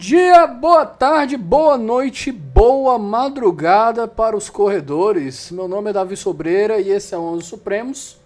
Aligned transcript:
Dia, 0.00 0.46
boa 0.46 0.86
tarde, 0.86 1.36
boa 1.36 1.76
noite, 1.76 2.32
boa 2.32 2.98
madrugada 2.98 4.08
para 4.08 4.34
os 4.34 4.48
corredores. 4.48 5.50
Meu 5.50 5.68
nome 5.68 5.90
é 5.90 5.92
Davi 5.92 6.16
Sobreira 6.16 6.80
e 6.80 6.88
esse 6.88 7.14
é 7.14 7.18
o 7.18 7.20
Onze 7.20 7.44
Supremos. 7.44 8.16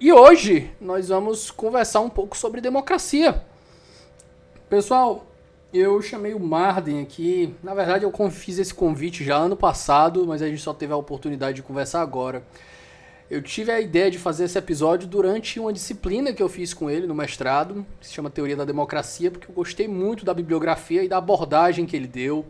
E 0.00 0.12
hoje 0.12 0.72
nós 0.80 1.10
vamos 1.10 1.52
conversar 1.52 2.00
um 2.00 2.10
pouco 2.10 2.36
sobre 2.36 2.60
democracia. 2.60 3.44
Pessoal, 4.68 5.24
eu 5.72 6.02
chamei 6.02 6.34
o 6.34 6.40
Marden 6.40 7.00
aqui. 7.00 7.54
Na 7.62 7.74
verdade, 7.74 8.04
eu 8.04 8.12
fiz 8.28 8.58
esse 8.58 8.74
convite 8.74 9.22
já 9.22 9.36
ano 9.36 9.56
passado, 9.56 10.26
mas 10.26 10.42
a 10.42 10.48
gente 10.48 10.62
só 10.62 10.74
teve 10.74 10.92
a 10.92 10.96
oportunidade 10.96 11.54
de 11.54 11.62
conversar 11.62 12.00
agora. 12.00 12.42
Eu 13.34 13.42
tive 13.42 13.72
a 13.72 13.80
ideia 13.80 14.12
de 14.12 14.16
fazer 14.16 14.44
esse 14.44 14.56
episódio 14.56 15.08
durante 15.08 15.58
uma 15.58 15.72
disciplina 15.72 16.32
que 16.32 16.40
eu 16.40 16.48
fiz 16.48 16.72
com 16.72 16.88
ele 16.88 17.04
no 17.04 17.16
mestrado, 17.16 17.84
que 17.98 18.06
se 18.06 18.14
chama 18.14 18.30
Teoria 18.30 18.54
da 18.54 18.64
Democracia, 18.64 19.28
porque 19.28 19.50
eu 19.50 19.54
gostei 19.56 19.88
muito 19.88 20.24
da 20.24 20.32
bibliografia 20.32 21.02
e 21.02 21.08
da 21.08 21.16
abordagem 21.18 21.84
que 21.84 21.96
ele 21.96 22.06
deu. 22.06 22.46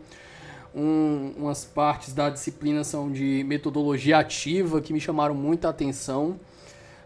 Um, 0.75 1.33
umas 1.37 1.65
partes 1.65 2.13
da 2.13 2.29
disciplina 2.29 2.83
são 2.83 3.11
de 3.11 3.43
metodologia 3.47 4.19
ativa 4.19 4.79
que 4.79 4.93
me 4.93 4.99
chamaram 4.99 5.33
muita 5.33 5.69
atenção. 5.69 6.39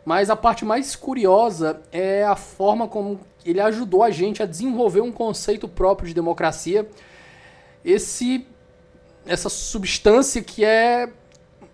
Mas 0.04 0.30
a 0.30 0.36
parte 0.36 0.66
mais 0.66 0.94
curiosa 0.98 1.82
é 1.90 2.26
a 2.26 2.36
forma 2.36 2.86
como 2.86 3.18
ele 3.46 3.62
ajudou 3.62 4.04
a 4.04 4.12
gente 4.12 4.44
a 4.44 4.46
desenvolver 4.46 5.00
um 5.00 5.12
conceito 5.14 5.70
próprio 5.70 6.06
de 6.06 6.14
democracia. 6.14 6.86
Esse 7.86 8.46
essa 9.26 9.48
substância 9.48 10.42
que 10.42 10.66
é 10.66 11.14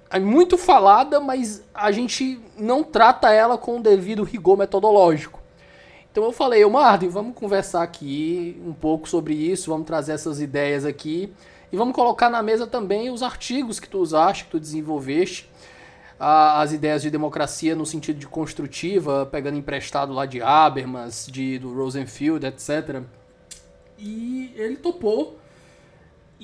é 0.09 0.19
muito 0.19 0.57
falada, 0.57 1.19
mas 1.19 1.63
a 1.73 1.91
gente 1.91 2.39
não 2.57 2.83
trata 2.83 3.31
ela 3.31 3.57
com 3.57 3.77
o 3.77 3.81
devido 3.81 4.23
rigor 4.23 4.57
metodológico. 4.57 5.39
Então 6.11 6.23
eu 6.23 6.31
falei, 6.31 6.63
ô 6.63 6.69
Marden, 6.69 7.09
vamos 7.09 7.35
conversar 7.35 7.83
aqui 7.83 8.61
um 8.65 8.71
pouco 8.71 9.09
sobre 9.09 9.33
isso, 9.33 9.69
vamos 9.69 9.85
trazer 9.85 10.13
essas 10.13 10.39
ideias 10.39 10.85
aqui 10.85 11.33
e 11.71 11.75
vamos 11.75 11.93
colocar 11.93 12.29
na 12.29 12.41
mesa 12.41 12.65
também 12.65 13.09
os 13.09 13.21
artigos 13.21 13.81
que 13.81 13.89
tu 13.89 13.99
usaste, 13.99 14.45
que 14.45 14.51
tu 14.51 14.59
desenvolveste, 14.59 15.49
as 16.17 16.71
ideias 16.71 17.01
de 17.01 17.09
democracia 17.09 17.75
no 17.75 17.85
sentido 17.85 18.17
de 18.17 18.27
construtiva, 18.27 19.27
pegando 19.29 19.57
emprestado 19.57 20.13
lá 20.13 20.25
de 20.25 20.41
Habermas, 20.41 21.27
de, 21.29 21.59
do 21.59 21.73
Rosenfield, 21.73 22.45
etc. 22.45 23.01
E 23.97 24.53
ele 24.55 24.77
topou 24.77 25.37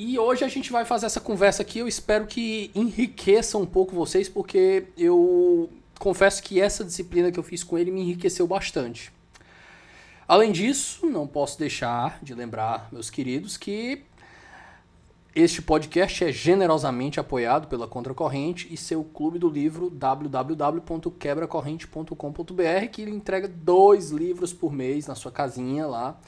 e 0.01 0.17
hoje 0.17 0.43
a 0.43 0.47
gente 0.47 0.71
vai 0.71 0.83
fazer 0.83 1.05
essa 1.05 1.21
conversa 1.21 1.61
aqui. 1.61 1.77
Eu 1.77 1.87
espero 1.87 2.25
que 2.25 2.71
enriqueça 2.73 3.55
um 3.55 3.67
pouco 3.67 3.93
vocês, 3.93 4.27
porque 4.27 4.85
eu 4.97 5.69
confesso 5.99 6.41
que 6.41 6.59
essa 6.59 6.83
disciplina 6.83 7.31
que 7.31 7.37
eu 7.37 7.43
fiz 7.43 7.63
com 7.63 7.77
ele 7.77 7.91
me 7.91 8.01
enriqueceu 8.01 8.47
bastante. 8.47 9.13
Além 10.27 10.51
disso, 10.51 11.05
não 11.05 11.27
posso 11.27 11.59
deixar 11.59 12.17
de 12.23 12.33
lembrar, 12.33 12.89
meus 12.91 13.11
queridos, 13.11 13.57
que 13.57 14.01
este 15.35 15.61
podcast 15.61 16.23
é 16.23 16.31
generosamente 16.31 17.19
apoiado 17.19 17.67
pela 17.67 17.87
Contracorrente 17.87 18.67
e 18.73 18.77
seu 18.77 19.03
clube 19.03 19.37
do 19.37 19.47
livro 19.47 19.91
www.quebracorrente.com.br, 19.91 22.87
que 22.91 23.03
ele 23.03 23.11
entrega 23.11 23.47
dois 23.47 24.09
livros 24.09 24.51
por 24.51 24.73
mês 24.73 25.05
na 25.05 25.13
sua 25.13 25.31
casinha 25.31 25.85
lá. 25.85 26.19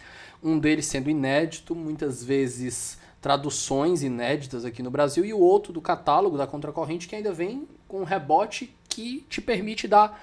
Um 0.44 0.60
deles 0.60 0.86
sendo 0.86 1.10
inédito, 1.10 1.74
muitas 1.74 2.24
vezes 2.24 3.02
traduções 3.24 4.04
inéditas 4.04 4.66
aqui 4.66 4.84
no 4.84 4.92
Brasil, 4.92 5.24
e 5.24 5.34
o 5.34 5.40
outro 5.40 5.72
do 5.72 5.80
catálogo 5.80 6.38
da 6.38 6.46
Contracorrente 6.46 7.08
que 7.08 7.16
ainda 7.16 7.32
vem 7.32 7.66
com 7.88 8.02
um 8.02 8.04
rebote 8.04 8.76
que 8.90 9.26
te 9.30 9.40
permite 9.40 9.88
dar 9.88 10.22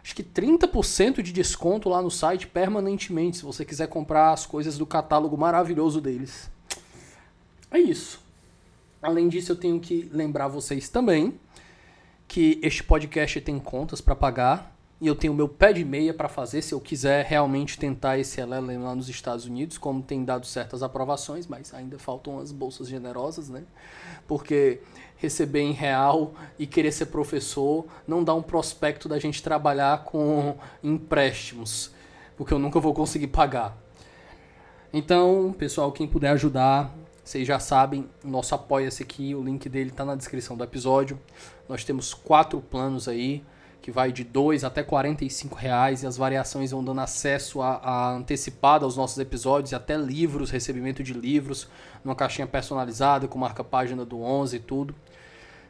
acho 0.00 0.14
que 0.14 0.22
30% 0.22 1.22
de 1.22 1.32
desconto 1.32 1.88
lá 1.88 2.00
no 2.00 2.08
site 2.08 2.46
permanentemente, 2.46 3.38
se 3.38 3.42
você 3.42 3.64
quiser 3.64 3.88
comprar 3.88 4.32
as 4.32 4.46
coisas 4.46 4.78
do 4.78 4.86
catálogo 4.86 5.36
maravilhoso 5.36 6.00
deles. 6.00 6.48
É 7.68 7.80
isso. 7.80 8.20
Além 9.02 9.28
disso, 9.28 9.50
eu 9.50 9.56
tenho 9.56 9.80
que 9.80 10.08
lembrar 10.12 10.46
vocês 10.46 10.88
também 10.88 11.34
que 12.28 12.60
este 12.62 12.84
podcast 12.84 13.40
tem 13.40 13.58
contas 13.58 14.00
para 14.00 14.14
pagar 14.14 14.75
e 15.00 15.06
eu 15.06 15.14
tenho 15.14 15.34
meu 15.34 15.48
pé 15.48 15.72
de 15.72 15.84
meia 15.84 16.14
para 16.14 16.28
fazer 16.28 16.62
se 16.62 16.72
eu 16.72 16.80
quiser 16.80 17.24
realmente 17.26 17.78
tentar 17.78 18.18
esse 18.18 18.40
LLM 18.40 18.82
lá 18.82 18.94
nos 18.94 19.08
Estados 19.08 19.44
Unidos, 19.44 19.76
como 19.76 20.02
tem 20.02 20.24
dado 20.24 20.46
certas 20.46 20.82
aprovações, 20.82 21.46
mas 21.46 21.74
ainda 21.74 21.98
faltam 21.98 22.38
as 22.38 22.50
bolsas 22.50 22.88
generosas, 22.88 23.50
né? 23.50 23.64
Porque 24.26 24.80
receber 25.16 25.60
em 25.60 25.72
real 25.72 26.34
e 26.58 26.66
querer 26.66 26.92
ser 26.92 27.06
professor 27.06 27.86
não 28.08 28.24
dá 28.24 28.34
um 28.34 28.42
prospecto 28.42 29.06
da 29.06 29.18
gente 29.18 29.42
trabalhar 29.42 30.04
com 30.04 30.56
empréstimos, 30.82 31.90
porque 32.34 32.54
eu 32.54 32.58
nunca 32.58 32.80
vou 32.80 32.94
conseguir 32.94 33.28
pagar. 33.28 33.76
Então, 34.92 35.54
pessoal, 35.58 35.92
quem 35.92 36.06
puder 36.06 36.30
ajudar, 36.30 36.90
vocês 37.22 37.46
já 37.46 37.58
sabem, 37.58 38.08
o 38.24 38.28
nosso 38.28 38.54
apoia-se 38.54 39.02
aqui, 39.02 39.34
o 39.34 39.42
link 39.42 39.68
dele 39.68 39.90
está 39.90 40.06
na 40.06 40.14
descrição 40.14 40.56
do 40.56 40.64
episódio. 40.64 41.20
Nós 41.68 41.84
temos 41.84 42.14
quatro 42.14 42.62
planos 42.62 43.08
aí 43.08 43.44
que 43.80 43.90
vai 43.90 44.10
de 44.10 44.24
2 44.24 44.64
até 44.64 44.82
45 44.82 45.54
reais 45.54 46.02
e 46.02 46.06
as 46.06 46.16
variações 46.16 46.72
vão 46.72 46.84
dando 46.84 47.00
acesso 47.00 47.62
a, 47.62 47.76
a 47.76 48.12
antecipado 48.12 48.84
aos 48.84 48.96
nossos 48.96 49.18
episódios 49.18 49.72
e 49.72 49.74
até 49.74 49.96
livros, 49.96 50.50
recebimento 50.50 51.02
de 51.02 51.12
livros, 51.12 51.68
numa 52.04 52.14
caixinha 52.14 52.46
personalizada 52.46 53.28
com 53.28 53.38
marca 53.38 53.62
página 53.62 54.04
do 54.04 54.20
11 54.20 54.56
e 54.56 54.60
tudo. 54.60 54.94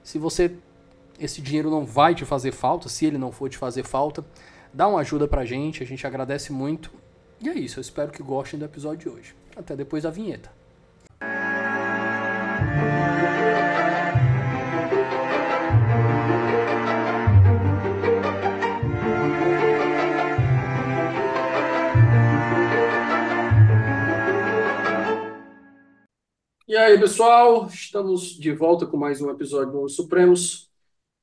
Se 0.03 0.19
você 0.19 0.56
esse 1.19 1.41
dinheiro 1.41 1.71
não 1.71 1.84
vai 1.84 2.15
te 2.15 2.25
fazer 2.25 2.53
falta, 2.53 2.89
se 2.89 3.06
ele 3.06 3.19
não 3.19 3.33
for 3.33 3.49
te 3.49 3.56
fazer 3.56 3.84
falta, 3.84 4.25
dá 4.72 4.87
uma 4.87 5.00
ajuda 5.00 5.27
pra 5.27 5.45
gente, 5.45 5.83
a 5.83 5.87
gente 5.87 6.06
agradece 6.06 6.53
muito. 6.53 6.93
E 7.41 7.49
é 7.49 7.55
isso, 7.55 7.78
eu 7.78 7.83
espero 7.83 8.11
que 8.11 8.22
gostem 8.22 8.59
do 8.59 8.65
episódio 8.65 9.11
de 9.11 9.16
hoje. 9.16 9.34
Até 9.56 9.75
depois 9.75 10.03
da 10.03 10.11
vinheta. 10.11 10.50
E 26.69 26.77
aí, 26.77 26.99
pessoal, 26.99 27.69
estamos 27.69 28.37
de 28.37 28.50
volta 28.50 28.87
com 28.87 28.97
mais 28.97 29.21
um 29.21 29.31
episódio 29.31 29.72
do 29.72 29.88
Supremos. 29.88 30.69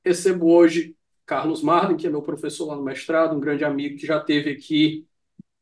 Recebo 0.02 0.50
hoje 0.50 0.96
Carlos 1.26 1.62
Marden, 1.62 1.98
que 1.98 2.06
é 2.06 2.10
meu 2.10 2.22
professor 2.22 2.64
lá 2.66 2.76
no 2.76 2.82
mestrado, 2.82 3.36
um 3.36 3.40
grande 3.40 3.62
amigo 3.62 3.98
que 3.98 4.06
já 4.06 4.18
teve 4.18 4.50
aqui, 4.50 5.06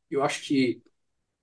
eu 0.09 0.23
acho 0.23 0.45
que 0.45 0.81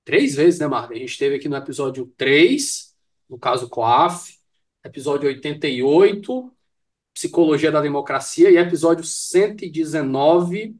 três 0.05 0.35
vezes, 0.35 0.57
né, 0.57 0.67
Marden? 0.67 0.97
A 0.97 0.99
gente 1.01 1.11
esteve 1.11 1.35
aqui 1.35 1.49
no 1.49 1.57
episódio 1.57 2.13
3, 2.15 2.95
no 3.29 3.37
caso 3.37 3.67
COAF, 3.67 4.39
episódio 4.85 5.27
88, 5.27 6.53
Psicologia 7.13 7.71
da 7.73 7.81
Democracia, 7.81 8.49
e 8.49 8.57
episódio 8.57 9.03
119, 9.03 10.77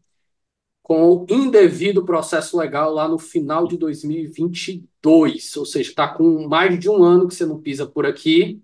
com 0.90 1.14
o 1.14 1.28
indevido 1.30 2.04
processo 2.04 2.58
legal 2.58 2.92
lá 2.92 3.08
no 3.08 3.20
final 3.20 3.68
de 3.68 3.78
2022. 3.78 5.56
Ou 5.56 5.64
seja, 5.64 5.92
está 5.92 6.08
com 6.08 6.48
mais 6.48 6.80
de 6.80 6.90
um 6.90 7.04
ano 7.04 7.28
que 7.28 7.36
você 7.36 7.46
não 7.46 7.62
pisa 7.62 7.86
por 7.86 8.08
aqui. 8.08 8.60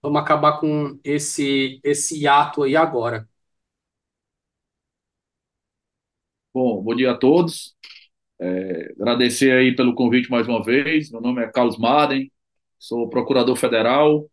Vamos 0.00 0.22
acabar 0.22 0.58
com 0.58 0.98
esse, 1.04 1.78
esse 1.84 2.26
ato 2.26 2.62
aí 2.62 2.74
agora. 2.74 3.28
Bom, 6.54 6.82
bom 6.82 6.94
dia 6.94 7.10
a 7.10 7.18
todos. 7.18 7.76
É, 8.40 8.92
agradecer 8.98 9.52
aí 9.52 9.76
pelo 9.76 9.94
convite 9.94 10.30
mais 10.30 10.48
uma 10.48 10.64
vez. 10.64 11.10
Meu 11.10 11.20
nome 11.20 11.42
é 11.42 11.52
Carlos 11.52 11.76
Madem, 11.76 12.32
sou 12.78 13.06
procurador 13.10 13.54
federal, 13.54 14.30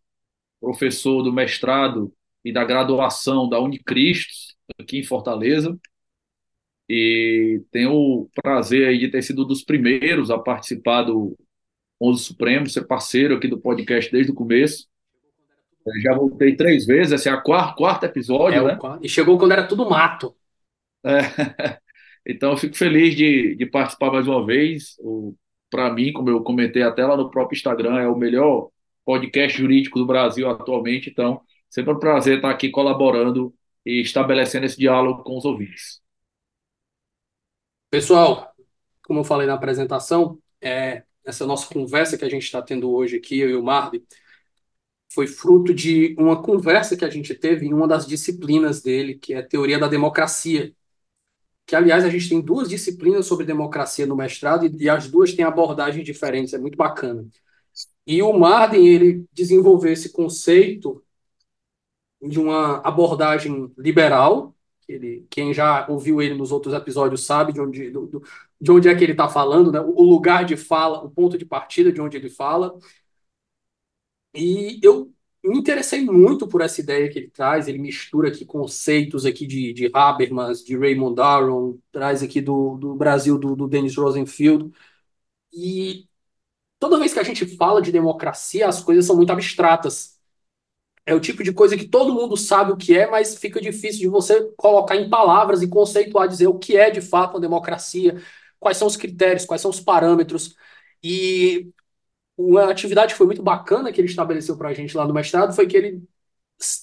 professor 0.58 1.22
do 1.22 1.30
mestrado 1.30 2.10
e 2.42 2.50
da 2.50 2.64
graduação 2.64 3.46
da 3.50 3.60
Unicristo, 3.60 4.32
aqui 4.80 5.00
em 5.00 5.04
Fortaleza 5.04 5.78
e 6.88 7.62
tenho 7.70 7.92
o 7.92 8.30
prazer 8.42 8.88
aí 8.88 8.98
de 8.98 9.08
ter 9.08 9.22
sido 9.22 9.44
um 9.44 9.46
dos 9.46 9.62
primeiros 9.62 10.30
a 10.30 10.38
participar 10.38 11.02
do 11.02 11.36
Onze 12.00 12.24
Supremo, 12.24 12.68
ser 12.68 12.86
parceiro 12.86 13.36
aqui 13.36 13.48
do 13.48 13.60
podcast 13.60 14.10
desde 14.10 14.32
o 14.32 14.34
começo. 14.34 14.86
Eu 15.86 16.00
já 16.00 16.14
voltei 16.14 16.56
três 16.56 16.86
vezes, 16.86 17.12
esse 17.12 17.28
é 17.28 17.32
a 17.32 17.36
quarto, 17.36 17.76
quarto 17.76 18.04
episódio, 18.04 18.68
é, 18.68 18.74
né? 18.74 18.78
E 19.02 19.08
chegou 19.08 19.38
quando 19.38 19.52
era 19.52 19.66
tudo 19.66 19.88
mato. 19.88 20.34
É. 21.04 21.20
Então, 22.26 22.52
eu 22.52 22.56
fico 22.56 22.74
feliz 22.74 23.14
de, 23.14 23.54
de 23.54 23.66
participar 23.66 24.10
mais 24.10 24.26
uma 24.26 24.46
vez. 24.46 24.96
Para 25.68 25.92
mim, 25.92 26.10
como 26.10 26.30
eu 26.30 26.42
comentei 26.42 26.82
até 26.82 27.04
lá 27.04 27.18
no 27.18 27.30
próprio 27.30 27.54
Instagram, 27.54 27.98
é 27.98 28.08
o 28.08 28.16
melhor 28.16 28.70
podcast 29.04 29.58
jurídico 29.58 29.98
do 29.98 30.06
Brasil 30.06 30.48
atualmente. 30.48 31.10
Então, 31.10 31.42
sempre 31.68 31.92
um 31.92 31.98
prazer 31.98 32.36
estar 32.36 32.50
aqui 32.50 32.70
colaborando 32.70 33.54
e 33.84 34.00
estabelecendo 34.00 34.64
esse 34.64 34.78
diálogo 34.78 35.22
com 35.22 35.36
os 35.36 35.44
ouvintes. 35.44 36.00
Pessoal, 37.94 38.52
como 39.04 39.20
eu 39.20 39.24
falei 39.24 39.46
na 39.46 39.54
apresentação, 39.54 40.36
é, 40.60 41.04
essa 41.24 41.46
nossa 41.46 41.72
conversa 41.72 42.18
que 42.18 42.24
a 42.24 42.28
gente 42.28 42.42
está 42.42 42.60
tendo 42.60 42.90
hoje 42.90 43.18
aqui, 43.18 43.38
eu 43.38 43.50
e 43.50 43.54
o 43.54 43.62
Marley, 43.62 44.04
foi 45.12 45.28
fruto 45.28 45.72
de 45.72 46.12
uma 46.18 46.42
conversa 46.42 46.96
que 46.96 47.04
a 47.04 47.08
gente 47.08 47.32
teve 47.36 47.66
em 47.66 47.72
uma 47.72 47.86
das 47.86 48.04
disciplinas 48.04 48.82
dele, 48.82 49.14
que 49.14 49.32
é 49.32 49.42
Teoria 49.42 49.78
da 49.78 49.86
Democracia. 49.86 50.74
Que, 51.64 51.76
aliás, 51.76 52.04
a 52.04 52.10
gente 52.10 52.28
tem 52.28 52.40
duas 52.40 52.68
disciplinas 52.68 53.26
sobre 53.26 53.46
democracia 53.46 54.06
no 54.06 54.16
mestrado 54.16 54.66
e, 54.66 54.76
e 54.76 54.88
as 54.88 55.08
duas 55.08 55.32
têm 55.32 55.44
abordagens 55.44 56.04
diferentes, 56.04 56.52
é 56.52 56.58
muito 56.58 56.76
bacana. 56.76 57.24
E 58.04 58.20
o 58.24 58.32
Marden, 58.32 58.88
ele 58.88 59.24
desenvolveu 59.32 59.92
esse 59.92 60.10
conceito 60.10 61.00
de 62.20 62.40
uma 62.40 62.78
abordagem 62.78 63.72
liberal, 63.78 64.53
ele, 64.88 65.26
quem 65.30 65.52
já 65.54 65.86
ouviu 65.88 66.20
ele 66.22 66.34
nos 66.34 66.52
outros 66.52 66.74
episódios 66.74 67.24
sabe 67.26 67.52
de 67.52 67.60
onde, 67.60 67.90
do, 67.90 68.22
de 68.60 68.70
onde 68.70 68.88
é 68.88 68.94
que 68.94 69.04
ele 69.04 69.12
está 69.12 69.28
falando, 69.28 69.72
né? 69.72 69.80
o 69.80 70.02
lugar 70.02 70.44
de 70.44 70.56
fala, 70.56 71.02
o 71.04 71.10
ponto 71.10 71.38
de 71.38 71.44
partida 71.44 71.92
de 71.92 72.00
onde 72.00 72.16
ele 72.16 72.30
fala. 72.30 72.78
E 74.34 74.80
eu 74.82 75.12
me 75.44 75.58
interessei 75.58 76.04
muito 76.04 76.48
por 76.48 76.60
essa 76.60 76.80
ideia 76.80 77.08
que 77.10 77.18
ele 77.18 77.30
traz, 77.30 77.68
ele 77.68 77.78
mistura 77.78 78.28
aqui 78.28 78.44
conceitos 78.44 79.26
aqui 79.26 79.46
de, 79.46 79.72
de 79.72 79.90
Habermas, 79.92 80.64
de 80.64 80.76
Raymond 80.76 81.20
Aron, 81.20 81.78
traz 81.92 82.22
aqui 82.22 82.40
do, 82.40 82.76
do 82.76 82.94
Brasil, 82.94 83.38
do, 83.38 83.54
do 83.54 83.68
Dennis 83.68 83.96
Rosenfield, 83.96 84.72
e 85.52 86.08
toda 86.78 86.98
vez 86.98 87.12
que 87.14 87.20
a 87.20 87.24
gente 87.24 87.46
fala 87.56 87.82
de 87.82 87.92
democracia, 87.92 88.68
as 88.68 88.82
coisas 88.82 89.06
são 89.06 89.16
muito 89.16 89.32
abstratas. 89.32 90.13
É 91.06 91.14
o 91.14 91.20
tipo 91.20 91.42
de 91.44 91.52
coisa 91.52 91.76
que 91.76 91.86
todo 91.86 92.14
mundo 92.14 92.36
sabe 92.36 92.72
o 92.72 92.76
que 92.76 92.96
é, 92.96 93.06
mas 93.10 93.36
fica 93.36 93.60
difícil 93.60 94.00
de 94.00 94.08
você 94.08 94.50
colocar 94.56 94.96
em 94.96 95.10
palavras 95.10 95.60
e 95.62 95.68
conceituar, 95.68 96.26
dizer 96.28 96.46
o 96.46 96.58
que 96.58 96.76
é 96.76 96.90
de 96.90 97.00
fato 97.02 97.34
uma 97.34 97.40
democracia, 97.40 98.22
quais 98.58 98.78
são 98.78 98.88
os 98.88 98.96
critérios, 98.96 99.44
quais 99.44 99.60
são 99.60 99.70
os 99.70 99.80
parâmetros. 99.80 100.56
E 101.02 101.70
uma 102.36 102.70
atividade 102.70 103.12
que 103.14 103.18
foi 103.18 103.26
muito 103.26 103.42
bacana 103.42 103.92
que 103.92 104.00
ele 104.00 104.08
estabeleceu 104.08 104.56
para 104.58 104.70
a 104.70 104.74
gente 104.74 104.96
lá 104.96 105.06
no 105.06 105.14
mestrado 105.14 105.54
foi 105.54 105.66
que 105.66 105.76
ele, 105.76 106.02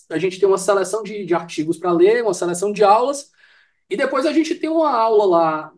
a 0.10 0.18
gente 0.18 0.40
tem 0.40 0.48
uma 0.48 0.58
seleção 0.58 1.04
de, 1.04 1.26
de 1.26 1.34
artigos 1.34 1.78
para 1.78 1.92
ler, 1.92 2.24
uma 2.24 2.34
seleção 2.34 2.72
de 2.72 2.84
aulas, 2.84 3.32
e 3.90 3.98
depois 3.98 4.26
a 4.28 4.34
gente 4.34 4.56
tem 4.56 4.70
uma 4.70 4.92
aula 4.92 5.26
lá 5.26 5.74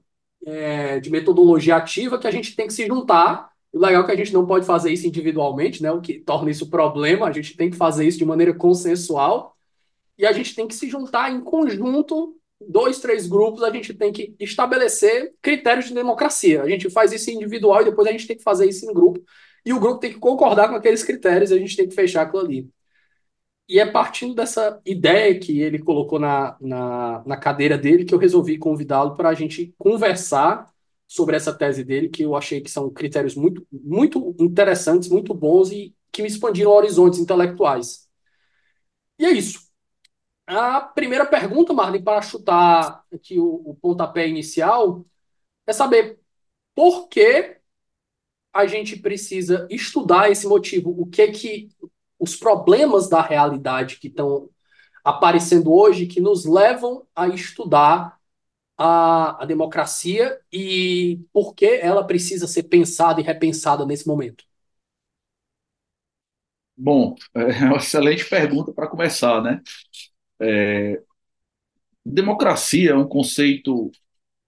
é, 0.47 0.99
de 1.01 1.11
metodologia 1.11 1.77
ativa 1.77 2.19
que 2.19 2.27
a 2.27 2.31
gente 2.31 2.55
tem 2.55 2.67
que 2.67 2.73
se 2.73 2.87
juntar. 2.87 3.52
O 3.73 3.79
legal 3.79 4.03
é 4.03 4.05
que 4.05 4.11
a 4.11 4.15
gente 4.15 4.31
não 4.31 4.45
pode 4.45 4.65
fazer 4.65 4.93
isso 4.93 5.07
individualmente, 5.07 5.81
né? 5.81 5.91
O 5.91 5.99
que 5.99 6.19
torna 6.19 6.51
isso 6.51 6.69
problema. 6.69 7.27
A 7.27 7.31
gente 7.31 7.57
tem 7.57 7.71
que 7.71 7.75
fazer 7.75 8.07
isso 8.07 8.19
de 8.19 8.25
maneira 8.25 8.53
consensual. 8.53 9.57
E 10.17 10.25
a 10.27 10.31
gente 10.31 10.53
tem 10.53 10.67
que 10.67 10.75
se 10.75 10.87
juntar 10.87 11.31
em 11.31 11.41
conjunto, 11.41 12.35
dois, 12.61 12.99
três 12.99 13.27
grupos, 13.27 13.63
a 13.63 13.71
gente 13.71 13.93
tem 13.93 14.11
que 14.13 14.35
estabelecer 14.39 15.33
critérios 15.41 15.87
de 15.87 15.93
democracia. 15.95 16.61
A 16.61 16.69
gente 16.69 16.89
faz 16.89 17.11
isso 17.11 17.31
individual 17.31 17.81
e 17.81 17.85
depois 17.85 18.07
a 18.07 18.11
gente 18.11 18.27
tem 18.27 18.37
que 18.37 18.43
fazer 18.43 18.67
isso 18.69 18.85
em 18.85 18.93
grupo. 18.93 19.19
E 19.65 19.73
o 19.73 19.79
grupo 19.79 19.99
tem 19.99 20.13
que 20.13 20.19
concordar 20.19 20.69
com 20.69 20.75
aqueles 20.75 21.03
critérios 21.03 21.49
e 21.51 21.55
a 21.55 21.57
gente 21.57 21.75
tem 21.75 21.87
que 21.87 21.95
fechar 21.95 22.23
aquilo 22.23 22.43
ali. 22.43 22.69
E 23.67 23.79
é 23.79 23.85
partindo 23.85 24.35
dessa 24.35 24.79
ideia 24.85 25.39
que 25.39 25.61
ele 25.61 25.79
colocou 25.79 26.19
na, 26.19 26.57
na, 26.59 27.23
na 27.25 27.37
cadeira 27.37 27.77
dele 27.77 28.05
que 28.05 28.13
eu 28.13 28.19
resolvi 28.19 28.57
convidá-lo 28.57 29.15
para 29.15 29.29
a 29.29 29.33
gente 29.33 29.73
conversar 29.77 30.72
sobre 31.07 31.35
essa 31.35 31.53
tese 31.53 31.83
dele, 31.83 32.09
que 32.09 32.23
eu 32.23 32.35
achei 32.35 32.61
que 32.61 32.71
são 32.71 32.89
critérios 32.89 33.35
muito, 33.35 33.65
muito 33.71 34.35
interessantes, 34.39 35.09
muito 35.09 35.33
bons 35.33 35.71
e 35.71 35.95
que 36.11 36.21
me 36.21 36.27
expandiram 36.27 36.71
horizontes 36.71 37.19
intelectuais. 37.19 38.07
E 39.19 39.25
é 39.25 39.31
isso. 39.31 39.59
A 40.45 40.81
primeira 40.81 41.25
pergunta, 41.25 41.73
Marlene, 41.73 42.03
para 42.03 42.21
chutar 42.21 43.03
aqui 43.13 43.39
o, 43.39 43.61
o 43.65 43.75
pontapé 43.75 44.27
inicial, 44.27 45.05
é 45.65 45.73
saber 45.73 46.19
por 46.75 47.07
que 47.07 47.57
a 48.53 48.65
gente 48.67 48.97
precisa 48.97 49.67
estudar 49.69 50.29
esse 50.29 50.47
motivo, 50.47 50.91
o 50.91 51.05
que 51.07 51.27
que 51.29 51.69
os 52.19 52.35
problemas 52.35 53.09
da 53.09 53.21
realidade 53.21 53.97
que 53.99 54.07
estão 54.07 54.49
aparecendo 55.03 55.73
hoje 55.73 56.07
que 56.07 56.21
nos 56.21 56.45
levam 56.45 57.05
a 57.15 57.27
estudar 57.27 58.17
a, 58.83 59.43
a 59.43 59.45
democracia 59.45 60.39
e 60.51 61.21
por 61.31 61.53
que 61.55 61.65
ela 61.65 62.05
precisa 62.05 62.47
ser 62.47 62.63
pensada 62.63 63.21
e 63.21 63.23
repensada 63.23 63.85
nesse 63.85 64.07
momento? 64.07 64.43
Bom, 66.75 67.15
é 67.35 67.65
uma 67.65 67.77
excelente 67.77 68.25
pergunta 68.25 68.73
para 68.73 68.87
começar, 68.87 69.41
né? 69.41 69.61
É, 70.41 71.01
democracia 72.05 72.91
é 72.91 72.95
um 72.95 73.07
conceito 73.07 73.91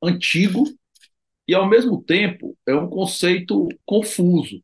antigo 0.04 0.66
e, 1.48 1.56
ao 1.56 1.68
mesmo 1.70 2.02
tempo, 2.04 2.58
é 2.68 2.76
um 2.76 2.90
conceito 2.90 3.70
confuso 3.86 4.64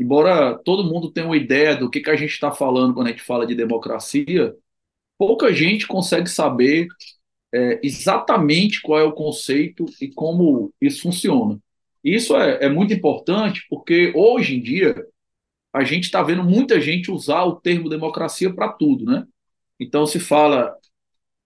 embora 0.00 0.58
todo 0.64 0.84
mundo 0.84 1.12
tenha 1.12 1.26
uma 1.26 1.36
ideia 1.36 1.76
do 1.76 1.90
que, 1.90 2.00
que 2.00 2.10
a 2.10 2.16
gente 2.16 2.32
está 2.32 2.52
falando 2.52 2.94
quando 2.94 3.08
a 3.08 3.10
gente 3.10 3.22
fala 3.22 3.46
de 3.46 3.54
democracia, 3.54 4.54
pouca 5.18 5.52
gente 5.52 5.86
consegue 5.86 6.28
saber 6.30 6.88
é, 7.54 7.80
exatamente 7.82 8.82
qual 8.82 8.98
é 8.98 9.04
o 9.04 9.12
conceito 9.12 9.86
e 10.00 10.08
como 10.08 10.72
isso 10.80 11.02
funciona. 11.02 11.58
Isso 12.02 12.36
é, 12.36 12.64
é 12.64 12.68
muito 12.68 12.92
importante 12.92 13.64
porque 13.70 14.12
hoje 14.14 14.56
em 14.56 14.60
dia 14.60 15.06
a 15.72 15.84
gente 15.84 16.04
está 16.04 16.22
vendo 16.22 16.42
muita 16.44 16.80
gente 16.80 17.10
usar 17.10 17.44
o 17.44 17.56
termo 17.56 17.88
democracia 17.88 18.52
para 18.52 18.72
tudo, 18.72 19.04
né? 19.04 19.24
Então 19.78 20.06
se 20.06 20.20
fala 20.20 20.76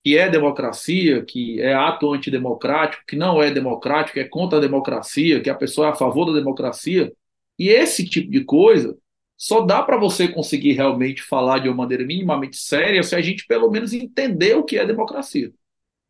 que 0.05 0.17
é 0.17 0.29
democracia, 0.31 1.25
que 1.25 1.61
é 1.61 1.75
ato 1.75 2.13
antidemocrático, 2.13 3.05
que 3.07 3.17
não 3.17 3.43
é 3.43 3.51
democrático, 3.51 4.15
que 4.15 4.21
é 4.21 4.29
contra 4.29 4.59
a 4.59 4.63
democracia, 4.63 5.41
que 5.41 5.51
a 5.51 5.55
pessoa 5.55 5.89
é 5.89 5.91
a 5.91 5.95
favor 5.95 6.27
da 6.27 6.39
democracia. 6.39 7.13
E 7.59 7.69
esse 7.69 8.05
tipo 8.09 8.31
de 8.31 8.45
coisa 8.45 8.97
só 9.37 9.61
dá 9.61 9.83
para 9.83 9.97
você 9.97 10.29
conseguir 10.29 10.73
realmente 10.73 11.23
falar 11.23 11.59
de 11.61 11.69
uma 11.69 11.77
maneira 11.77 12.05
minimamente 12.05 12.57
séria 12.57 13.03
se 13.03 13.15
a 13.15 13.21
gente 13.21 13.47
pelo 13.47 13.71
menos 13.71 13.93
entender 13.93 14.57
o 14.57 14.65
que 14.65 14.79
é 14.79 14.87
democracia. 14.87 15.53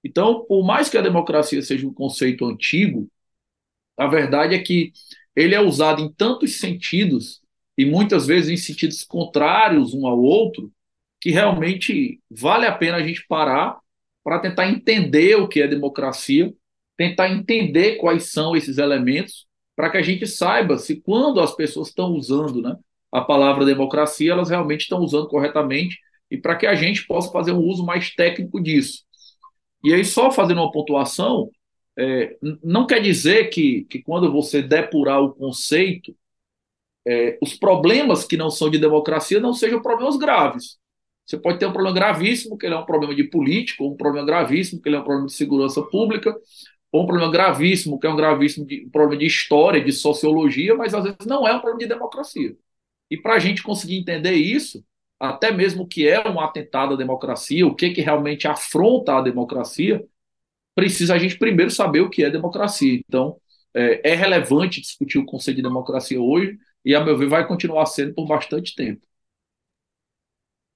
Então, 0.09 0.45
por 0.47 0.65
mais 0.65 0.89
que 0.89 0.97
a 0.97 1.03
democracia 1.03 1.61
seja 1.61 1.87
um 1.87 1.93
conceito 1.93 2.47
antigo, 2.47 3.11
a 3.97 4.07
verdade 4.07 4.55
é 4.55 4.59
que 4.59 4.93
ele 5.37 5.55
é 5.55 5.61
usado 5.61 6.03
em 6.03 6.11
tantos 6.11 6.59
sentidos 6.59 7.43
e 7.77 7.85
muitas 7.85 8.27
vezes 8.27 8.51
em 8.51 8.57
sentidos 8.57 9.05
contrários 9.05 9.93
um 9.93 10.07
ao 10.07 10.19
outro, 10.19 10.73
que 11.21 11.31
realmente 11.31 12.21
vale 12.31 12.67
a 12.67 12.73
pena 12.73 12.97
a 12.97 13.07
gente 13.07 13.27
parar 13.27 13.79
para 14.25 14.39
tentar 14.39 14.69
entender 14.69 15.37
o 15.37 15.47
que 15.47 15.61
é 15.61 15.69
democracia, 15.69 16.53
tentar 16.97 17.31
entender 17.31 17.97
quais 17.97 18.31
são 18.31 18.57
esses 18.57 18.79
elementos 18.79 19.47
para 19.77 19.91
que 19.91 19.99
a 19.99 20.03
gente 20.03 20.27
saiba 20.27 20.79
se 20.79 21.01
quando 21.01 21.41
as 21.41 21.55
pessoas 21.55 21.89
estão 21.89 22.13
usando 22.13 22.63
né, 22.63 22.77
a 23.13 23.21
palavra 23.21 23.65
democracia, 23.65 24.33
elas 24.33 24.49
realmente 24.49 24.83
estão 24.83 25.01
usando 25.01 25.29
corretamente 25.29 25.99
e 26.31 26.37
para 26.37 26.57
que 26.57 26.67
a 26.67 26.75
gente 26.75 27.07
possa 27.07 27.31
fazer 27.31 27.53
um 27.53 27.63
uso 27.63 27.85
mais 27.85 28.15
técnico 28.15 28.61
disso. 28.61 29.08
E 29.85 29.95
aí, 29.95 30.05
só 30.05 30.31
fazendo 30.31 30.61
uma 30.61 30.71
pontuação, 30.73 31.51
é, 31.97 32.37
não 32.63 32.87
quer 32.87 33.01
dizer 33.01 33.51
que, 33.51 33.85
que 33.85 34.03
quando 34.03 34.33
você 34.33 34.63
depurar 34.63 35.23
o 35.23 35.35
conceito, 35.35 36.15
é, 37.07 37.39
os 37.41 37.55
problemas 37.55 38.25
que 38.25 38.37
não 38.37 38.51
são 38.51 38.71
de 38.71 38.79
democracia 38.79 39.41
não 39.41 39.53
sejam 39.53 39.81
problemas 39.81 40.17
graves. 40.17 40.79
Você 41.25 41.37
pode 41.39 41.59
ter 41.59 41.67
um 41.67 41.73
problema 41.73 41.95
gravíssimo, 41.95 42.57
que 42.57 42.67
ele 42.67 42.75
é 42.75 42.79
um 42.79 42.87
problema 42.87 43.15
de 43.15 43.25
política, 43.25 43.83
ou 43.83 43.93
um 43.93 43.97
problema 43.97 44.27
gravíssimo, 44.27 44.81
que 44.81 44.89
ele 44.89 44.97
é 44.97 45.01
um 45.01 45.05
problema 45.05 45.27
de 45.27 45.35
segurança 45.35 45.83
pública, 45.83 46.35
ou 46.91 47.03
um 47.03 47.07
problema 47.07 47.31
gravíssimo, 47.31 47.99
que 47.99 48.07
é 48.07 48.11
um 48.11 48.17
gravíssimo 48.17 48.67
de, 48.67 48.87
um 48.87 48.91
problema 48.91 49.21
de 49.21 49.27
história, 49.27 49.83
de 49.83 49.93
sociologia, 49.93 50.75
mas 50.75 50.95
às 50.95 51.05
vezes 51.05 51.27
não 51.27 51.47
é 51.47 51.55
um 51.55 51.61
problema 51.61 51.81
de 51.81 51.87
democracia. 51.87 52.57
E 53.11 53.17
para 53.17 53.35
a 53.35 53.39
gente 53.39 53.63
conseguir 53.63 53.99
entender 53.99 54.35
isso, 54.35 54.83
até 55.19 55.51
mesmo 55.53 55.83
o 55.85 55.87
que 55.87 56.09
é 56.09 56.29
um 56.29 56.41
atentado 56.41 56.95
à 56.95 56.97
democracia, 56.97 57.67
o 57.67 57.75
que, 57.75 57.91
que 57.91 58.01
realmente 58.01 58.47
afronta 58.47 59.17
a 59.19 59.23
democracia, 59.23 60.05
precisa 60.75 61.15
a 61.15 61.19
gente 61.19 61.39
primeiro 61.39 61.71
saber 61.71 62.01
o 62.01 62.11
que 62.11 62.25
é 62.25 62.31
democracia. 62.31 63.01
Então, 63.09 63.41
é, 63.75 64.13
é 64.13 64.15
relevante 64.15 64.81
discutir 64.81 65.19
o 65.19 65.27
conceito 65.27 65.57
de 65.57 65.63
democracia 65.63 66.21
hoje, 66.21 66.59
e, 66.85 66.95
a 66.95 67.05
meu 67.05 67.19
ver, 67.19 67.29
vai 67.29 67.47
continuar 67.47 67.87
sendo 67.87 68.15
por 68.15 68.27
bastante 68.27 68.75
tempo. 68.75 69.07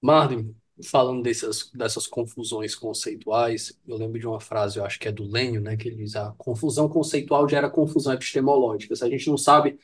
Marlon, 0.00 0.52
falando 0.84 1.22
dessas, 1.22 1.70
dessas 1.72 2.06
confusões 2.06 2.74
conceituais, 2.74 3.78
eu 3.86 3.96
lembro 3.96 4.18
de 4.18 4.26
uma 4.26 4.40
frase, 4.40 4.78
eu 4.78 4.84
acho 4.84 4.98
que 4.98 5.08
é 5.08 5.12
do 5.12 5.24
Lênio, 5.24 5.60
né, 5.60 5.76
que 5.76 5.88
ele 5.88 5.96
diz: 5.96 6.16
a 6.16 6.32
confusão 6.36 6.88
conceitual 6.88 7.48
gera 7.48 7.70
confusão 7.70 8.12
epistemológica. 8.12 8.96
Se 8.96 9.04
a 9.04 9.08
gente 9.08 9.28
não 9.28 9.38
sabe, 9.38 9.78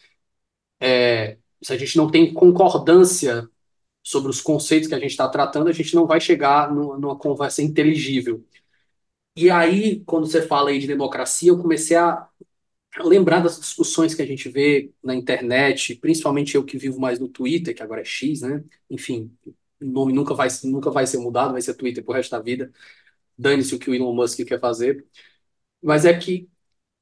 é, 0.80 1.38
se 1.62 1.72
a 1.72 1.76
gente 1.76 1.96
não 1.96 2.10
tem 2.10 2.32
concordância 2.32 3.48
sobre 4.08 4.30
os 4.30 4.40
conceitos 4.40 4.88
que 4.88 4.94
a 4.94 4.98
gente 4.98 5.10
está 5.10 5.28
tratando, 5.28 5.68
a 5.68 5.72
gente 5.72 5.94
não 5.94 6.06
vai 6.06 6.18
chegar 6.18 6.72
numa, 6.72 6.98
numa 6.98 7.18
conversa 7.18 7.60
inteligível. 7.62 8.42
E 9.36 9.50
aí, 9.50 10.02
quando 10.06 10.26
você 10.26 10.42
fala 10.42 10.70
aí 10.70 10.78
de 10.78 10.86
democracia, 10.86 11.50
eu 11.50 11.58
comecei 11.60 11.96
a 11.96 12.28
lembrar 13.00 13.40
das 13.40 13.60
discussões 13.60 14.14
que 14.14 14.22
a 14.22 14.26
gente 14.26 14.48
vê 14.48 14.92
na 15.02 15.14
internet, 15.14 15.96
principalmente 15.96 16.56
eu 16.56 16.64
que 16.64 16.78
vivo 16.78 17.00
mais 17.00 17.18
no 17.20 17.28
Twitter, 17.28 17.74
que 17.74 17.82
agora 17.82 18.02
é 18.02 18.04
X, 18.04 18.42
né? 18.42 18.64
Enfim, 18.90 19.32
o 19.46 19.86
nome 19.86 20.12
nunca 20.12 20.34
vai, 20.34 20.48
nunca 20.64 20.90
vai 20.90 21.06
ser 21.06 21.18
mudado, 21.18 21.52
vai 21.52 21.62
ser 21.62 21.74
Twitter 21.74 22.04
pro 22.04 22.14
resto 22.14 22.32
da 22.32 22.40
vida. 22.40 22.72
Dane-se 23.38 23.74
o 23.74 23.78
que 23.80 23.90
o 23.90 23.94
Elon 23.94 24.14
Musk 24.14 24.40
quer 24.46 24.60
fazer. 24.60 25.06
Mas 25.82 26.04
é 26.06 26.18
que 26.18 26.48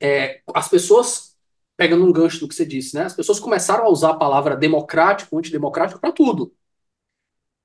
é, 0.00 0.42
as 0.54 0.68
pessoas, 0.68 1.36
pegando 1.76 2.04
um 2.06 2.12
gancho 2.12 2.40
do 2.40 2.48
que 2.48 2.54
você 2.56 2.66
disse, 2.66 2.94
né? 2.96 3.04
As 3.04 3.14
pessoas 3.14 3.40
começaram 3.40 3.86
a 3.86 3.90
usar 3.90 4.12
a 4.12 4.18
palavra 4.18 4.56
democrático, 4.56 5.38
antidemocrático 5.38 6.00
para 6.00 6.12
tudo. 6.12 6.54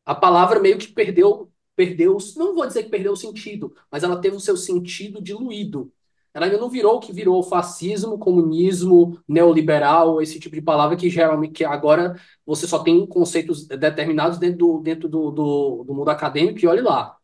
A 0.05 0.15
palavra 0.15 0.59
meio 0.59 0.77
que 0.77 0.87
perdeu, 0.87 1.51
perdeu, 1.75 2.17
não 2.35 2.55
vou 2.55 2.65
dizer 2.67 2.83
que 2.83 2.89
perdeu 2.89 3.13
o 3.13 3.17
sentido, 3.17 3.73
mas 3.91 4.03
ela 4.03 4.19
teve 4.19 4.35
o 4.35 4.39
seu 4.39 4.57
sentido 4.57 5.21
diluído. 5.21 5.91
ela 6.33 6.45
ainda 6.45 6.57
não 6.57 6.69
virou 6.69 6.95
o 6.97 6.99
que 6.99 7.13
virou 7.13 7.43
fascismo, 7.43 8.17
comunismo, 8.17 9.19
neoliberal, 9.27 10.21
esse 10.21 10.39
tipo 10.39 10.55
de 10.55 10.61
palavra 10.61 10.95
que 10.97 11.09
geralmente 11.09 11.53
que 11.53 11.65
agora 11.65 12.19
você 12.45 12.67
só 12.67 12.79
tem 12.83 13.05
conceitos 13.05 13.67
determinados 13.67 14.37
dentro 14.39 14.57
do, 14.59 14.79
dentro 14.81 15.09
do, 15.09 15.31
do, 15.31 15.83
do 15.85 15.93
mundo 15.93 16.09
acadêmico 16.09 16.59
e 16.59 16.67
olhe 16.67 16.81
lá. 16.81 17.17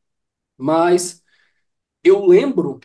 Mas 0.58 1.24
eu 2.04 2.26
lembro 2.26 2.80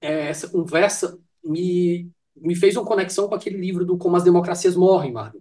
é, 0.00 0.28
essa 0.28 0.48
conversa 0.48 1.18
me, 1.44 2.10
me 2.36 2.54
fez 2.54 2.76
uma 2.76 2.86
conexão 2.86 3.28
com 3.28 3.34
aquele 3.34 3.58
livro 3.58 3.84
do 3.84 3.98
Como 3.98 4.16
as 4.16 4.24
Democracias 4.24 4.76
Morrem, 4.76 5.12
Marlon, 5.12 5.40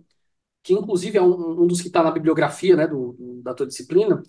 que 0.68 0.74
inclusive 0.74 1.18
é 1.18 1.22
um, 1.22 1.64
um 1.64 1.68
dos 1.68 1.82
que 1.82 1.88
está 1.88 2.04
na 2.04 2.12
bibliografia 2.12 2.76
né, 2.76 2.86
do, 2.86 3.16
da 3.42 3.54
tua 3.54 3.66
disciplina, 3.66 4.22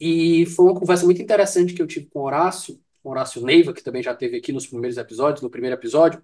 e 0.00 0.46
foi 0.46 0.64
uma 0.66 0.74
conversa 0.78 1.04
muito 1.04 1.22
interessante 1.22 1.74
que 1.74 1.80
eu 1.80 1.86
tive 1.86 2.06
com 2.06 2.22
Horácio, 2.22 2.80
com 3.02 3.10
Horácio 3.10 3.44
Neiva, 3.44 3.72
que 3.72 3.82
também 3.82 4.02
já 4.02 4.14
teve 4.14 4.36
aqui 4.38 4.52
nos 4.52 4.66
primeiros 4.66 4.98
episódios, 4.98 5.42
no 5.42 5.50
primeiro 5.50 5.76
episódio, 5.76 6.20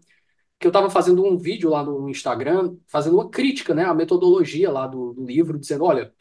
que 0.59 0.67
eu 0.67 0.71
estava 0.71 0.91
fazendo 0.91 1.25
um 1.25 1.37
vídeo 1.39 1.71
lá 1.71 1.85
no 1.85 2.09
Instagram, 2.09 2.77
fazendo 2.89 3.15
uma 3.17 3.31
crítica 3.31 3.75
né, 3.75 3.85
à 3.85 3.95
metodologia 3.95 4.71
lá 4.71 4.87
do, 4.87 5.13
do 5.15 5.25
livro, 5.25 5.59
dizendo, 5.59 5.85
olha, 5.85 6.13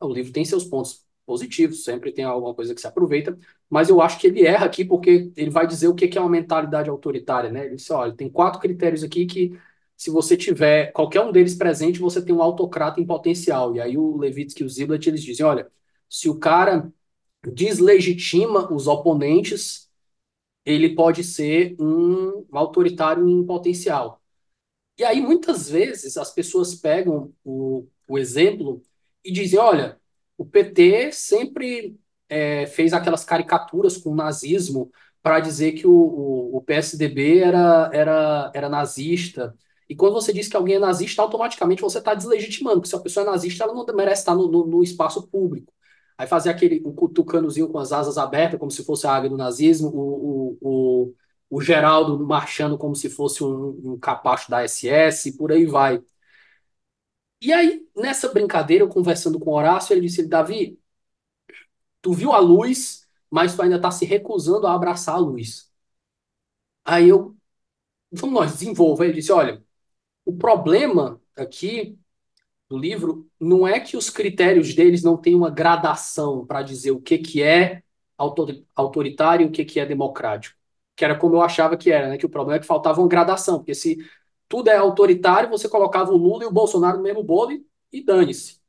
o 0.00 0.12
livro 0.12 0.32
tem 0.32 0.44
seus 0.44 0.64
pontos 0.64 1.06
positivos, 1.26 1.84
sempre 1.84 2.12
tem 2.12 2.24
alguma 2.24 2.54
coisa 2.54 2.74
que 2.74 2.80
se 2.80 2.86
aproveita, 2.86 3.38
mas 3.70 3.88
eu 3.88 4.02
acho 4.02 4.18
que 4.18 4.26
ele 4.26 4.44
erra 4.46 4.66
aqui 4.66 4.84
porque 4.84 5.32
ele 5.36 5.50
vai 5.50 5.66
dizer 5.66 5.88
o 5.88 5.94
que 5.94 6.18
é 6.18 6.20
uma 6.20 6.30
mentalidade 6.30 6.90
autoritária, 6.90 7.50
né? 7.50 7.66
Ele 7.66 7.76
disse, 7.76 7.92
olha, 7.92 8.12
tem 8.14 8.28
quatro 8.28 8.60
critérios 8.60 9.04
aqui 9.04 9.26
que 9.26 9.58
se 10.00 10.08
você 10.08 10.34
tiver 10.34 10.92
qualquer 10.92 11.20
um 11.20 11.30
deles 11.30 11.54
presente, 11.54 11.98
você 12.00 12.24
tem 12.24 12.34
um 12.34 12.42
autocrata 12.42 12.98
em 12.98 13.06
potencial. 13.06 13.76
E 13.76 13.80
aí 13.82 13.98
o 13.98 14.16
Levitsky 14.16 14.62
e 14.62 14.64
o 14.64 14.68
Ziblatt, 14.68 15.06
eles 15.06 15.22
dizem, 15.22 15.44
olha, 15.44 15.70
se 16.08 16.26
o 16.30 16.38
cara 16.38 16.90
deslegitima 17.52 18.72
os 18.72 18.86
oponentes, 18.86 19.90
ele 20.64 20.94
pode 20.94 21.22
ser 21.22 21.76
um 21.78 22.46
autoritário 22.50 23.28
em 23.28 23.44
potencial. 23.44 24.22
E 24.98 25.04
aí, 25.04 25.20
muitas 25.20 25.68
vezes, 25.68 26.16
as 26.16 26.32
pessoas 26.32 26.74
pegam 26.74 27.34
o, 27.44 27.86
o 28.08 28.18
exemplo 28.18 28.82
e 29.22 29.30
dizem: 29.30 29.58
olha, 29.58 30.00
o 30.38 30.46
PT 30.46 31.12
sempre 31.12 32.00
é, 32.26 32.66
fez 32.66 32.94
aquelas 32.94 33.22
caricaturas 33.22 33.98
com 33.98 34.12
o 34.12 34.16
nazismo 34.16 34.90
para 35.22 35.40
dizer 35.40 35.72
que 35.72 35.86
o, 35.86 35.92
o, 35.92 36.56
o, 36.56 36.62
PSDB 36.62 37.40
era, 37.40 37.90
era, 37.92 38.50
era 38.54 38.68
nazista. 38.70 39.54
E 39.90 39.96
quando 39.96 40.14
você 40.14 40.32
diz 40.32 40.48
que 40.48 40.56
alguém 40.56 40.76
é 40.76 40.80
nazista, 40.80 41.20
automaticamente 41.22 41.82
você 41.82 41.98
está 41.98 42.14
deslegitimando, 42.14 42.76
porque 42.78 42.90
se 42.90 42.96
a 42.96 43.00
pessoa 43.00 43.26
é 43.26 43.30
nazista, 43.30 43.64
ela 43.64 43.74
não 43.74 43.84
merece 43.96 44.22
estar 44.22 44.36
no, 44.36 44.48
no, 44.48 44.66
no 44.66 44.84
espaço 44.84 45.26
público. 45.28 45.74
Aí 46.16 46.28
fazer 46.28 46.50
aquele 46.50 46.80
o 46.86 46.94
cutucanozinho 46.94 47.68
com 47.68 47.78
as 47.78 47.92
asas 47.92 48.18
abertas, 48.18 48.60
como 48.60 48.70
se 48.70 48.84
fosse 48.84 49.06
a 49.08 49.12
águia 49.16 49.30
do 49.30 49.36
nazismo, 49.36 49.88
o, 49.90 50.58
o, 50.62 51.08
o, 51.10 51.14
o 51.50 51.62
Geraldo 51.62 52.24
marchando 52.24 52.78
como 52.78 52.94
se 52.96 53.10
fosse 53.10 53.44
um, 53.44 53.94
um 53.94 53.98
capacho 53.98 54.50
da 54.50 54.62
SS, 54.62 55.32
por 55.36 55.52
aí 55.52 55.66
vai. 55.66 56.00
E 57.42 57.52
aí, 57.52 57.86
nessa 57.96 58.28
brincadeira, 58.32 58.84
eu 58.84 58.88
conversando 58.88 59.38
com 59.40 59.50
o 59.50 59.54
Horácio, 59.54 59.92
ele 59.94 60.02
disse, 60.02 60.26
Davi, 60.28 60.78
tu 62.02 62.12
viu 62.12 62.32
a 62.32 62.38
luz, 62.38 63.06
mas 63.30 63.54
tu 63.54 63.62
ainda 63.62 63.76
está 63.76 63.90
se 63.90 64.04
recusando 64.04 64.66
a 64.66 64.74
abraçar 64.74 65.14
a 65.16 65.18
luz. 65.18 65.70
Aí 66.84 67.08
eu, 67.08 67.36
vamos 68.12 68.34
nós, 68.34 68.52
desenvolva. 68.54 69.04
Ele 69.06 69.14
disse, 69.14 69.32
olha, 69.32 69.64
o 70.30 70.36
problema 70.36 71.20
aqui 71.36 71.98
do 72.68 72.78
livro 72.78 73.28
não 73.38 73.66
é 73.66 73.80
que 73.80 73.96
os 73.96 74.08
critérios 74.08 74.72
deles 74.74 75.02
não 75.02 75.16
têm 75.16 75.34
uma 75.34 75.50
gradação 75.50 76.46
para 76.46 76.62
dizer 76.62 76.92
o 76.92 77.00
que, 77.00 77.18
que 77.18 77.42
é 77.42 77.82
autoritário 78.76 79.44
e 79.44 79.48
o 79.48 79.50
que, 79.50 79.64
que 79.64 79.80
é 79.80 79.86
democrático. 79.86 80.56
Que 80.94 81.04
era 81.04 81.18
como 81.18 81.34
eu 81.34 81.42
achava 81.42 81.76
que 81.76 81.90
era, 81.90 82.08
né? 82.08 82.16
Que 82.18 82.26
o 82.26 82.28
problema 82.28 82.58
é 82.58 82.60
que 82.60 82.66
faltava 82.66 83.00
uma 83.00 83.08
gradação, 83.08 83.58
porque 83.58 83.74
se 83.74 83.98
tudo 84.48 84.70
é 84.70 84.76
autoritário, 84.76 85.50
você 85.50 85.68
colocava 85.68 86.12
o 86.12 86.16
Lula 86.16 86.44
e 86.44 86.46
o 86.46 86.52
Bolsonaro 86.52 86.98
no 86.98 87.02
mesmo 87.02 87.24
bolo 87.24 87.52
e, 87.52 87.66
e 87.92 88.04
dane-se. 88.04 88.60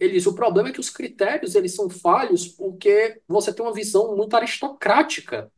Ele 0.00 0.18
o 0.26 0.34
problema 0.34 0.70
é 0.70 0.72
que 0.72 0.80
os 0.80 0.90
critérios 0.90 1.54
eles 1.54 1.74
são 1.76 1.88
falhos 1.88 2.48
porque 2.48 3.20
você 3.28 3.52
tem 3.54 3.64
uma 3.64 3.72
visão 3.72 4.16
muito 4.16 4.34
aristocrática 4.34 5.48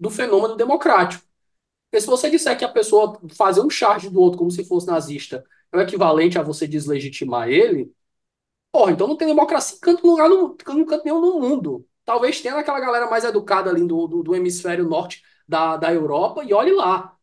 do 0.00 0.08
fenômeno 0.08 0.56
democrático. 0.56 1.24
Porque 1.92 2.00
se 2.00 2.06
você 2.06 2.30
disser 2.30 2.56
que 2.56 2.64
a 2.64 2.70
pessoa 2.70 3.20
fazer 3.36 3.60
um 3.60 3.68
charge 3.68 4.08
do 4.08 4.18
outro 4.18 4.38
como 4.38 4.50
se 4.50 4.64
fosse 4.64 4.86
nazista 4.86 5.44
é 5.70 5.76
o 5.76 5.80
equivalente 5.82 6.38
a 6.38 6.42
você 6.42 6.66
deslegitimar 6.66 7.50
ele, 7.50 7.92
porra, 8.72 8.92
então 8.92 9.06
não 9.06 9.16
tem 9.16 9.28
democracia 9.28 9.76
em 9.76 9.80
canto 9.80 10.06
lugar 10.06 10.26
no, 10.26 10.56
canto 10.56 11.04
nenhum 11.04 11.20
no 11.20 11.38
mundo. 11.38 11.86
Talvez 12.02 12.40
tenha 12.40 12.56
aquela 12.56 12.80
galera 12.80 13.10
mais 13.10 13.24
educada 13.24 13.68
ali 13.68 13.86
do, 13.86 14.06
do, 14.06 14.22
do 14.22 14.34
hemisfério 14.34 14.88
norte 14.88 15.22
da, 15.46 15.76
da 15.76 15.92
Europa, 15.92 16.42
e 16.42 16.54
olhe 16.54 16.72
lá. 16.72 17.14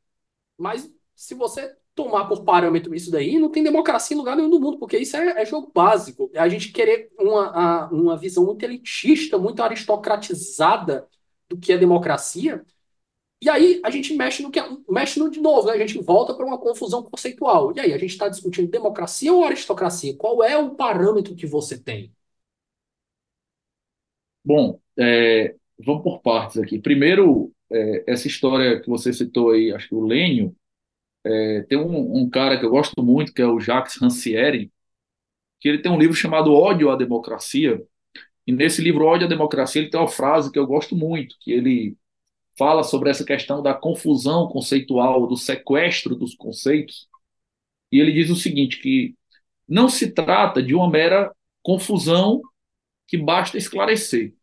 Mas 0.58 0.88
se 1.16 1.34
você 1.36 1.76
tomar 1.96 2.28
por 2.28 2.44
parâmetro 2.44 2.94
isso 2.94 3.10
daí, 3.12 3.40
não 3.40 3.50
tem 3.50 3.64
democracia 3.64 4.16
em 4.16 4.20
lugar 4.20 4.36
nenhum 4.36 4.52
do 4.52 4.60
mundo, 4.60 4.78
porque 4.78 5.00
isso 5.00 5.18
é, 5.18 5.42
é 5.42 5.46
jogo 5.48 5.72
básico. 5.74 6.30
É 6.34 6.40
a 6.40 6.50
gente 6.50 6.72
querer 6.72 7.12
uma, 7.20 7.48
a, 7.48 7.90
uma 7.90 8.18
visão 8.18 8.46
muito 8.46 8.64
elitista, 8.64 9.38
muito 9.40 9.64
aristocratizada 9.64 11.08
do 11.50 11.58
que 11.58 11.74
é 11.74 11.78
democracia, 11.78 12.64
e 13.42 13.50
aí 13.50 13.80
a 13.84 13.90
gente 13.90 14.14
mexe 14.14 14.44
no 14.44 14.52
que 14.52 14.60
mexe 14.90 15.18
no 15.18 15.30
de 15.30 15.40
novo, 15.40 15.68
né? 15.68 15.74
a 15.74 15.78
gente 15.78 15.98
volta 16.02 16.34
para 16.34 16.46
uma 16.46 16.58
confusão 16.58 17.02
conceitual. 17.04 17.74
E 17.76 17.80
aí 17.80 17.94
a 17.94 17.98
gente 17.98 18.12
está 18.12 18.28
discutindo 18.28 18.70
democracia 18.70 19.34
ou 19.34 19.46
aristocracia? 19.46 20.16
Qual 20.18 20.44
é 20.44 20.58
o 20.58 20.76
parâmetro 20.76 21.36
que 21.36 21.46
você 21.46 21.78
tem? 21.82 22.12
Bom, 24.44 24.80
é, 24.98 25.56
vamos 25.80 26.04
por 26.04 26.22
partes 26.22 26.58
aqui. 26.58 26.80
Primeiro, 26.80 27.54
é, 27.72 28.04
essa 28.12 28.28
história 28.28 28.82
que 28.82 28.90
você 28.90 29.14
citou 29.14 29.52
aí, 29.52 29.72
acho 29.72 29.88
que 29.88 29.96
o 29.96 30.06
Lênio, 30.06 30.56
é, 31.24 31.62
tem 31.64 31.78
um, 31.78 32.18
um, 32.22 32.30
cara 32.30 32.60
que 32.60 32.66
eu 32.66 32.70
gosto 32.70 33.02
muito, 33.04 33.34
que 33.34 33.42
é 33.42 33.46
o 33.46 33.60
Jacques 33.60 33.98
Rancière, 34.02 34.72
que 35.60 35.70
ele 35.70 35.82
tem 35.82 35.92
um 35.92 36.00
livro 36.00 36.16
chamado 36.16 36.54
Ódio 36.54 36.90
à 36.92 36.96
Democracia. 36.96 37.82
E 38.48 38.52
nesse 38.52 38.82
livro 38.82 39.06
Ódio 39.06 39.28
à 39.28 39.30
Democracia, 39.30 39.82
ele 39.82 39.92
tem 39.92 40.00
uma 40.00 40.08
frase 40.08 40.52
que 40.52 40.60
eu 40.60 40.68
gosto 40.68 40.96
muito, 40.96 41.36
que 41.42 41.52
ele 41.52 41.98
fala 42.60 42.84
sobre 42.84 43.10
essa 43.10 43.24
questão 43.24 43.64
da 43.64 43.74
confusão 43.74 44.50
conceitual, 44.50 45.26
do 45.26 45.38
sequestro 45.38 46.14
dos 46.14 46.36
conceitos, 46.36 47.08
e 47.90 48.00
ele 48.00 48.12
diz 48.12 48.30
o 48.30 48.36
seguinte, 48.36 48.82
que 48.82 49.16
não 49.66 49.88
se 49.88 50.12
trata 50.12 50.62
de 50.62 50.76
uma 50.76 50.90
mera 50.90 51.34
confusão 51.64 52.42
que 53.08 53.18
basta 53.18 53.58
esclarecer. 53.58 54.34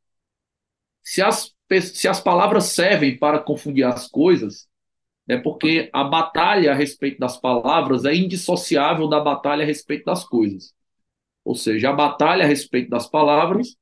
Se 1.03 1.21
as, 1.21 1.55
se 1.93 2.09
as 2.09 2.21
palavras 2.21 2.65
servem 2.65 3.19
para 3.19 3.39
confundir 3.39 3.85
as 3.85 4.09
coisas, 4.09 4.67
é 5.29 5.37
porque 5.37 5.91
a 5.93 6.03
batalha 6.03 6.73
a 6.73 6.75
respeito 6.75 7.19
das 7.19 7.37
palavras 7.37 8.05
é 8.05 8.15
indissociável 8.15 9.09
da 9.09 9.21
batalha 9.21 9.63
a 9.63 9.67
respeito 9.67 10.05
das 10.07 10.25
coisas. 10.25 10.73
Ou 11.45 11.55
seja, 11.55 11.91
a 11.91 11.93
batalha 11.93 12.45
a 12.45 12.49
respeito 12.49 12.89
das 12.89 13.07
palavras 13.09 13.77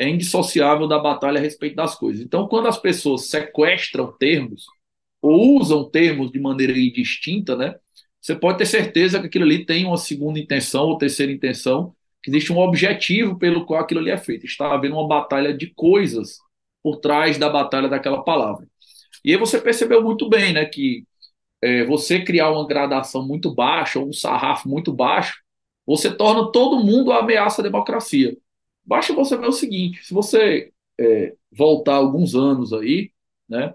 é 0.00 0.08
indissociável 0.08 0.88
da 0.88 0.98
batalha 0.98 1.38
a 1.38 1.42
respeito 1.42 1.76
das 1.76 1.94
coisas. 1.94 2.22
Então, 2.22 2.48
quando 2.48 2.68
as 2.68 2.78
pessoas 2.78 3.28
sequestram 3.28 4.10
termos 4.18 4.64
ou 5.20 5.58
usam 5.58 5.90
termos 5.90 6.32
de 6.32 6.40
maneira 6.40 6.72
indistinta, 6.72 7.54
né, 7.54 7.74
você 8.18 8.34
pode 8.34 8.56
ter 8.56 8.64
certeza 8.64 9.20
que 9.20 9.26
aquilo 9.26 9.44
ali 9.44 9.66
tem 9.66 9.84
uma 9.84 9.98
segunda 9.98 10.38
intenção 10.38 10.84
ou 10.84 10.96
terceira 10.96 11.30
intenção, 11.30 11.94
que 12.22 12.30
existe 12.30 12.50
um 12.50 12.58
objetivo 12.58 13.38
pelo 13.38 13.66
qual 13.66 13.82
aquilo 13.82 14.00
ali 14.00 14.10
é 14.10 14.16
feito. 14.16 14.46
Está 14.46 14.72
havendo 14.72 14.94
uma 14.94 15.06
batalha 15.06 15.52
de 15.52 15.66
coisas 15.74 16.38
por 16.82 16.96
trás 16.96 17.36
da 17.36 17.50
batalha 17.50 17.86
daquela 17.86 18.22
palavra. 18.22 18.66
E 19.22 19.32
aí 19.32 19.38
você 19.38 19.60
percebeu 19.60 20.02
muito 20.02 20.30
bem, 20.30 20.54
né, 20.54 20.64
que 20.64 21.04
é, 21.62 21.84
você 21.84 22.24
criar 22.24 22.50
uma 22.50 22.66
gradação 22.66 23.26
muito 23.26 23.54
baixa, 23.54 23.98
ou 23.98 24.08
um 24.08 24.14
sarrafo 24.14 24.66
muito 24.66 24.94
baixo, 24.94 25.42
você 25.86 26.10
torna 26.10 26.50
todo 26.50 26.82
mundo 26.82 27.12
ameaça 27.12 27.60
à 27.60 27.64
democracia. 27.64 28.34
Basta 28.84 29.12
você 29.14 29.36
ver 29.36 29.48
o 29.48 29.52
seguinte: 29.52 30.04
se 30.04 30.12
você 30.14 30.72
é, 30.98 31.34
voltar 31.52 31.94
alguns 31.96 32.34
anos 32.34 32.72
aí, 32.72 33.10
né? 33.48 33.74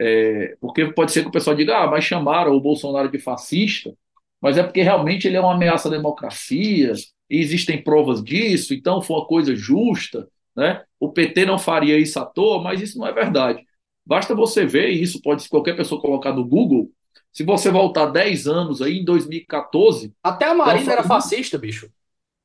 É, 0.00 0.56
porque 0.60 0.92
pode 0.92 1.12
ser 1.12 1.22
que 1.22 1.28
o 1.28 1.32
pessoal 1.32 1.54
diga, 1.54 1.78
ah, 1.78 1.86
mas 1.86 2.04
chamaram 2.04 2.52
o 2.54 2.60
Bolsonaro 2.60 3.10
de 3.10 3.18
fascista, 3.18 3.94
mas 4.40 4.58
é 4.58 4.62
porque 4.62 4.82
realmente 4.82 5.28
ele 5.28 5.36
é 5.36 5.40
uma 5.40 5.54
ameaça 5.54 5.88
à 5.88 5.90
democracia, 5.90 6.92
e 7.30 7.38
existem 7.38 7.82
provas 7.82 8.22
disso, 8.22 8.74
então 8.74 9.00
foi 9.00 9.16
uma 9.16 9.26
coisa 9.26 9.54
justa, 9.54 10.28
né? 10.56 10.82
O 10.98 11.10
PT 11.10 11.46
não 11.46 11.58
faria 11.58 11.98
isso 11.98 12.18
à 12.18 12.26
toa, 12.26 12.62
mas 12.62 12.80
isso 12.80 12.98
não 12.98 13.06
é 13.06 13.12
verdade. 13.12 13.64
Basta 14.04 14.34
você 14.34 14.66
ver, 14.66 14.90
e 14.90 15.00
isso 15.00 15.22
pode 15.22 15.48
qualquer 15.48 15.76
pessoa 15.76 16.00
colocar 16.00 16.32
no 16.32 16.44
Google, 16.44 16.90
se 17.32 17.44
você 17.44 17.70
voltar 17.70 18.06
10 18.06 18.46
anos 18.46 18.82
aí, 18.82 18.98
em 18.98 19.04
2014. 19.04 20.12
Até 20.22 20.46
a 20.46 20.54
Marina 20.54 20.92
era 20.92 21.02
fascista, 21.02 21.56
bicho. 21.56 21.88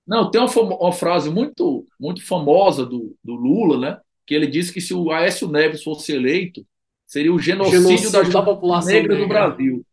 Não, 0.08 0.32
tem 0.32 0.40
uma, 0.40 0.50
uma 0.50 0.92
frase 0.92 1.30
muito, 1.30 1.86
muito 2.00 2.26
famosa 2.26 2.86
do, 2.86 3.16
do, 3.24 3.36
Lula, 3.36 3.78
né? 3.78 4.00
Que 4.26 4.34
ele 4.34 4.48
disse 4.48 4.72
que 4.72 4.80
se 4.80 4.94
o 4.94 5.12
Aécio 5.12 5.48
Neves 5.50 5.84
fosse 5.84 6.14
eleito, 6.14 6.66
seria 7.06 7.34
o 7.34 7.40
genocídio, 7.40 7.82
genocídio 7.82 8.12
da, 8.12 8.22
da 8.22 8.42
população 8.42 8.94
negra, 8.94 9.14
negra 9.14 9.26
do 9.26 9.30
Brasil. 9.30 9.86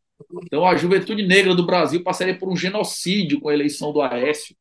Então 0.45 0.65
a 0.65 0.77
juventude 0.77 1.27
negra 1.27 1.55
do 1.55 1.67
Brasil 1.67 2.03
passaria 2.03 2.39
por 2.39 2.49
um 2.49 2.57
genocídio 2.57 3.41
com 3.41 3.49
a 3.49 3.55
eleição 3.55 3.93
do 3.93 4.01
Aécio. 4.01 4.57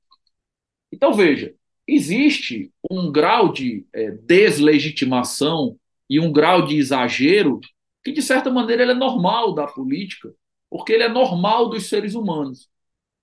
Então 0.91 1.13
veja, 1.13 1.53
existe 1.87 2.71
um 2.89 3.11
grau 3.11 3.51
de 3.51 3.85
é, 3.93 4.11
deslegitimação 4.11 5.77
e 6.09 6.19
um 6.19 6.31
grau 6.31 6.65
de 6.65 6.77
exagero 6.77 7.59
que 8.03 8.11
de 8.11 8.21
certa 8.21 8.49
maneira 8.49 8.83
ele 8.83 8.91
é 8.91 8.95
normal 8.95 9.53
da 9.53 9.65
política, 9.65 10.33
porque 10.69 10.93
ele 10.93 11.03
é 11.03 11.09
normal 11.09 11.69
dos 11.69 11.87
seres 11.87 12.15
humanos. 12.15 12.69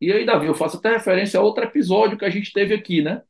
E 0.00 0.12
aí, 0.12 0.24
Davi, 0.24 0.46
eu 0.46 0.54
faço 0.54 0.78
até 0.78 0.90
referência 0.90 1.38
a 1.38 1.42
outro 1.42 1.62
episódio 1.62 2.16
que 2.16 2.24
a 2.24 2.30
gente 2.30 2.52
teve 2.52 2.74
aqui, 2.74 3.02
né? 3.02 3.22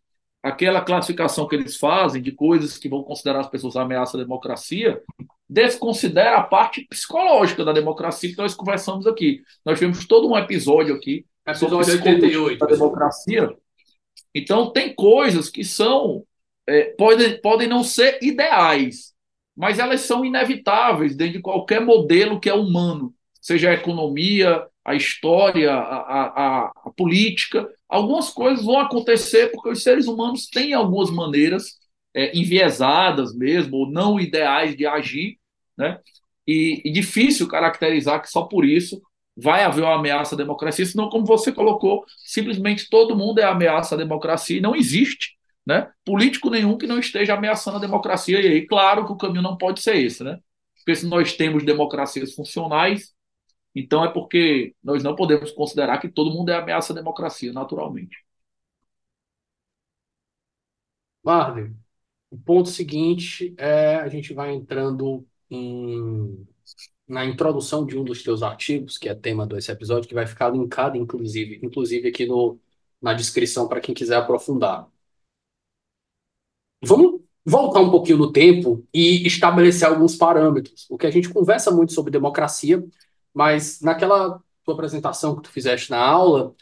Aquela 0.43 0.81
classificação 0.81 1.47
que 1.47 1.55
eles 1.55 1.77
fazem 1.77 2.23
de 2.23 2.33
coisas 2.33 2.79
que 2.79 2.89
vão 2.89 3.03
considerar 3.03 3.41
as 3.41 3.49
pessoas 3.49 3.77
ameaça 3.77 4.17
à 4.17 4.21
democracia, 4.21 5.03
desconsidera 5.49 6.37
a 6.37 6.43
parte 6.43 6.87
psicológica 6.89 7.65
da 7.65 7.73
democracia 7.73 8.31
que 8.31 8.39
nós 8.39 8.55
conversamos 8.55 9.07
aqui. 9.07 9.43
Nós 9.65 9.79
tivemos 9.79 10.07
todo 10.07 10.29
um 10.29 10.39
episódio 10.39 10.95
aqui 10.95 11.27
episódio 11.47 11.85
sobre 11.85 12.11
88 12.11 12.59
da 12.59 12.67
democracia. 12.67 13.51
Então, 14.35 14.73
tem 14.73 14.95
coisas 14.95 15.51
que 15.51 15.65
são 15.65 16.25
é, 16.67 16.85
podem, 16.97 17.41
podem 17.41 17.69
não 17.69 17.83
ser 17.83 18.19
ideais, 18.23 19.13
mas 19.57 19.79
elas 19.81 20.03
são 20.03 20.25
inevitáveis 20.25 21.17
dentro 21.17 21.35
de 21.35 21.43
qualquer 21.43 21.81
modelo 21.81 22.39
que 22.39 22.49
é 22.49 22.55
humano, 22.55 23.13
seja 23.41 23.71
a 23.71 23.75
economia, 23.75 24.65
a 24.85 24.95
história, 24.95 25.73
a, 25.73 25.77
a, 25.77 26.73
a, 26.85 26.91
política. 26.97 27.69
Algumas 27.89 28.31
coisas 28.31 28.65
vão 28.65 28.79
acontecer 28.81 29.51
porque 29.53 29.69
os 29.71 29.83
seres 29.83 30.07
humanos 30.07 30.47
têm 30.49 30.75
algumas 30.75 31.11
maneiras 31.11 31.79
é, 32.15 32.37
enviesadas 32.37 33.35
mesmo, 33.35 33.77
ou 33.77 33.91
não 33.91 34.19
ideais 34.19 34.77
de 34.77 34.87
agir, 34.87 35.39
né? 35.77 35.99
E, 36.47 36.83
e, 36.85 36.91
difícil 36.93 37.47
caracterizar 37.47 38.21
que 38.21 38.29
só 38.31 38.43
por 38.43 38.65
isso 38.65 39.01
vai 39.37 39.63
haver 39.63 39.85
uma 39.85 39.95
ameaça 39.95 40.35
à 40.35 40.39
democracia, 40.39 40.85
senão, 40.85 41.09
como 41.09 41.25
você 41.25 41.53
colocou, 41.53 42.05
simplesmente 42.19 42.89
todo 42.91 43.17
mundo 43.17 43.39
é 43.39 43.45
ameaça 43.45 43.95
à 43.95 43.99
democracia 43.99 44.59
e 44.59 44.61
não 44.61 44.75
existe 44.75 45.39
né? 45.67 45.91
Político 46.05 46.51
nenhum 46.51 46.77
que 46.77 46.87
não 46.87 46.99
esteja 46.99 47.35
ameaçando 47.35 47.77
a 47.77 47.81
democracia. 47.81 48.41
E 48.41 48.47
aí, 48.47 48.67
claro 48.67 49.07
que 49.07 49.13
o 49.13 49.17
caminho 49.17 49.43
não 49.43 49.57
pode 49.57 49.81
ser 49.81 49.97
esse, 49.97 50.25
né? 50.25 50.39
Porque 50.77 50.97
se 50.97 51.07
nós 51.07 51.35
temos 51.35 51.65
democracias 51.65 52.35
funcionais, 52.35 53.13
então 53.75 54.05
é 54.05 54.13
porque 54.13 54.75
nós 54.83 55.03
não 55.03 55.15
podemos 55.17 55.53
considerar 55.53 55.99
que 55.99 56.09
todo 56.09 56.31
mundo 56.33 56.51
é 56.51 56.57
ameaça 56.57 56.93
à 56.93 56.97
democracia, 56.97 57.53
naturalmente. 57.53 58.25
Marley, 61.23 61.73
o 62.31 62.39
ponto 62.39 62.69
seguinte 62.71 63.55
é 63.59 63.97
a 63.97 64.09
gente 64.09 64.35
vai 64.35 64.53
entrando 64.55 65.27
em, 65.51 66.47
na 67.09 67.25
introdução 67.27 67.87
de 67.87 67.99
um 67.99 68.05
dos 68.05 68.23
teus 68.23 68.43
artigos, 68.43 68.99
que 68.99 69.09
é 69.09 69.15
tema 69.15 69.47
desse 69.47 69.73
episódio, 69.73 70.09
que 70.09 70.15
vai 70.15 70.27
ficar 70.27 70.51
linkado, 70.51 70.97
inclusive, 70.97 71.61
inclusive 71.65 72.09
aqui 72.09 72.27
no, 72.27 72.59
na 73.03 73.15
descrição 73.15 73.69
para 73.69 73.81
quem 73.81 73.95
quiser 73.95 74.17
aprofundar. 74.17 74.89
Vamos 76.83 77.21
voltar 77.45 77.81
um 77.81 77.91
pouquinho 77.91 78.19
no 78.19 78.33
tempo 78.33 78.87
e 78.93 79.27
estabelecer 79.27 79.89
alguns 79.89 80.17
parâmetros. 80.17 80.87
O 80.91 80.97
que 80.99 81.07
a 81.07 81.11
gente 81.11 81.29
conversa 81.29 81.71
muito 81.71 81.93
sobre 81.93 82.11
democracia, 82.11 82.83
mas 83.35 83.81
naquela 83.81 84.43
tua 84.65 84.75
apresentação 84.75 85.37
que 85.37 85.43
tu 85.43 85.51
fizeste 85.51 85.91
na 85.91 85.99
aula, 85.99 86.55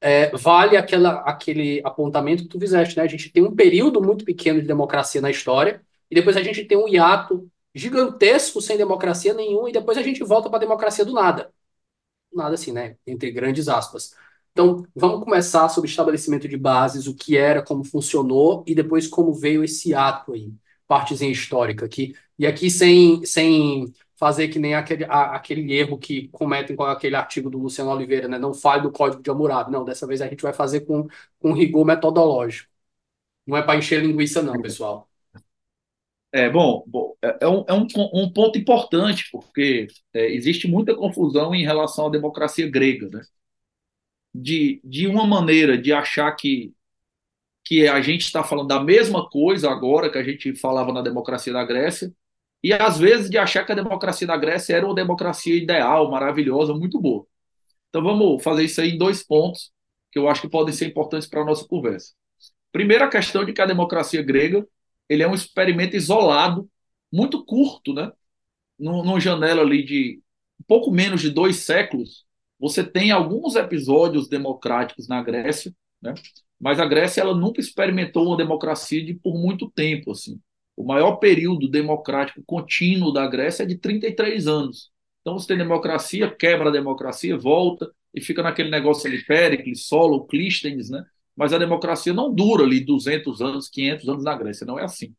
é, 0.00 0.30
vale 0.36 0.76
aquela, 0.76 1.20
aquele 1.20 1.80
apontamento 1.84 2.42
que 2.44 2.48
tu 2.48 2.58
fizeste, 2.60 2.96
né? 2.96 3.04
A 3.04 3.06
gente 3.06 3.30
tem 3.30 3.42
um 3.42 3.54
período 3.54 4.02
muito 4.02 4.24
pequeno 4.24 4.60
de 4.60 4.66
democracia 4.66 5.20
na 5.20 5.30
história, 5.30 5.82
e 6.10 6.14
depois 6.14 6.36
a 6.36 6.42
gente 6.42 6.64
tem 6.64 6.76
um 6.76 6.88
hiato 6.88 7.48
gigantesco 7.74 8.60
sem 8.60 8.76
democracia 8.76 9.32
nenhuma, 9.34 9.70
e 9.70 9.72
depois 9.72 9.96
a 9.96 10.02
gente 10.02 10.22
volta 10.24 10.48
para 10.48 10.58
a 10.58 10.60
democracia 10.60 11.04
do 11.04 11.12
nada. 11.12 11.52
Nada 12.32 12.54
assim, 12.54 12.72
né? 12.72 12.96
Entre 13.06 13.30
grandes 13.30 13.68
aspas. 13.68 14.14
Então, 14.52 14.86
vamos 14.94 15.24
começar 15.24 15.68
sobre 15.68 15.88
estabelecimento 15.88 16.48
de 16.48 16.56
bases, 16.56 17.06
o 17.06 17.14
que 17.14 17.36
era, 17.36 17.62
como 17.62 17.84
funcionou 17.84 18.64
e 18.66 18.74
depois 18.74 19.06
como 19.06 19.32
veio 19.32 19.64
esse 19.64 19.94
ato 19.94 20.32
aí, 20.34 20.52
partezinha 20.86 21.30
histórica 21.30 21.86
aqui. 21.86 22.14
E 22.38 22.46
aqui 22.46 22.70
sem, 22.70 23.24
sem 23.24 23.92
fazer 24.22 24.46
que 24.46 24.58
nem 24.60 24.72
aquele, 24.72 25.04
a, 25.06 25.34
aquele 25.34 25.72
erro 25.74 25.98
que 25.98 26.28
cometem 26.28 26.76
com 26.76 26.84
aquele 26.84 27.16
artigo 27.16 27.50
do 27.50 27.58
Luciano 27.58 27.90
Oliveira, 27.90 28.28
né? 28.28 28.38
Não 28.38 28.54
fale 28.54 28.82
do 28.82 28.92
código 28.92 29.20
de 29.20 29.28
Hammurabi. 29.28 29.72
Não, 29.72 29.84
dessa 29.84 30.06
vez 30.06 30.22
a 30.22 30.28
gente 30.28 30.44
vai 30.44 30.52
fazer 30.52 30.82
com, 30.82 31.08
com 31.40 31.52
rigor 31.52 31.84
metodológico. 31.84 32.70
Não 33.44 33.56
é 33.56 33.62
para 33.62 33.76
encher 33.76 34.00
linguiça, 34.00 34.40
não, 34.40 34.62
pessoal. 34.62 35.08
É, 36.30 36.48
bom, 36.48 36.84
bom 36.86 37.16
é, 37.20 37.38
é, 37.40 37.48
um, 37.48 37.64
é 37.66 37.72
um, 37.74 37.86
um 38.14 38.32
ponto 38.32 38.56
importante, 38.56 39.28
porque 39.32 39.88
é, 40.14 40.32
existe 40.32 40.68
muita 40.68 40.94
confusão 40.94 41.52
em 41.52 41.64
relação 41.64 42.06
à 42.06 42.10
democracia 42.10 42.70
grega, 42.70 43.08
né? 43.08 43.22
de, 44.32 44.80
de 44.84 45.08
uma 45.08 45.26
maneira 45.26 45.76
de 45.76 45.92
achar 45.92 46.30
que, 46.32 46.72
que 47.64 47.88
a 47.88 48.00
gente 48.00 48.22
está 48.22 48.44
falando 48.44 48.68
da 48.68 48.80
mesma 48.80 49.28
coisa 49.28 49.68
agora 49.68 50.10
que 50.10 50.18
a 50.18 50.22
gente 50.22 50.54
falava 50.54 50.92
na 50.92 51.02
democracia 51.02 51.52
da 51.52 51.64
Grécia, 51.64 52.14
e 52.62 52.72
às 52.72 52.98
vezes 52.98 53.28
de 53.30 53.38
achar 53.38 53.64
que 53.64 53.72
a 53.72 53.74
democracia 53.74 54.26
da 54.26 54.36
Grécia 54.36 54.76
era 54.76 54.86
uma 54.86 54.94
democracia 54.94 55.56
ideal, 55.56 56.10
maravilhosa, 56.10 56.74
muito 56.74 57.00
boa. 57.00 57.26
Então 57.88 58.02
vamos 58.02 58.42
fazer 58.42 58.64
isso 58.64 58.80
aí 58.80 58.90
em 58.92 58.98
dois 58.98 59.22
pontos 59.22 59.72
que 60.10 60.18
eu 60.18 60.28
acho 60.28 60.42
que 60.42 60.48
podem 60.48 60.74
ser 60.74 60.86
importantes 60.86 61.28
para 61.28 61.42
a 61.42 61.44
nossa 61.44 61.66
conversa. 61.66 62.12
Primeiro, 62.70 63.04
a 63.04 63.08
questão 63.08 63.44
de 63.44 63.52
que 63.52 63.60
a 63.62 63.66
democracia 63.66 64.22
grega 64.22 64.66
ele 65.08 65.22
é 65.22 65.28
um 65.28 65.34
experimento 65.34 65.96
isolado, 65.96 66.68
muito 67.12 67.44
curto, 67.44 67.92
né? 67.92 68.10
Numa 68.78 69.20
janela 69.20 69.62
ali 69.62 69.84
de 69.84 70.22
pouco 70.66 70.90
menos 70.90 71.20
de 71.20 71.30
dois 71.30 71.56
séculos, 71.56 72.24
você 72.58 72.84
tem 72.84 73.10
alguns 73.10 73.56
episódios 73.56 74.28
democráticos 74.28 75.08
na 75.08 75.22
Grécia, 75.22 75.74
né? 76.00 76.14
mas 76.58 76.78
a 76.80 76.86
Grécia 76.86 77.20
ela 77.20 77.34
nunca 77.34 77.60
experimentou 77.60 78.28
uma 78.28 78.36
democracia 78.36 79.04
de 79.04 79.14
por 79.14 79.34
muito 79.34 79.70
tempo. 79.70 80.12
Assim. 80.12 80.40
O 80.76 80.84
maior 80.84 81.16
período 81.16 81.68
democrático 81.68 82.42
contínuo 82.46 83.12
da 83.12 83.26
Grécia 83.26 83.64
é 83.64 83.66
de 83.66 83.76
33 83.76 84.46
anos. 84.46 84.90
Então 85.20 85.38
você 85.38 85.48
tem 85.48 85.58
democracia, 85.58 86.30
quebra 86.30 86.68
a 86.68 86.72
democracia, 86.72 87.36
volta 87.36 87.90
e 88.14 88.20
fica 88.20 88.42
naquele 88.42 88.70
negócio 88.70 89.08
ali, 89.08 89.24
Péricles, 89.24 89.86
Solo, 89.86 90.26
Clístenes, 90.26 90.90
né? 90.90 91.04
Mas 91.36 91.52
a 91.52 91.58
democracia 91.58 92.12
não 92.12 92.34
dura 92.34 92.64
ali 92.64 92.80
200 92.80 93.40
anos, 93.40 93.68
500 93.68 94.08
anos 94.08 94.24
na 94.24 94.36
Grécia, 94.36 94.66
não 94.66 94.78
é 94.78 94.84
assim. 94.84 95.14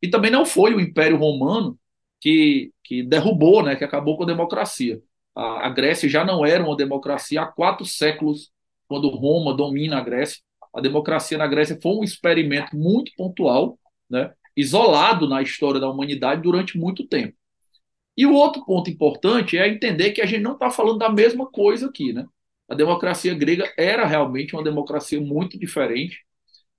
E 0.00 0.08
também 0.08 0.30
não 0.30 0.44
foi 0.44 0.74
o 0.74 0.80
Império 0.80 1.16
Romano 1.16 1.78
que, 2.20 2.72
que 2.82 3.02
derrubou, 3.02 3.62
né, 3.62 3.76
que 3.76 3.84
acabou 3.84 4.16
com 4.16 4.24
a 4.24 4.26
democracia 4.26 5.00
a, 5.34 5.66
a 5.66 5.70
Grécia 5.70 6.08
já 6.08 6.24
não 6.24 6.44
era 6.44 6.62
uma 6.62 6.76
democracia 6.76 7.42
há 7.42 7.46
quatro 7.46 7.84
séculos, 7.84 8.50
quando 8.88 9.08
Roma 9.08 9.54
domina 9.54 9.98
a 9.98 10.00
Grécia. 10.00 10.42
A 10.74 10.80
democracia 10.80 11.38
na 11.38 11.46
Grécia 11.46 11.78
foi 11.82 11.92
um 11.92 12.04
experimento 12.04 12.76
muito 12.76 13.12
pontual, 13.16 13.78
né, 14.08 14.32
isolado 14.56 15.28
na 15.28 15.42
história 15.42 15.80
da 15.80 15.90
humanidade 15.90 16.42
durante 16.42 16.78
muito 16.78 17.06
tempo. 17.06 17.36
E 18.16 18.26
o 18.26 18.34
outro 18.34 18.64
ponto 18.64 18.90
importante 18.90 19.56
é 19.56 19.68
entender 19.68 20.12
que 20.12 20.20
a 20.20 20.26
gente 20.26 20.42
não 20.42 20.52
está 20.52 20.70
falando 20.70 20.98
da 20.98 21.10
mesma 21.10 21.46
coisa 21.50 21.86
aqui. 21.86 22.12
Né? 22.12 22.26
A 22.68 22.74
democracia 22.74 23.34
grega 23.34 23.72
era 23.76 24.06
realmente 24.06 24.54
uma 24.54 24.62
democracia 24.62 25.20
muito 25.20 25.58
diferente. 25.58 26.18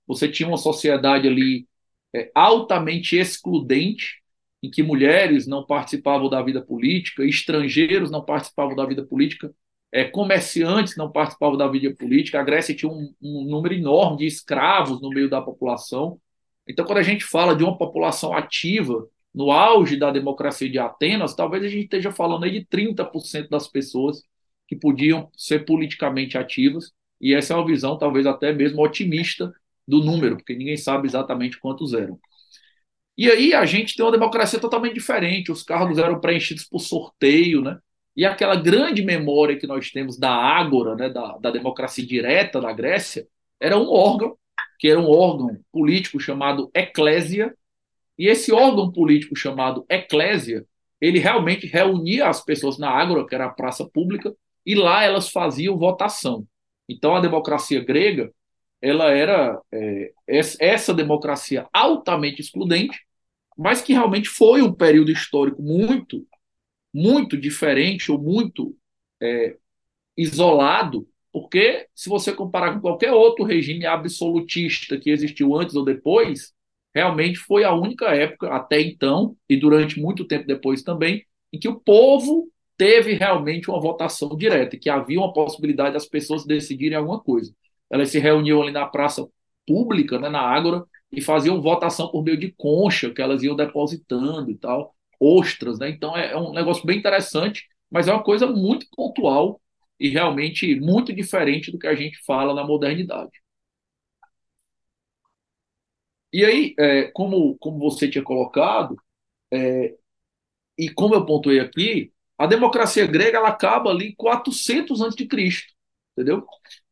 Você 0.06 0.28
tinha 0.28 0.48
uma 0.48 0.56
sociedade 0.56 1.26
ali 1.26 1.66
é, 2.14 2.30
altamente 2.34 3.16
excludente, 3.16 4.22
em 4.62 4.70
que 4.70 4.82
mulheres 4.82 5.46
não 5.46 5.66
participavam 5.66 6.28
da 6.30 6.40
vida 6.42 6.62
política, 6.62 7.24
estrangeiros 7.24 8.10
não 8.10 8.24
participavam 8.24 8.74
da 8.74 8.86
vida 8.86 9.04
política, 9.04 9.52
é, 9.92 10.04
comerciantes 10.04 10.96
não 10.96 11.10
participavam 11.10 11.56
da 11.56 11.68
vida 11.68 11.94
política. 11.94 12.40
A 12.40 12.42
Grécia 12.42 12.74
tinha 12.74 12.90
um, 12.90 13.14
um 13.22 13.44
número 13.44 13.74
enorme 13.74 14.18
de 14.18 14.26
escravos 14.26 15.00
no 15.02 15.10
meio 15.10 15.28
da 15.28 15.40
população. 15.42 16.20
Então, 16.68 16.84
quando 16.84 16.98
a 16.98 17.02
gente 17.02 17.24
fala 17.24 17.54
de 17.54 17.62
uma 17.62 17.76
população 17.76 18.32
ativa, 18.32 19.06
no 19.34 19.50
auge 19.50 19.96
da 19.96 20.10
democracia 20.10 20.70
de 20.70 20.78
Atenas, 20.78 21.34
talvez 21.34 21.64
a 21.64 21.68
gente 21.68 21.84
esteja 21.84 22.12
falando 22.12 22.44
aí 22.44 22.50
de 22.52 22.64
30% 22.64 23.48
das 23.48 23.68
pessoas 23.68 24.22
que 24.66 24.76
podiam 24.76 25.30
ser 25.36 25.64
politicamente 25.64 26.38
ativas, 26.38 26.92
e 27.20 27.34
essa 27.34 27.52
é 27.52 27.56
uma 27.56 27.66
visão 27.66 27.98
talvez 27.98 28.26
até 28.26 28.52
mesmo 28.52 28.82
otimista 28.82 29.52
do 29.86 30.02
número, 30.02 30.36
porque 30.36 30.54
ninguém 30.54 30.76
sabe 30.76 31.06
exatamente 31.06 31.58
quantos 31.58 31.92
eram. 31.92 32.18
E 33.16 33.30
aí 33.30 33.54
a 33.54 33.64
gente 33.64 33.94
tem 33.94 34.04
uma 34.04 34.12
democracia 34.12 34.58
totalmente 34.58 34.94
diferente, 34.94 35.52
os 35.52 35.62
cargos 35.62 35.98
eram 35.98 36.20
preenchidos 36.20 36.64
por 36.64 36.80
sorteio, 36.80 37.62
né? 37.62 37.78
E 38.16 38.24
aquela 38.24 38.56
grande 38.56 39.02
memória 39.02 39.58
que 39.58 39.66
nós 39.66 39.90
temos 39.90 40.18
da 40.18 40.30
Ágora, 40.30 40.94
né, 40.94 41.08
da, 41.08 41.36
da 41.38 41.50
democracia 41.50 42.06
direta 42.06 42.60
da 42.60 42.72
Grécia, 42.72 43.26
era 43.60 43.76
um 43.76 43.88
órgão, 43.88 44.36
que 44.84 44.88
era 44.90 45.00
um 45.00 45.08
órgão 45.08 45.58
político 45.72 46.20
chamado 46.20 46.70
Eclésia, 46.74 47.56
e 48.18 48.28
esse 48.28 48.52
órgão 48.52 48.92
político 48.92 49.34
chamado 49.34 49.86
Eclésia, 49.88 50.66
ele 51.00 51.18
realmente 51.18 51.66
reunia 51.66 52.28
as 52.28 52.44
pessoas 52.44 52.76
na 52.76 52.90
Ágora, 52.90 53.26
que 53.26 53.34
era 53.34 53.46
a 53.46 53.48
praça 53.48 53.88
pública, 53.88 54.36
e 54.66 54.74
lá 54.74 55.02
elas 55.02 55.30
faziam 55.30 55.78
votação. 55.78 56.46
Então 56.86 57.16
a 57.16 57.20
democracia 57.22 57.82
grega 57.82 58.30
ela 58.82 59.10
era 59.10 59.58
é, 59.72 60.12
essa 60.60 60.92
democracia 60.92 61.66
altamente 61.72 62.42
excludente, 62.42 63.06
mas 63.56 63.80
que 63.80 63.94
realmente 63.94 64.28
foi 64.28 64.60
um 64.60 64.70
período 64.70 65.10
histórico 65.10 65.62
muito, 65.62 66.26
muito 66.92 67.38
diferente 67.38 68.12
ou 68.12 68.20
muito 68.20 68.76
é, 69.18 69.56
isolado, 70.14 71.08
porque 71.34 71.88
se 71.96 72.08
você 72.08 72.32
comparar 72.32 72.74
com 72.74 72.80
qualquer 72.80 73.10
outro 73.10 73.44
regime 73.44 73.84
absolutista 73.84 74.96
que 74.96 75.10
existiu 75.10 75.56
antes 75.56 75.74
ou 75.74 75.84
depois, 75.84 76.52
realmente 76.94 77.40
foi 77.40 77.64
a 77.64 77.74
única 77.74 78.06
época, 78.14 78.54
até 78.54 78.80
então, 78.80 79.36
e 79.48 79.56
durante 79.56 80.00
muito 80.00 80.24
tempo 80.24 80.46
depois 80.46 80.84
também, 80.84 81.26
em 81.52 81.58
que 81.58 81.66
o 81.66 81.80
povo 81.80 82.48
teve 82.76 83.14
realmente 83.14 83.68
uma 83.68 83.80
votação 83.80 84.36
direta, 84.36 84.76
que 84.78 84.88
havia 84.88 85.18
uma 85.18 85.32
possibilidade 85.32 85.94
das 85.94 86.06
pessoas 86.06 86.46
decidirem 86.46 86.96
alguma 86.96 87.18
coisa. 87.20 87.52
Elas 87.90 88.10
se 88.10 88.20
reuniam 88.20 88.62
ali 88.62 88.70
na 88.70 88.86
praça 88.86 89.26
pública, 89.66 90.20
né, 90.20 90.28
na 90.28 90.40
Ágora, 90.40 90.84
e 91.10 91.20
faziam 91.20 91.60
votação 91.60 92.12
por 92.12 92.22
meio 92.22 92.38
de 92.38 92.54
concha, 92.56 93.10
que 93.10 93.20
elas 93.20 93.42
iam 93.42 93.56
depositando 93.56 94.52
e 94.52 94.56
tal, 94.56 94.94
ostras, 95.18 95.80
né? 95.80 95.88
Então 95.90 96.16
é, 96.16 96.30
é 96.30 96.36
um 96.36 96.52
negócio 96.52 96.86
bem 96.86 96.96
interessante, 96.96 97.64
mas 97.90 98.06
é 98.06 98.12
uma 98.12 98.22
coisa 98.22 98.46
muito 98.46 98.86
pontual 98.96 99.60
e 100.04 100.10
realmente 100.10 100.78
muito 100.80 101.14
diferente 101.14 101.72
do 101.72 101.78
que 101.78 101.86
a 101.86 101.94
gente 101.94 102.18
fala 102.26 102.52
na 102.54 102.62
modernidade. 102.62 103.32
E 106.32 106.44
aí, 106.44 106.74
é, 106.78 107.04
como, 107.12 107.56
como 107.58 107.78
você 107.78 108.08
tinha 108.08 108.22
colocado, 108.24 108.96
é, 109.52 109.96
e 110.78 110.90
como 110.90 111.14
eu 111.14 111.26
pontuei 111.26 111.60
aqui, 111.60 112.12
a 112.38 112.46
democracia 112.46 113.06
grega 113.06 113.38
ela 113.38 113.48
acaba 113.48 113.90
ali 113.90 114.08
em 114.08 114.16
400 114.16 115.02
a.C., 115.02 115.24
entendeu? 116.12 116.46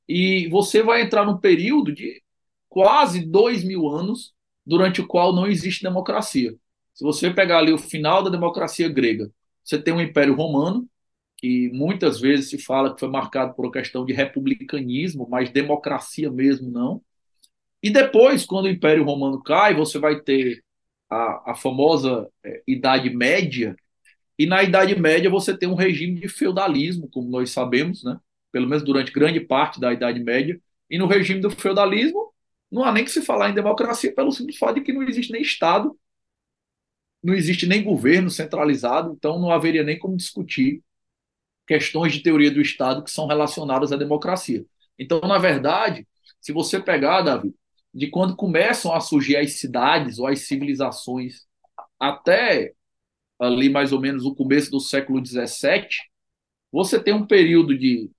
E 0.08 0.48
você 0.50 0.82
vai 0.82 1.02
entrar 1.02 1.24
num 1.26 1.38
período 1.38 1.92
de 1.94 2.22
quase 2.68 3.26
dois 3.26 3.64
mil 3.64 3.88
anos 3.88 4.34
durante 4.66 5.00
o 5.00 5.06
qual 5.06 5.34
não 5.34 5.46
existe 5.46 5.82
democracia. 5.82 6.54
Se 6.94 7.04
você 7.04 7.30
pegar 7.32 7.58
ali 7.58 7.72
o 7.72 7.78
final 7.78 8.22
da 8.22 8.30
democracia 8.30 8.88
grega, 8.88 9.30
você 9.64 9.80
tem 9.82 9.94
o 9.94 10.00
Império 10.00 10.34
Romano, 10.34 10.88
que 11.42 11.68
muitas 11.72 12.20
vezes 12.20 12.50
se 12.50 12.58
fala 12.58 12.94
que 12.94 13.00
foi 13.00 13.08
marcado 13.10 13.54
por 13.54 13.66
uma 13.66 13.72
questão 13.72 14.06
de 14.06 14.12
republicanismo, 14.12 15.28
mas 15.28 15.50
democracia 15.50 16.30
mesmo 16.30 16.70
não. 16.70 17.02
E 17.82 17.90
depois, 17.90 18.46
quando 18.46 18.66
o 18.66 18.70
Império 18.70 19.04
Romano 19.04 19.42
cai, 19.42 19.74
você 19.74 19.98
vai 19.98 20.20
ter 20.20 20.62
a, 21.10 21.52
a 21.52 21.54
famosa 21.56 22.28
é, 22.44 22.62
Idade 22.66 23.10
Média, 23.10 23.74
e 24.38 24.46
na 24.46 24.62
Idade 24.62 24.98
Média 24.98 25.28
você 25.28 25.56
tem 25.56 25.68
um 25.68 25.74
regime 25.74 26.20
de 26.20 26.28
feudalismo, 26.28 27.08
como 27.10 27.28
nós 27.28 27.50
sabemos, 27.50 28.04
né? 28.04 28.18
pelo 28.52 28.68
menos 28.68 28.84
durante 28.84 29.12
grande 29.12 29.40
parte 29.40 29.80
da 29.80 29.92
Idade 29.92 30.22
Média, 30.22 30.60
e 30.88 30.98
no 30.98 31.06
regime 31.06 31.40
do 31.40 31.50
feudalismo 31.50 32.32
não 32.70 32.84
há 32.84 32.92
nem 32.92 33.04
que 33.04 33.10
se 33.10 33.22
falar 33.22 33.50
em 33.50 33.54
democracia 33.54 34.14
pelo 34.14 34.32
simples 34.32 34.58
fato 34.58 34.76
de 34.76 34.82
que 34.82 34.92
não 34.92 35.02
existe 35.02 35.32
nem 35.32 35.42
Estado, 35.42 35.96
não 37.22 37.34
existe 37.34 37.66
nem 37.66 37.82
governo 37.82 38.30
centralizado, 38.30 39.12
então 39.12 39.40
não 39.40 39.50
haveria 39.50 39.82
nem 39.82 39.98
como 39.98 40.16
discutir 40.16 40.82
questões 41.66 42.12
de 42.12 42.22
teoria 42.22 42.50
do 42.50 42.60
Estado 42.60 43.02
que 43.02 43.10
são 43.10 43.26
relacionadas 43.26 43.92
à 43.92 43.96
democracia. 43.96 44.64
Então, 44.98 45.20
na 45.20 45.38
verdade, 45.38 46.06
se 46.40 46.52
você 46.52 46.80
pegar, 46.80 47.22
Davi, 47.22 47.54
de 47.94 48.08
quando 48.08 48.36
começam 48.36 48.92
a 48.94 49.00
surgir 49.00 49.36
as 49.36 49.54
cidades 49.54 50.18
ou 50.18 50.26
as 50.26 50.40
civilizações 50.40 51.46
até 51.98 52.72
ali 53.38 53.68
mais 53.68 53.92
ou 53.92 54.00
menos 54.00 54.24
o 54.24 54.34
começo 54.34 54.70
do 54.70 54.80
século 54.80 55.24
XVII, 55.24 55.88
você 56.70 57.02
tem 57.02 57.12
um 57.12 57.26
período 57.26 57.76
de 57.76 58.10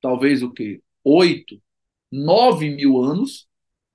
talvez 0.00 0.42
o 0.42 0.52
que? 0.52 0.82
Oito, 1.02 1.60
nove 2.10 2.70
mil 2.70 2.98
anos, 3.02 3.48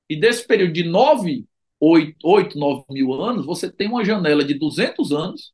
e 0.09 0.15
desse 0.19 0.45
período 0.45 0.73
de 0.73 0.83
nove, 0.83 1.45
oito, 1.79 2.17
oito, 2.27 2.59
nove 2.59 2.83
mil 2.89 3.13
anos, 3.13 3.45
você 3.45 3.71
tem 3.71 3.87
uma 3.87 4.03
janela 4.03 4.43
de 4.43 4.53
200 4.55 5.11
anos 5.11 5.53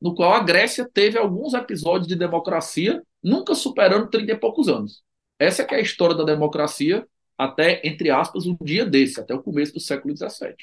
no 0.00 0.14
qual 0.14 0.32
a 0.32 0.40
Grécia 0.40 0.88
teve 0.92 1.18
alguns 1.18 1.54
episódios 1.54 2.06
de 2.06 2.16
democracia, 2.16 3.02
nunca 3.22 3.54
superando 3.54 4.08
30 4.08 4.32
e 4.32 4.36
poucos 4.36 4.68
anos. 4.68 5.02
Essa 5.38 5.62
é, 5.62 5.74
a 5.76 5.80
história 5.80 6.16
da 6.16 6.24
democracia 6.24 7.06
até, 7.36 7.80
entre 7.86 8.10
aspas, 8.10 8.46
o 8.46 8.56
dia 8.62 8.84
desse, 8.84 9.20
até 9.20 9.34
o 9.34 9.42
começo 9.42 9.72
do 9.72 9.80
século 9.80 10.16
XVII. 10.16 10.56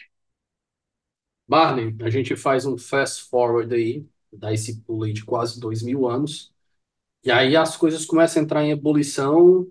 Barney, 1.48 1.96
a 2.02 2.10
gente 2.10 2.36
faz 2.36 2.66
um 2.66 2.78
fast 2.78 3.30
forward 3.30 3.74
aí, 3.74 4.06
dá 4.34 4.54
esse 4.54 4.82
pulo 4.82 5.04
aí 5.04 5.14
de 5.14 5.24
quase 5.24 5.60
dois 5.60 5.82
mil 5.84 6.08
anos, 6.08 6.52
e 7.24 7.32
aí 7.32 7.56
as 7.56 7.78
coisas 7.78 8.06
começam 8.06 8.42
a 8.42 8.46
entrar 8.46 8.64
em 8.64 8.72
ebulição, 8.72 9.68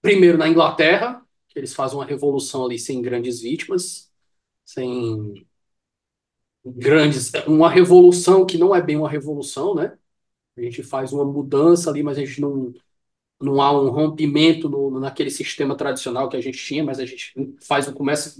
primeiro 0.00 0.38
na 0.38 0.48
Inglaterra, 0.48 1.24
que 1.48 1.58
eles 1.58 1.74
fazem 1.74 1.98
uma 1.98 2.04
revolução 2.04 2.64
ali 2.64 2.78
sem 2.78 3.02
grandes 3.02 3.40
vítimas, 3.40 4.10
sem 4.64 5.46
grandes. 6.64 7.32
Uma 7.46 7.70
revolução 7.70 8.46
que 8.46 8.58
não 8.58 8.74
é 8.74 8.82
bem 8.82 8.96
uma 8.96 9.08
revolução, 9.08 9.74
né? 9.74 9.96
A 10.56 10.60
gente 10.62 10.82
faz 10.82 11.12
uma 11.12 11.24
mudança 11.24 11.90
ali, 11.90 12.02
mas 12.02 12.18
a 12.18 12.24
gente 12.24 12.40
não, 12.40 12.72
não 13.40 13.62
há 13.62 13.72
um 13.72 13.90
rompimento 13.90 14.68
no, 14.68 15.00
naquele 15.00 15.30
sistema 15.30 15.76
tradicional 15.76 16.28
que 16.28 16.36
a 16.36 16.40
gente 16.40 16.58
tinha, 16.58 16.84
mas 16.84 17.00
a 17.00 17.06
gente 17.06 17.34
faz 17.62 17.88
um 17.88 17.92
começa 17.92 18.36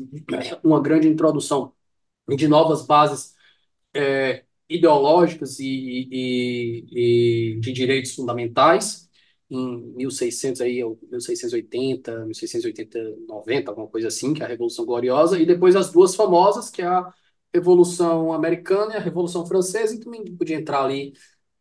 uma 0.65 0.81
grande 0.83 1.09
introdução 1.09 1.73
de 2.29 2.49
novas 2.49 2.87
bases 2.87 3.35
é, 3.95 4.45
ideológicas 4.69 5.59
e, 5.61 6.09
e, 6.13 7.55
e, 7.57 7.61
de 7.61 7.73
direitos 7.73 8.15
fundamentais 8.15 9.09
em 9.51 9.95
1600 9.97 10.61
aí, 10.61 10.83
1680, 11.11 12.25
1680, 12.27 13.17
90, 13.29 13.71
alguma 13.71 13.89
coisa 13.89 14.09
assim, 14.09 14.33
que 14.33 14.43
é 14.43 14.47
a 14.47 14.49
Revolução 14.49 14.87
Gloriosa, 14.87 15.41
e 15.41 15.47
depois 15.47 15.75
as 15.75 15.91
duas 15.91 16.15
famosas, 16.15 16.71
que 16.71 16.83
é 16.83 16.87
a 16.87 17.13
Revolução 17.55 18.33
Americana 18.33 18.95
e 18.95 18.97
a 18.97 19.01
Revolução 19.01 19.47
Francesa, 19.47 19.95
e 19.95 20.01
também 20.01 20.25
podia 20.37 20.57
entrar 20.57 20.85
ali, 20.85 21.13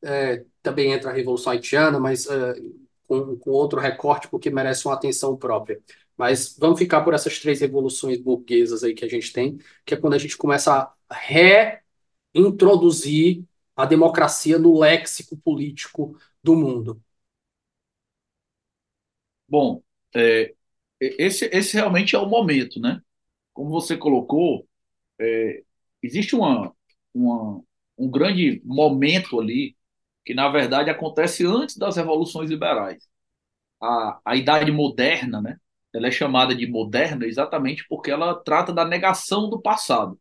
é, 0.03 0.45
também 0.61 0.91
entra 0.93 1.11
a 1.11 1.13
Revolução 1.13 1.51
Haitiana, 1.53 1.99
mas 1.99 2.27
é, 2.27 2.53
com, 3.07 3.37
com 3.37 3.51
outro 3.51 3.79
recorte, 3.79 4.27
porque 4.29 4.49
merece 4.49 4.85
uma 4.87 4.93
atenção 4.95 5.35
própria. 5.37 5.81
Mas 6.17 6.55
vamos 6.59 6.79
ficar 6.79 7.01
por 7.03 7.13
essas 7.13 7.39
três 7.39 7.61
revoluções 7.61 8.19
burguesas 8.21 8.83
aí 8.83 8.93
que 8.93 9.05
a 9.05 9.09
gente 9.09 9.31
tem, 9.33 9.57
que 9.85 9.93
é 9.93 9.97
quando 9.97 10.13
a 10.15 10.17
gente 10.17 10.37
começa 10.37 10.91
a 11.09 11.79
reintroduzir 12.33 13.43
a 13.75 13.85
democracia 13.85 14.57
no 14.59 14.77
léxico 14.79 15.37
político 15.37 16.17
do 16.43 16.55
mundo. 16.55 17.01
Bom, 19.47 19.81
é, 20.15 20.53
esse, 20.99 21.45
esse 21.53 21.73
realmente 21.75 22.15
é 22.15 22.19
o 22.19 22.27
momento, 22.29 22.79
né? 22.79 23.01
Como 23.53 23.69
você 23.71 23.97
colocou, 23.97 24.67
é, 25.19 25.63
existe 26.01 26.35
uma, 26.35 26.73
uma, 27.13 27.61
um 27.97 28.09
grande 28.09 28.61
momento 28.65 29.39
ali 29.39 29.75
que, 30.25 30.33
na 30.33 30.49
verdade, 30.49 30.89
acontece 30.89 31.45
antes 31.45 31.77
das 31.77 31.95
revoluções 31.95 32.49
liberais. 32.49 33.07
A, 33.81 34.19
a 34.25 34.35
Idade 34.35 34.71
Moderna, 34.71 35.41
né? 35.41 35.57
Ela 35.93 36.07
é 36.07 36.11
chamada 36.11 36.53
de 36.53 36.67
moderna 36.67 37.25
exatamente 37.25 37.85
porque 37.89 38.11
ela 38.11 38.35
trata 38.35 38.71
da 38.71 38.85
negação 38.85 39.49
do 39.49 39.59
passado. 39.59 40.19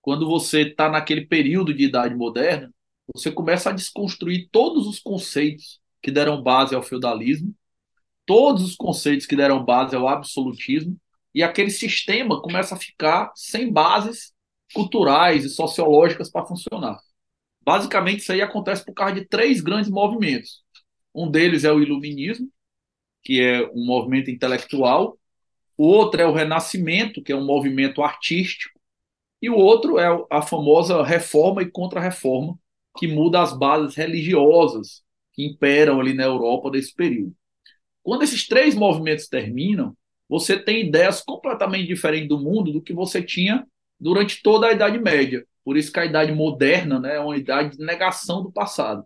Quando 0.00 0.26
você 0.26 0.62
está 0.62 0.88
naquele 0.88 1.26
período 1.26 1.74
de 1.74 1.84
Idade 1.84 2.14
Moderna, 2.14 2.72
você 3.14 3.30
começa 3.30 3.70
a 3.70 3.72
desconstruir 3.72 4.48
todos 4.50 4.86
os 4.86 4.98
conceitos 4.98 5.80
que 6.00 6.10
deram 6.10 6.42
base 6.42 6.74
ao 6.74 6.82
feudalismo, 6.82 7.54
todos 8.24 8.62
os 8.62 8.76
conceitos 8.76 9.26
que 9.26 9.36
deram 9.36 9.62
base 9.64 9.94
ao 9.94 10.08
absolutismo, 10.08 10.96
e 11.34 11.42
aquele 11.42 11.70
sistema 11.70 12.40
começa 12.40 12.74
a 12.74 12.78
ficar 12.78 13.32
sem 13.34 13.70
bases 13.70 14.32
culturais 14.72 15.44
e 15.44 15.48
sociológicas 15.48 16.30
para 16.30 16.46
funcionar. 16.46 16.98
Basicamente, 17.62 18.20
isso 18.20 18.32
aí 18.32 18.40
acontece 18.40 18.84
por 18.84 18.94
causa 18.94 19.14
de 19.14 19.26
três 19.26 19.60
grandes 19.60 19.90
movimentos. 19.90 20.62
Um 21.14 21.30
deles 21.30 21.64
é 21.64 21.72
o 21.72 21.80
Iluminismo, 21.80 22.48
que 23.22 23.40
é 23.40 23.66
um 23.68 23.84
movimento 23.84 24.30
intelectual. 24.30 25.18
O 25.76 25.86
outro 25.86 26.20
é 26.20 26.26
o 26.26 26.32
Renascimento, 26.32 27.22
que 27.22 27.32
é 27.32 27.36
um 27.36 27.44
movimento 27.44 28.02
artístico. 28.02 28.78
E 29.42 29.48
o 29.48 29.56
outro 29.56 29.98
é 29.98 30.06
a 30.30 30.42
famosa 30.42 31.02
Reforma 31.02 31.62
e 31.62 31.70
Contra-Reforma, 31.70 32.58
que 32.98 33.06
muda 33.06 33.40
as 33.40 33.56
bases 33.56 33.94
religiosas 33.94 35.02
que 35.32 35.44
imperam 35.44 36.00
ali 36.00 36.12
na 36.12 36.24
Europa 36.24 36.70
desse 36.70 36.94
período. 36.94 37.34
Quando 38.02 38.22
esses 38.22 38.46
três 38.46 38.74
movimentos 38.74 39.28
terminam, 39.28 39.96
você 40.28 40.58
tem 40.58 40.86
ideias 40.86 41.22
completamente 41.22 41.86
diferentes 41.86 42.28
do 42.28 42.38
mundo 42.38 42.72
do 42.72 42.82
que 42.82 42.92
você 42.92 43.22
tinha 43.22 43.66
durante 44.00 44.42
toda 44.42 44.68
a 44.68 44.72
Idade 44.72 44.98
Média. 44.98 45.46
Por 45.64 45.76
isso 45.76 45.92
que 45.92 46.00
a 46.00 46.06
Idade 46.06 46.32
Moderna 46.32 46.98
né, 46.98 47.16
é 47.16 47.20
uma 47.20 47.36
idade 47.36 47.76
de 47.76 47.84
negação 47.84 48.42
do 48.42 48.50
passado. 48.50 49.04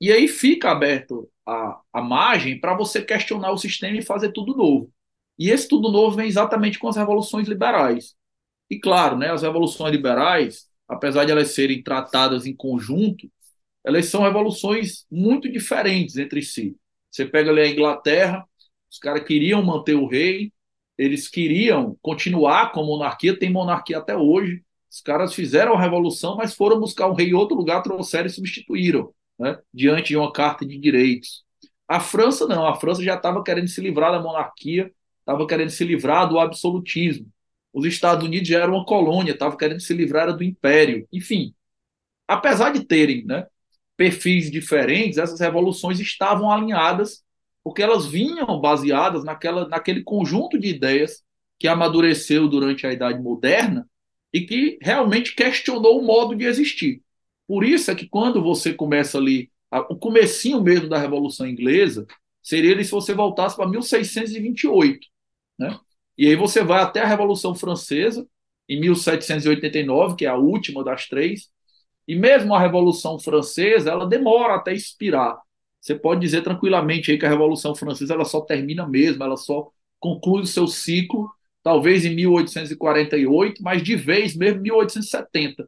E 0.00 0.12
aí 0.12 0.28
fica 0.28 0.70
aberto 0.70 1.28
a, 1.46 1.80
a 1.92 2.02
margem 2.02 2.60
para 2.60 2.76
você 2.76 3.02
questionar 3.02 3.50
o 3.52 3.58
sistema 3.58 3.96
e 3.96 4.02
fazer 4.02 4.32
tudo 4.32 4.56
novo. 4.56 4.92
E 5.38 5.50
esse 5.50 5.66
tudo 5.68 5.90
novo 5.90 6.16
vem 6.16 6.28
exatamente 6.28 6.78
com 6.78 6.88
as 6.88 6.96
revoluções 6.96 7.48
liberais. 7.48 8.14
E 8.70 8.78
claro, 8.78 9.16
né, 9.16 9.30
as 9.32 9.42
revoluções 9.42 9.92
liberais, 9.92 10.66
apesar 10.86 11.24
de 11.24 11.32
elas 11.32 11.52
serem 11.52 11.82
tratadas 11.82 12.46
em 12.46 12.54
conjunto, 12.54 13.30
elas 13.84 14.06
são 14.06 14.22
revoluções 14.22 15.06
muito 15.10 15.50
diferentes 15.50 16.16
entre 16.16 16.42
si. 16.42 16.76
Você 17.10 17.24
pega 17.24 17.50
ali 17.50 17.60
a 17.62 17.68
Inglaterra, 17.68 18.46
os 18.90 18.98
caras 18.98 19.24
queriam 19.24 19.62
manter 19.62 19.94
o 19.94 20.06
rei, 20.06 20.52
eles 20.98 21.28
queriam 21.28 21.96
continuar 22.02 22.72
com 22.72 22.84
monarquia, 22.84 23.38
tem 23.38 23.50
monarquia 23.50 23.98
até 23.98 24.16
hoje. 24.16 24.62
Os 24.90 25.00
caras 25.00 25.32
fizeram 25.34 25.74
a 25.74 25.80
revolução, 25.80 26.36
mas 26.36 26.54
foram 26.54 26.80
buscar 26.80 27.08
um 27.08 27.14
rei 27.14 27.28
em 27.28 27.34
outro 27.34 27.56
lugar, 27.56 27.82
trouxeram 27.82 28.26
e 28.26 28.30
substituíram, 28.30 29.14
né, 29.38 29.58
diante 29.72 30.08
de 30.08 30.16
uma 30.16 30.32
carta 30.32 30.66
de 30.66 30.76
direitos. 30.78 31.44
A 31.86 32.00
França 32.00 32.46
não, 32.46 32.66
a 32.66 32.74
França 32.74 33.02
já 33.02 33.14
estava 33.14 33.42
querendo 33.42 33.68
se 33.68 33.80
livrar 33.80 34.10
da 34.12 34.20
monarquia, 34.20 34.92
estava 35.20 35.46
querendo 35.46 35.70
se 35.70 35.84
livrar 35.84 36.28
do 36.28 36.38
absolutismo. 36.38 37.26
Os 37.72 37.86
Estados 37.86 38.24
Unidos 38.24 38.48
já 38.48 38.60
eram 38.60 38.74
uma 38.74 38.84
colônia, 38.84 39.32
estava 39.32 39.56
querendo 39.56 39.80
se 39.80 39.94
livrar 39.94 40.34
do 40.36 40.42
império. 40.42 41.06
Enfim, 41.12 41.54
apesar 42.26 42.70
de 42.70 42.84
terem 42.84 43.24
né, 43.24 43.46
perfis 43.96 44.50
diferentes, 44.50 45.18
essas 45.18 45.40
revoluções 45.40 46.00
estavam 46.00 46.50
alinhadas, 46.50 47.22
porque 47.68 47.82
elas 47.82 48.06
vinham 48.06 48.58
baseadas 48.58 49.22
naquela, 49.24 49.68
naquele 49.68 50.02
conjunto 50.02 50.58
de 50.58 50.68
ideias 50.68 51.22
que 51.58 51.68
amadureceu 51.68 52.48
durante 52.48 52.86
a 52.86 52.92
Idade 52.94 53.22
Moderna 53.22 53.86
e 54.32 54.40
que 54.40 54.78
realmente 54.80 55.34
questionou 55.34 56.00
o 56.00 56.02
modo 56.02 56.34
de 56.34 56.46
existir. 56.46 57.02
Por 57.46 57.62
isso 57.62 57.90
é 57.90 57.94
que 57.94 58.08
quando 58.08 58.42
você 58.42 58.72
começa 58.72 59.18
ali, 59.18 59.52
o 59.90 59.96
comecinho 59.96 60.62
mesmo 60.62 60.88
da 60.88 60.96
Revolução 60.96 61.46
Inglesa, 61.46 62.06
seria 62.42 62.82
se 62.82 62.90
você 62.90 63.12
voltasse 63.12 63.54
para 63.54 63.68
1628, 63.68 65.06
né? 65.58 65.78
E 66.16 66.26
aí 66.26 66.36
você 66.36 66.64
vai 66.64 66.80
até 66.80 67.02
a 67.02 67.06
Revolução 67.06 67.54
Francesa, 67.54 68.26
em 68.66 68.80
1789, 68.80 70.16
que 70.16 70.24
é 70.24 70.28
a 70.30 70.36
última 70.36 70.82
das 70.82 71.06
três, 71.06 71.50
e 72.06 72.16
mesmo 72.16 72.54
a 72.54 72.60
Revolução 72.60 73.18
Francesa, 73.18 73.90
ela 73.90 74.06
demora 74.06 74.54
até 74.54 74.72
expirar. 74.72 75.38
Você 75.88 75.94
pode 75.94 76.20
dizer 76.20 76.42
tranquilamente 76.42 77.10
aí 77.10 77.18
que 77.18 77.24
a 77.24 77.30
Revolução 77.30 77.74
Francesa 77.74 78.12
ela 78.12 78.26
só 78.26 78.42
termina 78.42 78.86
mesmo, 78.86 79.24
ela 79.24 79.38
só 79.38 79.70
conclui 79.98 80.42
o 80.42 80.46
seu 80.46 80.66
ciclo, 80.66 81.30
talvez 81.62 82.04
em 82.04 82.14
1848, 82.14 83.62
mas 83.62 83.82
de 83.82 83.96
vez 83.96 84.36
mesmo 84.36 84.58
em 84.58 84.64
1870. 84.64 85.66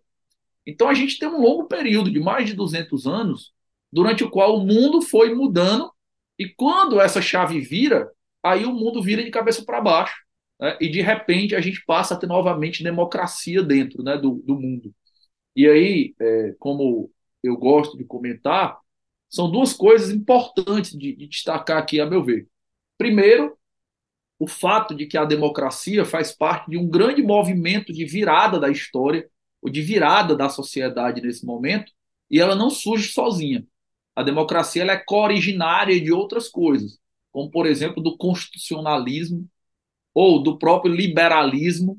Então 0.66 0.90
a 0.90 0.92
gente 0.92 1.18
tem 1.18 1.26
um 1.26 1.40
longo 1.40 1.64
período 1.64 2.10
de 2.10 2.20
mais 2.20 2.46
de 2.46 2.52
200 2.52 3.06
anos, 3.06 3.54
durante 3.90 4.22
o 4.22 4.28
qual 4.28 4.58
o 4.58 4.66
mundo 4.66 5.00
foi 5.00 5.34
mudando, 5.34 5.90
e 6.38 6.46
quando 6.50 7.00
essa 7.00 7.22
chave 7.22 7.58
vira, 7.58 8.10
aí 8.42 8.66
o 8.66 8.74
mundo 8.74 9.02
vira 9.02 9.24
de 9.24 9.30
cabeça 9.30 9.64
para 9.64 9.80
baixo. 9.80 10.16
Né? 10.60 10.76
E 10.82 10.90
de 10.90 11.00
repente 11.00 11.56
a 11.56 11.62
gente 11.62 11.82
passa 11.86 12.12
a 12.12 12.18
ter 12.18 12.26
novamente 12.26 12.82
democracia 12.82 13.62
dentro 13.62 14.02
né, 14.02 14.18
do, 14.18 14.34
do 14.44 14.54
mundo. 14.54 14.94
E 15.56 15.66
aí, 15.66 16.14
é, 16.20 16.54
como 16.58 17.10
eu 17.42 17.56
gosto 17.56 17.96
de 17.96 18.04
comentar, 18.04 18.79
são 19.30 19.50
duas 19.50 19.72
coisas 19.72 20.10
importantes 20.10 20.90
de, 20.90 21.14
de 21.14 21.26
destacar 21.28 21.78
aqui, 21.78 22.00
a 22.00 22.06
meu 22.06 22.22
ver. 22.22 22.48
Primeiro, 22.98 23.56
o 24.38 24.46
fato 24.46 24.94
de 24.94 25.06
que 25.06 25.16
a 25.16 25.24
democracia 25.24 26.04
faz 26.04 26.32
parte 26.32 26.70
de 26.70 26.76
um 26.76 26.88
grande 26.88 27.22
movimento 27.22 27.92
de 27.92 28.04
virada 28.04 28.58
da 28.58 28.68
história, 28.68 29.28
ou 29.62 29.70
de 29.70 29.80
virada 29.82 30.34
da 30.34 30.48
sociedade 30.48 31.20
nesse 31.20 31.44
momento, 31.46 31.92
e 32.30 32.40
ela 32.40 32.54
não 32.54 32.70
surge 32.70 33.12
sozinha. 33.12 33.66
A 34.16 34.22
democracia 34.22 34.82
ela 34.82 34.92
é 34.92 34.96
co-originária 34.96 36.00
de 36.00 36.12
outras 36.12 36.48
coisas, 36.48 36.98
como, 37.30 37.50
por 37.50 37.66
exemplo, 37.66 38.02
do 38.02 38.16
constitucionalismo, 38.16 39.48
ou 40.12 40.42
do 40.42 40.58
próprio 40.58 40.92
liberalismo, 40.92 41.98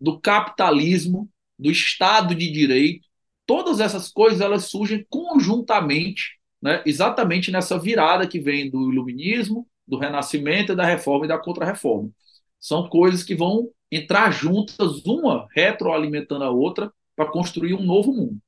do 0.00 0.20
capitalismo, 0.20 1.30
do 1.58 1.70
Estado 1.70 2.34
de 2.34 2.50
Direito, 2.50 3.06
todas 3.46 3.80
essas 3.80 4.10
coisas 4.10 4.40
elas 4.40 4.66
surgem 4.66 5.06
conjuntamente, 5.08 6.38
né, 6.66 6.82
exatamente 6.84 7.52
nessa 7.52 7.78
virada 7.78 8.26
que 8.26 8.40
vem 8.40 8.68
do 8.68 8.92
iluminismo, 8.92 9.68
do 9.86 9.96
renascimento, 9.96 10.74
da 10.74 10.84
reforma 10.84 11.24
e 11.24 11.28
da 11.28 11.38
contra-reforma. 11.38 12.10
São 12.58 12.88
coisas 12.88 13.22
que 13.22 13.36
vão 13.36 13.70
entrar 13.88 14.32
juntas, 14.32 15.04
uma 15.06 15.46
retroalimentando 15.54 16.42
a 16.42 16.50
outra, 16.50 16.92
para 17.14 17.30
construir 17.30 17.72
um 17.74 17.84
novo 17.84 18.12
mundo. 18.12 18.38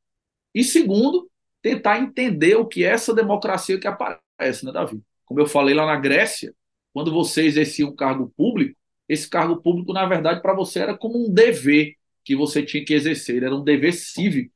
E 0.52 0.64
segundo, 0.64 1.31
tentar 1.62 2.00
entender 2.00 2.57
o 2.57 2.66
que 2.66 2.85
é 2.85 2.88
essa 2.88 3.14
democracia 3.14 3.78
que 3.78 3.87
aparece, 3.87 4.64
né, 4.64 4.72
Davi? 4.72 5.00
Como 5.24 5.38
eu 5.38 5.46
falei 5.46 5.72
lá 5.72 5.87
na 5.87 5.94
Grécia, 5.94 6.52
quando 6.92 7.12
você 7.12 7.44
exercia 7.46 7.87
um 7.87 7.94
cargo 7.94 8.33
público, 8.37 8.76
esse 9.09 9.31
cargo 9.31 9.62
público, 9.62 9.92
na 9.92 10.04
verdade, 10.07 10.42
para 10.42 10.54
você 10.54 10.81
era 10.81 10.98
como 10.98 11.24
um 11.24 11.33
dever 11.33 11.94
que 12.24 12.35
você 12.35 12.64
tinha 12.64 12.85
que 12.85 12.94
exercer, 12.94 13.44
era 13.44 13.54
um 13.54 13.62
dever 13.62 13.92
cívico. 13.92 14.52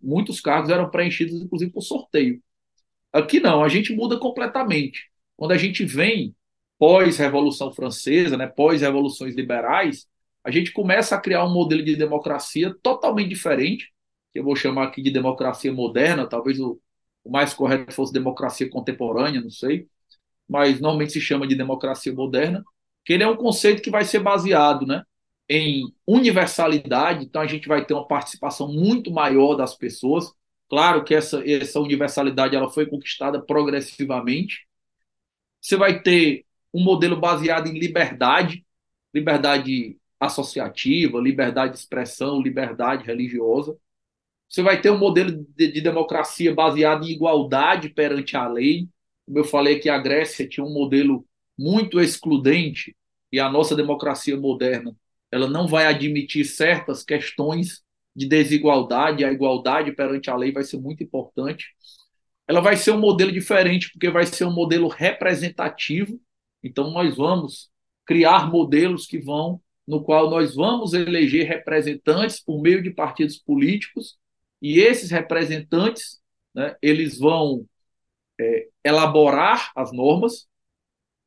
Muitos 0.00 0.40
cargos 0.40 0.70
eram 0.70 0.88
preenchidos, 0.88 1.42
inclusive, 1.42 1.72
por 1.72 1.82
sorteio. 1.82 2.40
Aqui 3.12 3.40
não, 3.40 3.62
a 3.64 3.68
gente 3.68 3.92
muda 3.94 4.18
completamente. 4.18 5.10
Quando 5.36 5.52
a 5.52 5.58
gente 5.58 5.84
vem 5.84 6.34
pós-Revolução 6.78 7.72
Francesa, 7.72 8.36
né, 8.36 8.46
pós-revoluções 8.46 9.34
liberais, 9.34 10.06
a 10.42 10.50
gente 10.50 10.72
começa 10.72 11.14
a 11.14 11.20
criar 11.20 11.44
um 11.44 11.52
modelo 11.52 11.84
de 11.84 11.96
democracia 11.96 12.74
totalmente 12.82 13.28
diferente, 13.28 13.92
que 14.32 14.38
eu 14.38 14.44
vou 14.44 14.56
chamar 14.56 14.84
aqui 14.84 15.02
de 15.02 15.10
democracia 15.10 15.72
moderna, 15.72 16.26
talvez 16.26 16.58
o, 16.60 16.80
o 17.24 17.30
mais 17.30 17.52
correto 17.52 17.92
fosse 17.92 18.12
democracia 18.12 18.68
contemporânea, 18.70 19.40
não 19.40 19.50
sei, 19.50 19.86
mas 20.48 20.80
normalmente 20.80 21.12
se 21.12 21.20
chama 21.20 21.46
de 21.46 21.54
democracia 21.54 22.12
moderna, 22.12 22.64
que 23.04 23.12
ele 23.12 23.22
é 23.22 23.28
um 23.28 23.36
conceito 23.36 23.82
que 23.82 23.90
vai 23.90 24.04
ser 24.04 24.20
baseado 24.20 24.86
né, 24.86 25.02
em 25.48 25.84
universalidade, 26.06 27.24
então 27.24 27.42
a 27.42 27.46
gente 27.46 27.68
vai 27.68 27.84
ter 27.84 27.94
uma 27.94 28.06
participação 28.06 28.68
muito 28.72 29.10
maior 29.10 29.54
das 29.54 29.76
pessoas. 29.76 30.32
Claro 30.70 31.04
que 31.04 31.14
essa, 31.14 31.42
essa 31.48 31.80
universalidade 31.80 32.54
ela 32.54 32.70
foi 32.70 32.86
conquistada 32.86 33.42
progressivamente. 33.42 34.68
Você 35.60 35.76
vai 35.76 36.00
ter 36.00 36.46
um 36.72 36.82
modelo 36.82 37.16
baseado 37.20 37.66
em 37.68 37.78
liberdade, 37.78 38.64
liberdade 39.12 39.98
associativa, 40.20 41.20
liberdade 41.20 41.72
de 41.72 41.80
expressão, 41.80 42.40
liberdade 42.40 43.04
religiosa. 43.04 43.76
Você 44.48 44.62
vai 44.62 44.80
ter 44.80 44.90
um 44.90 44.98
modelo 44.98 45.44
de, 45.56 45.72
de 45.72 45.80
democracia 45.80 46.54
baseado 46.54 47.04
em 47.04 47.10
igualdade 47.10 47.88
perante 47.88 48.36
a 48.36 48.46
lei. 48.46 48.88
Como 49.26 49.38
eu 49.38 49.44
falei 49.44 49.80
que 49.80 49.88
a 49.88 49.98
Grécia 49.98 50.48
tinha 50.48 50.64
um 50.64 50.72
modelo 50.72 51.26
muito 51.58 52.00
excludente 52.00 52.96
e 53.32 53.40
a 53.40 53.50
nossa 53.50 53.74
democracia 53.74 54.36
moderna 54.36 54.96
ela 55.32 55.48
não 55.48 55.66
vai 55.66 55.86
admitir 55.86 56.44
certas 56.44 57.04
questões 57.04 57.82
de 58.14 58.26
desigualdade, 58.26 59.24
a 59.24 59.32
igualdade 59.32 59.92
perante 59.92 60.30
a 60.30 60.36
lei 60.36 60.52
vai 60.52 60.64
ser 60.64 60.78
muito 60.78 61.02
importante. 61.02 61.68
Ela 62.46 62.60
vai 62.60 62.76
ser 62.76 62.90
um 62.92 62.98
modelo 62.98 63.30
diferente, 63.30 63.90
porque 63.92 64.10
vai 64.10 64.26
ser 64.26 64.44
um 64.44 64.52
modelo 64.52 64.88
representativo. 64.88 66.20
Então, 66.62 66.90
nós 66.90 67.16
vamos 67.16 67.70
criar 68.04 68.50
modelos 68.50 69.06
que 69.06 69.18
vão, 69.18 69.60
no 69.86 70.02
qual 70.02 70.28
nós 70.28 70.54
vamos 70.54 70.92
eleger 70.92 71.46
representantes 71.46 72.42
por 72.42 72.60
meio 72.60 72.82
de 72.82 72.90
partidos 72.90 73.38
políticos, 73.38 74.18
e 74.60 74.80
esses 74.80 75.10
representantes, 75.10 76.20
né, 76.54 76.76
eles 76.82 77.18
vão 77.18 77.64
é, 78.38 78.68
elaborar 78.84 79.70
as 79.74 79.92
normas. 79.92 80.46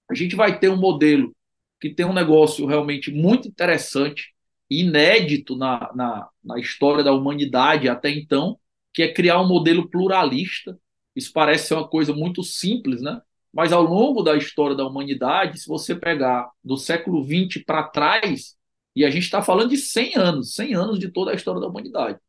A 0.09 0.13
gente 0.13 0.35
vai 0.35 0.59
ter 0.59 0.69
um 0.69 0.77
modelo 0.77 1.35
que 1.79 1.89
tem 1.89 2.05
um 2.05 2.13
negócio 2.13 2.65
realmente 2.65 3.11
muito 3.11 3.47
interessante, 3.47 4.33
inédito 4.69 5.55
na, 5.55 5.91
na, 5.95 6.29
na 6.43 6.59
história 6.59 7.03
da 7.03 7.13
humanidade 7.13 7.87
até 7.89 8.09
então, 8.09 8.59
que 8.93 9.03
é 9.03 9.13
criar 9.13 9.41
um 9.41 9.47
modelo 9.47 9.89
pluralista. 9.89 10.77
Isso 11.15 11.31
parece 11.33 11.67
ser 11.67 11.75
uma 11.75 11.87
coisa 11.87 12.13
muito 12.13 12.43
simples, 12.43 13.01
né? 13.01 13.21
Mas 13.53 13.71
ao 13.71 13.83
longo 13.83 14.23
da 14.23 14.35
história 14.35 14.75
da 14.75 14.85
humanidade, 14.85 15.59
se 15.59 15.67
você 15.67 15.95
pegar 15.95 16.49
do 16.63 16.75
século 16.75 17.23
XX 17.23 17.63
para 17.63 17.83
trás, 17.83 18.55
e 18.95 19.05
a 19.05 19.09
gente 19.09 19.23
está 19.23 19.41
falando 19.41 19.69
de 19.69 19.77
100 19.77 20.17
anos, 20.17 20.53
100 20.55 20.75
anos 20.75 20.99
de 20.99 21.11
toda 21.11 21.31
a 21.31 21.35
história 21.35 21.61
da 21.61 21.67
humanidade, 21.67 22.19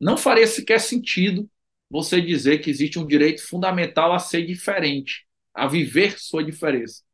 não 0.00 0.16
faria 0.16 0.46
sequer 0.46 0.80
sentido 0.80 1.48
você 1.88 2.20
dizer 2.20 2.58
que 2.58 2.70
existe 2.70 2.98
um 2.98 3.06
direito 3.06 3.46
fundamental 3.46 4.12
a 4.12 4.18
ser 4.18 4.44
diferente, 4.44 5.24
a 5.54 5.66
viver 5.66 6.18
sua 6.18 6.44
diferença 6.44 7.06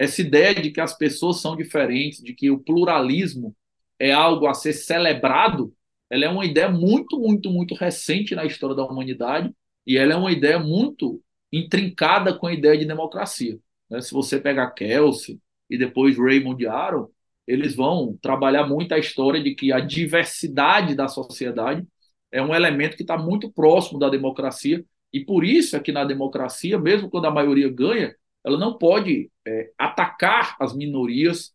essa 0.00 0.22
ideia 0.22 0.54
de 0.54 0.70
que 0.70 0.80
as 0.80 0.96
pessoas 0.96 1.42
são 1.42 1.54
diferentes, 1.54 2.22
de 2.22 2.32
que 2.32 2.50
o 2.50 2.58
pluralismo 2.58 3.54
é 4.00 4.10
algo 4.12 4.46
a 4.46 4.54
ser 4.54 4.72
celebrado, 4.72 5.72
ela 6.08 6.24
é 6.24 6.28
uma 6.28 6.46
ideia 6.46 6.70
muito, 6.70 7.20
muito, 7.20 7.50
muito 7.50 7.74
recente 7.74 8.34
na 8.34 8.46
história 8.46 8.74
da 8.74 8.84
humanidade 8.84 9.54
e 9.86 9.96
ela 9.98 10.14
é 10.14 10.16
uma 10.16 10.32
ideia 10.32 10.58
muito 10.58 11.22
intrincada 11.52 12.36
com 12.36 12.46
a 12.46 12.52
ideia 12.52 12.78
de 12.78 12.86
democracia. 12.86 13.58
Né? 13.90 14.00
Se 14.00 14.12
você 14.12 14.40
pegar 14.40 14.70
Kelsey 14.70 15.38
e 15.68 15.78
depois 15.78 16.18
Raymond 16.18 16.66
Aron, 16.66 17.08
eles 17.46 17.76
vão 17.76 18.18
trabalhar 18.22 18.66
muito 18.66 18.92
a 18.94 18.98
história 18.98 19.42
de 19.42 19.54
que 19.54 19.72
a 19.72 19.80
diversidade 19.80 20.94
da 20.94 21.06
sociedade 21.06 21.86
é 22.32 22.40
um 22.40 22.54
elemento 22.54 22.96
que 22.96 23.02
está 23.02 23.18
muito 23.18 23.52
próximo 23.52 23.98
da 23.98 24.08
democracia 24.08 24.84
e 25.12 25.24
por 25.24 25.44
isso 25.44 25.76
é 25.76 25.80
que 25.80 25.92
na 25.92 26.04
democracia, 26.04 26.78
mesmo 26.78 27.10
quando 27.10 27.26
a 27.26 27.30
maioria 27.30 27.68
ganha, 27.68 28.14
ela 28.44 28.56
não 28.56 28.78
pode 28.78 29.30
é, 29.46 29.70
atacar 29.76 30.56
as 30.60 30.74
minorias, 30.74 31.52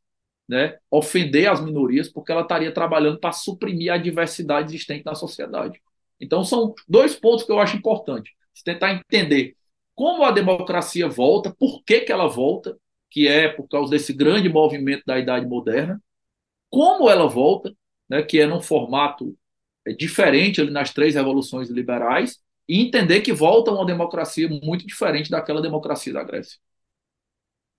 né, 0.48 0.78
ofender 0.92 1.50
as 1.50 1.62
minorias, 1.64 2.10
porque 2.10 2.32
ela 2.32 2.42
estaria 2.42 2.72
trabalhando 2.72 3.20
para 3.20 3.32
suprimir 3.32 3.92
a 3.92 3.98
diversidade 3.98 4.70
existente 4.70 5.06
na 5.06 5.16
sociedade. 5.16 5.82
Então, 6.20 6.44
são 6.44 6.74
dois 6.88 7.16
pontos 7.16 7.46
que 7.46 7.52
eu 7.52 7.60
acho 7.60 7.78
importantes. 7.78 8.34
Você 8.54 8.64
tentar 8.64 8.94
entender 8.94 9.56
como 9.96 10.24
a 10.24 10.32
democracia 10.32 11.08
volta, 11.08 11.54
por 11.58 11.84
que, 11.84 12.02
que 12.02 12.12
ela 12.12 12.28
volta, 12.28 12.78
que 13.10 13.28
é 13.28 13.48
por 13.50 13.68
causa 13.68 13.92
desse 13.92 14.14
grande 14.14 14.50
movimento 14.50 15.04
da 15.06 15.18
Idade 15.18 15.46
Moderna, 15.48 16.02
como 16.70 17.10
ela 17.10 17.28
volta, 17.28 17.74
né, 18.10 18.22
que 18.22 18.40
é 18.40 18.46
num 18.46 18.62
formato 18.62 19.38
é, 19.86 19.94
diferente 19.94 20.62
ali 20.62 20.72
nas 20.72 20.94
três 20.94 21.16
revoluções 21.16 21.70
liberais, 21.70 22.40
e 22.68 22.82
entender 22.82 23.22
que 23.22 23.32
volta 23.34 23.72
uma 23.72 23.86
democracia 23.86 24.50
muito 24.50 24.86
diferente 24.86 25.30
daquela 25.30 25.62
democracia 25.62 26.14
da 26.14 26.24
Grécia. 26.24 26.60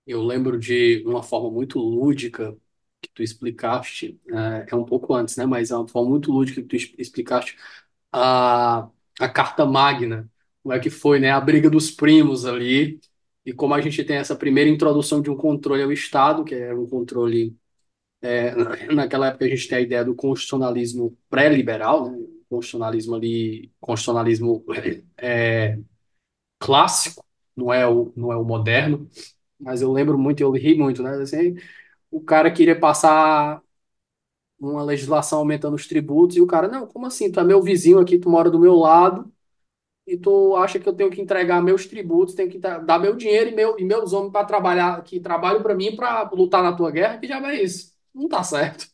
Eu 0.07 0.23
lembro 0.23 0.59
de 0.59 1.03
uma 1.07 1.23
forma 1.23 1.51
muito 1.51 1.79
lúdica 1.79 2.57
que 3.01 3.09
tu 3.13 3.23
explicaste, 3.23 4.19
é, 4.29 4.67
é 4.71 4.75
um 4.77 4.85
pouco 4.85 5.13
antes, 5.15 5.37
né? 5.37 5.45
Mas 5.47 5.71
é 5.71 5.77
uma 5.77 5.87
forma 5.89 6.11
muito 6.11 6.31
lúdica 6.31 6.61
que 6.63 6.67
tu 6.67 6.75
explicaste 6.99 7.57
a, 8.11 8.89
a 9.19 9.29
Carta 9.29 9.65
Magna, 9.65 10.29
como 10.63 10.73
é 10.75 10.79
que 10.79 10.89
foi, 10.89 11.19
né, 11.19 11.31
a 11.31 11.41
briga 11.41 11.69
dos 11.69 11.91
primos 11.91 12.45
ali, 12.45 12.99
e 13.45 13.53
como 13.53 13.73
a 13.73 13.81
gente 13.81 14.03
tem 14.03 14.17
essa 14.17 14.35
primeira 14.35 14.69
introdução 14.69 15.21
de 15.21 15.29
um 15.31 15.37
controle 15.37 15.83
ao 15.83 15.91
Estado, 15.91 16.43
que 16.45 16.55
é 16.55 16.73
um 16.73 16.87
controle, 16.87 17.57
é, 18.21 18.53
naquela 18.93 19.27
época 19.27 19.45
a 19.45 19.49
gente 19.49 19.67
tem 19.67 19.77
a 19.79 19.81
ideia 19.81 20.05
do 20.05 20.15
constitucionalismo 20.15 21.17
pré-liberal, 21.29 22.11
né, 22.11 22.17
constitucionalismo 22.49 23.15
ali, 23.15 23.71
constitucionalismo 23.79 24.65
é, 25.17 25.79
clássico, 26.59 27.25
não 27.55 27.73
é 27.73 27.87
o, 27.87 28.13
não 28.15 28.31
é 28.31 28.37
o 28.37 28.43
moderno, 28.43 29.09
mas 29.59 29.81
eu 29.81 29.91
lembro 29.91 30.17
muito, 30.17 30.41
eu 30.41 30.51
ri 30.51 30.75
muito, 30.77 31.03
né, 31.03 31.11
assim, 31.21 31.55
o 32.11 32.21
cara 32.21 32.51
queria 32.51 32.79
passar 32.79 33.61
uma 34.59 34.83
legislação 34.83 35.39
aumentando 35.39 35.75
os 35.75 35.87
tributos, 35.87 36.35
e 36.37 36.41
o 36.41 36.47
cara, 36.47 36.67
não, 36.67 36.87
como 36.87 37.05
assim? 37.05 37.31
Tu 37.31 37.39
é 37.39 37.43
meu 37.43 37.61
vizinho 37.61 37.99
aqui, 37.99 38.17
tu 38.17 38.29
mora 38.29 38.49
do 38.49 38.59
meu 38.59 38.75
lado, 38.75 39.31
e 40.07 40.17
tu 40.17 40.55
acha 40.55 40.79
que 40.79 40.87
eu 40.87 40.93
tenho 40.93 41.11
que 41.11 41.21
entregar 41.21 41.61
meus 41.61 41.85
tributos, 41.85 42.35
tenho 42.35 42.49
que 42.49 42.57
dar 42.59 42.99
meu 42.99 43.15
dinheiro 43.15 43.49
e, 43.51 43.55
meu, 43.55 43.77
e 43.79 43.83
meus 43.85 44.13
homens 44.13 44.31
para 44.31 44.45
trabalhar, 44.45 45.03
que 45.03 45.19
trabalham 45.19 45.61
para 45.61 45.75
mim 45.75 45.95
para 45.95 46.29
lutar 46.31 46.63
na 46.63 46.75
tua 46.75 46.91
guerra, 46.91 47.19
que 47.19 47.27
já 47.27 47.39
é 47.51 47.61
isso. 47.63 47.93
Não 48.13 48.27
tá 48.27 48.43
certo. 48.43 48.87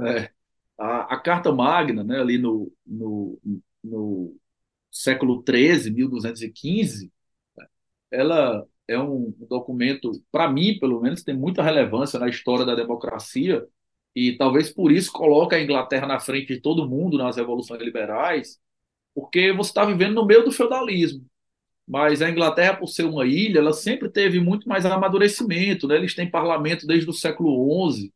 É, 0.00 0.30
a, 0.78 1.14
a, 1.14 1.20
Carta 1.20 1.52
Magna, 1.52 2.04
né, 2.04 2.20
ali 2.20 2.38
no, 2.38 2.72
no, 2.86 3.38
no 3.84 4.36
século 4.90 5.42
XIII, 5.42 5.90
1215, 5.90 7.12
ela 8.10 8.66
é 8.90 8.98
um 8.98 9.32
documento, 9.48 10.10
para 10.32 10.50
mim, 10.50 10.78
pelo 10.78 11.00
menos, 11.00 11.22
tem 11.22 11.36
muita 11.36 11.62
relevância 11.62 12.18
na 12.18 12.28
história 12.28 12.66
da 12.66 12.74
democracia, 12.74 13.64
e 14.14 14.36
talvez 14.36 14.70
por 14.72 14.90
isso 14.90 15.12
coloca 15.12 15.56
a 15.56 15.62
Inglaterra 15.62 16.06
na 16.06 16.18
frente 16.18 16.54
de 16.54 16.60
todo 16.60 16.88
mundo 16.88 17.16
nas 17.16 17.36
revoluções 17.36 17.80
liberais, 17.80 18.58
porque 19.14 19.52
você 19.52 19.70
está 19.70 19.84
vivendo 19.84 20.14
no 20.14 20.26
meio 20.26 20.44
do 20.44 20.52
feudalismo. 20.52 21.24
Mas 21.86 22.22
a 22.22 22.30
Inglaterra, 22.30 22.76
por 22.76 22.88
ser 22.88 23.04
uma 23.04 23.26
ilha, 23.26 23.58
ela 23.58 23.72
sempre 23.72 24.08
teve 24.10 24.40
muito 24.40 24.68
mais 24.68 24.86
amadurecimento, 24.86 25.88
né? 25.88 25.96
Eles 25.96 26.14
têm 26.14 26.30
parlamento 26.30 26.86
desde 26.86 27.08
o 27.10 27.12
século 27.12 27.92
XI. 27.92 28.12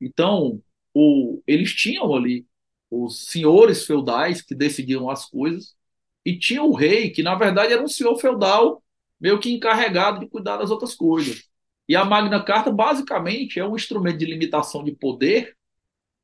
Então, 0.00 0.62
o, 0.94 1.42
eles 1.46 1.74
tinham 1.74 2.14
ali 2.14 2.46
os 2.90 3.28
senhores 3.28 3.84
feudais 3.86 4.42
que 4.42 4.54
decidiam 4.54 5.10
as 5.10 5.26
coisas 5.26 5.76
e 6.24 6.38
tinha 6.38 6.62
o 6.62 6.74
rei, 6.74 7.10
que 7.10 7.22
na 7.22 7.34
verdade 7.34 7.72
era 7.72 7.82
um 7.82 7.88
senhor 7.88 8.16
feudal 8.18 8.82
meio 9.20 9.38
que 9.38 9.52
encarregado 9.52 10.20
de 10.20 10.28
cuidar 10.28 10.56
das 10.56 10.70
outras 10.70 10.94
coisas. 10.94 11.44
E 11.88 11.96
a 11.96 12.04
Magna 12.04 12.42
Carta, 12.42 12.70
basicamente, 12.70 13.58
é 13.58 13.66
um 13.66 13.74
instrumento 13.74 14.18
de 14.18 14.26
limitação 14.26 14.84
de 14.84 14.92
poder, 14.92 15.56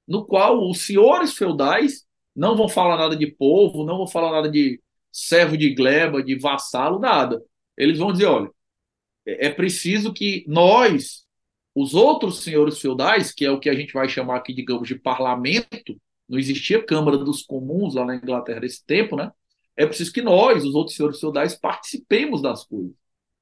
no 0.07 0.25
qual 0.25 0.69
os 0.69 0.83
senhores 0.83 1.35
feudais 1.35 2.05
não 2.37 2.57
vão 2.57 2.69
falar 2.69 2.97
nada 2.97 3.17
de 3.17 3.27
povo, 3.27 3.85
não 3.85 3.99
vão 3.99 4.07
falar 4.07 4.33
nada 4.33 4.51
de 4.51 4.81
servo 5.11 5.57
de 5.57 5.75
gleba, 5.75 6.23
de 6.23 6.37
vassalo, 6.37 6.99
nada. 6.99 7.43
Eles 7.77 7.99
vão 7.99 8.13
dizer: 8.13 8.27
olha, 8.27 8.51
é 9.27 9.49
preciso 9.51 10.13
que 10.13 10.45
nós, 10.47 11.25
os 11.75 11.95
outros 11.95 12.43
senhores 12.43 12.81
feudais, 12.81 13.33
que 13.33 13.45
é 13.45 13.51
o 13.51 13.61
que 13.61 13.71
a 13.71 13.75
gente 13.75 13.93
vai 13.93 14.09
chamar 14.09 14.37
aqui, 14.37 14.53
digamos, 14.53 14.87
de 14.87 14.97
parlamento, 14.97 15.99
não 16.29 16.39
existia 16.39 16.85
Câmara 16.85 17.19
dos 17.19 17.43
Comuns 17.43 17.95
lá 17.95 18.05
na 18.05 18.17
Inglaterra 18.17 18.61
nesse 18.61 18.85
tempo, 18.85 19.17
né? 19.17 19.31
É 19.77 19.87
preciso 19.87 20.13
que 20.13 20.23
nós, 20.23 20.65
os 20.65 20.75
outros 20.75 20.97
senhores 20.97 21.19
feudais, 21.19 21.55
participemos 21.55 22.41
das 22.41 22.65
coisas. 22.65 22.93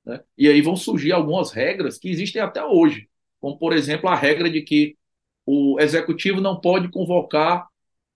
Né? 0.05 0.21
E 0.37 0.49
aí 0.49 0.61
vão 0.63 0.77
surgir 0.77 1.13
algumas 1.13 1.53
regras 1.53 1.99
que 1.99 2.09
existem 2.09 2.41
até 2.41 2.65
hoje, 2.65 3.09
como, 3.41 3.59
por 3.59 3.73
exemplo, 3.73 4.09
a 4.09 4.15
regra 4.15 4.49
de 4.51 4.63
que 4.63 4.97
o 5.45 5.79
executivo 5.81 6.41
não 6.41 6.61
pode 6.61 6.89
convocar 6.91 7.67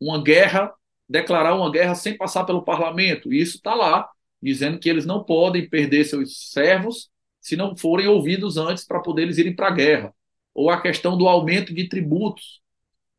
uma 0.00 0.22
guerra, 0.22 0.72
declarar 1.08 1.54
uma 1.54 1.70
guerra 1.70 1.94
sem 1.94 2.16
passar 2.16 2.44
pelo 2.44 2.62
parlamento. 2.64 3.32
E 3.32 3.40
isso 3.40 3.56
está 3.56 3.74
lá, 3.74 4.08
dizendo 4.40 4.78
que 4.78 4.88
eles 4.88 5.04
não 5.04 5.24
podem 5.24 5.68
perder 5.68 6.04
seus 6.04 6.50
servos 6.50 7.10
se 7.40 7.56
não 7.56 7.76
forem 7.76 8.06
ouvidos 8.06 8.56
antes 8.56 8.84
para 8.84 9.00
poder 9.00 9.22
eles 9.22 9.38
irem 9.38 9.54
para 9.54 9.68
a 9.68 9.72
guerra. 9.72 10.14
Ou 10.54 10.70
a 10.70 10.80
questão 10.80 11.16
do 11.18 11.28
aumento 11.28 11.74
de 11.74 11.88
tributos. 11.88 12.60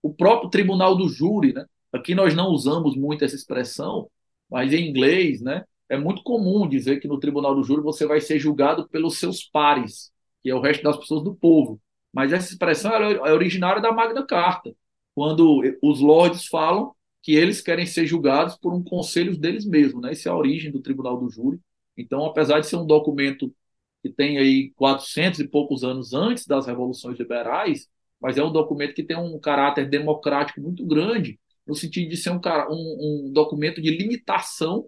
O 0.01 0.13
próprio 0.13 0.49
tribunal 0.49 0.95
do 0.95 1.09
júri, 1.09 1.53
né? 1.53 1.65
aqui 1.91 2.15
nós 2.15 2.33
não 2.33 2.47
usamos 2.47 2.95
muito 2.95 3.23
essa 3.25 3.35
expressão, 3.35 4.09
mas 4.49 4.73
em 4.73 4.89
inglês, 4.89 5.41
né? 5.41 5.63
é 5.89 5.97
muito 5.97 6.23
comum 6.23 6.67
dizer 6.67 6.99
que 6.99 7.07
no 7.07 7.19
tribunal 7.19 7.55
do 7.55 7.63
júri 7.63 7.81
você 7.81 8.05
vai 8.05 8.19
ser 8.19 8.39
julgado 8.39 8.87
pelos 8.89 9.19
seus 9.19 9.43
pares, 9.43 10.11
que 10.43 10.49
é 10.49 10.55
o 10.55 10.61
resto 10.61 10.83
das 10.83 10.97
pessoas 10.97 11.23
do 11.23 11.35
povo. 11.35 11.81
Mas 12.13 12.33
essa 12.33 12.51
expressão 12.51 12.93
é 12.93 13.33
originária 13.33 13.81
da 13.81 13.91
Magna 13.91 14.25
Carta, 14.25 14.73
quando 15.15 15.61
os 15.81 15.99
lords 15.99 16.47
falam 16.47 16.93
que 17.21 17.33
eles 17.33 17.61
querem 17.61 17.85
ser 17.85 18.05
julgados 18.05 18.57
por 18.57 18.73
um 18.73 18.83
conselho 18.83 19.37
deles 19.37 19.65
mesmos. 19.65 20.01
Né? 20.01 20.11
Essa 20.11 20.29
é 20.29 20.31
a 20.31 20.35
origem 20.35 20.71
do 20.71 20.81
tribunal 20.81 21.17
do 21.17 21.29
júri. 21.29 21.59
Então, 21.97 22.25
apesar 22.25 22.59
de 22.59 22.67
ser 22.67 22.77
um 22.77 22.85
documento 22.85 23.53
que 24.01 24.09
tem 24.09 24.37
aí 24.37 24.71
400 24.75 25.39
e 25.39 25.47
poucos 25.47 25.83
anos 25.83 26.13
antes 26.13 26.45
das 26.45 26.67
revoluções 26.67 27.17
liberais, 27.17 27.87
mas 28.19 28.37
é 28.37 28.43
um 28.43 28.51
documento 28.51 28.93
que 28.93 29.03
tem 29.03 29.17
um 29.17 29.39
caráter 29.39 29.89
democrático 29.89 30.61
muito 30.61 30.85
grande, 30.85 31.39
no 31.67 31.75
sentido 31.75 32.09
de 32.09 32.17
ser 32.17 32.31
um, 32.31 32.39
um, 32.69 33.27
um 33.27 33.33
documento 33.33 33.81
de 33.81 33.89
limitação 33.91 34.87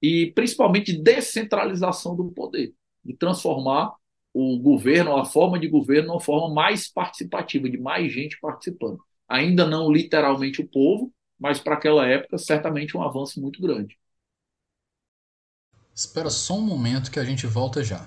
e 0.00 0.32
principalmente 0.34 0.92
descentralização 0.92 2.14
do 2.16 2.30
poder, 2.32 2.74
de 3.04 3.14
transformar 3.16 3.94
o 4.32 4.58
governo, 4.58 5.16
a 5.16 5.24
forma 5.24 5.58
de 5.58 5.68
governo, 5.68 6.12
uma 6.12 6.20
forma 6.20 6.54
mais 6.54 6.88
participativa, 6.88 7.68
de 7.70 7.78
mais 7.78 8.12
gente 8.12 8.38
participando. 8.40 8.98
Ainda 9.28 9.66
não 9.66 9.90
literalmente 9.90 10.60
o 10.60 10.68
povo, 10.68 11.12
mas 11.38 11.58
para 11.58 11.74
aquela 11.74 12.06
época, 12.06 12.38
certamente 12.38 12.96
um 12.96 13.02
avanço 13.02 13.40
muito 13.40 13.60
grande. 13.60 13.96
Espera 15.94 16.30
só 16.30 16.54
um 16.54 16.60
momento 16.60 17.10
que 17.10 17.18
a 17.18 17.24
gente 17.24 17.46
volta 17.46 17.82
já. 17.82 18.06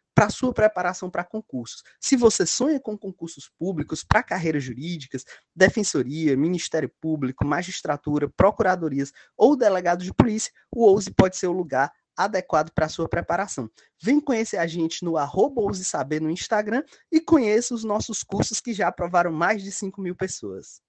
para 0.13 0.29
sua 0.29 0.53
preparação 0.53 1.09
para 1.09 1.23
concursos. 1.23 1.83
Se 1.99 2.15
você 2.15 2.45
sonha 2.45 2.79
com 2.79 2.97
concursos 2.97 3.49
públicos 3.57 4.03
para 4.03 4.23
carreiras 4.23 4.63
jurídicas, 4.63 5.25
defensoria, 5.55 6.37
Ministério 6.37 6.91
Público, 7.01 7.45
magistratura, 7.45 8.29
procuradorias 8.29 9.11
ou 9.37 9.55
delegado 9.55 10.03
de 10.03 10.13
polícia, 10.13 10.51
o 10.71 10.83
Ouse 10.83 11.11
pode 11.11 11.37
ser 11.37 11.47
o 11.47 11.53
lugar 11.53 11.91
adequado 12.15 12.71
para 12.71 12.89
sua 12.89 13.07
preparação. 13.07 13.69
Vem 14.01 14.19
conhecer 14.19 14.57
a 14.57 14.67
gente 14.67 15.03
no 15.03 15.17
arroba 15.17 15.61
Saber 15.73 16.21
no 16.21 16.29
Instagram 16.29 16.83
e 17.11 17.19
conheça 17.19 17.73
os 17.73 17.83
nossos 17.83 18.23
cursos 18.23 18.59
que 18.59 18.73
já 18.73 18.87
aprovaram 18.87 19.31
mais 19.31 19.63
de 19.63 19.71
5 19.71 20.01
mil 20.01 20.15
pessoas. 20.15 20.81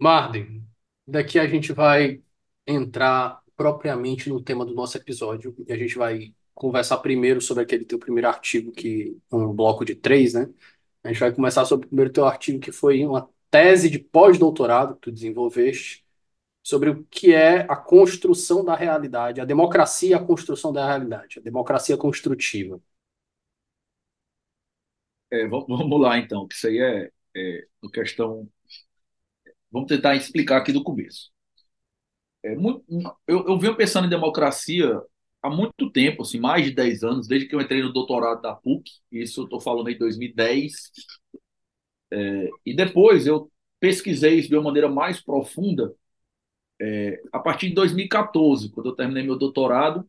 Marden, 0.00 0.64
daqui 1.06 1.38
a 1.38 1.46
gente 1.46 1.72
vai 1.72 2.22
entrar 2.66 3.42
propriamente 3.56 4.28
no 4.28 4.42
tema 4.42 4.64
do 4.64 4.74
nosso 4.74 4.96
episódio 4.96 5.54
e 5.66 5.72
a 5.72 5.76
gente 5.76 5.96
vai 5.96 6.34
conversar 6.58 6.98
primeiro 6.98 7.40
sobre 7.40 7.62
aquele 7.62 7.84
teu 7.84 7.98
primeiro 7.98 8.28
artigo 8.28 8.72
que 8.72 9.16
um 9.32 9.52
bloco 9.54 9.84
de 9.84 9.94
três, 9.94 10.34
né? 10.34 10.48
A 11.04 11.08
gente 11.08 11.20
vai 11.20 11.32
começar 11.32 11.64
sobre 11.64 11.86
o 11.86 11.88
primeiro 11.88 12.12
teu 12.12 12.26
artigo 12.26 12.60
que 12.60 12.72
foi 12.72 13.04
uma 13.04 13.28
tese 13.50 13.88
de 13.90 13.98
pós-doutorado 13.98 14.94
que 14.96 15.02
tu 15.02 15.12
desenvolveste 15.12 16.04
sobre 16.62 16.90
o 16.90 17.04
que 17.04 17.34
é 17.34 17.60
a 17.70 17.76
construção 17.76 18.64
da 18.64 18.74
realidade, 18.76 19.40
a 19.40 19.44
democracia 19.44 20.10
e 20.10 20.14
a 20.14 20.24
construção 20.24 20.72
da 20.72 20.86
realidade, 20.86 21.38
a 21.38 21.42
democracia 21.42 21.96
construtiva. 21.96 22.80
É, 25.30 25.46
vamos 25.46 26.00
lá, 26.00 26.18
então, 26.18 26.46
que 26.48 26.54
isso 26.54 26.66
aí 26.66 26.78
é, 26.78 27.10
é 27.36 27.66
uma 27.82 27.90
questão. 27.92 28.48
Vamos 29.70 29.88
tentar 29.88 30.14
explicar 30.16 30.58
aqui 30.58 30.72
do 30.72 30.82
começo. 30.82 31.30
É 32.42 32.54
muito, 32.56 32.84
eu, 33.26 33.46
eu 33.46 33.58
venho 33.58 33.76
pensando 33.76 34.06
em 34.06 34.10
democracia 34.10 35.00
há 35.42 35.50
muito 35.50 35.90
tempo, 35.90 36.22
assim, 36.22 36.40
mais 36.40 36.64
de 36.64 36.72
10 36.72 37.02
anos, 37.04 37.28
desde 37.28 37.48
que 37.48 37.54
eu 37.54 37.60
entrei 37.60 37.82
no 37.82 37.92
doutorado 37.92 38.42
da 38.42 38.54
PUC, 38.54 38.90
isso 39.12 39.40
eu 39.40 39.44
estou 39.44 39.60
falando 39.60 39.88
em 39.90 39.98
2010. 39.98 40.90
É, 42.10 42.48
e 42.64 42.74
depois 42.74 43.26
eu 43.26 43.50
pesquisei 43.80 44.38
isso 44.38 44.48
de 44.48 44.56
uma 44.56 44.64
maneira 44.64 44.88
mais 44.88 45.20
profunda 45.20 45.94
é, 46.80 47.20
a 47.32 47.38
partir 47.40 47.68
de 47.68 47.74
2014, 47.74 48.70
quando 48.70 48.88
eu 48.90 48.94
terminei 48.94 49.22
meu 49.24 49.36
doutorado, 49.36 50.08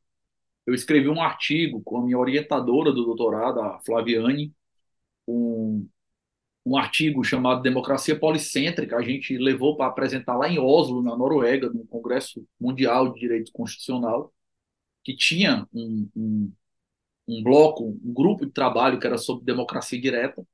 eu 0.66 0.74
escrevi 0.74 1.10
um 1.10 1.22
artigo 1.22 1.82
com 1.84 1.98
a 2.00 2.04
minha 2.04 2.18
orientadora 2.18 2.92
do 2.92 3.06
doutorado, 3.06 3.62
a 3.62 3.80
Flaviane, 3.82 4.54
um, 5.28 5.88
um 6.66 6.78
artigo 6.78 7.24
chamado 7.24 7.62
Democracia 7.62 8.20
Policêntrica. 8.20 8.98
A 8.98 9.02
gente 9.02 9.38
levou 9.38 9.78
para 9.78 9.88
apresentar 9.88 10.38
lá 10.38 10.50
em 10.50 10.60
Oslo, 10.60 11.02
na 11.04 11.18
Noruega, 11.18 11.70
no 11.70 11.86
Congresso 11.88 12.46
Mundial 12.60 13.14
de 13.14 13.20
Direito 13.22 13.52
Constitucional, 13.52 14.34
que 15.10 15.16
tinha 15.16 15.68
um, 15.74 16.08
um, 16.16 16.52
um, 17.28 17.42
bloco, 17.42 17.84
um 17.84 18.14
grupo 18.14 18.46
de 18.46 18.52
trabalho 18.52 19.00
que 19.00 19.08
era 19.08 19.18
sobre 19.18 19.44
democracia 19.44 20.00
direta. 20.00 20.46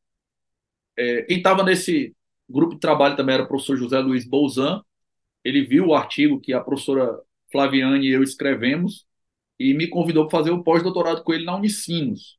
É, 0.98 1.24
quem 1.24 1.38
estava 1.40 1.62
nesse 1.62 2.16
grupo 2.50 2.76
de 2.76 2.80
trabalho 2.80 3.18
também 3.18 3.36
era 3.36 3.44
o 3.44 3.48
professor 3.50 3.76
José 3.76 4.00
Luiz 4.00 4.26
Bolzan. 4.26 4.82
Ele 5.44 5.62
viu 5.62 5.88
o 5.88 5.94
artigo 5.94 6.40
que 6.40 6.54
a 6.54 6.62
professora 6.62 7.20
Flaviane 7.52 8.08
e 8.08 8.12
eu 8.12 8.24
escrevemos 8.24 9.06
e 9.60 9.74
me 9.74 9.88
convidou 9.88 10.26
para 10.26 10.40
fazer 10.40 10.52
o 10.52 10.64
pós-doutorado 10.64 11.22
com 11.22 11.34
ele 11.34 11.44
na 11.44 11.58
Unicinos, 11.58 12.38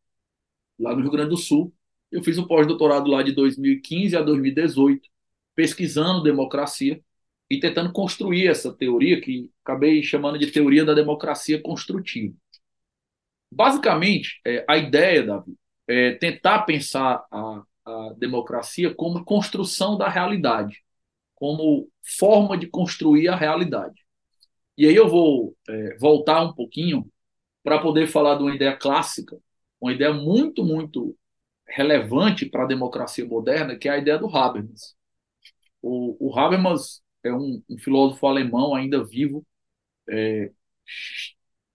lá 0.79 0.95
no 0.97 1.03
Rio 1.03 1.11
Grande 1.11 1.31
do 1.31 1.37
Sul. 1.37 1.71
Eu 2.11 2.23
fiz 2.23 2.39
o 2.39 2.47
pós-doutorado 2.47 3.11
lá 3.11 3.23
de 3.23 3.33
2015 3.33 4.17
a 4.17 4.23
2018, 4.23 5.07
pesquisando 5.55 6.23
democracia 6.23 6.99
e 7.49 7.61
tentando 7.61 7.93
construir 7.93 8.49
essa 8.49 8.73
teoria 8.73 9.21
que 9.21 9.51
acabei 9.65 10.03
chamando 10.03 10.39
de 10.39 10.51
teoria 10.51 10.85
da 10.85 10.95
democracia 10.95 11.61
construtiva. 11.63 12.35
Basicamente, 13.51 14.41
é, 14.45 14.65
a 14.69 14.77
ideia, 14.77 15.25
Davi, 15.25 15.55
é 15.89 16.13
tentar 16.13 16.63
pensar 16.63 17.25
a, 17.31 17.63
a 17.85 18.15
democracia 18.19 18.93
como 18.95 19.25
construção 19.25 19.97
da 19.97 20.09
realidade, 20.09 20.83
como 21.35 21.89
forma 22.19 22.57
de 22.59 22.67
construir 22.67 23.29
a 23.29 23.37
realidade. 23.37 24.05
E 24.77 24.87
aí 24.87 24.95
eu 24.95 25.09
vou 25.09 25.57
é, 25.69 25.97
voltar 25.99 26.43
um 26.43 26.53
pouquinho 26.53 27.11
para 27.63 27.81
poder 27.81 28.07
falar 28.09 28.37
de 28.37 28.43
uma 28.43 28.55
ideia 28.55 28.77
clássica, 28.77 29.39
uma 29.81 29.93
ideia 29.93 30.13
muito, 30.13 30.65
muito 30.65 31.17
relevante 31.69 32.47
para 32.47 32.65
a 32.65 32.67
democracia 32.67 33.25
moderna, 33.25 33.77
que 33.77 33.89
é 33.89 33.93
a 33.93 33.99
ideia 33.99 34.19
do 34.19 34.29
Habermas. 34.29 34.95
O, 35.83 36.17
o 36.19 36.39
Habermas 36.39 37.03
é 37.27 37.35
um, 37.35 37.63
um 37.69 37.79
filósofo 37.79 38.27
alemão 38.27 38.75
ainda 38.75 39.05
vivo, 39.05 39.47
é, 40.09 40.51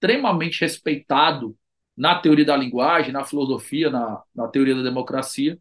extremamente 0.02 0.62
respeitado 0.62 1.58
na 1.96 2.20
teoria 2.20 2.46
da 2.46 2.58
linguagem, 2.58 3.12
na 3.12 3.24
filosofia, 3.26 3.90
na, 3.90 4.24
na 4.34 4.48
teoria 4.48 4.76
da 4.76 4.84
democracia, 4.84 5.60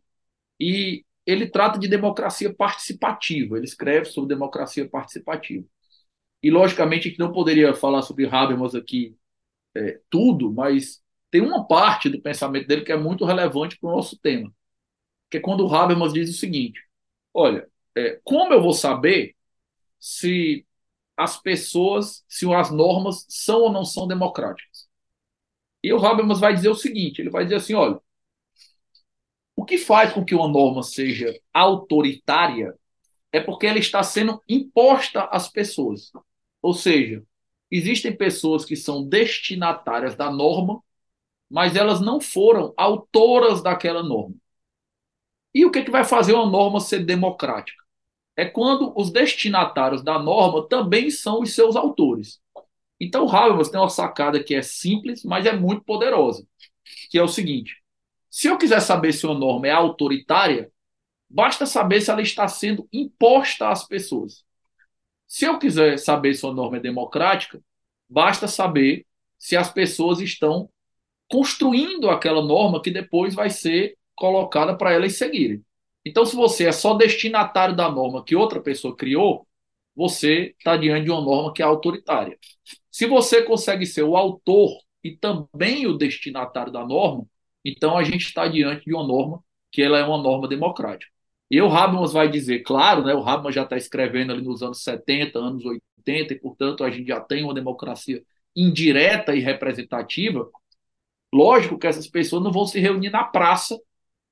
e 0.58 1.04
ele 1.26 1.48
trata 1.48 1.78
de 1.78 1.88
democracia 1.88 2.54
participativa, 2.54 3.56
ele 3.56 3.66
escreve 3.66 4.06
sobre 4.06 4.34
democracia 4.34 4.88
participativa. 4.88 5.66
E, 6.42 6.50
logicamente, 6.50 7.08
a 7.08 7.10
gente 7.10 7.20
não 7.20 7.32
poderia 7.32 7.74
falar 7.74 8.02
sobre 8.02 8.26
Habermas 8.26 8.74
aqui 8.74 9.16
é, 9.74 10.00
tudo, 10.10 10.52
mas 10.52 11.02
tem 11.30 11.40
uma 11.40 11.66
parte 11.66 12.08
do 12.08 12.20
pensamento 12.20 12.66
dele 12.66 12.82
que 12.82 12.92
é 12.92 12.96
muito 12.96 13.24
relevante 13.24 13.78
para 13.78 13.90
o 13.90 13.96
nosso 13.96 14.18
tema, 14.18 14.52
que 15.30 15.38
é 15.38 15.40
quando 15.40 15.66
o 15.66 15.74
Habermas 15.74 16.12
diz 16.12 16.30
o 16.30 16.38
seguinte: 16.38 16.80
olha, 17.34 17.68
é, 17.96 18.20
como 18.24 18.52
eu 18.52 18.62
vou 18.62 18.72
saber 18.72 19.36
se 20.00 20.66
as 21.16 21.36
pessoas, 21.40 22.24
se 22.28 22.52
as 22.54 22.70
normas 22.70 23.26
são 23.28 23.60
ou 23.62 23.72
não 23.72 23.84
são 23.84 24.08
democráticas. 24.08 24.88
E 25.82 25.92
o 25.92 26.04
Habermas 26.04 26.40
vai 26.40 26.54
dizer 26.54 26.68
o 26.70 26.74
seguinte: 26.74 27.20
ele 27.20 27.30
vai 27.30 27.44
dizer 27.44 27.56
assim, 27.56 27.74
olha, 27.74 28.00
o 29.54 29.64
que 29.64 29.78
faz 29.78 30.12
com 30.12 30.24
que 30.24 30.34
uma 30.34 30.48
norma 30.48 30.82
seja 30.82 31.38
autoritária 31.52 32.74
é 33.32 33.40
porque 33.40 33.66
ela 33.66 33.78
está 33.78 34.02
sendo 34.02 34.42
imposta 34.48 35.24
às 35.24 35.48
pessoas. 35.48 36.10
Ou 36.62 36.74
seja, 36.74 37.22
existem 37.70 38.16
pessoas 38.16 38.64
que 38.64 38.76
são 38.76 39.06
destinatárias 39.06 40.14
da 40.16 40.30
norma, 40.30 40.82
mas 41.48 41.76
elas 41.76 42.00
não 42.00 42.20
foram 42.20 42.72
autoras 42.76 43.62
daquela 43.62 44.02
norma. 44.02 44.34
E 45.54 45.64
o 45.64 45.70
que, 45.70 45.82
que 45.84 45.90
vai 45.90 46.04
fazer 46.04 46.32
uma 46.32 46.48
norma 46.48 46.80
ser 46.80 47.04
democrática? 47.04 47.82
É 48.40 48.46
quando 48.46 48.90
os 48.96 49.10
destinatários 49.10 50.02
da 50.02 50.18
norma 50.18 50.66
também 50.66 51.10
são 51.10 51.42
os 51.42 51.54
seus 51.54 51.76
autores. 51.76 52.40
Então, 52.98 53.28
Habermas 53.28 53.68
tem 53.68 53.78
uma 53.78 53.90
sacada 53.90 54.42
que 54.42 54.54
é 54.54 54.62
simples, 54.62 55.22
mas 55.22 55.44
é 55.44 55.52
muito 55.52 55.84
poderosa, 55.84 56.46
que 57.10 57.18
é 57.18 57.22
o 57.22 57.28
seguinte: 57.28 57.76
se 58.30 58.48
eu 58.48 58.56
quiser 58.56 58.80
saber 58.80 59.12
se 59.12 59.26
uma 59.26 59.38
norma 59.38 59.66
é 59.66 59.72
autoritária, 59.72 60.72
basta 61.28 61.66
saber 61.66 62.00
se 62.00 62.10
ela 62.10 62.22
está 62.22 62.48
sendo 62.48 62.88
imposta 62.90 63.68
às 63.68 63.86
pessoas. 63.86 64.42
Se 65.26 65.44
eu 65.44 65.58
quiser 65.58 65.98
saber 65.98 66.32
se 66.32 66.46
uma 66.46 66.54
norma 66.54 66.78
é 66.78 66.80
democrática, 66.80 67.62
basta 68.08 68.48
saber 68.48 69.06
se 69.38 69.54
as 69.54 69.70
pessoas 69.70 70.18
estão 70.18 70.70
construindo 71.28 72.08
aquela 72.08 72.42
norma 72.42 72.80
que 72.80 72.90
depois 72.90 73.34
vai 73.34 73.50
ser 73.50 73.98
colocada 74.14 74.74
para 74.74 74.92
elas 74.94 75.18
seguirem. 75.18 75.62
Então, 76.04 76.24
se 76.24 76.34
você 76.34 76.66
é 76.66 76.72
só 76.72 76.94
destinatário 76.94 77.76
da 77.76 77.90
norma 77.90 78.24
que 78.24 78.34
outra 78.34 78.60
pessoa 78.60 78.96
criou, 78.96 79.46
você 79.94 80.54
está 80.58 80.76
diante 80.76 81.04
de 81.04 81.10
uma 81.10 81.20
norma 81.20 81.52
que 81.52 81.62
é 81.62 81.64
autoritária. 81.64 82.38
Se 82.90 83.06
você 83.06 83.42
consegue 83.42 83.84
ser 83.86 84.02
o 84.02 84.16
autor 84.16 84.70
e 85.04 85.16
também 85.16 85.86
o 85.86 85.96
destinatário 85.96 86.72
da 86.72 86.86
norma, 86.86 87.26
então 87.64 87.96
a 87.96 88.04
gente 88.04 88.26
está 88.26 88.48
diante 88.48 88.84
de 88.84 88.94
uma 88.94 89.06
norma 89.06 89.42
que 89.70 89.82
ela 89.82 89.98
é 89.98 90.04
uma 90.04 90.18
norma 90.18 90.48
democrática. 90.48 91.10
E 91.50 91.60
o 91.60 91.66
Habermas 91.68 92.12
vai 92.12 92.28
dizer, 92.30 92.60
claro, 92.60 93.04
né, 93.04 93.14
o 93.14 93.22
Habermas 93.22 93.54
já 93.54 93.64
está 93.64 93.76
escrevendo 93.76 94.32
ali 94.32 94.42
nos 94.42 94.62
anos 94.62 94.82
70, 94.82 95.38
anos 95.38 95.64
80, 95.64 96.34
e 96.34 96.38
portanto 96.38 96.84
a 96.84 96.90
gente 96.90 97.08
já 97.08 97.20
tem 97.20 97.44
uma 97.44 97.54
democracia 97.54 98.22
indireta 98.56 99.34
e 99.34 99.40
representativa. 99.40 100.48
Lógico 101.32 101.78
que 101.78 101.86
essas 101.86 102.08
pessoas 102.08 102.42
não 102.42 102.52
vão 102.52 102.66
se 102.66 102.80
reunir 102.80 103.10
na 103.10 103.24
praça 103.24 103.78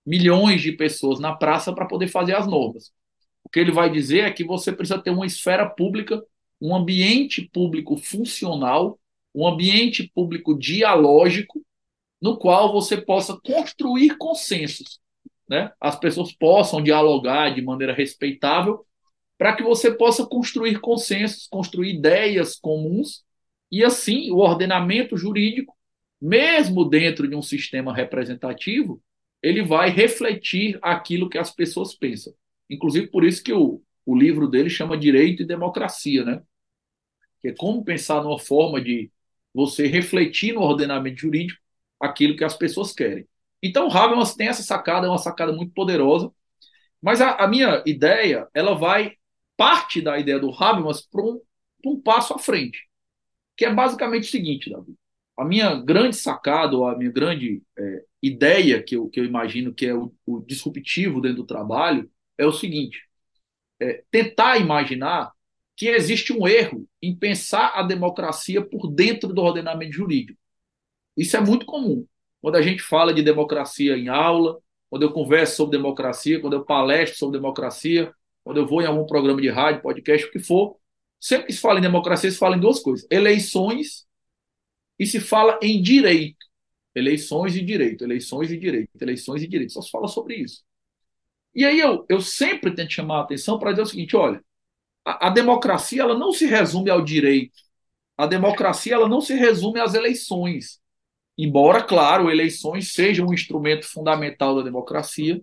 milhões 0.08 0.62
de 0.62 0.72
pessoas 0.72 1.20
na 1.20 1.36
praça 1.36 1.70
para 1.70 1.84
poder 1.84 2.08
fazer 2.08 2.34
as 2.34 2.46
normas. 2.46 2.90
O 3.44 3.48
que 3.50 3.60
ele 3.60 3.70
vai 3.70 3.90
dizer 3.90 4.20
é 4.20 4.32
que 4.32 4.42
você 4.42 4.72
precisa 4.72 4.98
ter 4.98 5.10
uma 5.10 5.26
esfera 5.26 5.68
pública, 5.68 6.24
um 6.58 6.74
ambiente 6.74 7.46
público 7.52 7.98
funcional, 7.98 8.98
um 9.34 9.46
ambiente 9.46 10.10
público 10.14 10.58
dialógico, 10.58 11.62
no 12.22 12.38
qual 12.38 12.72
você 12.72 12.96
possa 12.96 13.38
construir 13.44 14.16
consensos. 14.16 14.98
Né? 15.46 15.70
As 15.78 15.98
pessoas 15.98 16.32
possam 16.32 16.82
dialogar 16.82 17.54
de 17.54 17.60
maneira 17.60 17.92
respeitável, 17.92 18.86
para 19.36 19.54
que 19.54 19.62
você 19.62 19.92
possa 19.92 20.26
construir 20.26 20.80
consensos, 20.80 21.46
construir 21.48 21.94
ideias 21.94 22.58
comuns, 22.58 23.24
e 23.70 23.84
assim 23.84 24.30
o 24.30 24.38
ordenamento 24.38 25.18
jurídico, 25.18 25.76
mesmo 26.18 26.86
dentro 26.86 27.28
de 27.28 27.36
um 27.36 27.42
sistema 27.42 27.94
representativo, 27.94 29.02
ele 29.42 29.62
vai 29.62 29.90
refletir 29.90 30.78
aquilo 30.82 31.28
que 31.28 31.38
as 31.38 31.50
pessoas 31.50 31.94
pensam. 31.94 32.32
Inclusive 32.68 33.08
por 33.08 33.24
isso 33.24 33.42
que 33.42 33.52
o, 33.52 33.82
o 34.04 34.16
livro 34.16 34.48
dele 34.48 34.70
chama 34.70 34.98
Direito 34.98 35.42
e 35.42 35.46
Democracia, 35.46 36.24
né? 36.24 36.42
Que 37.40 37.48
é 37.48 37.54
como 37.54 37.84
pensar 37.84 38.22
numa 38.22 38.38
forma 38.38 38.80
de 38.80 39.10
você 39.54 39.86
refletir 39.86 40.54
no 40.54 40.60
ordenamento 40.62 41.20
jurídico 41.20 41.60
aquilo 42.00 42.36
que 42.36 42.44
as 42.44 42.56
pessoas 42.56 42.92
querem. 42.92 43.26
Então, 43.62 43.90
Habermas 43.90 44.34
tem 44.34 44.48
essa 44.48 44.62
sacada, 44.62 45.06
é 45.06 45.10
uma 45.10 45.18
sacada 45.18 45.52
muito 45.52 45.72
poderosa, 45.72 46.32
mas 47.02 47.20
a, 47.20 47.32
a 47.36 47.48
minha 47.48 47.82
ideia, 47.86 48.48
ela 48.54 48.74
vai, 48.74 49.16
parte 49.56 50.00
da 50.00 50.18
ideia 50.18 50.38
do 50.38 50.50
Habermas 50.52 51.02
para 51.02 51.22
um, 51.22 51.40
um 51.84 52.00
passo 52.00 52.34
à 52.34 52.38
frente, 52.38 52.88
que 53.56 53.64
é 53.64 53.74
basicamente 53.74 54.24
o 54.24 54.30
seguinte, 54.30 54.70
Davi. 54.70 54.94
A 55.38 55.44
minha 55.44 55.74
grande 55.76 56.16
sacada, 56.16 56.76
ou 56.76 56.86
a 56.86 56.96
minha 56.96 57.10
grande 57.10 57.62
é, 57.78 58.04
ideia 58.22 58.82
que 58.82 58.96
eu, 58.96 59.08
que 59.08 59.20
eu 59.20 59.24
imagino 59.24 59.72
que 59.72 59.86
é 59.86 59.94
o, 59.94 60.12
o 60.26 60.40
disruptivo 60.40 61.20
dentro 61.20 61.38
do 61.38 61.46
trabalho 61.46 62.10
é 62.36 62.44
o 62.44 62.52
seguinte: 62.52 63.08
é, 63.80 64.02
tentar 64.10 64.58
imaginar 64.58 65.32
que 65.76 65.88
existe 65.88 66.32
um 66.32 66.48
erro 66.48 66.88
em 67.00 67.14
pensar 67.14 67.72
a 67.76 67.84
democracia 67.84 68.60
por 68.60 68.90
dentro 68.90 69.32
do 69.32 69.40
ordenamento 69.40 69.92
jurídico. 69.92 70.38
Isso 71.16 71.36
é 71.36 71.40
muito 71.40 71.64
comum. 71.64 72.04
Quando 72.40 72.56
a 72.56 72.62
gente 72.62 72.82
fala 72.82 73.14
de 73.14 73.22
democracia 73.22 73.96
em 73.96 74.08
aula, 74.08 74.58
quando 74.90 75.04
eu 75.04 75.12
converso 75.12 75.56
sobre 75.56 75.76
democracia, 75.76 76.40
quando 76.40 76.54
eu 76.54 76.64
palestro 76.64 77.16
sobre 77.16 77.38
democracia, 77.38 78.12
quando 78.42 78.56
eu 78.56 78.66
vou 78.66 78.82
em 78.82 78.86
algum 78.86 79.06
programa 79.06 79.40
de 79.40 79.48
rádio, 79.48 79.82
podcast, 79.82 80.26
o 80.26 80.32
que 80.32 80.40
for, 80.40 80.76
sempre 81.20 81.46
que 81.46 81.52
se 81.52 81.60
fala 81.60 81.78
em 81.78 81.82
democracia, 81.82 82.30
se 82.30 82.38
fala 82.38 82.56
em 82.56 82.60
duas 82.60 82.80
coisas: 82.80 83.06
eleições 83.08 84.07
e 84.98 85.06
se 85.06 85.20
fala 85.20 85.58
em 85.62 85.80
direito. 85.80 86.46
Eleições 86.94 87.54
e 87.54 87.62
direito, 87.62 88.04
eleições 88.04 88.50
e 88.50 88.56
direito, 88.58 88.90
eleições 89.00 89.42
e 89.42 89.46
direito. 89.46 89.72
Só 89.72 89.82
se 89.82 89.90
fala 89.90 90.08
sobre 90.08 90.36
isso. 90.36 90.64
E 91.54 91.64
aí 91.64 91.78
eu, 91.78 92.04
eu 92.08 92.20
sempre 92.20 92.74
tento 92.74 92.92
chamar 92.92 93.18
a 93.18 93.22
atenção 93.22 93.58
para 93.58 93.70
dizer 93.72 93.82
o 93.82 93.86
seguinte: 93.86 94.16
olha, 94.16 94.42
a, 95.04 95.28
a, 95.28 95.30
democracia 95.30 96.02
ela 96.02 96.18
não 96.18 96.32
se 96.32 96.46
resume 96.46 96.90
ao 96.90 97.02
direito. 97.02 97.58
A 98.16 98.26
democracia 98.26 98.94
ela 98.94 99.08
não 99.08 99.20
se 99.20 99.34
resume 99.34 99.80
às 99.80 99.94
eleições. 99.94 100.80
Embora, 101.36 101.82
claro, 101.82 102.30
eleições 102.30 102.92
sejam 102.92 103.28
um 103.28 103.34
instrumento 103.34 103.86
fundamental 103.86 104.56
da 104.56 104.62
democracia, 104.62 105.40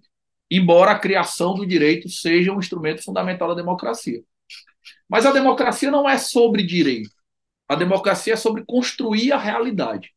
embora 0.52 0.92
a 0.92 1.00
criação 1.00 1.54
do 1.56 1.66
direito 1.66 2.10
seja 2.10 2.52
um 2.52 2.60
instrumento 2.60 3.02
fundamental 3.04 3.48
da 3.50 3.56
democracia. 3.56 4.22
Mas 5.08 5.26
a 5.26 5.32
democracia 5.32 5.90
não 5.90 6.10
é 6.10 6.18
sobre 6.18 6.64
direito. 6.64 7.15
A 7.68 7.76
democracia 7.76 8.34
é 8.34 8.38
sobre 8.38 8.64
construir 8.66 9.32
a 9.32 9.38
realidade. 9.38 10.14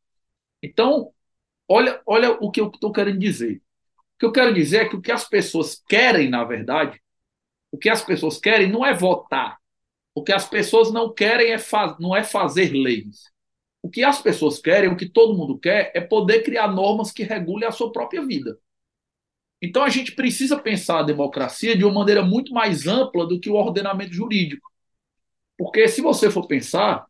Então, 0.62 1.12
Olha, 1.68 2.01
olha 2.07 2.32
o 2.40 2.51
que 2.51 2.61
eu 2.61 2.68
estou 2.68 2.90
querendo 2.90 3.18
dizer. 3.18 3.57
O 4.16 4.18
que 4.18 4.26
eu 4.26 4.32
quero 4.32 4.55
dizer 4.55 4.78
é 4.78 4.88
que 4.88 4.96
o 4.96 5.03
que 5.03 5.12
as 5.12 5.28
pessoas 5.28 5.80
querem, 5.86 6.30
na 6.30 6.42
verdade, 6.42 7.01
o 7.70 7.76
que 7.76 7.90
as 7.90 8.03
pessoas 8.03 8.38
querem 8.38 8.70
não 8.70 8.84
é 8.84 8.94
votar. 8.94 9.59
O 10.14 10.24
que 10.24 10.32
as 10.32 10.49
pessoas 10.49 10.90
não 10.90 11.12
querem 11.12 11.53
é 11.53 11.59
não 12.01 12.16
é 12.16 12.24
fazer 12.24 12.72
leis. 12.72 13.30
O 13.82 13.90
que 13.90 14.03
as 14.03 14.20
pessoas 14.20 14.59
querem, 14.59 14.90
o 14.90 14.96
que 14.96 15.09
todo 15.09 15.36
mundo 15.36 15.59
quer, 15.59 15.92
é 15.94 16.01
poder 16.01 16.42
criar 16.42 16.68
normas 16.68 17.12
que 17.12 17.22
regulem 17.22 17.68
a 17.68 17.70
sua 17.72 17.92
própria 17.92 18.24
vida. 18.24 18.59
Então 19.61 19.82
a 19.82 19.88
gente 19.88 20.12
precisa 20.12 20.59
pensar 20.59 21.01
a 21.01 21.05
democracia 21.05 21.76
de 21.76 21.84
uma 21.84 21.94
maneira 21.94 22.22
muito 22.22 22.53
mais 22.53 22.86
ampla 22.86 23.26
do 23.26 23.38
que 23.38 23.51
o 23.51 23.55
ordenamento 23.55 24.12
jurídico. 24.12 24.68
Porque 25.57 25.86
se 25.86 26.01
você 26.01 26.30
for 26.30 26.46
pensar, 26.46 27.07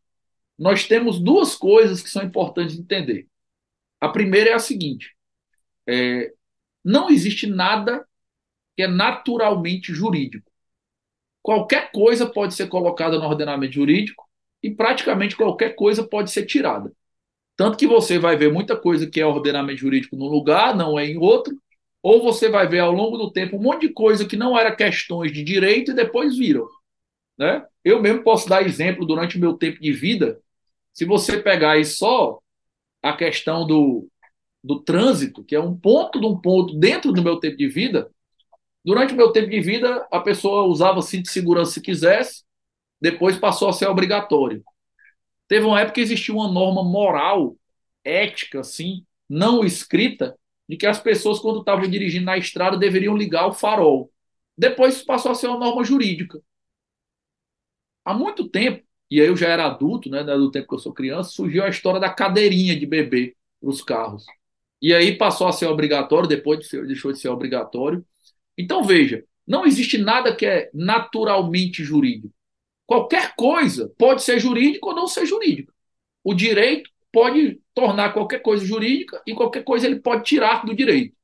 nós 0.59 0.87
temos 0.87 1.21
duas 1.21 1.55
coisas 1.55 2.03
que 2.03 2.11
são 2.11 2.23
importantes 2.23 2.75
de 2.75 2.83
entender. 2.83 3.29
A 4.01 4.09
primeira 4.09 4.51
é 4.51 4.53
a 4.55 4.59
seguinte: 4.59 5.15
é, 5.87 6.33
não 6.85 7.11
existe 7.11 7.47
nada 7.47 8.07
que 8.77 8.83
é 8.83 8.89
naturalmente 8.89 9.93
jurídico. 9.93 10.51
Qualquer 11.43 11.91
coisa 11.93 12.27
pode 12.27 12.55
ser 12.55 12.69
colocada 12.69 13.19
no 13.19 13.25
ordenamento 13.25 13.75
jurídico 13.75 14.29
e 14.63 14.71
praticamente 14.71 15.37
qualquer 15.37 15.75
coisa 15.75 16.07
pode 16.07 16.31
ser 16.31 16.47
tirada. 16.47 16.93
Tanto 17.57 17.77
que 17.77 17.87
você 17.87 18.19
vai 18.19 18.37
ver 18.37 18.53
muita 18.53 18.77
coisa 18.77 19.09
que 19.09 19.21
é 19.21 19.27
ordenamento 19.27 19.81
jurídico 19.81 20.17
num 20.17 20.29
lugar, 20.29 20.77
não 20.77 20.99
é 20.99 21.07
em 21.07 21.17
outro, 21.17 21.57
ou 22.03 22.23
você 22.23 22.49
vai 22.49 22.69
ver 22.69 22.81
ao 22.81 22.93
longo 22.93 23.17
do 23.17 23.33
tempo 23.33 23.57
um 23.57 23.63
monte 23.63 23.89
de 23.89 23.93
coisa 23.93 24.25
que 24.25 24.37
não 24.37 24.57
era 24.57 24.75
questões 24.75 25.33
de 25.33 25.43
direito 25.43 25.91
e 25.91 25.95
depois 25.95 26.37
viram. 26.37 26.69
Né? 27.37 27.65
Eu 27.85 28.01
mesmo 28.01 28.23
posso 28.23 28.49
dar 28.49 28.65
exemplo 28.65 29.05
durante 29.05 29.37
o 29.37 29.41
meu 29.41 29.55
tempo 29.55 29.81
de 29.81 29.93
vida. 29.93 30.41
Se 30.93 31.05
você 31.05 31.41
pegar 31.41 31.72
aí 31.72 31.84
só 31.84 32.41
a 33.03 33.12
questão 33.16 33.66
do, 33.66 34.09
do 34.62 34.80
trânsito, 34.80 35.45
que 35.45 35.55
é 35.55 35.61
um 35.61 35.76
ponto 35.76 36.20
de 36.20 36.26
um 36.26 36.39
ponto 36.39 36.74
dentro 36.78 37.12
do 37.12 37.22
meu 37.22 37.39
tempo 37.39 37.57
de 37.57 37.68
vida, 37.68 38.11
durante 38.84 39.14
o 39.14 39.16
meu 39.16 39.32
tempo 39.32 39.49
de 39.49 39.61
vida, 39.61 40.07
a 40.11 40.20
pessoa 40.20 40.64
usava 40.64 41.03
cinto 41.03 41.24
de 41.24 41.30
segurança 41.30 41.72
se 41.72 41.80
quisesse, 41.80 42.45
depois 43.01 43.39
passou 43.39 43.68
a 43.68 43.72
ser 43.72 43.86
obrigatório. 43.86 44.62
Teve 45.47 45.64
uma 45.64 45.80
época 45.80 45.95
que 45.95 46.01
existia 46.01 46.34
uma 46.34 46.51
norma 46.51 46.82
moral, 46.82 47.57
ética, 48.05 48.61
assim, 48.61 49.07
não 49.28 49.64
escrita, 49.64 50.36
de 50.68 50.76
que 50.76 50.86
as 50.86 51.01
pessoas, 51.01 51.39
quando 51.39 51.61
estavam 51.61 51.89
dirigindo 51.89 52.26
na 52.26 52.36
estrada, 52.36 52.76
deveriam 52.76 53.16
ligar 53.16 53.47
o 53.47 53.53
farol. 53.53 54.12
Depois 54.57 55.03
passou 55.03 55.32
a 55.32 55.34
ser 55.34 55.47
uma 55.47 55.59
norma 55.59 55.84
jurídica. 55.84 56.41
Há 58.05 58.12
muito 58.12 58.49
tempo, 58.49 58.84
e 59.11 59.21
aí 59.21 59.27
eu 59.27 59.37
já 59.37 59.49
era 59.49 59.67
adulto, 59.67 60.11
né, 60.11 60.23
do 60.23 60.51
tempo 60.51 60.69
que 60.69 60.75
eu 60.75 60.79
sou 60.79 60.93
criança, 60.93 61.31
surgiu 61.31 61.65
a 61.65 61.69
história 61.69 62.01
da 62.01 62.11
cadeirinha 62.11 62.79
de 62.79 62.87
bebê 62.87 63.35
para 63.61 63.71
os 63.71 63.83
carros. 63.83 64.25
E 64.81 64.95
aí 64.95 65.17
passou 65.17 65.49
a 65.49 65.53
ser 65.53 65.67
obrigatório, 65.67 66.29
depois 66.29 66.61
de 66.61 66.67
ser, 66.67 66.87
deixou 66.87 67.13
de 67.13 67.19
ser 67.19 67.29
obrigatório. 67.29 68.05
Então, 68.57 68.83
veja, 68.85 69.25
não 69.47 69.67
existe 69.67 69.99
nada 69.99 70.35
que 70.35 70.47
é 70.47 70.71
naturalmente 70.75 71.83
jurídico. 71.83 72.33
Qualquer 72.87 73.35
coisa 73.35 73.93
pode 73.99 74.23
ser 74.23 74.39
jurídica 74.39 74.87
ou 74.87 74.95
não 74.95 75.07
ser 75.07 75.27
jurídica. 75.27 75.73
O 76.23 76.35
direito 76.35 76.91
pode 77.13 77.61
tornar 77.75 78.13
qualquer 78.13 78.41
coisa 78.41 78.65
jurídica 78.65 79.23
e 79.27 79.35
qualquer 79.35 79.65
coisa 79.65 79.87
ele 79.87 80.01
pode 80.01 80.25
tirar 80.25 80.65
do 80.65 80.75
direito. 80.75 81.17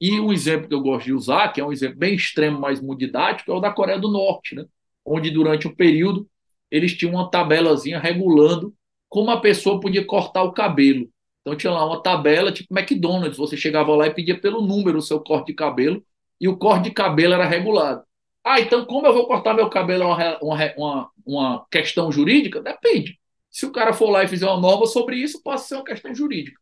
E 0.00 0.18
um 0.20 0.32
exemplo 0.32 0.68
que 0.68 0.74
eu 0.74 0.80
gosto 0.80 1.06
de 1.06 1.12
usar, 1.12 1.52
que 1.52 1.60
é 1.60 1.64
um 1.64 1.72
exemplo 1.72 1.98
bem 1.98 2.14
extremo, 2.14 2.60
mas 2.60 2.80
muito 2.80 3.00
didático, 3.00 3.50
é 3.52 3.54
o 3.54 3.60
da 3.60 3.70
Coreia 3.72 3.98
do 3.98 4.10
Norte, 4.10 4.54
né? 4.54 4.64
onde 5.04 5.30
durante 5.30 5.68
um 5.68 5.74
período 5.74 6.28
eles 6.72 6.96
tinham 6.96 7.12
uma 7.14 7.30
tabelazinha 7.30 7.98
regulando 7.98 8.74
como 9.06 9.30
a 9.30 9.38
pessoa 9.38 9.78
podia 9.78 10.02
cortar 10.06 10.42
o 10.42 10.52
cabelo. 10.52 11.06
Então 11.42 11.54
tinha 11.54 11.70
lá 11.70 11.84
uma 11.84 12.02
tabela 12.02 12.50
tipo 12.50 12.74
McDonald's, 12.76 13.36
você 13.36 13.58
chegava 13.58 13.94
lá 13.94 14.06
e 14.06 14.14
pedia 14.14 14.40
pelo 14.40 14.62
número 14.62 14.98
o 14.98 15.02
seu 15.02 15.20
corte 15.20 15.48
de 15.48 15.54
cabelo 15.54 16.02
e 16.40 16.48
o 16.48 16.56
corte 16.56 16.84
de 16.84 16.90
cabelo 16.92 17.34
era 17.34 17.44
regulado. 17.44 18.02
Ah, 18.42 18.58
então 18.58 18.86
como 18.86 19.06
eu 19.06 19.12
vou 19.12 19.26
cortar 19.26 19.52
meu 19.52 19.68
cabelo 19.68 20.04
é 20.04 20.38
uma, 20.40 20.72
uma, 20.76 21.10
uma, 21.26 21.66
questão 21.70 22.10
jurídica? 22.10 22.62
Depende. 22.62 23.18
Se 23.50 23.66
o 23.66 23.70
cara 23.70 23.92
for 23.92 24.08
lá 24.08 24.24
e 24.24 24.28
fizer 24.28 24.46
uma 24.46 24.58
norma 24.58 24.86
sobre 24.86 25.16
isso, 25.16 25.42
pode 25.42 25.60
ser 25.60 25.74
uma 25.74 25.84
questão 25.84 26.14
jurídica. 26.14 26.58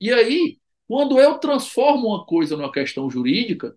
E 0.00 0.10
aí, 0.10 0.56
quando 0.88 1.20
eu 1.20 1.38
transformo 1.38 2.08
uma 2.08 2.24
coisa 2.24 2.56
numa 2.56 2.72
questão 2.72 3.10
jurídica, 3.10 3.76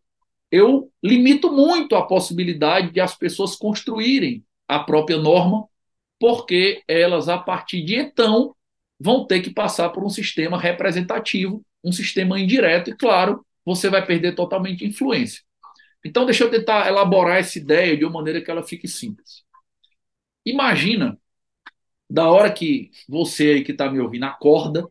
eu 0.49 0.89
limito 1.03 1.51
muito 1.51 1.93
a 1.93 2.05
possibilidade 2.05 2.91
de 2.91 3.01
as 3.01 3.13
pessoas 3.15 3.55
construírem 3.55 4.45
a 4.67 4.79
própria 4.79 5.17
norma, 5.17 5.67
porque 6.19 6.83
elas, 6.87 7.29
a 7.29 7.37
partir 7.37 7.83
de 7.83 7.95
então, 7.95 8.55
vão 8.99 9.25
ter 9.25 9.41
que 9.41 9.49
passar 9.51 9.89
por 9.89 10.03
um 10.03 10.09
sistema 10.09 10.59
representativo, 10.59 11.63
um 11.83 11.91
sistema 11.91 12.39
indireto, 12.39 12.89
e 12.89 12.95
claro, 12.95 13.45
você 13.63 13.89
vai 13.89 14.05
perder 14.05 14.35
totalmente 14.35 14.85
influência. 14.85 15.43
Então, 16.05 16.25
deixa 16.25 16.43
eu 16.43 16.51
tentar 16.51 16.87
elaborar 16.87 17.37
essa 17.37 17.57
ideia 17.57 17.97
de 17.97 18.05
uma 18.05 18.13
maneira 18.13 18.41
que 18.41 18.49
ela 18.49 18.63
fique 18.63 18.87
simples. 18.87 19.43
Imagina, 20.45 21.19
da 22.09 22.29
hora 22.29 22.51
que 22.51 22.91
você 23.07 23.51
aí 23.51 23.63
que 23.63 23.73
está 23.73 23.91
me 23.91 23.99
ouvindo 23.99 24.25
acorda, 24.25 24.89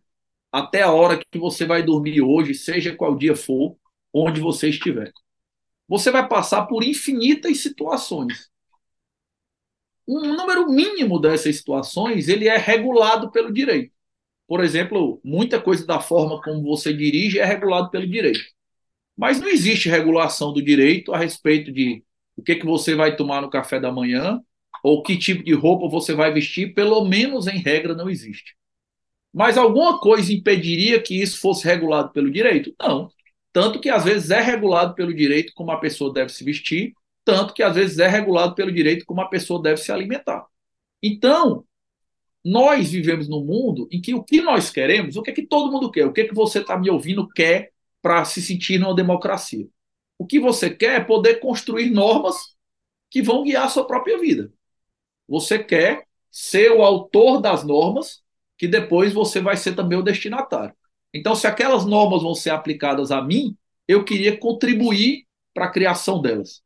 até 0.53 0.83
a 0.83 0.93
hora 0.93 1.19
que 1.19 1.39
você 1.39 1.65
vai 1.65 1.83
dormir 1.83 2.21
hoje, 2.21 2.55
seja 2.55 2.95
qual 2.95 3.17
dia 3.17 3.35
for, 3.35 3.77
onde 4.13 4.41
você 4.41 4.69
estiver. 4.69 5.13
Você 5.89 6.11
vai 6.11 6.27
passar 6.29 6.67
por 6.67 6.85
infinitas 6.85 7.61
situações. 7.61 8.51
Um 10.07 10.21
número 10.35 10.69
mínimo 10.69 11.19
dessas 11.19 11.57
situações 11.57 12.29
ele 12.29 12.49
é 12.49 12.57
regulado 12.57 13.31
pelo 13.31 13.53
direito. 13.53 13.93
Por 14.47 14.63
exemplo, 14.63 15.21
muita 15.25 15.61
coisa 15.61 15.85
da 15.85 16.01
forma 16.01 16.41
como 16.41 16.63
você 16.63 16.93
dirige 16.93 17.39
é 17.39 17.45
regulado 17.45 17.91
pelo 17.91 18.07
direito. 18.07 18.45
Mas 19.17 19.41
não 19.41 19.49
existe 19.49 19.89
regulação 19.89 20.53
do 20.53 20.63
direito 20.63 21.13
a 21.13 21.19
respeito 21.19 21.73
de 21.73 22.05
o 22.37 22.43
que, 22.43 22.55
que 22.57 22.67
você 22.67 22.95
vai 22.95 23.17
tomar 23.17 23.41
no 23.41 23.51
café 23.51 23.81
da 23.81 23.91
manhã 23.91 24.41
ou 24.83 25.03
que 25.03 25.17
tipo 25.17 25.43
de 25.43 25.53
roupa 25.55 25.89
você 25.89 26.15
vai 26.15 26.33
vestir, 26.33 26.75
pelo 26.75 27.05
menos 27.05 27.47
em 27.47 27.59
regra 27.59 27.95
não 27.95 28.09
existe. 28.09 28.55
Mas 29.33 29.59
alguma 29.59 29.99
coisa 29.99 30.33
impediria 30.33 31.01
que 31.03 31.21
isso 31.21 31.41
fosse 31.41 31.65
regulado 31.65 32.13
pelo 32.13 32.31
direito? 32.31 32.75
Não. 32.79 33.11
Tanto 33.53 33.81
que 33.81 33.89
às 33.89 34.05
vezes 34.05 34.31
é 34.31 34.41
regulado 34.41 34.95
pelo 34.95 35.15
direito 35.15 35.53
como 35.55 35.71
a 35.71 35.81
pessoa 35.81 36.13
deve 36.13 36.31
se 36.31 36.45
vestir, 36.45 36.95
tanto 37.27 37.53
que 37.53 37.63
às 37.65 37.75
vezes 37.75 37.99
é 37.99 38.07
regulado 38.07 38.55
pelo 38.55 38.73
direito 38.73 39.05
como 39.05 39.21
a 39.21 39.29
pessoa 39.29 39.61
deve 39.61 39.79
se 39.79 39.91
alimentar. 39.91 40.47
Então, 41.03 41.65
nós 42.45 42.93
vivemos 42.93 43.29
num 43.29 43.45
mundo 43.45 43.89
em 43.91 44.01
que 44.01 44.15
o 44.15 44.23
que 44.23 44.41
nós 44.41 44.71
queremos, 44.71 45.17
o 45.17 45.23
que 45.23 45.31
é 45.31 45.35
que 45.35 45.45
todo 45.45 45.73
mundo 45.73 45.91
quer, 45.91 46.07
o 46.07 46.13
que 46.13 46.21
é 46.21 46.29
que 46.29 46.35
você 46.35 46.61
está 46.61 46.79
me 46.79 46.89
ouvindo 46.89 47.29
quer 47.29 47.73
para 48.01 48.25
se 48.25 48.41
sentir 48.41 48.79
numa 48.79 48.95
democracia. 48.95 49.67
O 50.17 50.25
que 50.25 50.39
você 50.39 50.71
quer 50.71 51.01
é 51.01 51.05
poder 51.05 51.41
construir 51.41 51.91
normas 51.91 52.37
que 53.11 53.21
vão 53.21 53.43
guiar 53.43 53.65
a 53.65 53.69
sua 53.69 53.85
própria 53.85 54.19
vida. 54.19 54.53
Você 55.27 55.59
quer 55.59 56.07
ser 56.31 56.71
o 56.71 56.83
autor 56.83 57.41
das 57.41 57.65
normas, 57.65 58.23
que 58.57 58.69
depois 58.69 59.13
você 59.13 59.41
vai 59.41 59.57
ser 59.57 59.75
também 59.75 59.99
o 59.99 60.03
destinatário. 60.03 60.75
Então, 61.13 61.35
se 61.35 61.49
aquelas 61.49 61.85
normas 61.85 62.23
vão 62.23 62.37
ser 62.37 62.51
aplicadas 62.51 63.11
a 63.11 63.21
mim, 63.21 63.57
eu 63.89 64.05
queria 64.05 64.39
contribuir 64.39 65.27
para 65.53 65.65
a 65.65 65.71
criação 65.73 66.23
delas. 66.23 66.63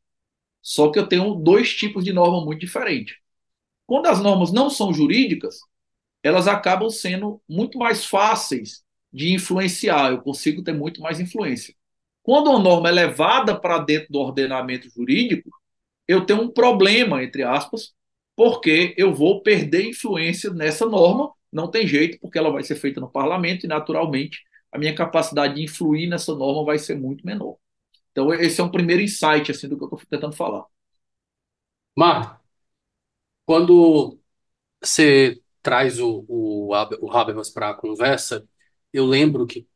Só 0.61 0.91
que 0.91 0.99
eu 0.99 1.07
tenho 1.07 1.35
dois 1.35 1.73
tipos 1.73 2.03
de 2.03 2.13
norma 2.13 2.43
muito 2.45 2.59
diferentes. 2.59 3.15
Quando 3.85 4.07
as 4.07 4.21
normas 4.21 4.51
não 4.51 4.69
são 4.69 4.93
jurídicas, 4.93 5.59
elas 6.23 6.47
acabam 6.47 6.89
sendo 6.89 7.41
muito 7.49 7.77
mais 7.77 8.05
fáceis 8.05 8.83
de 9.11 9.33
influenciar, 9.33 10.11
eu 10.11 10.21
consigo 10.21 10.63
ter 10.63 10.73
muito 10.73 11.01
mais 11.01 11.19
influência. 11.19 11.75
Quando 12.23 12.49
uma 12.49 12.59
norma 12.59 12.89
é 12.89 12.91
levada 12.91 13.59
para 13.59 13.79
dentro 13.79 14.07
do 14.11 14.19
ordenamento 14.19 14.89
jurídico, 14.89 15.49
eu 16.07 16.25
tenho 16.25 16.41
um 16.43 16.51
problema, 16.51 17.23
entre 17.23 17.43
aspas, 17.43 17.93
porque 18.35 18.93
eu 18.97 19.13
vou 19.13 19.41
perder 19.41 19.87
influência 19.89 20.51
nessa 20.51 20.85
norma, 20.85 21.31
não 21.51 21.69
tem 21.69 21.87
jeito, 21.87 22.19
porque 22.19 22.37
ela 22.37 22.51
vai 22.51 22.63
ser 22.63 22.75
feita 22.75 23.01
no 23.01 23.09
parlamento 23.11 23.65
e, 23.65 23.67
naturalmente, 23.67 24.41
a 24.71 24.77
minha 24.77 24.95
capacidade 24.95 25.55
de 25.55 25.63
influir 25.63 26.07
nessa 26.07 26.33
norma 26.35 26.63
vai 26.65 26.79
ser 26.79 26.95
muito 26.97 27.25
menor. 27.25 27.57
Então, 28.11 28.33
esse 28.33 28.59
é 28.61 28.63
um 28.63 28.71
primeiro 28.71 29.01
insight 29.01 29.51
assim, 29.51 29.67
do 29.69 29.77
que 29.77 29.83
eu 29.83 29.87
estou 29.87 30.01
tentando 30.09 30.35
falar. 30.35 30.65
Marco, 31.95 32.41
quando 33.45 34.19
você 34.81 35.41
traz 35.63 35.99
o, 35.99 36.25
o, 36.29 36.69
o 37.01 37.11
Habermas 37.11 37.49
para 37.51 37.71
a 37.71 37.75
conversa, 37.75 38.47
eu 38.93 39.05
lembro 39.07 39.47
que 39.47 39.67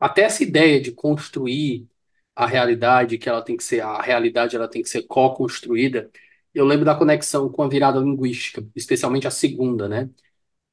até 0.00 0.22
essa 0.22 0.42
ideia 0.42 0.80
de 0.80 0.92
construir 0.92 1.88
a 2.34 2.46
realidade, 2.46 3.18
que 3.18 3.28
ela 3.28 3.42
tem 3.42 3.56
que 3.56 3.64
ser, 3.64 3.80
a 3.80 4.00
realidade 4.00 4.56
ela 4.56 4.68
tem 4.68 4.82
que 4.82 4.88
ser 4.88 5.02
co-construída, 5.04 6.10
eu 6.54 6.64
lembro 6.66 6.84
da 6.84 6.94
conexão 6.94 7.48
com 7.50 7.62
a 7.62 7.68
virada 7.68 7.98
linguística, 8.00 8.66
especialmente 8.76 9.26
a 9.26 9.30
segunda, 9.30 9.88
né? 9.88 10.10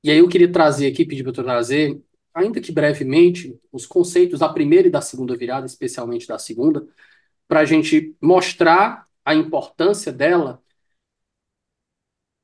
E 0.03 0.11
aí 0.11 0.19
eu 0.19 0.29
queria 0.29 0.51
trazer 0.51 0.87
aqui, 0.91 1.05
pedir 1.05 1.23
para 1.23 1.33
trazer, 1.33 1.99
ainda 2.39 2.61
que 2.61 2.71
brevemente, 2.71 3.59
os 3.71 3.85
conceitos 3.85 4.39
da 4.39 4.49
primeira 4.49 4.87
e 4.87 4.91
da 4.91 5.01
segunda 5.01 5.35
virada, 5.35 5.65
especialmente 5.65 6.27
da 6.27 6.39
segunda, 6.39 6.87
para 7.47 7.61
a 7.61 7.65
gente 7.65 8.15
mostrar 8.21 9.07
a 9.25 9.35
importância 9.35 10.11
dela 10.11 10.61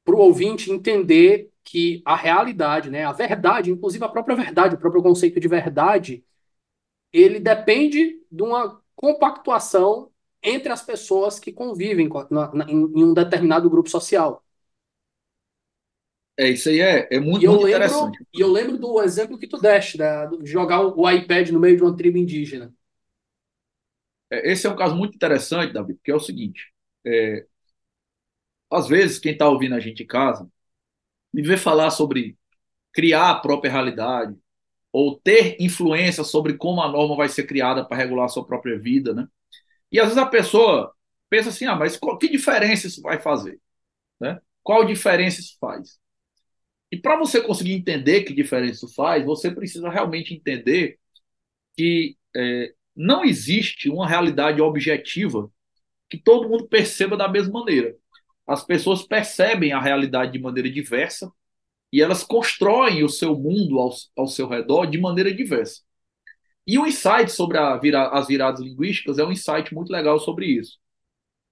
para 0.04 0.16
o 0.16 0.20
ouvinte 0.20 0.72
entender 0.72 1.52
que 1.64 2.02
a 2.06 2.16
realidade, 2.16 2.89
né, 2.91 3.06
a 3.06 3.12
verdade, 3.12 3.72
inclusive 3.72 4.06
a 4.06 4.10
própria 4.10 4.36
verdade, 4.36 4.76
o 4.76 4.78
próprio 4.78 5.02
conceito 5.02 5.39
de 5.39 5.48
verdade, 5.48 6.24
ele 7.12 7.39
depende 7.39 8.22
de 8.32 8.43
uma 8.43 8.82
compactuação 8.96 10.12
entre 10.43 10.72
as 10.72 10.84
pessoas 10.84 11.39
que 11.39 11.52
convivem 11.52 12.08
em 12.68 13.04
um 13.04 13.14
determinado 13.14 13.70
grupo 13.70 13.89
social. 13.89 14.45
É, 16.38 16.50
isso 16.50 16.70
aí 16.70 16.80
é, 16.82 17.08
é 17.12 17.20
muito, 17.20 17.46
E 17.46 17.48
muito 17.48 17.64
lembro, 17.64 17.64
interessante. 17.66 18.20
e 18.34 18.40
eu 18.42 18.50
lembro 18.52 18.78
do 18.78 19.02
exemplo 19.02 19.38
que 19.38 19.48
tu 19.48 19.58
deste, 19.60 19.98
né, 19.98 20.28
de 20.42 20.46
jogar 20.50 20.82
o 20.86 21.10
iPad 21.10 21.50
no 21.50 21.60
meio 21.60 21.76
de 21.78 21.84
uma 21.84 21.96
tribo 21.96 22.18
indígena. 22.18 22.74
É, 24.30 24.52
Esse 24.52 24.68
é 24.68 24.70
um 24.70 24.76
caso 24.76 24.96
muito 24.96 25.16
interessante, 25.16 25.74
Davi, 25.74 25.94
porque 25.96 26.12
é 26.12 26.16
o 26.16 26.20
seguinte: 26.20 26.74
é, 27.06 27.46
às 28.72 28.88
vezes, 28.88 29.20
quem 29.20 29.34
está 29.34 29.48
ouvindo 29.48 29.76
a 29.76 29.80
gente 29.80 30.04
em 30.04 30.08
casa 30.08 30.50
me 31.34 31.42
vê 31.44 31.58
falar 31.58 31.92
sobre 31.92 32.38
criar 32.94 33.32
a 33.32 33.36
própria 33.40 33.72
realidade, 33.72 34.36
ou 34.94 35.20
ter 35.20 35.58
influência 35.62 36.24
sobre 36.24 36.56
como 36.58 36.82
a 36.82 36.90
norma 36.92 37.16
vai 37.18 37.30
ser 37.30 37.46
criada 37.46 37.86
para 37.86 37.98
regular 37.98 38.26
a 38.26 38.30
sua 38.30 38.46
própria 38.48 38.80
vida, 38.80 39.14
né? 39.14 39.28
E 39.92 40.00
às 40.00 40.08
vezes 40.08 40.20
a 40.24 40.26
pessoa 40.28 40.94
pensa 41.30 41.50
assim: 41.50 41.66
ah, 41.68 41.76
mas 41.76 41.98
qual, 41.98 42.18
que 42.20 42.30
diferença 42.30 42.88
isso 42.88 43.02
vai 43.04 43.22
fazer? 43.22 43.60
Né? 44.20 44.40
Qual 44.64 44.86
diferença 44.86 45.42
isso 45.42 45.58
faz? 45.60 46.00
E 46.92 46.98
para 46.98 47.18
você 47.18 47.42
conseguir 47.42 47.74
entender 47.74 48.24
que 48.24 48.34
diferença 48.34 48.88
faz, 48.96 49.26
você 49.26 49.52
precisa 49.52 49.90
realmente 49.90 50.34
entender 50.34 50.98
que 51.76 52.18
é, 52.36 52.74
não 52.96 53.24
existe 53.26 53.90
uma 53.90 54.08
realidade 54.08 54.62
objetiva 54.62 55.52
que 56.10 56.18
todo 56.18 56.50
mundo 56.50 56.68
perceba 56.68 57.18
da 57.18 57.28
mesma 57.28 57.60
maneira. 57.60 57.96
As 58.48 58.64
pessoas 58.64 59.04
percebem 59.04 59.74
a 59.74 59.82
realidade 59.82 60.34
de 60.34 60.40
maneira 60.40 60.70
diversa 60.70 61.32
e 61.92 62.02
elas 62.02 62.24
constroem 62.24 63.04
o 63.04 63.10
seu 63.10 63.36
mundo 63.36 63.80
ao, 63.80 63.92
ao 64.18 64.28
seu 64.28 64.48
redor 64.48 64.86
de 64.86 65.00
maneira 65.00 65.34
diversa. 65.34 65.82
E 66.68 66.80
o 66.80 66.86
insight 66.86 67.32
sobre 67.32 67.58
vira, 67.80 68.10
as 68.10 68.28
viradas 68.28 68.62
linguísticas 68.62 69.20
é 69.20 69.24
um 69.24 69.32
insight 69.32 69.74
muito 69.74 69.92
legal 69.92 70.20
sobre 70.20 70.48
isso. 70.48 70.80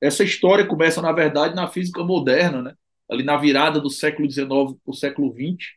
Essa 0.02 0.24
história 0.24 0.68
começa, 0.68 1.02
na 1.02 1.12
verdade, 1.12 1.56
na 1.56 1.68
física 1.68 2.04
moderna, 2.04 2.62
né? 2.62 2.76
Ali 3.14 3.24
na 3.24 3.38
virada 3.38 3.80
do 3.80 3.90
século 3.90 4.30
XIX 4.30 4.48
para 4.48 4.78
o 4.86 4.94
século 4.94 5.34
XX, 5.34 5.72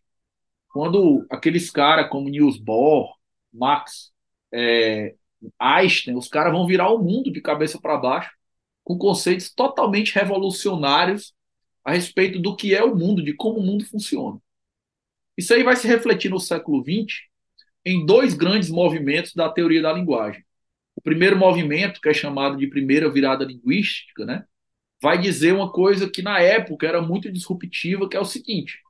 quando 0.69 1.27
aqueles 1.31 1.71
caras 1.71 2.09
como 2.11 2.29
Niels 2.29 2.59
Bohr, 2.59 3.15
Max, 3.53 4.13
é, 4.53 5.15
Einstein, 5.59 6.17
os 6.17 6.29
caras 6.29 6.53
vão 6.53 6.67
virar 6.67 6.91
o 6.91 6.99
mundo 6.99 7.31
de 7.31 7.41
cabeça 7.41 7.81
para 7.81 7.97
baixo 7.97 8.31
com 8.85 8.97
conceitos 8.97 9.51
totalmente 9.51 10.15
revolucionários 10.15 11.35
a 11.85 11.93
respeito 11.93 12.39
do 12.39 12.55
que 12.55 12.75
é 12.75 12.85
o 12.85 12.95
mundo, 12.95 13.23
de 13.23 13.33
como 13.33 13.59
o 13.59 13.63
mundo 13.63 13.85
funciona. 13.85 14.41
Isso 15.37 15.53
aí 15.53 15.63
vai 15.63 15.77
se 15.77 15.87
refletir 15.87 16.31
no 16.31 16.41
século 16.41 16.83
XX 16.83 17.23
em 17.85 18.05
dois 18.05 18.35
grandes 18.35 18.71
movimentos 18.71 19.35
da 19.35 19.49
teoria 19.49 19.83
da 19.83 19.93
linguagem. 19.93 20.45
O 20.95 21.01
primeiro 21.01 21.37
movimento, 21.37 22.01
que 22.01 22.09
é 22.09 22.15
chamado 22.15 22.57
de 22.57 22.67
primeira 22.69 23.11
virada 23.11 23.45
linguística, 23.45 24.25
né, 24.25 24.45
vai 25.03 25.21
dizer 25.21 25.53
uma 25.53 25.71
coisa 25.71 26.09
que 26.11 26.23
na 26.23 26.41
época 26.41 26.87
era 26.87 27.03
muito 27.03 27.31
disruptiva, 27.31 28.09
que 28.09 28.17
é 28.17 28.21
o 28.21 28.25
seguinte: 28.25 28.81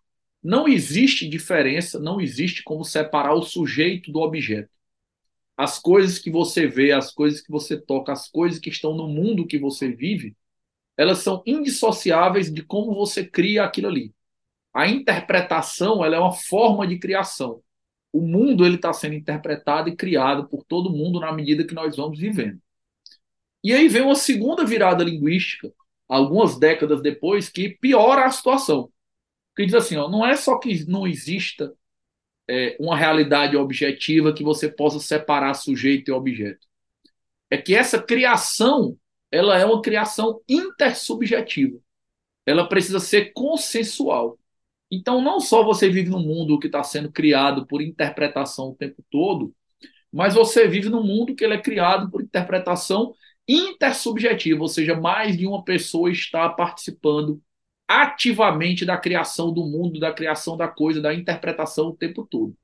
não 0.42 0.68
existe 0.68 1.28
diferença, 1.28 1.98
não 1.98 2.20
existe 2.20 2.62
como 2.62 2.84
separar 2.84 3.34
o 3.34 3.42
sujeito 3.42 4.12
do 4.12 4.20
objeto. 4.20 4.70
As 5.56 5.78
coisas 5.78 6.18
que 6.18 6.30
você 6.30 6.66
vê, 6.66 6.92
as 6.92 7.12
coisas 7.12 7.40
que 7.40 7.50
você 7.50 7.80
toca, 7.80 8.12
as 8.12 8.28
coisas 8.28 8.58
que 8.60 8.68
estão 8.70 8.94
no 8.94 9.08
mundo 9.08 9.46
que 9.46 9.58
você 9.58 9.90
vive, 9.90 10.36
elas 10.96 11.18
são 11.18 11.42
indissociáveis 11.46 12.52
de 12.52 12.62
como 12.62 12.94
você 12.94 13.26
cria 13.26 13.64
aquilo 13.64 13.88
ali. 13.88 14.14
A 14.72 14.88
interpretação 14.88 16.04
ela 16.04 16.16
é 16.16 16.18
uma 16.18 16.32
forma 16.32 16.86
de 16.86 16.98
criação. 16.98 17.62
O 18.12 18.20
mundo 18.20 18.64
ele 18.64 18.76
está 18.76 18.92
sendo 18.92 19.14
interpretado 19.14 19.88
e 19.88 19.96
criado 19.96 20.48
por 20.48 20.64
todo 20.64 20.90
mundo 20.90 21.20
na 21.20 21.32
medida 21.32 21.66
que 21.66 21.74
nós 21.74 21.96
vamos 21.96 22.18
vivendo. 22.18 22.60
E 23.64 23.72
aí 23.72 23.88
vem 23.88 24.02
uma 24.02 24.14
segunda 24.14 24.64
virada 24.64 25.02
linguística, 25.02 25.72
algumas 26.08 26.58
décadas 26.58 27.02
depois, 27.02 27.48
que 27.48 27.70
piora 27.70 28.26
a 28.26 28.30
situação. 28.30 28.90
Que 29.56 29.64
diz 29.64 29.74
assim, 29.74 29.96
ó, 29.96 30.08
não 30.08 30.26
é 30.26 30.36
só 30.36 30.58
que 30.58 30.84
não 30.88 31.06
exista 31.06 31.72
é, 32.48 32.76
uma 32.78 32.96
realidade 32.96 33.56
objetiva 33.56 34.32
que 34.32 34.44
você 34.44 34.68
possa 34.68 35.00
separar 35.00 35.54
sujeito 35.54 36.10
e 36.10 36.12
objeto. 36.12 36.66
É 37.50 37.56
que 37.56 37.74
essa 37.74 38.02
criação 38.02 38.96
ela 39.30 39.58
é 39.58 39.64
uma 39.64 39.82
criação 39.82 40.40
intersubjetiva. 40.48 41.78
Ela 42.44 42.68
precisa 42.68 43.00
ser 43.00 43.32
consensual. 43.32 44.38
Então, 44.90 45.20
não 45.20 45.40
só 45.40 45.64
você 45.64 45.88
vive 45.90 46.10
num 46.10 46.22
mundo 46.22 46.58
que 46.58 46.68
está 46.68 46.82
sendo 46.82 47.10
criado 47.10 47.66
por 47.66 47.82
interpretação 47.82 48.70
o 48.70 48.74
tempo 48.76 49.04
todo, 49.10 49.52
mas 50.12 50.34
você 50.34 50.68
vive 50.68 50.88
num 50.88 51.02
mundo 51.02 51.34
que 51.34 51.44
ele 51.44 51.54
é 51.54 51.60
criado 51.60 52.10
por 52.10 52.22
interpretação 52.22 53.14
intersubjetiva, 53.48 54.60
ou 54.60 54.68
seja, 54.68 54.94
mais 54.94 55.36
de 55.36 55.46
uma 55.46 55.64
pessoa 55.64 56.10
está 56.10 56.48
participando 56.48 57.40
ativamente 57.88 58.84
da 58.84 58.96
criação 58.96 59.52
do 59.52 59.64
mundo, 59.64 60.00
da 60.00 60.12
criação 60.12 60.56
da 60.56 60.68
coisa, 60.68 61.00
da 61.00 61.14
interpretação 61.14 61.88
o 61.88 61.96
tempo 61.96 62.26
todo. 62.28 62.56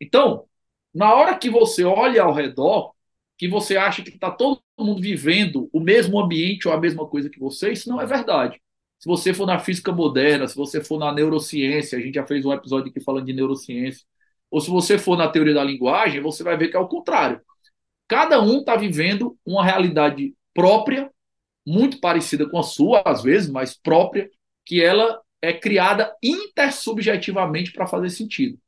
Então, 0.00 0.46
na 0.94 1.14
hora 1.14 1.36
que 1.36 1.50
você 1.50 1.84
olha 1.84 2.22
ao 2.22 2.32
redor, 2.32 2.94
que 3.36 3.48
você 3.48 3.76
acha 3.76 4.02
que 4.02 4.10
está 4.10 4.30
todo 4.30 4.62
mundo 4.78 5.00
vivendo 5.00 5.68
o 5.72 5.80
mesmo 5.80 6.18
ambiente 6.18 6.66
ou 6.66 6.74
a 6.74 6.80
mesma 6.80 7.06
coisa 7.06 7.30
que 7.30 7.38
você, 7.38 7.72
isso 7.72 7.88
não 7.88 8.00
é 8.00 8.06
verdade. 8.06 8.60
Se 8.98 9.06
você 9.06 9.32
for 9.32 9.46
na 9.46 9.58
física 9.60 9.92
moderna, 9.92 10.48
se 10.48 10.56
você 10.56 10.82
for 10.82 10.98
na 10.98 11.12
neurociência, 11.12 11.98
a 11.98 12.00
gente 12.00 12.14
já 12.14 12.26
fez 12.26 12.44
um 12.44 12.52
episódio 12.52 12.90
aqui 12.90 13.00
falando 13.00 13.26
de 13.26 13.32
neurociência, 13.32 14.04
ou 14.50 14.60
se 14.60 14.70
você 14.70 14.98
for 14.98 15.16
na 15.16 15.28
teoria 15.28 15.54
da 15.54 15.62
linguagem, 15.62 16.20
você 16.20 16.42
vai 16.42 16.56
ver 16.56 16.68
que 16.68 16.76
é 16.76 16.80
o 16.80 16.88
contrário. 16.88 17.40
Cada 18.08 18.40
um 18.40 18.60
está 18.60 18.74
vivendo 18.74 19.36
uma 19.44 19.62
realidade 19.62 20.34
própria, 20.54 21.10
muito 21.66 22.00
parecida 22.00 22.48
com 22.48 22.58
a 22.58 22.62
sua, 22.62 23.02
às 23.04 23.22
vezes, 23.22 23.50
mas 23.50 23.76
própria, 23.76 24.30
que 24.64 24.82
ela 24.82 25.20
é 25.42 25.52
criada 25.52 26.16
intersubjetivamente 26.22 27.72
para 27.72 27.86
fazer 27.86 28.08
sentido. 28.10 28.58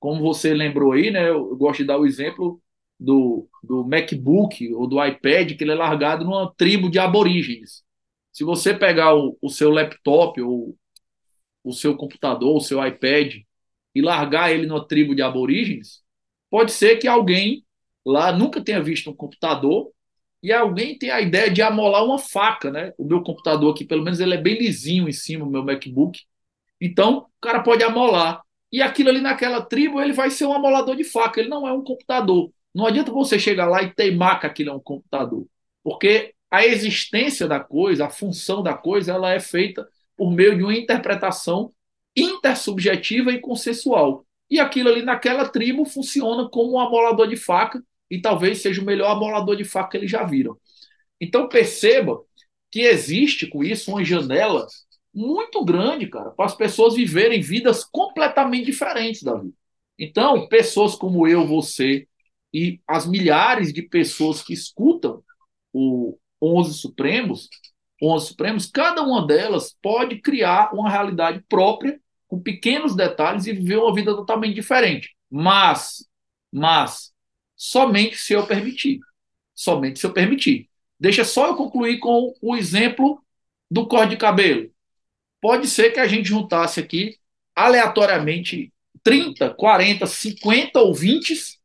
Como 0.00 0.20
você 0.20 0.52
lembrou 0.52 0.92
aí, 0.92 1.10
né, 1.10 1.28
eu 1.28 1.56
gosto 1.56 1.78
de 1.78 1.84
dar 1.84 1.98
o 1.98 2.06
exemplo 2.06 2.60
do, 2.98 3.48
do 3.62 3.84
MacBook 3.86 4.74
ou 4.74 4.86
do 4.86 5.02
iPad, 5.02 5.56
que 5.56 5.64
ele 5.64 5.72
é 5.72 5.76
largado 5.76 6.24
numa 6.24 6.52
tribo 6.56 6.90
de 6.90 6.98
aborígenes. 6.98 7.82
Se 8.32 8.44
você 8.44 8.74
pegar 8.74 9.14
o, 9.14 9.38
o 9.40 9.48
seu 9.48 9.70
laptop 9.70 10.40
ou 10.42 10.76
o 11.62 11.72
seu 11.72 11.96
computador, 11.96 12.56
o 12.56 12.60
seu 12.60 12.84
iPad, 12.84 13.36
e 13.94 14.02
largar 14.02 14.52
ele 14.52 14.66
numa 14.66 14.86
tribo 14.86 15.14
de 15.14 15.22
aborígenes, 15.22 16.02
pode 16.50 16.72
ser 16.72 16.96
que 16.96 17.08
alguém 17.08 17.64
lá 18.04 18.32
nunca 18.32 18.62
tenha 18.62 18.82
visto 18.82 19.10
um 19.10 19.14
computador 19.14 19.90
e 20.42 20.52
alguém 20.52 20.96
tem 20.98 21.10
a 21.10 21.20
ideia 21.20 21.50
de 21.50 21.60
amolar 21.62 22.04
uma 22.04 22.18
faca, 22.18 22.70
né? 22.70 22.92
O 22.96 23.04
meu 23.04 23.22
computador 23.22 23.72
aqui, 23.74 23.84
pelo 23.84 24.02
menos, 24.02 24.20
ele 24.20 24.34
é 24.34 24.38
bem 24.40 24.58
lisinho 24.58 25.08
em 25.08 25.12
cima, 25.12 25.44
o 25.44 25.50
meu 25.50 25.64
MacBook. 25.64 26.20
Então, 26.80 27.18
o 27.18 27.40
cara 27.40 27.62
pode 27.62 27.82
amolar. 27.82 28.42
E 28.72 28.80
aquilo 28.80 29.10
ali 29.10 29.20
naquela 29.20 29.60
tribo, 29.60 30.00
ele 30.00 30.12
vai 30.12 30.30
ser 30.30 30.46
um 30.46 30.52
amolador 30.52 30.96
de 30.96 31.04
faca, 31.04 31.40
ele 31.40 31.48
não 31.48 31.66
é 31.66 31.72
um 31.72 31.82
computador. 31.82 32.50
Não 32.74 32.86
adianta 32.86 33.12
você 33.12 33.38
chegar 33.38 33.66
lá 33.66 33.82
e 33.82 33.92
teimar 33.92 34.40
que 34.40 34.46
aquilo 34.46 34.70
é 34.70 34.72
um 34.72 34.80
computador, 34.80 35.44
porque 35.82 36.34
a 36.50 36.64
existência 36.64 37.46
da 37.46 37.60
coisa, 37.60 38.06
a 38.06 38.10
função 38.10 38.62
da 38.62 38.74
coisa, 38.74 39.12
ela 39.12 39.32
é 39.32 39.40
feita 39.40 39.86
por 40.16 40.30
meio 40.30 40.56
de 40.56 40.62
uma 40.62 40.74
interpretação 40.74 41.72
intersubjetiva 42.16 43.32
e 43.32 43.40
consensual. 43.40 44.24
E 44.50 44.58
aquilo 44.58 44.88
ali 44.88 45.02
naquela 45.02 45.48
tribo 45.48 45.84
funciona 45.84 46.48
como 46.48 46.72
um 46.72 46.80
amolador 46.80 47.28
de 47.28 47.36
faca 47.36 47.82
e 48.10 48.20
talvez 48.20 48.60
seja 48.60 48.82
o 48.82 48.84
melhor 48.84 49.12
amolador 49.12 49.56
de 49.56 49.64
faca 49.64 49.90
que 49.90 49.96
eles 49.98 50.10
já 50.10 50.24
viram. 50.24 50.56
Então 51.20 51.48
perceba 51.48 52.20
que 52.70 52.80
existe 52.80 53.46
com 53.46 53.62
isso 53.62 53.90
uma 53.90 54.04
janela 54.04 54.66
muito 55.12 55.64
grande, 55.64 56.06
cara, 56.08 56.30
para 56.30 56.46
as 56.46 56.54
pessoas 56.54 56.94
viverem 56.94 57.40
vidas 57.40 57.84
completamente 57.84 58.66
diferentes, 58.66 59.22
Davi. 59.22 59.52
Então, 59.98 60.48
pessoas 60.48 60.94
como 60.94 61.26
eu, 61.26 61.46
você 61.46 62.06
e 62.54 62.80
as 62.86 63.06
milhares 63.06 63.72
de 63.72 63.82
pessoas 63.82 64.42
que 64.42 64.52
escutam 64.52 65.22
o 65.72 66.16
11 66.42 66.74
Supremos, 66.74 67.48
11 68.02 68.26
Supremos, 68.26 68.66
cada 68.66 69.02
uma 69.02 69.26
delas 69.26 69.76
pode 69.82 70.20
criar 70.20 70.72
uma 70.72 70.88
realidade 70.88 71.44
própria 71.48 72.00
com 72.30 72.40
pequenos 72.40 72.94
detalhes 72.94 73.44
e 73.46 73.52
viver 73.52 73.78
uma 73.78 73.92
vida 73.92 74.14
totalmente 74.14 74.54
diferente. 74.54 75.16
Mas, 75.28 76.08
mas 76.52 77.12
somente 77.56 78.16
se 78.16 78.32
eu 78.32 78.46
permitir. 78.46 79.00
Somente 79.52 79.98
se 79.98 80.06
eu 80.06 80.12
permitir. 80.12 80.70
Deixa 80.98 81.24
só 81.24 81.48
eu 81.48 81.56
concluir 81.56 81.98
com 81.98 82.32
o 82.40 82.56
exemplo 82.56 83.20
do 83.68 83.88
corte 83.88 84.10
de 84.10 84.16
cabelo. 84.16 84.70
Pode 85.40 85.66
ser 85.66 85.90
que 85.90 85.98
a 85.98 86.06
gente 86.06 86.28
juntasse 86.28 86.78
aqui 86.78 87.18
aleatoriamente 87.52 88.72
30, 89.02 89.50
40, 89.54 90.06
50 90.06 90.78
ouvintes, 90.78 91.58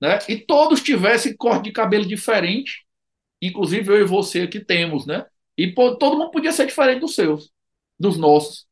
né? 0.00 0.18
E 0.30 0.36
todos 0.38 0.82
tivessem 0.82 1.36
corte 1.36 1.64
de 1.64 1.72
cabelo 1.72 2.06
diferente, 2.06 2.86
inclusive 3.42 3.92
eu 3.92 4.00
e 4.00 4.04
você 4.04 4.42
aqui 4.42 4.64
temos, 4.64 5.04
né? 5.04 5.26
E 5.58 5.74
todo 5.74 6.16
mundo 6.16 6.30
podia 6.30 6.52
ser 6.52 6.66
diferente 6.66 7.00
dos 7.00 7.14
seus, 7.14 7.52
dos 7.98 8.16
nossos. 8.16 8.67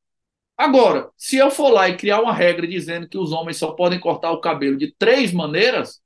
Agora, 0.57 1.11
se 1.17 1.37
eu 1.37 1.51
for 1.51 1.69
lá 1.71 1.89
e 1.89 1.97
criar 1.97 2.21
uma 2.21 2.33
regra 2.33 2.67
dizendo 2.67 3.09
que 3.09 3.19
os 3.19 3.31
homens 3.31 3.59
só 3.59 3.73
podem 3.73 4.01
cortar 4.01 4.33
o 4.33 4.41
cabelo 4.41 4.77
de 4.77 4.93
três 4.99 5.33
maneiras, 5.33 6.01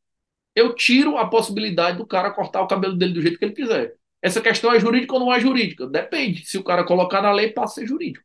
eu 0.55 0.75
tiro 0.75 1.17
a 1.17 1.29
possibilidade 1.29 1.99
do 1.99 2.07
cara 2.07 2.33
cortar 2.33 2.63
o 2.63 2.67
cabelo 2.67 2.97
dele 2.97 3.13
do 3.13 3.23
jeito 3.23 3.39
que 3.39 3.45
ele 3.45 3.55
quiser. 3.55 3.95
Essa 4.21 4.41
questão 4.41 4.73
é 4.73 4.81
jurídica 4.81 5.15
ou 5.15 5.21
não 5.21 5.33
é 5.33 5.41
jurídica? 5.41 5.87
Depende. 5.87 6.45
Se 6.45 6.59
o 6.59 6.65
cara 6.65 6.85
colocar 6.85 7.23
na 7.23 7.33
lei, 7.33 7.53
passa 7.53 7.81
a 7.81 7.83
ser 7.83 7.89
jurídico. 7.89 8.25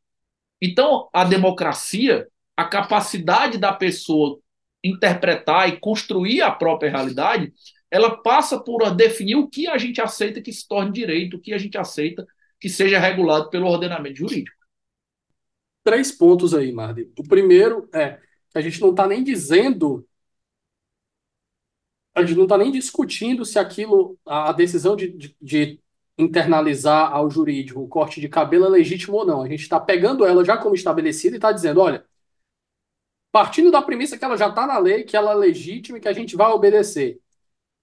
Então, 0.61 1.09
a 1.13 1.23
democracia, 1.23 2.27
a 2.57 2.65
capacidade 2.65 3.57
da 3.57 3.71
pessoa 3.71 4.39
interpretar 4.83 5.69
e 5.69 5.79
construir 5.79 6.41
a 6.41 6.51
própria 6.51 6.89
realidade, 6.91 7.53
ela 7.89 8.17
passa 8.17 8.59
por 8.59 8.89
definir 8.95 9.35
o 9.35 9.47
que 9.47 9.67
a 9.67 9.77
gente 9.77 10.01
aceita 10.01 10.41
que 10.41 10.51
se 10.51 10.67
torne 10.67 10.91
direito, 10.91 11.37
o 11.37 11.41
que 11.41 11.53
a 11.53 11.57
gente 11.57 11.77
aceita 11.77 12.25
que 12.59 12.67
seja 12.67 12.99
regulado 12.99 13.49
pelo 13.49 13.67
ordenamento 13.67 14.17
jurídico. 14.17 14.64
Três 15.85 16.11
pontos 16.11 16.53
aí, 16.55 16.73
Mardi. 16.73 17.11
O 17.17 17.23
primeiro 17.23 17.87
é 17.93 18.19
que 18.49 18.57
a 18.57 18.61
gente 18.61 18.81
não 18.81 18.89
está 18.89 19.07
nem 19.07 19.23
dizendo, 19.23 20.05
a 22.15 22.21
gente 22.23 22.35
não 22.35 22.43
está 22.43 22.57
nem 22.57 22.71
discutindo 22.71 23.45
se 23.45 23.59
aquilo, 23.59 24.17
a 24.25 24.51
decisão 24.51 24.95
de, 24.95 25.09
de, 25.09 25.35
de 25.41 25.79
internalizar 26.17 27.11
ao 27.13 27.29
jurídico 27.29 27.81
o 27.81 27.87
corte 27.87 28.19
de 28.21 28.29
cabelo 28.29 28.65
é 28.65 28.69
legítimo 28.69 29.17
ou 29.17 29.25
não. 29.25 29.41
A 29.43 29.47
gente 29.49 29.61
está 29.61 29.79
pegando 29.79 30.25
ela 30.25 30.43
já 30.43 30.57
como 30.57 30.75
estabelecida 30.75 31.35
e 31.35 31.37
está 31.37 31.51
dizendo, 31.51 31.81
olha, 31.81 32.05
partindo 33.31 33.71
da 33.71 33.81
premissa 33.81 34.17
que 34.17 34.23
ela 34.25 34.37
já 34.37 34.47
está 34.49 34.65
na 34.65 34.77
lei, 34.77 35.03
que 35.03 35.17
ela 35.17 35.31
é 35.31 35.35
legítima 35.35 35.97
e 35.97 36.01
que 36.01 36.07
a 36.07 36.13
gente 36.13 36.35
vai 36.35 36.51
obedecer. 36.51 37.19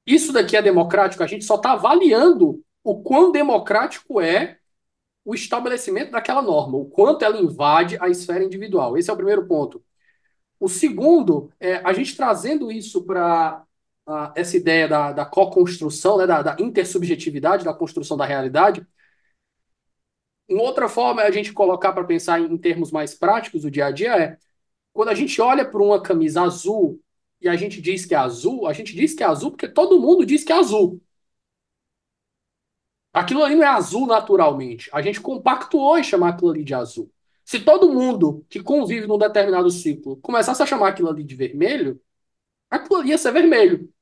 Isso 0.07 0.33
daqui 0.33 0.57
é 0.57 0.63
democrático? 0.63 1.23
A 1.25 1.29
gente 1.29 1.45
só 1.47 1.57
está 1.57 1.73
avaliando 1.75 2.63
o 2.85 3.03
quão 3.03 3.33
democrático 3.33 4.21
é 4.21 4.59
o 5.25 5.35
estabelecimento 5.35 6.11
daquela 6.11 6.43
norma, 6.43 6.77
o 6.79 6.87
quanto 6.87 7.25
ela 7.25 7.39
invade 7.41 7.97
a 8.01 8.09
esfera 8.09 8.45
individual. 8.45 8.97
Esse 8.97 9.11
é 9.11 9.13
o 9.13 9.17
primeiro 9.17 9.47
ponto. 9.47 9.83
O 10.61 10.69
segundo 10.69 11.51
é 11.61 11.77
a 11.77 11.93
gente 11.93 12.17
trazendo 12.17 12.71
isso 12.73 13.05
para 13.05 13.65
essa 14.35 14.57
ideia 14.57 14.89
da, 14.89 15.13
da 15.13 15.25
co-construção, 15.25 16.19
né, 16.19 16.27
da, 16.27 16.43
da 16.43 16.57
intersubjetividade, 16.61 17.65
da 17.65 17.75
construção 17.75 18.17
da 18.17 18.25
realidade. 18.27 18.87
Uma 20.49 20.63
outra 20.63 20.89
forma 20.89 21.23
é 21.23 21.27
a 21.27 21.31
gente 21.31 21.53
colocar 21.53 21.93
para 21.93 22.05
pensar 22.05 22.41
em, 22.41 22.53
em 22.53 22.59
termos 22.59 22.91
mais 22.91 23.15
práticos 23.15 23.63
do 23.63 23.71
dia 23.71 23.87
a 23.87 23.91
dia 23.91 24.17
é 24.17 24.39
quando 24.93 25.09
a 25.09 25.15
gente 25.15 25.41
olha 25.41 25.65
para 25.65 25.83
uma 25.83 26.03
camisa 26.03 26.43
azul 26.43 27.01
e 27.41 27.49
a 27.49 27.57
gente 27.57 27.81
diz 27.81 28.05
que 28.07 28.15
é 28.15 28.19
azul, 28.19 28.67
a 28.67 28.73
gente 28.73 28.95
diz 28.95 29.15
que 29.15 29.23
é 29.23 29.27
azul 29.27 29.51
porque 29.51 29.69
todo 29.69 30.01
mundo 30.01 30.27
diz 30.27 30.45
que 30.45 30.53
é 30.53 30.57
azul. 30.57 31.01
Aquilo 33.13 33.45
ali 33.45 33.55
não 33.55 33.65
é 33.65 33.69
azul 33.69 34.07
naturalmente. 34.07 34.89
A 34.93 35.03
gente 35.03 35.21
compactuou 35.21 35.99
em 35.99 36.03
chamar 36.03 36.31
aquilo 36.31 36.51
ali 36.51 36.65
de 36.65 36.75
azul. 36.75 37.13
Se 37.45 37.61
todo 37.61 37.93
mundo 37.93 38.45
que 38.49 38.63
convive 38.63 39.07
num 39.07 39.19
determinado 39.19 39.71
ciclo 39.71 40.17
começasse 40.19 40.63
a 40.63 40.67
chamar 40.67 40.89
aquilo 40.89 41.11
ali 41.11 41.25
de 41.25 41.35
vermelho, 41.35 42.01
aquilo 42.71 43.01
ali 43.01 43.11
ia 43.11 43.19
ser 43.19 43.33
vermelho. 43.33 43.93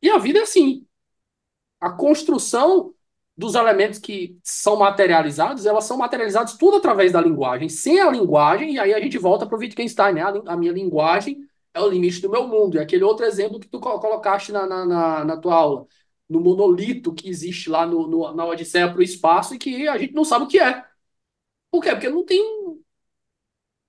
E 0.00 0.10
a 0.10 0.18
vida 0.18 0.40
é 0.40 0.42
assim. 0.42 0.86
A 1.80 1.90
construção 1.90 2.94
dos 3.36 3.54
elementos 3.54 3.98
que 3.98 4.38
são 4.42 4.76
materializados, 4.76 5.64
elas 5.66 5.84
são 5.84 5.96
materializadas 5.96 6.56
tudo 6.56 6.76
através 6.76 7.12
da 7.12 7.20
linguagem. 7.20 7.68
Sem 7.68 8.00
a 8.00 8.10
linguagem, 8.10 8.74
e 8.74 8.78
aí 8.78 8.92
a 8.92 9.00
gente 9.00 9.18
volta 9.18 9.46
para 9.46 9.56
o 9.56 9.58
Wittgenstein, 9.58 10.14
né? 10.14 10.22
A, 10.46 10.56
minha 10.56 10.72
linguagem 10.72 11.38
é 11.72 11.80
o 11.80 11.88
limite 11.88 12.20
do 12.20 12.30
meu 12.30 12.46
mundo. 12.46 12.76
E 12.76 12.80
aquele 12.80 13.04
outro 13.04 13.24
exemplo 13.24 13.60
que 13.60 13.68
tu 13.68 13.80
colocaste 13.80 14.52
na, 14.52 14.66
na, 14.66 14.84
na, 14.84 15.24
na 15.24 15.36
tua 15.36 15.54
aula, 15.54 15.86
no 16.28 16.40
monolito 16.40 17.14
que 17.14 17.28
existe 17.28 17.68
lá 17.70 17.86
no, 17.86 18.06
no 18.08 18.34
na 18.34 18.44
Odisseia 18.46 18.88
para 18.90 18.98
o 19.00 19.02
espaço 19.02 19.54
e 19.54 19.58
que 19.58 19.88
a 19.88 19.98
gente 19.98 20.14
não 20.14 20.24
sabe 20.24 20.44
o 20.46 20.48
que 20.48 20.58
é. 20.60 20.84
Por 21.70 21.82
quê? 21.82 21.90
Porque 21.92 22.08
não 22.10 22.24
tem. 22.26 22.40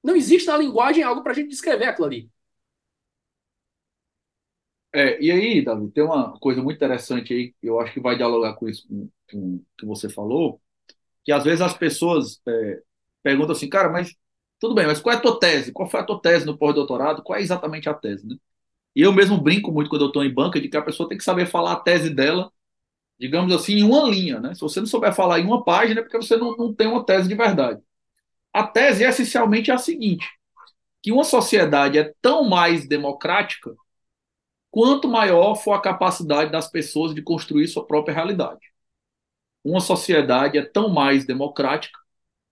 Não 0.03 0.15
existe 0.15 0.47
na 0.47 0.55
linguagem 0.57 1.03
algo 1.03 1.21
para 1.23 1.31
a 1.31 1.35
gente 1.35 1.49
descrever 1.49 1.85
aquilo 1.85 2.07
ali. 2.07 2.29
É, 4.95 5.19
e 5.21 5.31
aí, 5.31 5.63
Davi, 5.63 5.89
tem 5.91 6.03
uma 6.03 6.37
coisa 6.39 6.61
muito 6.61 6.75
interessante 6.77 7.33
aí, 7.33 7.55
eu 7.63 7.79
acho 7.79 7.93
que 7.93 7.99
vai 7.99 8.15
dialogar 8.15 8.53
com 8.55 8.69
isso 8.69 8.87
com, 9.31 9.63
que 9.77 9.85
você 9.87 10.07
falou, 10.07 10.61
que 11.25 11.31
às 11.31 11.43
vezes 11.43 11.61
as 11.61 11.77
pessoas 11.77 12.41
é, 12.47 12.81
perguntam 13.23 13.53
assim, 13.53 13.69
cara, 13.69 13.89
mas 13.89 14.15
tudo 14.59 14.75
bem, 14.75 14.87
mas 14.87 15.01
qual 15.01 15.15
é 15.15 15.17
a 15.19 15.21
tua 15.21 15.39
tese? 15.39 15.73
Qual 15.73 15.89
foi 15.89 16.01
a 16.01 16.05
tua 16.05 16.21
tese 16.21 16.45
no 16.45 16.57
pós-doutorado? 16.57 17.23
Qual 17.23 17.37
é 17.39 17.41
exatamente 17.43 17.89
a 17.89 17.93
tese, 17.95 18.27
né? 18.27 18.37
E 18.95 19.01
eu 19.01 19.11
mesmo 19.11 19.41
brinco 19.41 19.71
muito 19.71 19.89
quando 19.89 20.03
eu 20.03 20.07
estou 20.07 20.23
em 20.23 20.33
banca 20.33 20.59
de 20.61 20.69
que 20.69 20.77
a 20.77 20.81
pessoa 20.81 21.09
tem 21.09 21.17
que 21.17 21.23
saber 21.23 21.47
falar 21.47 21.73
a 21.73 21.79
tese 21.79 22.09
dela, 22.09 22.51
digamos 23.19 23.53
assim, 23.53 23.75
em 23.75 23.83
uma 23.83 24.03
linha, 24.09 24.39
né? 24.39 24.53
Se 24.55 24.61
você 24.61 24.79
não 24.79 24.87
souber 24.87 25.13
falar 25.13 25.39
em 25.39 25.45
uma 25.45 25.63
página, 25.63 26.01
é 26.01 26.03
porque 26.03 26.17
você 26.17 26.37
não, 26.37 26.55
não 26.57 26.73
tem 26.73 26.87
uma 26.87 27.05
tese 27.05 27.27
de 27.27 27.35
verdade. 27.35 27.81
A 28.53 28.65
tese, 28.67 29.03
essencialmente, 29.03 29.71
é 29.71 29.73
a 29.73 29.77
seguinte, 29.77 30.27
que 31.01 31.11
uma 31.11 31.23
sociedade 31.23 31.97
é 31.97 32.13
tão 32.21 32.45
mais 32.49 32.87
democrática 32.87 33.75
quanto 34.71 35.07
maior 35.07 35.55
for 35.55 35.73
a 35.73 35.81
capacidade 35.81 36.51
das 36.51 36.69
pessoas 36.69 37.13
de 37.13 37.21
construir 37.21 37.67
sua 37.67 37.85
própria 37.85 38.13
realidade. 38.15 38.73
Uma 39.63 39.79
sociedade 39.79 40.57
é 40.57 40.63
tão 40.63 40.89
mais 40.89 41.25
democrática 41.25 41.97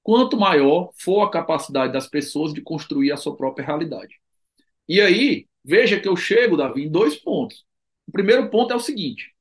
quanto 0.04 0.38
maior 0.38 0.92
for 0.96 1.24
a 1.24 1.30
capacidade 1.32 1.94
das 1.94 2.08
pessoas 2.08 2.54
de 2.54 2.62
construir 2.62 3.12
a 3.12 3.18
sua 3.18 3.36
própria 3.36 3.66
realidade. 3.66 4.20
E 4.88 5.02
aí, 5.02 5.48
veja 5.64 6.00
que 6.00 6.08
eu 6.08 6.16
chego, 6.16 6.58
Davi, 6.58 6.84
em 6.84 6.90
dois 6.90 7.16
pontos. 7.16 7.66
O 8.08 8.12
primeiro 8.12 8.50
ponto 8.50 8.74
é 8.74 8.76
o 8.76 8.80
seguinte: 8.80 9.34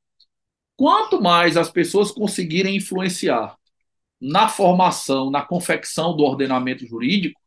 quanto 0.76 1.20
mais 1.20 1.56
as 1.56 1.70
pessoas 1.70 2.10
conseguirem 2.10 2.76
influenciar 2.76 3.56
na 4.20 4.48
formação, 4.48 5.30
na 5.30 5.42
confecção 5.42 6.14
do 6.14 6.22
ordenamento 6.24 6.86
jurídico, 6.86 7.40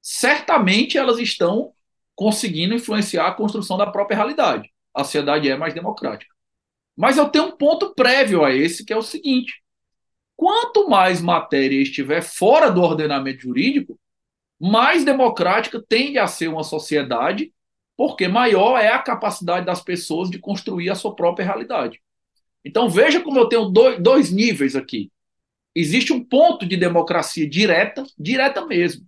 certamente 0.00 0.98
elas 0.98 1.18
estão 1.18 1.72
conseguindo 2.14 2.74
influenciar 2.74 3.28
a 3.28 3.34
construção 3.34 3.78
da 3.78 3.86
própria 3.86 4.16
realidade. 4.16 4.70
A 4.94 5.04
sociedade 5.04 5.48
é 5.48 5.56
mais 5.56 5.72
democrática. 5.72 6.32
Mas 6.96 7.16
eu 7.16 7.28
tenho 7.28 7.46
um 7.46 7.56
ponto 7.56 7.94
prévio 7.94 8.44
a 8.44 8.52
esse, 8.52 8.84
que 8.84 8.92
é 8.92 8.96
o 8.96 9.02
seguinte: 9.02 9.62
quanto 10.36 10.88
mais 10.88 11.20
matéria 11.22 11.80
estiver 11.80 12.22
fora 12.22 12.70
do 12.70 12.82
ordenamento 12.82 13.42
jurídico, 13.42 13.98
mais 14.60 15.04
democrática 15.04 15.82
tende 15.88 16.18
a 16.18 16.26
ser 16.26 16.48
uma 16.48 16.62
sociedade, 16.62 17.52
porque 17.96 18.28
maior 18.28 18.78
é 18.78 18.88
a 18.88 18.98
capacidade 18.98 19.66
das 19.66 19.80
pessoas 19.80 20.30
de 20.30 20.38
construir 20.38 20.90
a 20.90 20.94
sua 20.94 21.14
própria 21.14 21.44
realidade. 21.44 22.00
Então 22.64 22.88
veja 22.88 23.20
como 23.20 23.38
eu 23.38 23.48
tenho 23.48 23.66
dois, 23.66 24.00
dois 24.00 24.30
níveis 24.30 24.76
aqui. 24.76 25.10
Existe 25.74 26.12
um 26.12 26.22
ponto 26.22 26.66
de 26.66 26.76
democracia 26.76 27.48
direta, 27.48 28.04
direta 28.18 28.64
mesmo, 28.66 29.06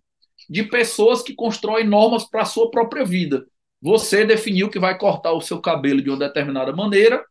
de 0.48 0.62
pessoas 0.62 1.22
que 1.22 1.34
constroem 1.34 1.86
normas 1.86 2.24
para 2.24 2.42
a 2.42 2.46
sua 2.46 2.70
própria 2.70 3.04
vida. 3.04 3.46
Você 3.80 4.24
definiu 4.24 4.70
que 4.70 4.78
vai 4.78 4.96
cortar 4.96 5.32
o 5.32 5.40
seu 5.40 5.60
cabelo 5.60 6.00
de 6.00 6.08
uma 6.08 6.18
determinada 6.18 6.72
maneira, 6.72 7.22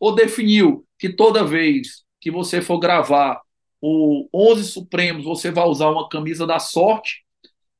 ou 0.00 0.14
definiu 0.14 0.86
que 0.98 1.10
toda 1.10 1.44
vez 1.44 2.02
que 2.20 2.30
você 2.30 2.62
for 2.62 2.78
gravar 2.78 3.40
o 3.80 4.28
11 4.34 4.64
Supremos, 4.64 5.24
você 5.24 5.50
vai 5.50 5.66
usar 5.66 5.90
uma 5.90 6.08
camisa 6.08 6.46
da 6.46 6.58
sorte, 6.58 7.24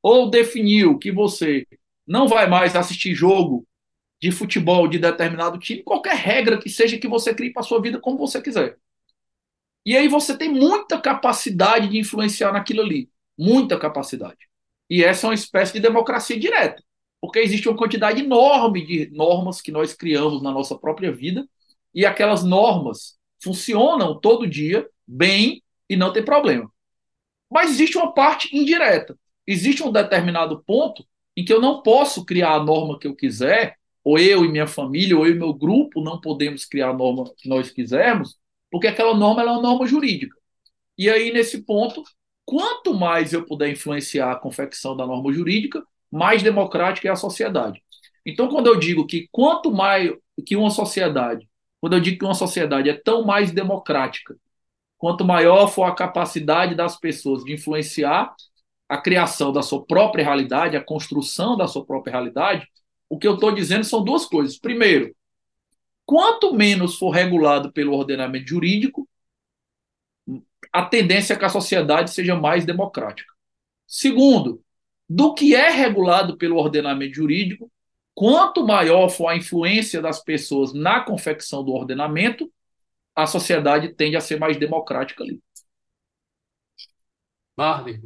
ou 0.01 0.29
definiu 0.29 0.97
que 0.97 1.11
você 1.11 1.65
não 2.09 2.27
vai 2.27 2.47
mais 2.49 2.75
assistir 2.75 3.13
jogo 3.13 3.67
de 4.19 4.31
futebol 4.31 4.87
de 4.87 4.97
determinado 4.97 5.59
time, 5.59 5.83
qualquer 5.83 6.15
regra 6.15 6.57
que 6.57 6.67
seja 6.67 6.97
que 6.97 7.07
você 7.07 7.35
crie 7.35 7.53
para 7.53 7.61
sua 7.61 7.79
vida 7.79 7.99
como 7.99 8.17
você 8.17 8.41
quiser. 8.41 8.77
E 9.85 9.95
aí 9.95 10.07
você 10.07 10.35
tem 10.35 10.49
muita 10.49 10.99
capacidade 10.99 11.87
de 11.87 11.99
influenciar 11.99 12.51
naquilo 12.51 12.81
ali, 12.81 13.09
muita 13.37 13.77
capacidade. 13.77 14.49
E 14.89 15.03
essa 15.03 15.27
é 15.27 15.29
uma 15.29 15.35
espécie 15.35 15.73
de 15.73 15.79
democracia 15.79 16.37
direta, 16.37 16.83
porque 17.21 17.39
existe 17.39 17.69
uma 17.69 17.77
quantidade 17.77 18.21
enorme 18.21 18.85
de 18.85 19.09
normas 19.11 19.61
que 19.61 19.71
nós 19.71 19.93
criamos 19.93 20.41
na 20.41 20.51
nossa 20.51 20.75
própria 20.75 21.11
vida, 21.11 21.47
e 21.93 22.05
aquelas 22.05 22.43
normas 22.43 23.17
funcionam 23.41 24.19
todo 24.19 24.47
dia 24.47 24.89
bem 25.07 25.63
e 25.87 25.95
não 25.95 26.11
tem 26.11 26.25
problema. 26.25 26.69
Mas 27.49 27.69
existe 27.69 27.97
uma 27.97 28.13
parte 28.13 28.55
indireta. 28.55 29.17
Existe 29.45 29.81
um 29.81 29.91
determinado 29.91 30.63
ponto 30.63 31.05
em 31.39 31.45
que 31.45 31.53
eu 31.53 31.61
não 31.61 31.81
posso 31.81 32.25
criar 32.25 32.55
a 32.55 32.63
norma 32.63 32.99
que 32.99 33.07
eu 33.07 33.15
quiser, 33.15 33.77
ou 34.03 34.19
eu 34.19 34.43
e 34.43 34.49
minha 34.49 34.67
família, 34.67 35.17
ou 35.17 35.25
eu 35.25 35.33
e 35.33 35.39
meu 35.39 35.53
grupo 35.53 36.01
não 36.01 36.19
podemos 36.19 36.65
criar 36.65 36.89
a 36.89 36.93
norma 36.93 37.31
que 37.37 37.47
nós 37.47 37.71
quisermos, 37.71 38.37
porque 38.69 38.87
aquela 38.87 39.15
norma 39.15 39.41
é 39.41 39.45
uma 39.45 39.61
norma 39.61 39.87
jurídica. 39.87 40.35
E 40.97 41.09
aí, 41.09 41.31
nesse 41.31 41.63
ponto, 41.63 42.03
quanto 42.43 42.93
mais 42.93 43.31
eu 43.31 43.45
puder 43.45 43.69
influenciar 43.69 44.33
a 44.33 44.35
confecção 44.35 44.97
da 44.97 45.07
norma 45.07 45.31
jurídica, 45.31 45.81
mais 46.11 46.43
democrática 46.43 47.07
é 47.07 47.11
a 47.11 47.15
sociedade. 47.15 47.81
Então, 48.25 48.49
quando 48.49 48.67
eu 48.67 48.77
digo 48.77 49.07
que 49.07 49.29
quanto 49.31 49.71
mais 49.71 50.11
que 50.45 50.57
uma 50.57 50.69
sociedade, 50.69 51.47
quando 51.79 51.93
eu 51.93 52.01
digo 52.01 52.19
que 52.19 52.25
uma 52.25 52.33
sociedade 52.33 52.89
é 52.89 52.93
tão 52.93 53.23
mais 53.23 53.53
democrática, 53.53 54.35
quanto 54.97 55.23
maior 55.23 55.67
for 55.67 55.85
a 55.85 55.95
capacidade 55.95 56.75
das 56.75 56.99
pessoas 56.99 57.45
de 57.45 57.53
influenciar 57.53 58.35
a 58.89 58.97
criação 58.97 59.53
da 59.53 59.61
sua 59.61 59.85
própria 59.85 60.25
realidade, 60.25 60.75
a 60.75 60.83
construção 60.83 61.55
da 61.55 61.67
sua 61.67 61.85
própria 61.85 62.11
realidade, 62.11 62.67
o 63.07 63.19
que 63.19 63.27
eu 63.27 63.35
estou 63.35 63.51
dizendo 63.51 63.83
são 63.83 64.03
duas 64.03 64.25
coisas. 64.25 64.57
Primeiro, 64.57 65.15
quanto 66.05 66.53
menos 66.53 66.97
for 66.97 67.11
regulado 67.11 67.71
pelo 67.71 67.93
ordenamento 67.93 68.49
jurídico, 68.49 69.07
a 70.73 70.83
tendência 70.85 71.33
é 71.33 71.37
que 71.37 71.45
a 71.45 71.49
sociedade 71.49 72.11
seja 72.11 72.35
mais 72.35 72.65
democrática. 72.65 73.31
Segundo, 73.87 74.63
do 75.07 75.33
que 75.33 75.55
é 75.55 75.69
regulado 75.69 76.37
pelo 76.37 76.57
ordenamento 76.57 77.15
jurídico, 77.15 77.71
quanto 78.13 78.65
maior 78.65 79.09
for 79.09 79.27
a 79.27 79.35
influência 79.35 80.01
das 80.01 80.23
pessoas 80.23 80.73
na 80.73 80.99
confecção 81.01 81.63
do 81.63 81.71
ordenamento, 81.71 82.51
a 83.15 83.27
sociedade 83.27 83.93
tende 83.93 84.15
a 84.15 84.21
ser 84.21 84.39
mais 84.39 84.57
democrática 84.57 85.23
ali. 85.23 85.41
Marley, 87.57 88.01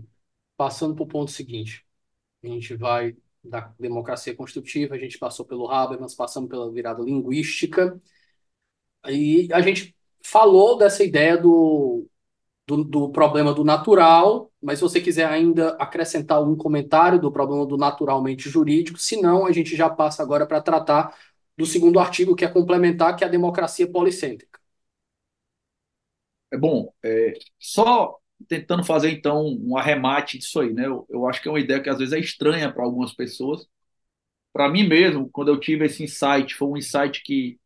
passando 0.57 0.95
para 0.95 1.03
o 1.03 1.07
ponto 1.07 1.31
seguinte. 1.31 1.85
A 2.43 2.47
gente 2.47 2.75
vai 2.75 3.15
da 3.43 3.73
democracia 3.79 4.35
construtiva, 4.35 4.95
a 4.95 4.97
gente 4.97 5.17
passou 5.19 5.45
pelo 5.45 5.69
Habermas, 5.69 6.15
passamos 6.15 6.49
pela 6.49 6.71
virada 6.71 7.03
linguística, 7.03 8.01
e 9.09 9.49
a 9.51 9.61
gente 9.61 9.95
falou 10.23 10.77
dessa 10.77 11.03
ideia 11.03 11.37
do, 11.37 12.07
do, 12.65 12.83
do, 12.83 13.11
problema 13.11 13.53
do 13.53 13.63
natural, 13.63 14.51
mas 14.61 14.79
se 14.79 14.83
você 14.83 15.01
quiser 15.01 15.25
ainda 15.27 15.69
acrescentar 15.79 16.37
algum 16.37 16.55
comentário 16.55 17.19
do 17.19 17.31
problema 17.31 17.65
do 17.65 17.77
naturalmente 17.77 18.49
jurídico, 18.49 18.97
senão 18.97 19.45
a 19.45 19.51
gente 19.51 19.75
já 19.75 19.89
passa 19.89 20.23
agora 20.23 20.45
para 20.47 20.61
tratar 20.61 21.15
do 21.57 21.65
segundo 21.65 21.99
artigo, 21.99 22.35
que 22.35 22.45
é 22.45 22.47
complementar, 22.47 23.15
que 23.15 23.23
é 23.23 23.27
a 23.27 23.29
democracia 23.29 23.89
policêntrica. 23.91 24.59
É 26.51 26.57
bom, 26.57 26.93
é, 27.03 27.33
só 27.59 28.19
tentando 28.47 28.83
fazer 28.83 29.11
então 29.11 29.45
um 29.45 29.77
arremate 29.77 30.37
disso 30.37 30.59
aí, 30.59 30.73
né? 30.73 30.87
Eu, 30.87 31.05
eu 31.09 31.27
acho 31.27 31.41
que 31.41 31.47
é 31.47 31.51
uma 31.51 31.59
ideia 31.59 31.81
que 31.81 31.89
às 31.89 31.97
vezes 31.97 32.13
é 32.13 32.19
estranha 32.19 32.71
para 32.71 32.83
algumas 32.83 33.13
pessoas. 33.13 33.65
Para 34.53 34.69
mim 34.69 34.87
mesmo, 34.87 35.29
quando 35.31 35.49
eu 35.49 35.59
tive 35.59 35.85
esse 35.85 36.03
insight, 36.03 36.55
foi 36.55 36.67
um 36.69 36.77
insight 36.77 37.23
que 37.23 37.59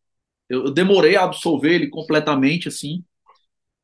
eu, 0.49 0.65
eu 0.65 0.73
demorei 0.73 1.15
a 1.17 1.23
absorver 1.25 1.75
ele 1.75 1.89
completamente 1.89 2.67
assim. 2.67 3.03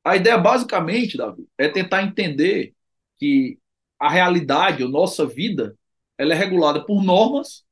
A 0.04 0.16
ideia 0.18 0.38
basicamente, 0.38 1.18
Davi, 1.18 1.48
é 1.58 1.70
tentar 1.70 2.04
entender 2.04 2.74
que 3.18 3.60
a 4.00 4.10
realidade, 4.10 4.84
a 4.84 4.88
nossa 4.88 5.26
vida, 5.26 5.78
ela 6.18 6.34
é 6.34 6.38
regulada 6.38 6.86
por 6.86 7.04
normas 7.04 7.64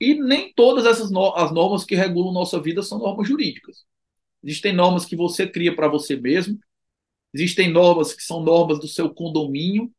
e 0.00 0.14
nem 0.14 0.52
todas 0.54 0.86
essas 0.86 1.10
no 1.10 1.34
as 1.36 1.52
normas 1.52 1.84
que 1.84 1.94
regulam 1.94 2.32
nossa 2.32 2.60
vida 2.60 2.82
são 2.82 2.98
normas 2.98 3.28
jurídicas. 3.28 3.84
Existem 4.42 4.72
normas 4.72 5.06
que 5.06 5.16
você 5.16 5.46
cria 5.48 5.74
para 5.74 5.88
você 5.88 6.16
mesmo, 6.16 6.58
Existem 7.34 7.68
normas 7.68 8.12
que 8.14 8.22
são 8.22 8.40
normas 8.40 8.78
do 8.78 8.86
seu 8.86 9.12
condomínio, 9.12 9.92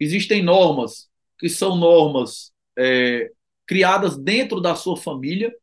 existem 0.00 0.42
normas 0.42 1.08
que 1.38 1.48
são 1.48 1.76
normas 1.76 2.52
é, 2.76 3.30
criadas 3.64 4.18
dentro 4.18 4.60
da 4.60 4.74
sua 4.74 4.96
família, 4.96 5.54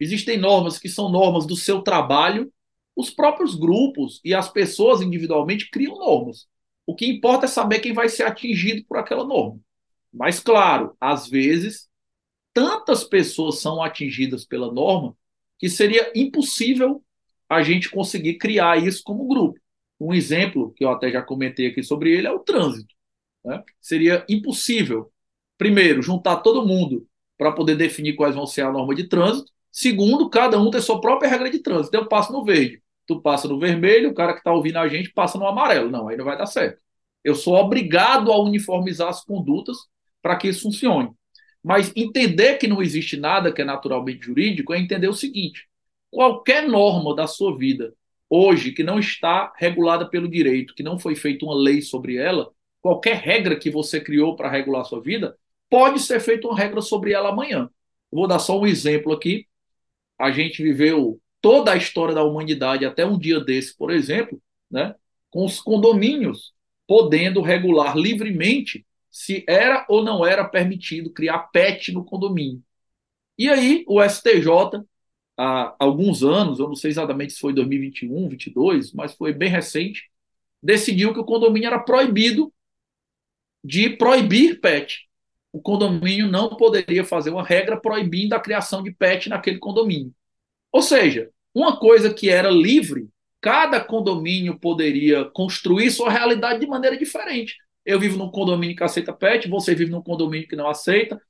existem 0.00 0.36
normas 0.36 0.76
que 0.76 0.88
são 0.88 1.08
normas 1.08 1.46
do 1.46 1.54
seu 1.54 1.82
trabalho. 1.82 2.52
Os 2.96 3.10
próprios 3.10 3.54
grupos 3.54 4.20
e 4.24 4.34
as 4.34 4.50
pessoas 4.50 5.00
individualmente 5.00 5.70
criam 5.70 5.96
normas. 5.96 6.48
O 6.84 6.96
que 6.96 7.06
importa 7.06 7.46
é 7.46 7.48
saber 7.48 7.78
quem 7.78 7.92
vai 7.92 8.08
ser 8.08 8.24
atingido 8.24 8.84
por 8.88 8.98
aquela 8.98 9.24
norma. 9.24 9.60
Mas, 10.12 10.40
claro, 10.40 10.96
às 11.00 11.28
vezes, 11.28 11.88
tantas 12.52 13.04
pessoas 13.04 13.60
são 13.60 13.80
atingidas 13.80 14.44
pela 14.44 14.72
norma 14.72 15.16
que 15.58 15.68
seria 15.68 16.10
impossível 16.16 17.04
a 17.48 17.62
gente 17.62 17.90
conseguir 17.90 18.38
criar 18.38 18.82
isso 18.82 19.02
como 19.04 19.28
grupo. 19.28 19.60
Um 20.00 20.14
exemplo, 20.14 20.72
que 20.74 20.84
eu 20.84 20.90
até 20.90 21.10
já 21.10 21.22
comentei 21.22 21.66
aqui 21.66 21.82
sobre 21.82 22.10
ele, 22.10 22.26
é 22.26 22.32
o 22.32 22.38
trânsito. 22.38 22.94
Né? 23.44 23.62
Seria 23.80 24.24
impossível, 24.28 25.12
primeiro, 25.58 26.02
juntar 26.02 26.36
todo 26.36 26.66
mundo 26.66 27.06
para 27.36 27.52
poder 27.52 27.76
definir 27.76 28.16
quais 28.16 28.34
vão 28.34 28.46
ser 28.46 28.62
a 28.62 28.72
norma 28.72 28.94
de 28.94 29.08
trânsito. 29.08 29.50
Segundo, 29.70 30.28
cada 30.30 30.58
um 30.58 30.70
tem 30.70 30.80
sua 30.80 31.00
própria 31.00 31.28
regra 31.28 31.50
de 31.50 31.58
trânsito. 31.60 31.94
Eu 31.96 32.08
passo 32.08 32.32
no 32.32 32.44
verde, 32.44 32.82
tu 33.06 33.20
passa 33.20 33.46
no 33.46 33.58
vermelho, 33.58 34.10
o 34.10 34.14
cara 34.14 34.32
que 34.32 34.38
está 34.40 34.52
ouvindo 34.52 34.78
a 34.78 34.88
gente 34.88 35.12
passa 35.12 35.38
no 35.38 35.46
amarelo. 35.46 35.90
Não, 35.90 36.08
aí 36.08 36.16
não 36.16 36.24
vai 36.24 36.36
dar 36.36 36.46
certo. 36.46 36.80
Eu 37.22 37.34
sou 37.34 37.54
obrigado 37.56 38.32
a 38.32 38.42
uniformizar 38.42 39.08
as 39.08 39.24
condutas 39.24 39.76
para 40.22 40.36
que 40.36 40.48
isso 40.48 40.62
funcione. 40.62 41.10
Mas 41.62 41.92
entender 41.94 42.56
que 42.56 42.66
não 42.66 42.82
existe 42.82 43.16
nada 43.16 43.52
que 43.52 43.60
é 43.60 43.64
naturalmente 43.64 44.24
jurídico 44.26 44.72
é 44.72 44.78
entender 44.78 45.08
o 45.08 45.14
seguinte: 45.14 45.68
qualquer 46.10 46.66
norma 46.66 47.14
da 47.14 47.26
sua 47.26 47.56
vida 47.56 47.94
hoje 48.30 48.72
que 48.72 48.84
não 48.84 48.98
está 49.00 49.52
regulada 49.58 50.08
pelo 50.08 50.28
direito, 50.28 50.74
que 50.74 50.82
não 50.82 50.98
foi 50.98 51.16
feita 51.16 51.44
uma 51.44 51.54
lei 51.54 51.82
sobre 51.82 52.16
ela, 52.16 52.50
qualquer 52.80 53.16
regra 53.16 53.56
que 53.58 53.70
você 53.70 54.00
criou 54.00 54.36
para 54.36 54.48
regular 54.48 54.82
a 54.82 54.84
sua 54.84 55.02
vida, 55.02 55.36
pode 55.68 56.00
ser 56.00 56.20
feita 56.20 56.46
uma 56.46 56.56
regra 56.56 56.80
sobre 56.80 57.12
ela 57.12 57.30
amanhã. 57.30 57.68
vou 58.10 58.28
dar 58.28 58.38
só 58.38 58.58
um 58.58 58.66
exemplo 58.66 59.12
aqui. 59.12 59.46
A 60.18 60.30
gente 60.30 60.62
viveu 60.62 61.20
toda 61.40 61.72
a 61.72 61.76
história 61.76 62.14
da 62.14 62.24
humanidade 62.24 62.84
até 62.86 63.04
um 63.04 63.18
dia 63.18 63.40
desse, 63.40 63.76
por 63.76 63.90
exemplo, 63.90 64.40
né, 64.70 64.94
com 65.30 65.44
os 65.44 65.60
condomínios 65.60 66.52
podendo 66.86 67.40
regular 67.40 67.96
livremente 67.96 68.86
se 69.10 69.44
era 69.48 69.86
ou 69.88 70.04
não 70.04 70.24
era 70.24 70.44
permitido 70.44 71.12
criar 71.12 71.38
pet 71.52 71.92
no 71.92 72.04
condomínio. 72.04 72.62
E 73.38 73.48
aí 73.48 73.84
o 73.88 74.02
STJ 74.02 74.84
há 75.40 75.74
alguns 75.78 76.22
anos, 76.22 76.58
eu 76.58 76.68
não 76.68 76.74
sei 76.74 76.90
exatamente 76.90 77.32
se 77.32 77.40
foi 77.40 77.54
2021, 77.54 78.08
2022, 78.28 78.92
mas 78.92 79.14
foi 79.14 79.32
bem 79.32 79.48
recente, 79.48 80.10
decidiu 80.62 81.14
que 81.14 81.20
o 81.20 81.24
condomínio 81.24 81.68
era 81.68 81.78
proibido 81.78 82.52
de 83.64 83.88
proibir 83.88 84.60
pet. 84.60 85.08
O 85.50 85.60
condomínio 85.60 86.28
não 86.28 86.56
poderia 86.56 87.04
fazer 87.04 87.30
uma 87.30 87.42
regra 87.42 87.80
proibindo 87.80 88.34
a 88.34 88.40
criação 88.40 88.82
de 88.82 88.92
pet 88.92 89.30
naquele 89.30 89.58
condomínio. 89.58 90.14
Ou 90.70 90.82
seja, 90.82 91.30
uma 91.54 91.78
coisa 91.78 92.12
que 92.12 92.28
era 92.28 92.50
livre, 92.50 93.08
cada 93.40 93.80
condomínio 93.80 94.58
poderia 94.58 95.24
construir 95.24 95.90
sua 95.90 96.10
realidade 96.10 96.60
de 96.60 96.66
maneira 96.66 96.96
diferente. 96.98 97.56
Eu 97.84 97.98
vivo 97.98 98.18
num 98.18 98.30
condomínio 98.30 98.76
que 98.76 98.84
aceita 98.84 99.12
pet, 99.12 99.48
você 99.48 99.74
vive 99.74 99.90
num 99.90 100.02
condomínio 100.02 100.46
que 100.46 100.54
não 100.54 100.68
aceita, 100.68 101.20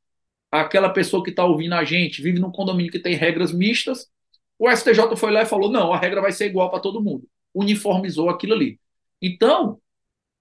aquela 0.51 0.90
pessoa 0.90 1.22
que 1.22 1.30
está 1.30 1.44
ouvindo 1.44 1.74
a 1.74 1.84
gente 1.84 2.22
vive 2.22 2.40
num 2.40 2.51
condomínio 2.51 2.90
que 2.90 2.98
tem 2.98 3.14
regras 3.14 3.53
mistas, 3.53 4.09
o 4.59 4.70
STJ 4.70 5.16
foi 5.16 5.30
lá 5.30 5.42
e 5.42 5.46
falou: 5.46 5.70
não, 5.70 5.92
a 5.92 5.98
regra 5.98 6.20
vai 6.20 6.32
ser 6.32 6.46
igual 6.46 6.70
para 6.70 6.80
todo 6.80 7.03
mundo. 7.03 7.26
Uniformizou 7.55 8.28
aquilo 8.28 8.55
ali. 8.55 8.78
Então, 9.22 9.80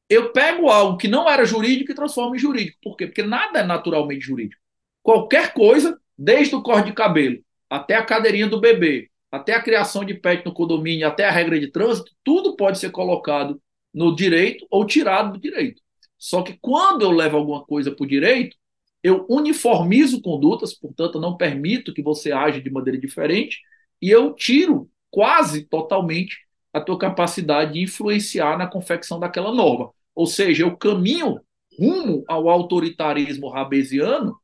eu 0.09 0.31
pego 0.31 0.69
algo 0.69 0.97
que 0.97 1.07
não 1.07 1.29
era 1.29 1.45
jurídico 1.45 1.91
e 1.91 1.95
transformo 1.95 2.35
em 2.35 2.39
jurídico. 2.39 2.77
Por 2.81 2.97
quê? 2.97 3.05
Porque 3.07 3.21
nada 3.21 3.59
é 3.59 3.63
naturalmente 3.63 4.25
jurídico. 4.25 4.61
Qualquer 5.03 5.53
coisa, 5.53 5.99
desde 6.17 6.55
o 6.55 6.61
corte 6.61 6.87
de 6.87 6.93
cabelo 6.93 7.39
até 7.69 7.95
a 7.95 8.03
cadeirinha 8.03 8.47
do 8.47 8.59
bebê, 8.59 9.09
até 9.31 9.53
a 9.53 9.61
criação 9.61 10.03
de 10.03 10.15
pet 10.15 10.43
no 10.43 10.53
condomínio, 10.53 11.07
até 11.07 11.25
a 11.25 11.31
regra 11.31 11.59
de 11.59 11.71
trânsito, 11.71 12.11
tudo 12.23 12.55
pode 12.55 12.79
ser 12.79 12.89
colocado 12.89 13.61
no 13.93 14.15
direito 14.15 14.65
ou 14.71 14.85
tirado 14.85 15.33
do 15.33 15.39
direito. 15.39 15.81
Só 16.17 16.41
que 16.41 16.57
quando 16.59 17.03
eu 17.03 17.11
levo 17.11 17.37
alguma 17.37 17.63
coisa 17.63 17.91
para 17.91 18.03
o 18.03 18.07
direito, 18.07 18.57
eu 19.03 19.25
uniformizo 19.29 20.21
condutas, 20.21 20.73
portanto, 20.73 21.19
não 21.19 21.37
permito 21.37 21.93
que 21.93 22.01
você 22.01 22.31
age 22.31 22.61
de 22.61 22.69
maneira 22.69 22.99
diferente, 22.99 23.61
e 24.01 24.09
eu 24.09 24.33
tiro 24.33 24.89
quase 25.09 25.63
totalmente 25.63 26.37
a 26.73 26.81
tua 26.81 26.97
capacidade 26.97 27.73
de 27.73 27.81
influenciar 27.81 28.57
na 28.57 28.67
confecção 28.67 29.19
daquela 29.19 29.53
norma. 29.53 29.91
Ou 30.15 30.27
seja, 30.27 30.63
eu 30.63 30.77
caminho 30.77 31.39
rumo 31.79 32.23
ao 32.27 32.49
autoritarismo 32.49 33.49
rabesiano 33.49 34.39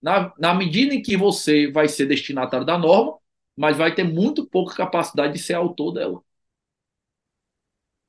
na, 0.00 0.32
na 0.38 0.54
medida 0.54 0.94
em 0.94 1.02
que 1.02 1.16
você 1.16 1.70
vai 1.70 1.88
ser 1.88 2.06
destinatário 2.06 2.66
da 2.66 2.78
norma, 2.78 3.18
mas 3.56 3.76
vai 3.76 3.94
ter 3.94 4.04
muito 4.04 4.46
pouca 4.46 4.74
capacidade 4.76 5.34
de 5.34 5.38
ser 5.40 5.54
autor 5.54 5.92
dela. 5.92 6.22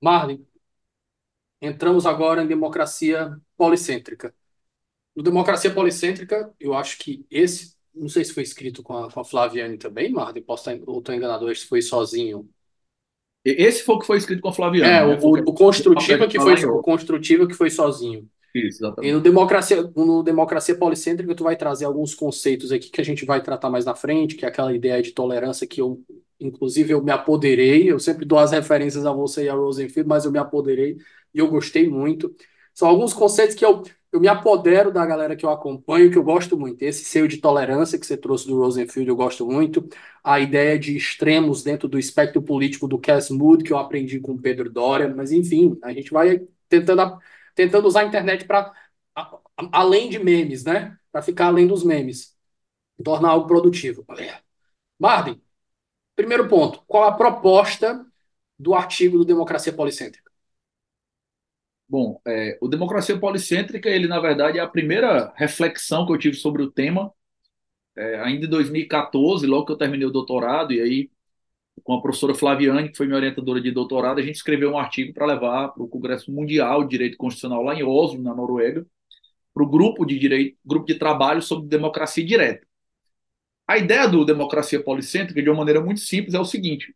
Marlin, 0.02 0.46
entramos 1.62 2.06
agora 2.06 2.44
em 2.44 2.48
democracia 2.48 3.40
policêntrica. 3.58 4.34
No 5.18 5.24
Democracia 5.24 5.72
Policêntrica, 5.72 6.54
eu 6.60 6.76
acho 6.76 7.00
que 7.00 7.26
esse, 7.32 7.74
não 7.92 8.08
sei 8.08 8.24
se 8.24 8.32
foi 8.32 8.44
escrito 8.44 8.84
com 8.84 8.96
a, 8.96 9.12
com 9.12 9.20
a 9.20 9.26
Flaviane 9.26 9.76
também, 9.76 10.12
Marden, 10.12 10.44
posso 10.44 10.70
estar, 10.70 10.80
ou 10.88 11.00
estou 11.00 11.16
enganado, 11.16 11.50
esse 11.52 11.66
foi 11.66 11.82
sozinho. 11.82 12.48
Esse 13.44 13.82
foi 13.82 13.96
o 13.96 14.00
que 14.00 14.06
foi 14.06 14.18
escrito 14.18 14.44
com 14.44 14.50
a 14.50 14.54
Flaviane. 14.54 14.94
É, 14.94 15.08
né? 15.08 15.20
o, 15.20 15.28
o, 15.28 15.40
o 15.50 15.54
Construtiva 15.56 16.28
que 16.28 16.40
foi, 16.40 16.64
o 16.66 16.84
Construtiva 16.84 17.48
que 17.48 17.56
foi 17.56 17.72
sozinho. 17.72 18.30
Isso, 18.54 18.78
exatamente. 18.84 19.10
E 19.10 19.12
no 19.12 19.20
Democracia, 19.20 19.92
no 19.96 20.22
Democracia 20.22 20.76
Policêntrica, 20.76 21.34
tu 21.34 21.44
vai 21.44 21.56
trazer 21.56 21.86
alguns 21.86 22.14
conceitos 22.14 22.72
aqui 22.72 22.92
que 22.92 23.02
a 23.02 23.06
gente 23.06 23.26
vai 23.26 23.42
tratar 23.42 23.72
mais 23.72 23.86
na 23.86 23.96
frente, 23.96 24.36
que 24.36 24.46
é 24.46 24.48
aquela 24.48 24.72
ideia 24.72 25.02
de 25.02 25.14
tolerância 25.14 25.66
que 25.66 25.82
eu, 25.82 26.00
inclusive, 26.40 26.94
eu 26.94 27.04
me 27.04 27.12
apoderei. 27.12 27.92
Eu 27.92 28.00
sempre 28.00 28.24
dou 28.24 28.38
as 28.38 28.52
referências 28.52 29.04
a 29.04 29.12
você 29.12 29.46
e 29.46 29.50
a 29.50 29.56
Rosenfield, 29.56 30.08
mas 30.08 30.26
eu 30.26 30.32
me 30.32 30.38
apoderei 30.38 30.96
e 31.34 31.40
eu 31.40 31.48
gostei 31.48 31.90
muito. 31.90 32.36
São 32.72 32.88
alguns 32.88 33.14
conceitos 33.16 33.56
que 33.56 33.66
eu 33.66 33.82
eu 34.12 34.20
me 34.20 34.28
apodero 34.28 34.92
da 34.92 35.06
galera 35.06 35.36
que 35.36 35.46
eu 35.46 35.50
acompanho, 35.50 36.12
que 36.12 36.18
eu 36.18 36.24
gosto 36.24 36.58
muito. 36.58 36.82
Esse 36.82 37.04
seio 37.04 37.28
de 37.28 37.38
tolerância 37.38 38.00
que 38.00 38.06
você 38.06 38.18
trouxe 38.18 38.48
do 38.48 38.58
Rosenfield, 38.58 39.10
eu 39.10 39.16
gosto 39.16 39.46
muito. 39.46 39.88
A 40.24 40.40
ideia 40.40 40.80
de 40.80 40.96
extremos 40.96 41.64
dentro 41.64 41.88
do 41.88 42.00
espectro 42.00 42.42
político 42.42 42.88
do 42.88 43.00
Cass 43.00 43.30
Mood, 43.30 43.64
que 43.64 43.74
eu 43.74 43.78
aprendi 43.78 44.20
com 44.20 44.34
o 44.34 44.42
Pedro 44.42 44.70
Doria. 44.72 45.14
Mas, 45.14 45.32
enfim, 45.32 45.78
a 45.84 45.92
gente 45.94 46.12
vai 46.12 46.42
tentando, 46.70 47.20
tentando 47.56 47.88
usar 47.88 48.02
a 48.02 48.06
internet 48.06 48.46
para 48.46 48.72
além 49.72 50.10
de 50.10 50.20
memes, 50.20 50.64
né? 50.64 50.98
Para 51.12 51.22
ficar 51.22 51.48
além 51.48 51.68
dos 51.68 51.84
memes. 51.84 52.36
Tornar 53.04 53.30
algo 53.30 53.48
produtivo. 53.48 54.06
Marden, 55.00 55.42
primeiro 56.16 56.48
ponto. 56.50 56.84
Qual 56.88 57.04
a 57.06 57.14
proposta 57.14 58.06
do 58.60 58.74
artigo 58.76 59.18
do 59.18 59.26
Democracia 59.26 59.74
Policêntrica? 59.74 60.27
Bom, 61.90 62.22
é, 62.28 62.58
o 62.62 62.68
Democracia 62.68 63.18
Policêntrica, 63.18 63.90
ele 63.90 64.08
na 64.08 64.20
verdade 64.20 64.58
é 64.60 64.62
a 64.62 64.68
primeira 64.68 65.32
reflexão 65.38 66.06
que 66.06 66.12
eu 66.12 66.18
tive 66.18 66.36
sobre 66.36 66.62
o 66.62 66.70
tema, 66.70 67.14
é, 67.96 68.20
ainda 68.22 68.46
em 68.46 68.50
2014, 68.50 69.48
logo 69.48 69.66
que 69.66 69.72
eu 69.74 69.78
terminei 69.78 70.08
o 70.08 70.12
doutorado, 70.12 70.74
e 70.74 70.82
aí 70.82 71.12
com 71.84 71.94
a 71.94 72.02
professora 72.02 72.36
Flaviane, 72.36 72.90
que 72.90 72.98
foi 72.98 73.08
minha 73.08 73.18
orientadora 73.18 73.62
de 73.62 73.72
doutorado, 73.72 74.20
a 74.20 74.24
gente 74.24 74.36
escreveu 74.36 74.72
um 74.72 74.80
artigo 74.80 75.14
para 75.14 75.26
levar 75.26 75.70
para 75.70 75.84
o 75.84 75.88
Congresso 75.88 76.32
Mundial 76.32 76.84
de 76.84 76.90
Direito 76.90 77.18
Constitucional 77.18 77.64
lá 77.64 77.76
em 77.76 77.84
Oslo, 77.84 78.22
na 78.22 78.36
Noruega, 78.36 78.86
para 79.54 79.64
o 79.64 79.70
grupo 79.70 80.06
de 80.06 80.20
direito, 80.20 80.58
grupo 80.66 80.86
de 80.88 80.96
trabalho 80.96 81.42
sobre 81.42 81.68
democracia 81.70 82.26
direta. 82.26 82.68
A 83.68 83.78
ideia 83.78 84.08
do 84.08 84.26
democracia 84.26 84.84
policêntrica, 84.84 85.42
de 85.42 85.50
uma 85.50 85.58
maneira 85.60 85.82
muito 85.82 86.02
simples, 86.02 86.34
é 86.34 86.40
o 86.40 86.46
seguinte: 86.46 86.94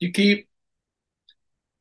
de 0.00 0.10
que 0.10 0.46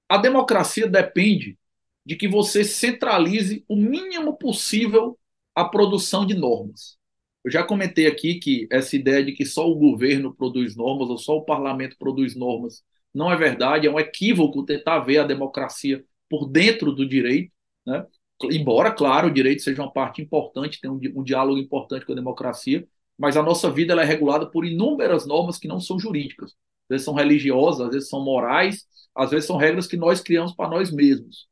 a 0.09 0.17
democracia 0.17 0.87
depende 0.87 1.57
de 2.05 2.15
que 2.15 2.27
você 2.27 2.63
centralize 2.63 3.63
o 3.67 3.75
mínimo 3.75 4.37
possível 4.37 5.17
a 5.55 5.65
produção 5.65 6.25
de 6.25 6.33
normas. 6.33 6.97
Eu 7.43 7.51
já 7.51 7.63
comentei 7.63 8.07
aqui 8.07 8.35
que 8.35 8.67
essa 8.71 8.95
ideia 8.95 9.23
de 9.23 9.31
que 9.33 9.45
só 9.45 9.69
o 9.69 9.75
governo 9.75 10.33
produz 10.33 10.75
normas 10.75 11.09
ou 11.09 11.17
só 11.17 11.37
o 11.37 11.45
parlamento 11.45 11.97
produz 11.97 12.35
normas 12.35 12.83
não 13.13 13.31
é 13.31 13.35
verdade, 13.35 13.87
é 13.87 13.91
um 13.91 13.99
equívoco 13.99 14.63
tentar 14.65 14.99
ver 14.99 15.19
a 15.19 15.27
democracia 15.27 16.03
por 16.29 16.47
dentro 16.47 16.93
do 16.93 17.07
direito, 17.07 17.51
né? 17.85 18.05
embora, 18.45 18.91
claro, 18.91 19.27
o 19.27 19.33
direito 19.33 19.61
seja 19.61 19.81
uma 19.81 19.91
parte 19.91 20.21
importante, 20.21 20.79
tem 20.79 20.89
um, 20.89 20.99
um 21.15 21.23
diálogo 21.23 21.59
importante 21.59 22.05
com 22.05 22.13
a 22.13 22.15
democracia, 22.15 22.87
mas 23.17 23.35
a 23.37 23.43
nossa 23.43 23.69
vida 23.69 23.93
é 23.93 24.05
regulada 24.05 24.49
por 24.49 24.65
inúmeras 24.65 25.25
normas 25.27 25.57
que 25.57 25.67
não 25.67 25.79
são 25.79 25.99
jurídicas. 25.99 26.51
Às 26.51 26.89
vezes 26.89 27.05
são 27.05 27.13
religiosas, 27.13 27.81
às 27.87 27.93
vezes 27.93 28.09
são 28.09 28.23
morais, 28.23 28.85
às 29.15 29.29
vezes 29.31 29.45
são 29.45 29.57
regras 29.57 29.87
que 29.87 29.97
nós 29.97 30.21
criamos 30.21 30.53
para 30.53 30.69
nós 30.69 30.91
mesmos. 30.91 31.47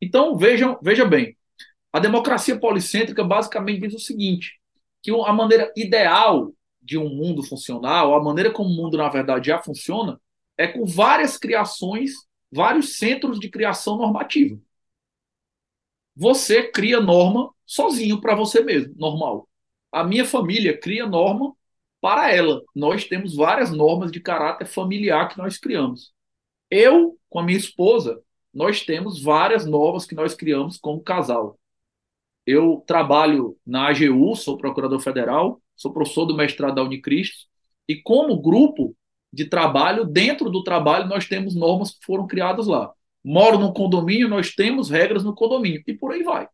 Então, 0.00 0.36
vejam, 0.36 0.78
veja 0.82 1.04
bem, 1.04 1.36
a 1.92 1.98
democracia 1.98 2.58
policêntrica 2.58 3.24
basicamente 3.24 3.80
diz 3.80 3.94
o 3.94 3.98
seguinte, 3.98 4.60
que 5.02 5.10
a 5.10 5.32
maneira 5.32 5.72
ideal 5.76 6.52
de 6.80 6.98
um 6.98 7.08
mundo 7.08 7.42
funcional, 7.42 8.14
a 8.14 8.22
maneira 8.22 8.50
como 8.50 8.70
o 8.70 8.76
mundo, 8.76 8.96
na 8.96 9.08
verdade, 9.08 9.48
já 9.48 9.58
funciona, 9.62 10.20
é 10.56 10.66
com 10.66 10.86
várias 10.86 11.36
criações, 11.36 12.12
vários 12.50 12.96
centros 12.96 13.38
de 13.38 13.48
criação 13.48 13.96
normativa. 13.96 14.58
Você 16.16 16.70
cria 16.70 17.00
norma 17.00 17.50
sozinho 17.64 18.20
para 18.20 18.34
você 18.34 18.60
mesmo, 18.62 18.94
normal. 18.96 19.48
A 19.92 20.02
minha 20.02 20.24
família 20.24 20.76
cria 20.76 21.06
norma 21.06 21.54
para 22.00 22.32
ela. 22.34 22.62
Nós 22.74 23.04
temos 23.04 23.34
várias 23.36 23.70
normas 23.70 24.10
de 24.10 24.20
caráter 24.20 24.66
familiar 24.66 25.28
que 25.28 25.38
nós 25.38 25.58
criamos. 25.58 26.12
Eu, 26.70 27.18
com 27.28 27.38
a 27.38 27.42
minha 27.42 27.58
esposa, 27.58 28.20
nós 28.58 28.82
temos 28.82 29.22
várias 29.22 29.64
normas 29.64 30.04
que 30.04 30.14
nós 30.14 30.34
criamos 30.34 30.76
como 30.76 31.00
casal. 31.00 31.58
Eu 32.44 32.82
trabalho 32.86 33.56
na 33.66 33.88
AGU, 33.88 34.34
sou 34.34 34.58
procurador 34.58 35.00
federal, 35.00 35.62
sou 35.76 35.92
professor 35.92 36.26
do 36.26 36.36
mestrado 36.36 36.74
da 36.74 36.82
Unicristo, 36.82 37.46
e 37.86 37.96
como 37.96 38.40
grupo 38.40 38.96
de 39.32 39.44
trabalho, 39.44 40.04
dentro 40.04 40.50
do 40.50 40.62
trabalho, 40.62 41.06
nós 41.06 41.26
temos 41.26 41.54
normas 41.54 41.92
que 41.92 42.04
foram 42.04 42.26
criadas 42.26 42.66
lá 42.66 42.92
moro 43.28 43.58
num 43.58 43.72
condomínio, 43.72 44.28
nós 44.28 44.54
temos 44.54 44.90
regras 44.90 45.24
no 45.24 45.34
condomínio, 45.34 45.82
e 45.86 45.94
por 45.94 46.12
aí 46.12 46.22
vai. 46.22 46.48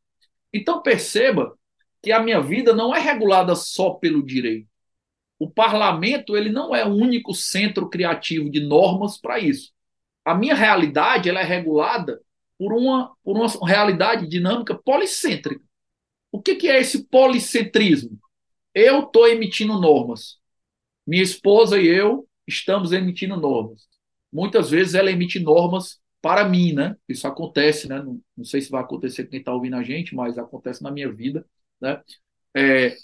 Então 0.52 0.82
perceba 0.82 1.57
que 2.02 2.12
a 2.12 2.22
minha 2.22 2.40
vida 2.40 2.74
não 2.74 2.94
é 2.94 3.00
regulada 3.00 3.55
só 3.55 3.90
pelo 3.90 4.24
direito. 4.24 4.68
O 5.38 5.50
parlamento 5.50 6.36
ele 6.36 6.50
não 6.50 6.74
é 6.74 6.84
o 6.84 6.92
único 6.92 7.34
centro 7.34 7.88
criativo 7.88 8.50
de 8.50 8.61
normas 8.61 9.18
para 9.18 9.38
isso. 9.38 9.72
A 10.24 10.34
minha 10.34 10.54
realidade 10.54 11.28
ela 11.28 11.40
é 11.40 11.44
regulada 11.44 12.20
por 12.58 12.72
uma, 12.72 13.14
por 13.22 13.36
uma 13.36 13.48
realidade 13.66 14.28
dinâmica 14.28 14.74
policêntrica. 14.74 15.64
O 16.32 16.42
que, 16.42 16.56
que 16.56 16.68
é 16.68 16.80
esse 16.80 17.04
policentrismo? 17.04 18.18
Eu 18.74 19.00
estou 19.04 19.28
emitindo 19.28 19.80
normas. 19.80 20.38
Minha 21.06 21.22
esposa 21.22 21.80
e 21.80 21.86
eu 21.86 22.28
estamos 22.46 22.92
emitindo 22.92 23.36
normas. 23.36 23.86
Muitas 24.32 24.70
vezes 24.70 24.94
ela 24.94 25.10
emite 25.10 25.38
normas 25.38 26.00
para 26.20 26.48
mim, 26.48 26.72
né? 26.72 26.96
Isso 27.08 27.26
acontece, 27.28 27.88
né? 27.88 28.02
Não, 28.02 28.20
não 28.36 28.44
sei 28.44 28.60
se 28.60 28.70
vai 28.70 28.82
acontecer 28.82 29.24
com 29.24 29.30
quem 29.30 29.38
está 29.40 29.52
ouvindo 29.52 29.76
a 29.76 29.82
gente, 29.82 30.14
mas 30.14 30.38
acontece 30.38 30.82
na 30.82 30.90
minha 30.90 31.12
vida, 31.12 31.46
né? 31.80 32.02
É, 32.56 32.96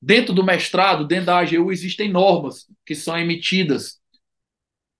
dentro 0.00 0.34
do 0.34 0.44
mestrado, 0.44 1.06
dentro 1.06 1.26
da 1.26 1.38
AGU, 1.38 1.70
existem 1.70 2.10
normas 2.10 2.66
que 2.84 2.94
são 2.94 3.16
emitidas. 3.16 4.00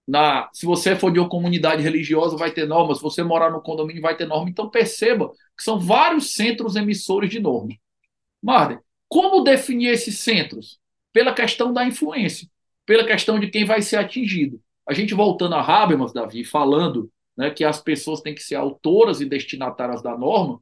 Na, 0.06 0.48
se 0.52 0.66
você 0.66 0.96
for 0.96 1.12
de 1.12 1.20
uma 1.20 1.28
comunidade 1.28 1.82
religiosa, 1.82 2.36
vai 2.36 2.50
ter 2.50 2.66
normas. 2.66 2.98
Se 2.98 3.02
você 3.02 3.22
morar 3.22 3.50
no 3.50 3.62
condomínio, 3.62 4.02
vai 4.02 4.16
ter 4.16 4.26
norma. 4.26 4.50
Então, 4.50 4.68
perceba 4.68 5.30
que 5.56 5.62
são 5.62 5.78
vários 5.78 6.34
centros 6.34 6.76
emissores 6.76 7.30
de 7.30 7.38
norma. 7.38 7.72
Marden, 8.42 8.78
como 9.08 9.44
definir 9.44 9.88
esses 9.88 10.18
centros? 10.18 10.80
Pela 11.12 11.34
questão 11.34 11.72
da 11.72 11.86
influência, 11.86 12.48
pela 12.84 13.04
questão 13.04 13.38
de 13.38 13.48
quem 13.48 13.64
vai 13.64 13.82
ser 13.82 13.96
atingido. 13.96 14.60
A 14.88 14.92
gente 14.92 15.14
voltando 15.14 15.54
a 15.54 15.60
Habermas, 15.60 16.12
Davi, 16.12 16.44
falando 16.44 17.10
né, 17.36 17.50
que 17.50 17.64
as 17.64 17.80
pessoas 17.80 18.20
têm 18.20 18.34
que 18.34 18.42
ser 18.42 18.56
autoras 18.56 19.20
e 19.20 19.26
destinatárias 19.26 20.02
da 20.02 20.16
norma, 20.16 20.60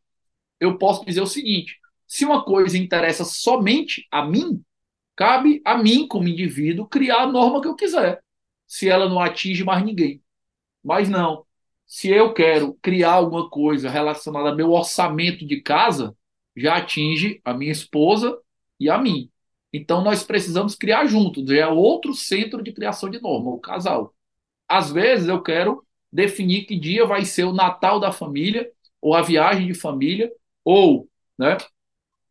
eu 0.58 0.76
posso 0.76 1.04
dizer 1.04 1.20
o 1.20 1.26
seguinte: 1.26 1.78
se 2.06 2.24
uma 2.24 2.44
coisa 2.44 2.76
interessa 2.76 3.24
somente 3.24 4.06
a 4.10 4.24
mim, 4.24 4.62
cabe 5.16 5.62
a 5.64 5.78
mim, 5.78 6.06
como 6.06 6.28
indivíduo, 6.28 6.86
criar 6.86 7.22
a 7.22 7.26
norma 7.26 7.60
que 7.60 7.68
eu 7.68 7.74
quiser, 7.74 8.20
se 8.70 8.88
ela 8.88 9.08
não 9.08 9.18
atinge 9.18 9.64
mais 9.64 9.84
ninguém. 9.84 10.22
Mas 10.82 11.08
não. 11.08 11.44
Se 11.88 12.08
eu 12.08 12.32
quero 12.32 12.74
criar 12.80 13.14
alguma 13.14 13.50
coisa 13.50 13.90
relacionada 13.90 14.50
ao 14.50 14.56
meu 14.56 14.70
orçamento 14.70 15.44
de 15.44 15.60
casa, 15.60 16.16
já 16.56 16.76
atinge 16.76 17.40
a 17.44 17.52
minha 17.52 17.72
esposa 17.72 18.38
e 18.78 18.88
a 18.88 18.96
mim. 18.96 19.28
Então 19.72 20.04
nós 20.04 20.22
precisamos 20.22 20.76
criar 20.76 21.06
juntos, 21.06 21.50
é 21.50 21.66
outro 21.66 22.14
centro 22.14 22.62
de 22.62 22.72
criação 22.72 23.10
de 23.10 23.20
norma, 23.20 23.50
o 23.50 23.58
casal. 23.58 24.14
Às 24.68 24.92
vezes 24.92 25.28
eu 25.28 25.42
quero 25.42 25.84
definir 26.12 26.64
que 26.64 26.78
dia 26.78 27.04
vai 27.06 27.24
ser 27.24 27.44
o 27.44 27.52
Natal 27.52 27.98
da 27.98 28.12
família, 28.12 28.70
ou 29.00 29.14
a 29.14 29.22
viagem 29.22 29.66
de 29.66 29.74
família, 29.74 30.30
ou 30.64 31.08
né, 31.36 31.56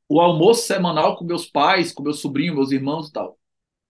o 0.07 0.21
almoço 0.21 0.65
semanal 0.65 1.17
com 1.17 1.25
meus 1.25 1.45
pais, 1.45 1.91
com 1.91 2.03
meus 2.03 2.19
sobrinhos, 2.21 2.55
meus 2.55 2.71
irmãos 2.71 3.09
e 3.09 3.13
tal. 3.13 3.38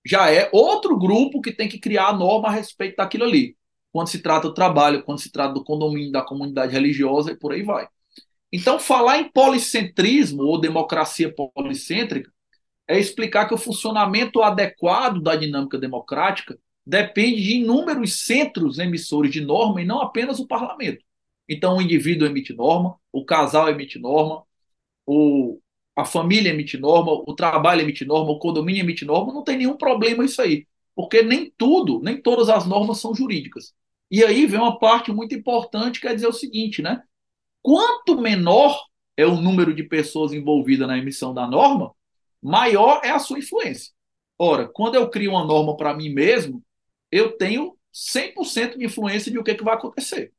Já 0.06 0.32
é 0.32 0.50
outro 0.52 0.98
grupo 0.98 1.42
que 1.42 1.52
tem 1.52 1.68
que 1.68 1.80
criar 1.80 2.08
a 2.08 2.14
norma 2.14 2.48
a 2.48 2.52
respeito 2.52 2.98
daquilo 2.98 3.26
ali. 3.26 3.56
Quando 3.92 4.08
se 4.08 4.22
trata 4.22 4.48
do 4.48 4.54
trabalho, 4.54 5.04
quando 5.04 5.20
se 5.20 5.32
trata 5.32 5.54
do 5.54 5.64
condomínio, 5.64 6.12
da 6.12 6.22
comunidade 6.22 6.74
religiosa 6.74 7.32
e 7.32 7.38
por 7.38 7.52
aí 7.52 7.64
vai. 7.64 7.88
Então, 8.52 8.80
falar 8.80 9.20
em 9.20 9.30
policentrismo 9.32 10.44
ou 10.44 10.60
democracia 10.60 11.34
policêntrica 11.56 12.32
é 12.88 12.98
explicar 12.98 13.48
que 13.48 13.54
o 13.54 13.58
funcionamento 13.58 14.42
adequado 14.42 15.22
da 15.22 15.36
dinâmica 15.36 15.78
democrática 15.78 16.58
depende 16.86 17.44
de 17.44 17.58
inúmeros 17.58 18.26
centros 18.26 18.80
emissores 18.80 19.32
de 19.32 19.42
norma 19.42 19.82
e 19.82 19.86
não 19.86 20.02
apenas 20.02 20.40
o 20.40 20.48
parlamento. 20.48 21.04
Então, 21.48 21.78
o 21.78 21.82
indivíduo 21.82 22.28
emite 22.28 22.54
norma, 22.54 22.96
o 23.12 23.24
casal 23.24 23.70
emite 23.70 24.00
norma, 24.00 24.44
o, 25.06 25.60
a 26.00 26.06
família 26.06 26.50
emite 26.50 26.78
norma, 26.78 27.12
o 27.12 27.34
trabalho 27.34 27.82
emite 27.82 28.06
norma, 28.06 28.32
o 28.32 28.40
condomínio 28.40 28.82
emite 28.82 29.06
norma, 29.06 29.34
não 29.34 29.44
tem 29.44 29.58
nenhum 29.58 29.78
problema 29.78 30.24
isso 30.24 30.42
aí, 30.42 30.66
porque 30.96 31.22
nem 31.22 31.54
tudo, 31.58 32.00
nem 32.02 32.22
todas 32.22 32.50
as 32.50 32.66
normas 32.66 33.00
são 33.00 33.14
jurídicas. 33.14 33.74
E 34.10 34.24
aí 34.24 34.46
vem 34.46 34.60
uma 34.60 34.80
parte 34.80 35.12
muito 35.12 35.36
importante, 35.36 36.00
que 36.00 36.08
é 36.08 36.14
dizer 36.14 36.28
o 36.28 36.34
seguinte, 36.34 36.82
né? 36.82 37.04
Quanto 37.62 38.20
menor 38.20 38.80
é 39.16 39.26
o 39.26 39.36
número 39.40 39.74
de 39.74 39.84
pessoas 39.84 40.34
envolvidas 40.34 40.88
na 40.88 40.98
emissão 40.98 41.34
da 41.34 41.46
norma, 41.46 41.94
maior 42.42 43.02
é 43.04 43.10
a 43.12 43.20
sua 43.20 43.40
influência. 43.40 43.92
Ora, 44.38 44.68
quando 44.68 44.96
eu 44.96 45.10
crio 45.10 45.32
uma 45.32 45.46
norma 45.46 45.76
para 45.76 45.94
mim 45.94 46.10
mesmo, 46.10 46.64
eu 47.12 47.38
tenho 47.38 47.78
100% 47.94 48.78
de 48.78 48.86
influência 48.86 49.32
de 49.32 49.38
o 49.38 49.44
que, 49.44 49.56
que 49.56 49.64
vai 49.64 49.74
acontecer. 49.74 50.32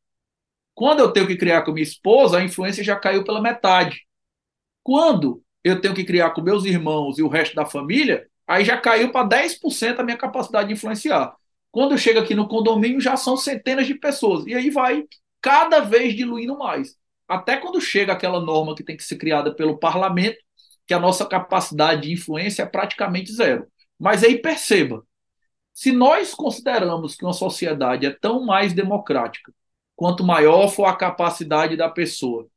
Quando 0.75 1.01
eu 1.01 1.13
tenho 1.13 1.27
que 1.27 1.37
criar 1.37 1.63
com 1.63 1.73
minha 1.73 1.83
esposa, 1.83 2.39
a 2.39 2.45
influência 2.45 2.83
já 2.83 2.97
caiu 2.97 3.23
pela 3.23 3.43
metade. 3.43 4.07
Quando 4.83 5.43
eu 5.63 5.81
tenho 5.81 5.95
que 5.95 6.05
criar 6.05 6.31
com 6.31 6.41
meus 6.41 6.65
irmãos 6.65 7.19
e 7.19 7.23
o 7.23 7.29
resto 7.29 7.55
da 7.55 7.67
família, 7.67 8.27
aí 8.47 8.65
já 8.65 8.77
caiu 8.79 9.13
para 9.13 9.27
10% 9.27 10.01
a 10.01 10.03
minha 10.03 10.17
capacidade 10.17 10.69
de 10.69 10.75
influenciar. 10.75 11.35
Quando 11.71 11.93
eu 11.93 11.99
chego 11.99 12.19
aqui 12.19 12.35
no 12.35 12.49
condomínio, 12.49 13.01
já 13.01 13.17
são 13.17 13.37
centenas 13.37 13.87
de 13.87 13.95
pessoas. 13.95 14.47
E 14.47 14.55
aí 14.55 14.71
vai 14.71 15.05
cada 15.41 15.81
vez 15.81 16.15
diluindo 16.15 16.59
mais. 16.59 16.97
Até 17.29 17.57
quando 17.57 17.81
chega 17.81 18.13
aquela 18.13 18.41
norma 18.41 18.75
que 18.75 18.83
tem 18.83 18.97
que 18.97 19.05
ser 19.05 19.17
criada 19.17 19.55
pelo 19.55 19.79
parlamento, 19.79 20.39
que 20.87 20.95
a 20.95 20.99
nossa 20.99 21.25
capacidade 21.25 22.03
de 22.03 22.13
influência 22.13 22.65
é 22.65 22.67
praticamente 22.67 23.33
zero. 23.33 23.69
Mas 23.99 24.25
aí 24.25 24.39
perceba, 24.39 25.05
se 25.73 25.93
nós 25.93 26.35
consideramos 26.35 27.15
que 27.15 27.25
uma 27.25 27.33
sociedade 27.33 28.07
é 28.07 28.11
tão 28.11 28.45
mais 28.45 28.73
democrática 28.73 29.53
quanto 29.95 30.25
maior 30.25 30.69
for 30.69 30.87
a 30.87 30.97
capacidade 30.97 31.77
da 31.77 31.89
pessoa 31.89 32.49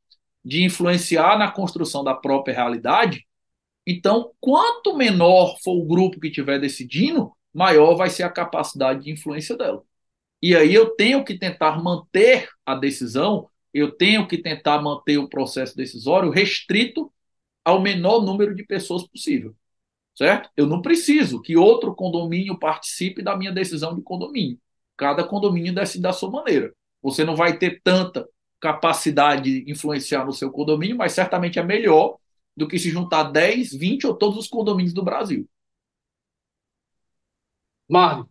de 0.44 0.62
influenciar 0.62 1.38
na 1.38 1.50
construção 1.50 2.04
da 2.04 2.14
própria 2.14 2.54
realidade, 2.54 3.26
então, 3.86 4.32
quanto 4.40 4.96
menor 4.96 5.56
for 5.62 5.74
o 5.74 5.84
grupo 5.84 6.18
que 6.18 6.28
estiver 6.28 6.58
decidindo, 6.58 7.32
maior 7.52 7.94
vai 7.94 8.08
ser 8.10 8.22
a 8.22 8.30
capacidade 8.30 9.04
de 9.04 9.10
influência 9.10 9.56
dela. 9.56 9.82
E 10.42 10.56
aí 10.56 10.74
eu 10.74 10.90
tenho 10.96 11.24
que 11.24 11.38
tentar 11.38 11.82
manter 11.82 12.48
a 12.64 12.74
decisão, 12.74 13.48
eu 13.72 13.92
tenho 13.92 14.26
que 14.26 14.38
tentar 14.38 14.80
manter 14.82 15.18
o 15.18 15.28
processo 15.28 15.76
decisório 15.76 16.30
restrito 16.30 17.12
ao 17.64 17.80
menor 17.80 18.22
número 18.22 18.54
de 18.54 18.64
pessoas 18.64 19.06
possível 19.06 19.54
certo? 20.14 20.48
Eu 20.56 20.66
não 20.66 20.80
preciso 20.80 21.42
que 21.42 21.56
outro 21.56 21.94
condomínio 21.94 22.58
participe 22.58 23.22
da 23.22 23.36
minha 23.36 23.52
decisão 23.52 23.94
de 23.94 24.02
condomínio. 24.02 24.58
Cada 24.96 25.24
condomínio 25.24 25.74
decide 25.74 26.02
da 26.02 26.12
sua 26.12 26.30
maneira. 26.30 26.72
Você 27.02 27.24
não 27.24 27.36
vai 27.36 27.58
ter 27.58 27.80
tanta 27.82 28.26
capacidade 28.64 29.42
de 29.62 29.70
influenciar 29.70 30.24
no 30.24 30.32
seu 30.32 30.50
condomínio, 30.50 30.96
mas 30.96 31.12
certamente 31.12 31.58
é 31.58 31.62
melhor 31.62 32.16
do 32.56 32.66
que 32.66 32.78
se 32.78 32.88
juntar 32.88 33.24
10, 33.24 33.74
20 33.74 34.06
ou 34.06 34.14
todos 34.16 34.38
os 34.38 34.48
condomínios 34.48 34.94
do 34.94 35.04
Brasil. 35.04 35.46
Mário, 37.88 38.26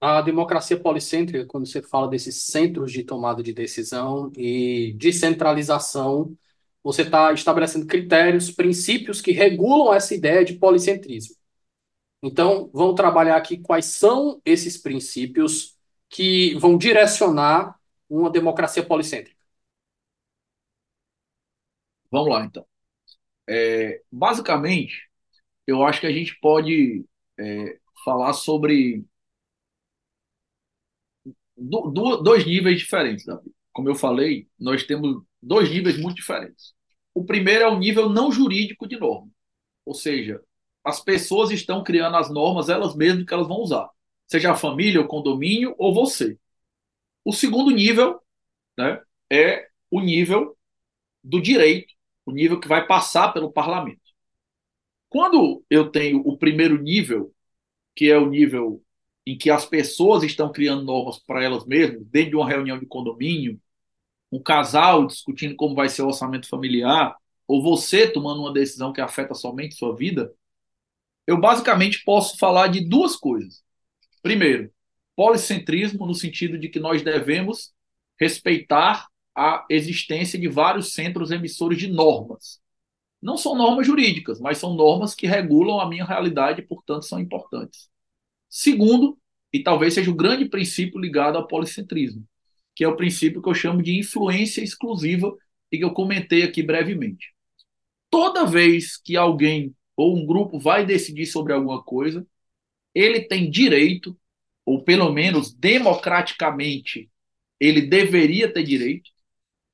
a 0.00 0.20
democracia 0.22 0.78
policêntrica, 0.78 1.46
quando 1.46 1.66
você 1.66 1.80
fala 1.82 2.08
desses 2.08 2.44
centros 2.46 2.92
de 2.92 3.04
tomada 3.04 3.42
de 3.42 3.52
decisão 3.52 4.32
e 4.36 4.92
descentralização, 4.98 6.36
você 6.82 7.02
está 7.02 7.32
estabelecendo 7.32 7.86
critérios, 7.86 8.50
princípios 8.50 9.20
que 9.20 9.32
regulam 9.32 9.94
essa 9.94 10.14
ideia 10.14 10.44
de 10.44 10.54
policentrismo. 10.54 11.36
Então, 12.22 12.70
vamos 12.72 12.96
trabalhar 12.96 13.36
aqui 13.36 13.58
quais 13.58 13.86
são 13.86 14.40
esses 14.44 14.76
princípios 14.78 15.76
que 16.10 16.54
vão 16.56 16.78
direcionar 16.78 17.78
uma 18.08 18.30
democracia 18.30 18.82
policêntrica. 18.84 19.35
Vamos 22.10 22.28
lá, 22.30 22.44
então. 22.44 22.66
É, 23.48 24.02
basicamente, 24.12 25.08
eu 25.66 25.84
acho 25.84 26.00
que 26.00 26.06
a 26.06 26.12
gente 26.12 26.38
pode 26.40 27.04
é, 27.38 27.78
falar 28.04 28.32
sobre 28.34 29.04
do, 31.56 31.90
do, 31.90 32.16
dois 32.22 32.44
níveis 32.46 32.78
diferentes, 32.78 33.24
Davi. 33.24 33.50
Como 33.72 33.88
eu 33.88 33.94
falei, 33.94 34.48
nós 34.58 34.84
temos 34.84 35.22
dois 35.42 35.70
níveis 35.70 35.98
muito 35.98 36.16
diferentes. 36.16 36.74
O 37.14 37.24
primeiro 37.24 37.64
é 37.64 37.68
o 37.68 37.78
nível 37.78 38.08
não 38.08 38.30
jurídico 38.30 38.86
de 38.86 38.98
norma, 38.98 39.30
ou 39.84 39.94
seja, 39.94 40.40
as 40.84 41.00
pessoas 41.02 41.50
estão 41.50 41.82
criando 41.84 42.16
as 42.16 42.30
normas 42.30 42.68
elas 42.68 42.94
mesmas 42.96 43.26
que 43.26 43.34
elas 43.34 43.48
vão 43.48 43.58
usar, 43.58 43.88
seja 44.26 44.52
a 44.52 44.56
família, 44.56 45.00
o 45.00 45.08
condomínio 45.08 45.74
ou 45.78 45.94
você. 45.94 46.38
O 47.24 47.32
segundo 47.32 47.70
nível 47.72 48.20
né, 48.78 49.02
é 49.32 49.68
o 49.90 50.00
nível 50.00 50.56
do 51.24 51.40
direito, 51.42 51.94
o 52.26 52.32
nível 52.32 52.60
que 52.60 52.68
vai 52.68 52.86
passar 52.86 53.32
pelo 53.32 53.52
parlamento. 53.52 54.00
Quando 55.08 55.64
eu 55.70 55.90
tenho 55.90 56.20
o 56.20 56.36
primeiro 56.36 56.80
nível, 56.82 57.32
que 57.94 58.10
é 58.10 58.18
o 58.18 58.28
nível 58.28 58.82
em 59.24 59.38
que 59.38 59.50
as 59.50 59.64
pessoas 59.64 60.22
estão 60.22 60.52
criando 60.52 60.84
normas 60.84 61.18
para 61.18 61.42
elas 61.42 61.64
mesmas, 61.64 62.04
dentro 62.06 62.30
de 62.30 62.36
uma 62.36 62.48
reunião 62.48 62.78
de 62.78 62.86
condomínio, 62.86 63.60
um 64.30 64.42
casal 64.42 65.06
discutindo 65.06 65.56
como 65.56 65.74
vai 65.74 65.88
ser 65.88 66.02
o 66.02 66.08
orçamento 66.08 66.48
familiar, 66.48 67.16
ou 67.46 67.62
você 67.62 68.10
tomando 68.10 68.40
uma 68.40 68.52
decisão 68.52 68.92
que 68.92 69.00
afeta 69.00 69.34
somente 69.34 69.76
sua 69.76 69.94
vida, 69.96 70.32
eu 71.26 71.40
basicamente 71.40 72.04
posso 72.04 72.36
falar 72.36 72.68
de 72.68 72.86
duas 72.86 73.16
coisas. 73.16 73.62
Primeiro, 74.22 74.70
policentrismo, 75.14 76.06
no 76.06 76.14
sentido 76.14 76.58
de 76.58 76.68
que 76.68 76.78
nós 76.78 77.02
devemos 77.02 77.72
respeitar 78.18 79.08
a 79.36 79.66
existência 79.68 80.38
de 80.38 80.48
vários 80.48 80.94
centros 80.94 81.30
emissores 81.30 81.78
de 81.78 81.88
normas. 81.88 82.60
Não 83.20 83.36
são 83.36 83.56
normas 83.56 83.86
jurídicas, 83.86 84.40
mas 84.40 84.58
são 84.58 84.74
normas 84.74 85.14
que 85.14 85.26
regulam 85.26 85.80
a 85.80 85.88
minha 85.88 86.04
realidade 86.04 86.60
e, 86.60 86.66
portanto, 86.66 87.04
são 87.04 87.20
importantes. 87.20 87.90
Segundo, 88.48 89.18
e 89.52 89.62
talvez 89.62 89.94
seja 89.94 90.10
o 90.10 90.14
grande 90.14 90.46
princípio 90.46 91.00
ligado 91.00 91.36
ao 91.36 91.46
policentrismo, 91.46 92.26
que 92.74 92.84
é 92.84 92.88
o 92.88 92.96
princípio 92.96 93.42
que 93.42 93.48
eu 93.48 93.54
chamo 93.54 93.82
de 93.82 93.98
influência 93.98 94.62
exclusiva 94.62 95.34
e 95.70 95.78
que 95.78 95.84
eu 95.84 95.92
comentei 95.92 96.42
aqui 96.42 96.62
brevemente. 96.62 97.34
Toda 98.10 98.46
vez 98.46 98.96
que 98.96 99.16
alguém 99.16 99.74
ou 99.96 100.16
um 100.16 100.26
grupo 100.26 100.58
vai 100.58 100.84
decidir 100.84 101.26
sobre 101.26 101.52
alguma 101.52 101.82
coisa, 101.82 102.26
ele 102.94 103.20
tem 103.22 103.50
direito, 103.50 104.16
ou 104.64 104.82
pelo 104.82 105.12
menos 105.12 105.52
democraticamente, 105.54 107.10
ele 107.58 107.82
deveria 107.82 108.52
ter 108.52 108.62
direito, 108.62 109.10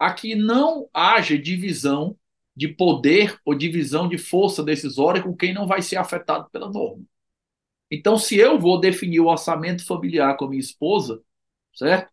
a 0.03 0.13
que 0.13 0.35
não 0.35 0.89
haja 0.93 1.39
divisão 1.39 2.19
de 2.57 2.67
poder 2.67 3.39
ou 3.45 3.55
divisão 3.55 4.09
de 4.09 4.19
força 4.19 4.61
decisória 4.61 5.23
com 5.23 5.33
quem 5.33 5.55
não 5.55 5.65
vai 5.65 5.81
ser 5.81 5.95
afetado 5.95 6.51
pela 6.51 6.69
norma. 6.69 7.05
Então, 7.89 8.19
se 8.19 8.37
eu 8.37 8.59
vou 8.59 8.81
definir 8.81 9.21
o 9.21 9.29
orçamento 9.29 9.87
familiar 9.87 10.37
com 10.37 10.47
a 10.47 10.49
minha 10.49 10.59
esposa, 10.59 11.23
certo? 11.73 12.11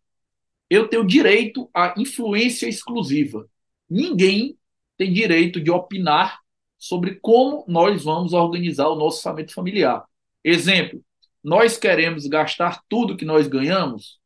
Eu 0.70 0.86
tenho 0.86 1.04
direito 1.04 1.68
à 1.74 1.92
influência 1.98 2.68
exclusiva. 2.68 3.50
Ninguém 3.88 4.56
tem 4.96 5.12
direito 5.12 5.60
de 5.60 5.72
opinar 5.72 6.38
sobre 6.78 7.16
como 7.16 7.64
nós 7.66 8.04
vamos 8.04 8.32
organizar 8.32 8.86
o 8.86 8.94
nosso 8.94 9.16
orçamento 9.16 9.52
familiar. 9.52 10.04
Exemplo: 10.44 11.04
nós 11.42 11.76
queremos 11.76 12.24
gastar 12.28 12.84
tudo 12.88 13.16
que 13.16 13.24
nós 13.24 13.48
ganhamos? 13.48 14.20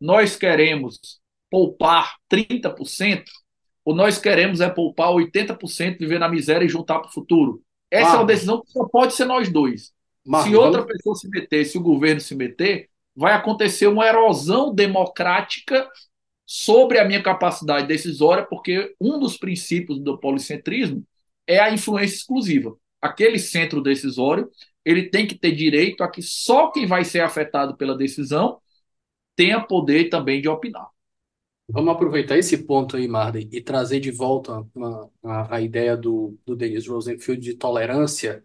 Nós 0.00 0.36
queremos 0.36 1.22
poupar 1.54 2.16
30%, 2.28 3.22
ou 3.84 3.94
nós 3.94 4.18
queremos 4.18 4.60
é 4.60 4.68
poupar 4.68 5.10
80%, 5.10 6.00
viver 6.00 6.18
na 6.18 6.28
miséria 6.28 6.66
e 6.66 6.68
juntar 6.68 6.98
para 6.98 7.08
o 7.08 7.12
futuro. 7.12 7.62
Essa 7.88 8.06
Marcos. 8.06 8.18
é 8.18 8.20
uma 8.22 8.26
decisão 8.26 8.60
que 8.60 8.72
só 8.72 8.88
pode 8.88 9.14
ser 9.14 9.24
nós 9.24 9.48
dois. 9.52 9.92
Marcos, 10.26 10.50
se 10.50 10.56
outra 10.56 10.80
vamos... 10.80 10.96
pessoa 10.96 11.14
se 11.14 11.30
meter, 11.30 11.64
se 11.64 11.78
o 11.78 11.80
governo 11.80 12.20
se 12.20 12.34
meter, 12.34 12.90
vai 13.14 13.34
acontecer 13.34 13.86
uma 13.86 14.04
erosão 14.04 14.74
democrática 14.74 15.88
sobre 16.44 16.98
a 16.98 17.04
minha 17.04 17.22
capacidade 17.22 17.86
decisória, 17.86 18.44
porque 18.44 18.92
um 19.00 19.20
dos 19.20 19.36
princípios 19.36 20.00
do 20.00 20.18
policentrismo 20.18 21.04
é 21.46 21.60
a 21.60 21.72
influência 21.72 22.16
exclusiva. 22.16 22.76
Aquele 23.00 23.38
centro 23.38 23.80
decisório, 23.80 24.50
ele 24.84 25.04
tem 25.08 25.24
que 25.24 25.38
ter 25.38 25.52
direito 25.52 26.02
a 26.02 26.10
que 26.10 26.20
só 26.20 26.72
quem 26.72 26.84
vai 26.84 27.04
ser 27.04 27.20
afetado 27.20 27.76
pela 27.76 27.96
decisão 27.96 28.58
tenha 29.36 29.60
poder 29.60 30.08
também 30.08 30.40
de 30.42 30.48
opinar. 30.48 30.93
Vamos 31.68 31.94
aproveitar 31.94 32.36
esse 32.36 32.58
ponto 32.64 32.96
aí, 32.96 33.08
Marden, 33.08 33.48
e 33.50 33.60
trazer 33.60 33.98
de 33.98 34.10
volta 34.10 34.66
a, 35.22 35.56
a, 35.56 35.60
ideia 35.62 35.96
do, 35.96 36.38
do 36.44 36.54
Dennis 36.54 36.86
Rosenfield 36.86 37.40
de 37.42 37.54
tolerância, 37.56 38.44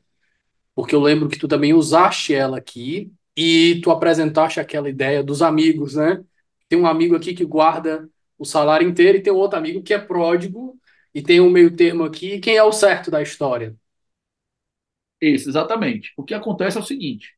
porque 0.75 0.95
eu 0.95 1.01
lembro 1.01 1.29
que 1.29 1.39
tu 1.39 1.47
também 1.47 1.73
usaste 1.73 2.33
ela 2.33 2.57
aqui 2.57 3.13
e 3.35 3.81
tu 3.83 3.91
apresentaste 3.91 4.59
aquela 4.59 4.89
ideia 4.89 5.23
dos 5.23 5.41
amigos, 5.41 5.95
né? 5.95 6.23
Tem 6.69 6.79
um 6.79 6.87
amigo 6.87 7.15
aqui 7.15 7.33
que 7.33 7.45
guarda 7.45 8.09
o 8.37 8.45
salário 8.45 8.87
inteiro 8.89 9.17
e 9.17 9.23
tem 9.23 9.33
outro 9.33 9.59
amigo 9.59 9.83
que 9.83 9.93
é 9.93 9.99
pródigo 9.99 10.79
e 11.13 11.21
tem 11.21 11.41
um 11.41 11.49
meio 11.49 11.75
termo 11.75 12.03
aqui. 12.05 12.39
Quem 12.39 12.57
é 12.57 12.63
o 12.63 12.71
certo 12.71 13.11
da 13.11 13.21
história? 13.21 13.75
Isso, 15.21 15.49
exatamente. 15.49 16.13
O 16.17 16.23
que 16.23 16.33
acontece 16.33 16.77
é 16.77 16.81
o 16.81 16.83
seguinte, 16.83 17.35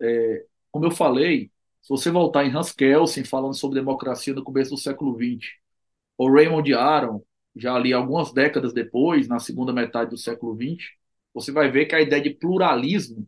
é, 0.00 0.46
como 0.72 0.86
eu 0.86 0.90
falei, 0.90 1.50
se 1.82 1.88
você 1.88 2.10
voltar 2.10 2.44
em 2.44 2.54
Hans 2.54 2.72
Kelsen, 2.72 3.24
falando 3.24 3.54
sobre 3.54 3.78
democracia 3.78 4.34
no 4.34 4.44
começo 4.44 4.70
do 4.70 4.76
século 4.76 5.16
XX, 5.16 5.48
ou 6.16 6.32
Raymond 6.32 6.74
Aron, 6.74 7.22
já 7.56 7.74
ali 7.74 7.92
algumas 7.92 8.32
décadas 8.32 8.72
depois, 8.72 9.26
na 9.28 9.38
segunda 9.38 9.72
metade 9.72 10.10
do 10.10 10.16
século 10.16 10.54
XX, 10.54 10.86
você 11.32 11.52
vai 11.52 11.70
ver 11.70 11.86
que 11.86 11.94
a 11.94 12.00
ideia 12.00 12.22
de 12.22 12.30
pluralismo 12.30 13.26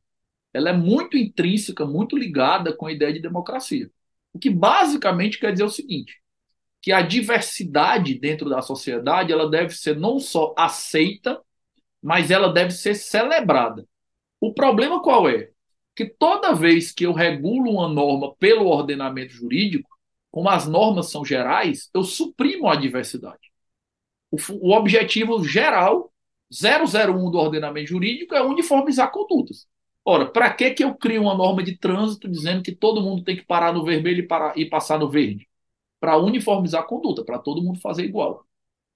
ela 0.52 0.70
é 0.70 0.72
muito 0.72 1.16
intrínseca, 1.16 1.86
muito 1.86 2.16
ligada 2.16 2.76
com 2.76 2.86
a 2.86 2.92
ideia 2.92 3.12
de 3.12 3.20
democracia. 3.20 3.90
O 4.32 4.38
que 4.38 4.50
basicamente 4.50 5.38
quer 5.38 5.52
dizer 5.52 5.64
o 5.64 5.70
seguinte, 5.70 6.20
que 6.80 6.92
a 6.92 7.00
diversidade 7.00 8.18
dentro 8.18 8.50
da 8.50 8.60
sociedade 8.60 9.32
ela 9.32 9.48
deve 9.48 9.70
ser 9.74 9.96
não 9.96 10.18
só 10.18 10.54
aceita, 10.56 11.40
mas 12.02 12.30
ela 12.30 12.52
deve 12.52 12.72
ser 12.72 12.94
celebrada. 12.94 13.86
O 14.40 14.52
problema 14.52 15.00
qual 15.00 15.28
é? 15.28 15.51
Que 15.94 16.06
toda 16.06 16.55
vez 16.55 16.93
que 16.93 17.05
eu 17.05 17.12
regulo 17.12 17.70
uma 17.70 17.89
norma 17.89 18.35
pelo 18.36 18.66
ordenamento 18.66 19.32
jurídico, 19.32 19.89
como 20.31 20.48
as 20.48 20.66
normas 20.66 21.10
são 21.10 21.24
gerais, 21.24 21.90
eu 21.93 22.02
suprimo 22.02 22.69
a 22.69 22.77
diversidade. 22.77 23.52
O, 24.31 24.36
o 24.60 24.73
objetivo 24.73 25.44
geral, 25.44 26.10
001 26.51 27.31
do 27.31 27.39
ordenamento 27.39 27.89
jurídico, 27.89 28.35
é 28.35 28.43
uniformizar 28.43 29.10
condutas. 29.10 29.66
Ora, 30.05 30.27
para 30.27 30.52
que, 30.52 30.70
que 30.70 30.82
eu 30.82 30.94
crio 30.94 31.23
uma 31.23 31.35
norma 31.35 31.62
de 31.62 31.77
trânsito 31.77 32.28
dizendo 32.28 32.62
que 32.62 32.74
todo 32.74 33.02
mundo 33.02 33.23
tem 33.23 33.36
que 33.36 33.44
parar 33.44 33.73
no 33.73 33.85
vermelho 33.85 34.20
e, 34.20 34.27
parar, 34.27 34.59
e 34.59 34.64
passar 34.69 34.98
no 34.98 35.09
verde? 35.10 35.48
Para 36.01 36.16
uniformizar 36.16 36.82
a 36.82 36.86
conduta, 36.86 37.24
para 37.24 37.39
todo 37.39 37.62
mundo 37.62 37.78
fazer 37.81 38.05
igual. 38.05 38.44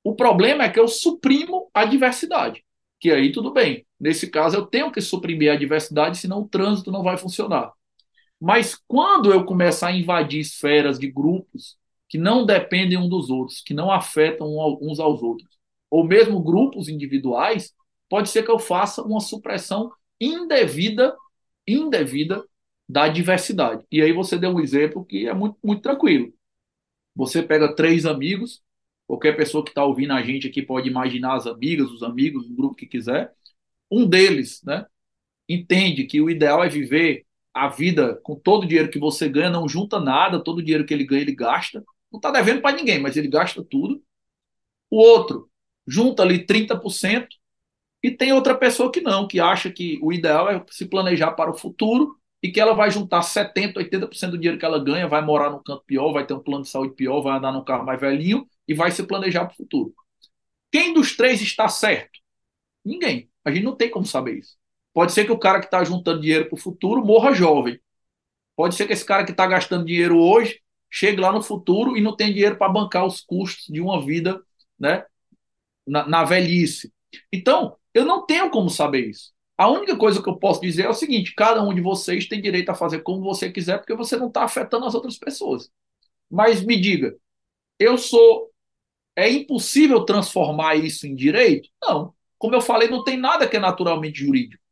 O 0.02 0.14
problema 0.14 0.64
é 0.64 0.70
que 0.70 0.80
eu 0.80 0.88
suprimo 0.88 1.70
a 1.72 1.84
diversidade 1.84 2.65
que 3.00 3.10
aí 3.10 3.32
tudo 3.32 3.52
bem. 3.52 3.86
Nesse 3.98 4.30
caso, 4.30 4.56
eu 4.56 4.66
tenho 4.66 4.90
que 4.90 5.00
suprimir 5.00 5.52
a 5.52 5.56
diversidade, 5.56 6.18
senão 6.18 6.42
o 6.42 6.48
trânsito 6.48 6.90
não 6.90 7.02
vai 7.02 7.16
funcionar. 7.16 7.72
Mas 8.40 8.74
quando 8.86 9.32
eu 9.32 9.44
começar 9.44 9.88
a 9.88 9.96
invadir 9.96 10.40
esferas 10.40 10.98
de 10.98 11.10
grupos 11.10 11.76
que 12.08 12.18
não 12.18 12.44
dependem 12.46 12.98
um 12.98 13.08
dos 13.08 13.30
outros, 13.30 13.60
que 13.62 13.74
não 13.74 13.90
afetam 13.90 14.48
uns 14.80 15.00
aos 15.00 15.22
outros, 15.22 15.48
ou 15.90 16.04
mesmo 16.04 16.42
grupos 16.42 16.88
individuais, 16.88 17.72
pode 18.08 18.28
ser 18.28 18.44
que 18.44 18.50
eu 18.50 18.58
faça 18.58 19.02
uma 19.02 19.20
supressão 19.20 19.92
indevida, 20.20 21.16
indevida 21.66 22.44
da 22.88 23.08
diversidade. 23.08 23.84
E 23.90 24.00
aí 24.02 24.12
você 24.12 24.38
deu 24.38 24.50
um 24.50 24.60
exemplo 24.60 25.04
que 25.04 25.26
é 25.26 25.34
muito, 25.34 25.58
muito 25.62 25.82
tranquilo. 25.82 26.32
Você 27.14 27.42
pega 27.42 27.74
três 27.74 28.06
amigos, 28.06 28.62
Qualquer 29.06 29.36
pessoa 29.36 29.64
que 29.64 29.70
está 29.70 29.84
ouvindo 29.84 30.12
a 30.12 30.22
gente 30.22 30.48
aqui 30.48 30.62
pode 30.62 30.88
imaginar 30.88 31.36
as 31.36 31.46
amigas, 31.46 31.90
os 31.90 32.02
amigos, 32.02 32.46
o 32.46 32.54
grupo 32.54 32.74
que 32.74 32.86
quiser. 32.86 33.32
Um 33.90 34.06
deles, 34.08 34.62
né, 34.64 34.86
entende 35.48 36.04
que 36.06 36.20
o 36.20 36.30
ideal 36.30 36.64
é 36.64 36.68
viver 36.68 37.26
a 37.54 37.68
vida 37.68 38.16
com 38.22 38.36
todo 38.36 38.64
o 38.64 38.68
dinheiro 38.68 38.90
que 38.90 38.98
você 38.98 39.28
ganha, 39.28 39.50
não 39.50 39.68
junta 39.68 40.00
nada, 40.00 40.42
todo 40.42 40.58
o 40.58 40.62
dinheiro 40.62 40.86
que 40.86 40.94
ele 40.94 41.04
ganha 41.04 41.22
ele 41.22 41.34
gasta. 41.34 41.84
Não 42.12 42.18
está 42.18 42.30
devendo 42.30 42.62
para 42.62 42.76
ninguém, 42.76 43.00
mas 43.00 43.16
ele 43.16 43.28
gasta 43.28 43.64
tudo. 43.64 44.02
O 44.90 44.98
outro 44.98 45.50
junta 45.86 46.22
ali 46.22 46.44
30%, 46.46 47.36
E 48.02 48.10
tem 48.10 48.32
outra 48.32 48.56
pessoa 48.56 48.92
que 48.92 49.00
não, 49.00 49.26
que 49.28 49.40
acha 49.40 49.70
que 49.70 49.98
o 50.02 50.12
ideal 50.12 50.50
é 50.50 50.64
se 50.70 50.86
planejar 50.86 51.32
para 51.32 51.50
o 51.50 51.54
futuro 51.58 52.16
e 52.42 52.50
que 52.52 52.60
ela 52.60 52.74
vai 52.74 52.90
juntar 52.90 53.22
70%, 53.22 53.78
80% 53.78 54.32
do 54.32 54.38
dinheiro 54.38 54.58
que 54.58 54.64
ela 54.64 54.82
ganha, 54.82 55.08
vai 55.08 55.24
morar 55.24 55.50
num 55.50 55.62
canto 55.62 55.84
pior, 55.86 56.12
vai 56.12 56.26
ter 56.26 56.34
um 56.34 56.40
plano 56.40 56.62
de 56.64 56.70
saúde 56.70 56.94
pior, 56.94 57.20
vai 57.22 57.38
andar 57.38 57.52
num 57.52 57.64
carro 57.64 57.84
mais 57.86 58.00
velhinho 58.00 58.46
e 58.66 58.74
vai 58.74 58.90
se 58.90 59.02
planejar 59.02 59.46
para 59.46 59.54
o 59.54 59.56
futuro. 59.56 59.94
Quem 60.70 60.92
dos 60.92 61.16
três 61.16 61.40
está 61.40 61.68
certo? 61.68 62.18
Ninguém. 62.84 63.30
A 63.44 63.50
gente 63.50 63.64
não 63.64 63.76
tem 63.76 63.90
como 63.90 64.04
saber 64.06 64.38
isso. 64.38 64.56
Pode 64.92 65.12
ser 65.12 65.24
que 65.24 65.32
o 65.32 65.38
cara 65.38 65.60
que 65.60 65.66
está 65.66 65.84
juntando 65.84 66.20
dinheiro 66.20 66.46
para 66.48 66.56
o 66.56 66.60
futuro 66.60 67.04
morra 67.04 67.32
jovem. 67.32 67.78
Pode 68.56 68.74
ser 68.74 68.86
que 68.86 68.92
esse 68.92 69.04
cara 69.04 69.24
que 69.24 69.30
está 69.32 69.46
gastando 69.46 69.84
dinheiro 69.84 70.18
hoje 70.18 70.60
chegue 70.90 71.20
lá 71.20 71.30
no 71.32 71.42
futuro 71.42 71.96
e 71.96 72.00
não 72.00 72.16
tenha 72.16 72.32
dinheiro 72.32 72.56
para 72.56 72.72
bancar 72.72 73.04
os 73.04 73.20
custos 73.20 73.66
de 73.66 73.80
uma 73.80 74.04
vida 74.04 74.42
né, 74.78 75.04
na, 75.86 76.06
na 76.08 76.24
velhice. 76.24 76.92
Então, 77.32 77.76
eu 77.92 78.04
não 78.04 78.24
tenho 78.24 78.50
como 78.50 78.70
saber 78.70 79.08
isso. 79.08 79.32
A 79.58 79.68
única 79.70 79.96
coisa 79.96 80.22
que 80.22 80.28
eu 80.28 80.36
posso 80.38 80.60
dizer 80.60 80.84
é 80.84 80.88
o 80.88 80.94
seguinte: 80.94 81.34
cada 81.34 81.62
um 81.62 81.74
de 81.74 81.80
vocês 81.80 82.28
tem 82.28 82.40
direito 82.40 82.70
a 82.70 82.74
fazer 82.74 83.00
como 83.00 83.22
você 83.22 83.50
quiser, 83.50 83.78
porque 83.78 83.94
você 83.94 84.16
não 84.16 84.28
está 84.28 84.44
afetando 84.44 84.86
as 84.86 84.94
outras 84.94 85.18
pessoas. 85.18 85.70
Mas 86.30 86.62
me 86.62 86.80
diga, 86.80 87.16
eu 87.78 87.96
sou. 87.98 88.50
É 89.16 89.30
impossível 89.30 90.04
transformar 90.04 90.76
isso 90.76 91.06
em 91.06 91.14
direito? 91.14 91.68
Não. 91.82 92.14
Como 92.38 92.54
eu 92.54 92.60
falei, 92.60 92.88
não 92.88 93.02
tem 93.02 93.16
nada 93.16 93.48
que 93.48 93.56
é 93.56 93.60
naturalmente 93.60 94.20
jurídico. 94.20 94.62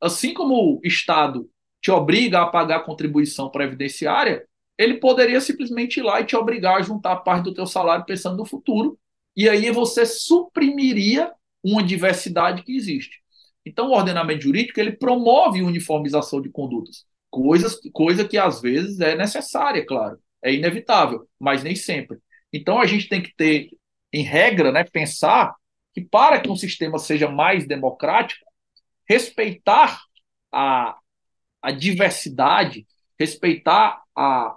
Assim 0.00 0.34
como 0.34 0.76
o 0.76 0.80
Estado 0.84 1.48
te 1.80 1.90
obriga 1.90 2.42
a 2.42 2.46
pagar 2.46 2.84
contribuição 2.84 3.48
previdenciária, 3.50 4.44
ele 4.76 4.94
poderia 4.94 5.40
simplesmente 5.40 5.98
ir 5.98 6.02
lá 6.02 6.20
e 6.20 6.26
te 6.26 6.34
obrigar 6.34 6.78
a 6.78 6.82
juntar 6.82 7.16
parte 7.16 7.44
do 7.44 7.54
teu 7.54 7.66
salário 7.66 8.04
pensando 8.04 8.36
no 8.36 8.44
futuro, 8.44 8.98
e 9.36 9.48
aí 9.48 9.70
você 9.70 10.04
suprimiria 10.04 11.32
uma 11.62 11.82
diversidade 11.82 12.62
que 12.62 12.76
existe. 12.76 13.20
Então, 13.64 13.88
o 13.88 13.94
ordenamento 13.94 14.42
jurídico 14.42 14.80
ele 14.80 14.92
promove 14.92 15.62
uniformização 15.62 16.40
de 16.40 16.50
condutas, 16.50 17.04
coisas, 17.30 17.78
coisa 17.92 18.26
que 18.26 18.36
às 18.36 18.60
vezes 18.60 19.00
é 19.00 19.14
necessária, 19.16 19.86
claro, 19.86 20.18
é 20.42 20.52
inevitável, 20.52 21.28
mas 21.38 21.62
nem 21.62 21.76
sempre. 21.76 22.18
Então, 22.52 22.80
a 22.80 22.86
gente 22.86 23.08
tem 23.08 23.22
que 23.22 23.34
ter, 23.34 23.70
em 24.12 24.22
regra, 24.22 24.70
né, 24.70 24.84
pensar 24.84 25.54
que 25.94 26.00
para 26.00 26.40
que 26.40 26.50
um 26.50 26.56
sistema 26.56 26.98
seja 26.98 27.28
mais 27.28 27.66
democrático, 27.66 28.44
respeitar 29.08 30.00
a, 30.50 30.96
a 31.60 31.70
diversidade, 31.70 32.86
respeitar 33.18 34.02
a 34.16 34.56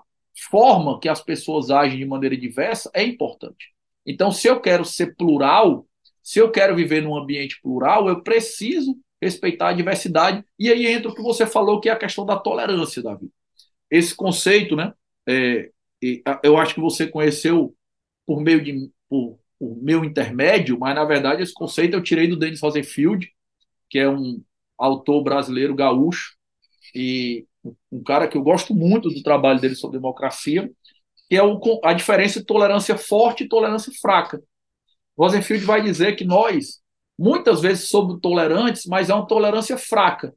forma 0.49 0.99
que 0.99 1.09
as 1.09 1.21
pessoas 1.21 1.69
agem 1.69 1.99
de 1.99 2.05
maneira 2.05 2.35
diversa 2.35 2.89
é 2.93 3.03
importante. 3.03 3.73
Então, 4.05 4.31
se 4.31 4.47
eu 4.47 4.59
quero 4.59 4.85
ser 4.85 5.15
plural, 5.15 5.87
se 6.21 6.39
eu 6.39 6.51
quero 6.51 6.75
viver 6.75 7.01
num 7.01 7.15
ambiente 7.15 7.59
plural, 7.61 8.07
eu 8.07 8.21
preciso 8.21 8.97
respeitar 9.21 9.69
a 9.69 9.73
diversidade. 9.73 10.43
E 10.59 10.71
aí 10.71 10.87
entra 10.87 11.09
o 11.09 11.15
que 11.15 11.21
você 11.21 11.47
falou, 11.47 11.79
que 11.79 11.89
é 11.89 11.91
a 11.91 11.97
questão 11.97 12.25
da 12.25 12.37
tolerância, 12.37 13.01
Davi. 13.01 13.31
Esse 13.89 14.15
conceito, 14.15 14.75
né? 14.75 14.93
É, 15.27 15.71
eu 16.43 16.57
acho 16.57 16.75
que 16.75 16.81
você 16.81 17.07
conheceu 17.07 17.75
por 18.25 18.41
meio 18.41 18.63
de 18.63 18.91
por, 19.07 19.39
por 19.59 19.75
meu 19.81 20.03
intermédio, 20.03 20.77
mas 20.79 20.95
na 20.95 21.05
verdade 21.05 21.41
esse 21.43 21.53
conceito 21.53 21.95
eu 21.95 22.03
tirei 22.03 22.27
do 22.27 22.37
Dennis 22.37 22.61
Rosenfield, 22.61 23.29
que 23.89 23.99
é 23.99 24.09
um 24.09 24.43
autor 24.77 25.23
brasileiro 25.23 25.75
gaúcho 25.75 26.35
e 26.93 27.45
um 27.91 28.03
cara 28.03 28.27
que 28.27 28.37
eu 28.37 28.43
gosto 28.43 28.75
muito 28.75 29.09
do 29.09 29.23
trabalho 29.23 29.59
dele 29.59 29.75
sobre 29.75 29.97
democracia, 29.97 30.69
que 31.29 31.35
é 31.35 31.43
o, 31.43 31.59
a 31.83 31.93
diferença 31.93 32.39
de 32.39 32.45
tolerância 32.45 32.97
forte 32.97 33.43
e 33.43 33.47
tolerância 33.47 33.91
fraca. 34.01 34.41
Rosenfield 35.17 35.65
vai 35.65 35.81
dizer 35.81 36.15
que 36.15 36.25
nós, 36.25 36.81
muitas 37.17 37.61
vezes, 37.61 37.89
somos 37.89 38.19
tolerantes, 38.21 38.85
mas 38.85 39.09
é 39.09 39.13
uma 39.15 39.27
tolerância 39.27 39.77
fraca. 39.77 40.35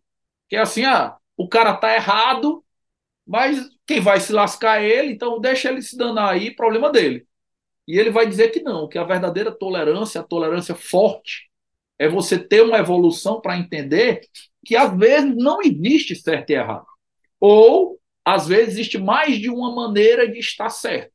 Que 0.49 0.57
é 0.57 0.61
assim, 0.61 0.85
ah, 0.85 1.17
o 1.37 1.49
cara 1.49 1.77
tá 1.77 1.95
errado, 1.95 2.65
mas 3.27 3.69
quem 3.87 4.01
vai 4.01 4.21
se 4.21 4.33
lascar 4.33 4.83
é 4.83 4.89
ele, 4.89 5.13
então 5.13 5.41
deixa 5.41 5.69
ele 5.69 5.83
se 5.83 5.97
danar 5.97 6.31
aí, 6.31 6.55
problema 6.55 6.91
dele. 6.91 7.27
E 7.89 7.99
ele 7.99 8.11
vai 8.11 8.27
dizer 8.29 8.51
que 8.51 8.61
não, 8.61 8.87
que 8.87 8.99
a 8.99 9.05
verdadeira 9.05 9.51
tolerância, 9.51 10.21
a 10.21 10.25
tolerância 10.25 10.75
forte, 10.75 11.51
é 11.99 12.09
você 12.09 12.39
ter 12.39 12.63
uma 12.63 12.79
evolução 12.79 13.41
para 13.41 13.59
entender 13.59 14.21
que 14.65 14.77
às 14.77 14.97
vezes 14.97 15.35
não 15.35 15.63
existe 15.63 16.15
certo 16.15 16.51
e 16.51 16.55
errado. 16.55 16.87
Ou, 17.41 17.99
às 18.25 18.47
vezes, 18.47 18.75
existe 18.75 18.99
mais 18.99 19.39
de 19.39 19.49
uma 19.49 19.75
maneira 19.75 20.31
de 20.31 20.39
estar 20.39 20.69
certo. 20.69 21.13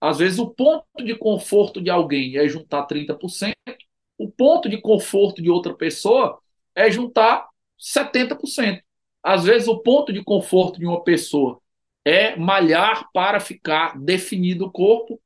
Às 0.00 0.18
vezes, 0.18 0.38
o 0.38 0.50
ponto 0.50 0.84
de 0.98 1.14
conforto 1.16 1.80
de 1.80 1.90
alguém 1.90 2.36
é 2.36 2.48
juntar 2.48 2.86
30%, 2.86 3.54
o 4.18 4.30
ponto 4.30 4.68
de 4.68 4.80
conforto 4.80 5.40
de 5.40 5.50
outra 5.50 5.74
pessoa 5.74 6.40
é 6.74 6.90
juntar 6.90 7.48
70%. 7.78 8.82
Às 9.22 9.44
vezes, 9.44 9.68
o 9.68 9.78
ponto 9.78 10.12
de 10.12 10.24
conforto 10.24 10.78
de 10.80 10.86
uma 10.86 11.04
pessoa 11.04 11.60
é 12.04 12.34
malhar 12.36 13.08
para 13.12 13.38
ficar 13.38 13.98
definido 13.98 14.66
o 14.66 14.72
corpo. 14.72 15.20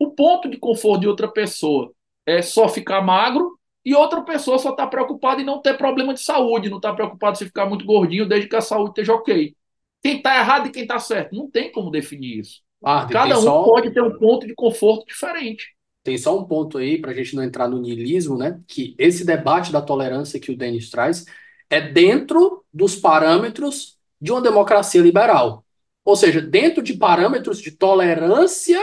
O 0.00 0.12
ponto 0.12 0.48
de 0.48 0.56
conforto 0.56 1.02
de 1.02 1.08
outra 1.08 1.28
pessoa 1.28 1.92
é 2.24 2.40
só 2.40 2.70
ficar 2.70 3.02
magro 3.02 3.58
e 3.84 3.94
outra 3.94 4.22
pessoa 4.22 4.58
só 4.58 4.70
está 4.70 4.86
preocupada 4.86 5.42
em 5.42 5.44
não 5.44 5.60
ter 5.60 5.76
problema 5.76 6.14
de 6.14 6.20
saúde, 6.20 6.70
não 6.70 6.78
está 6.78 6.90
preocupada 6.94 7.36
se 7.36 7.44
ficar 7.44 7.66
muito 7.66 7.84
gordinho 7.84 8.26
desde 8.26 8.48
que 8.48 8.56
a 8.56 8.62
saúde 8.62 8.92
esteja 8.92 9.12
ok. 9.12 9.54
Quem 10.02 10.16
está 10.16 10.38
errado 10.38 10.68
e 10.68 10.70
quem 10.70 10.82
está 10.82 10.98
certo? 10.98 11.36
Não 11.36 11.50
tem 11.50 11.70
como 11.70 11.90
definir 11.90 12.40
isso. 12.40 12.62
Ah, 12.82 13.06
Cada 13.10 13.38
um 13.38 13.42
só... 13.42 13.62
pode 13.62 13.92
ter 13.92 14.02
um 14.02 14.18
ponto 14.18 14.46
de 14.46 14.54
conforto 14.54 15.04
diferente. 15.06 15.76
Tem 16.02 16.16
só 16.16 16.38
um 16.38 16.44
ponto 16.44 16.78
aí 16.78 16.98
para 16.98 17.10
a 17.10 17.14
gente 17.14 17.36
não 17.36 17.42
entrar 17.42 17.68
no 17.68 17.78
niilismo, 17.78 18.38
né? 18.38 18.58
Que 18.66 18.94
esse 18.98 19.22
debate 19.22 19.70
da 19.70 19.82
tolerância 19.82 20.40
que 20.40 20.50
o 20.50 20.56
Denis 20.56 20.88
traz 20.88 21.26
é 21.68 21.78
dentro 21.78 22.64
dos 22.72 22.96
parâmetros 22.96 23.98
de 24.18 24.32
uma 24.32 24.40
democracia 24.40 25.02
liberal. 25.02 25.62
Ou 26.02 26.16
seja, 26.16 26.40
dentro 26.40 26.82
de 26.82 26.94
parâmetros 26.94 27.60
de 27.60 27.70
tolerância 27.70 28.80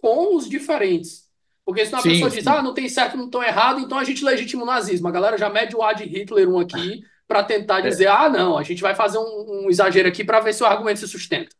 com 0.00 0.36
os 0.36 0.48
diferentes. 0.48 1.28
Porque 1.64 1.84
senão 1.84 2.00
a 2.00 2.02
sim, 2.02 2.10
pessoa 2.10 2.30
sim. 2.30 2.38
diz, 2.38 2.46
ah, 2.46 2.62
não 2.62 2.74
tem 2.74 2.88
certo, 2.88 3.16
não 3.16 3.26
estão 3.26 3.42
errado, 3.42 3.80
então 3.80 3.98
a 3.98 4.04
gente 4.04 4.24
legitima 4.24 4.62
o 4.62 4.66
nazismo. 4.66 5.06
A 5.06 5.12
galera 5.12 5.38
já 5.38 5.48
mede 5.48 5.76
o 5.76 5.82
A 5.82 5.92
de 5.92 6.04
Hitler 6.04 6.48
um 6.48 6.58
aqui 6.58 7.02
para 7.28 7.44
tentar 7.44 7.78
é. 7.78 7.82
dizer, 7.82 8.06
é. 8.06 8.08
ah, 8.08 8.28
não, 8.28 8.58
a 8.58 8.62
gente 8.62 8.82
vai 8.82 8.94
fazer 8.94 9.18
um, 9.18 9.64
um 9.64 9.70
exagero 9.70 10.08
aqui 10.08 10.24
para 10.24 10.40
ver 10.40 10.52
se 10.52 10.62
o 10.62 10.66
argumento 10.66 10.98
se 10.98 11.06
sustenta. 11.06 11.54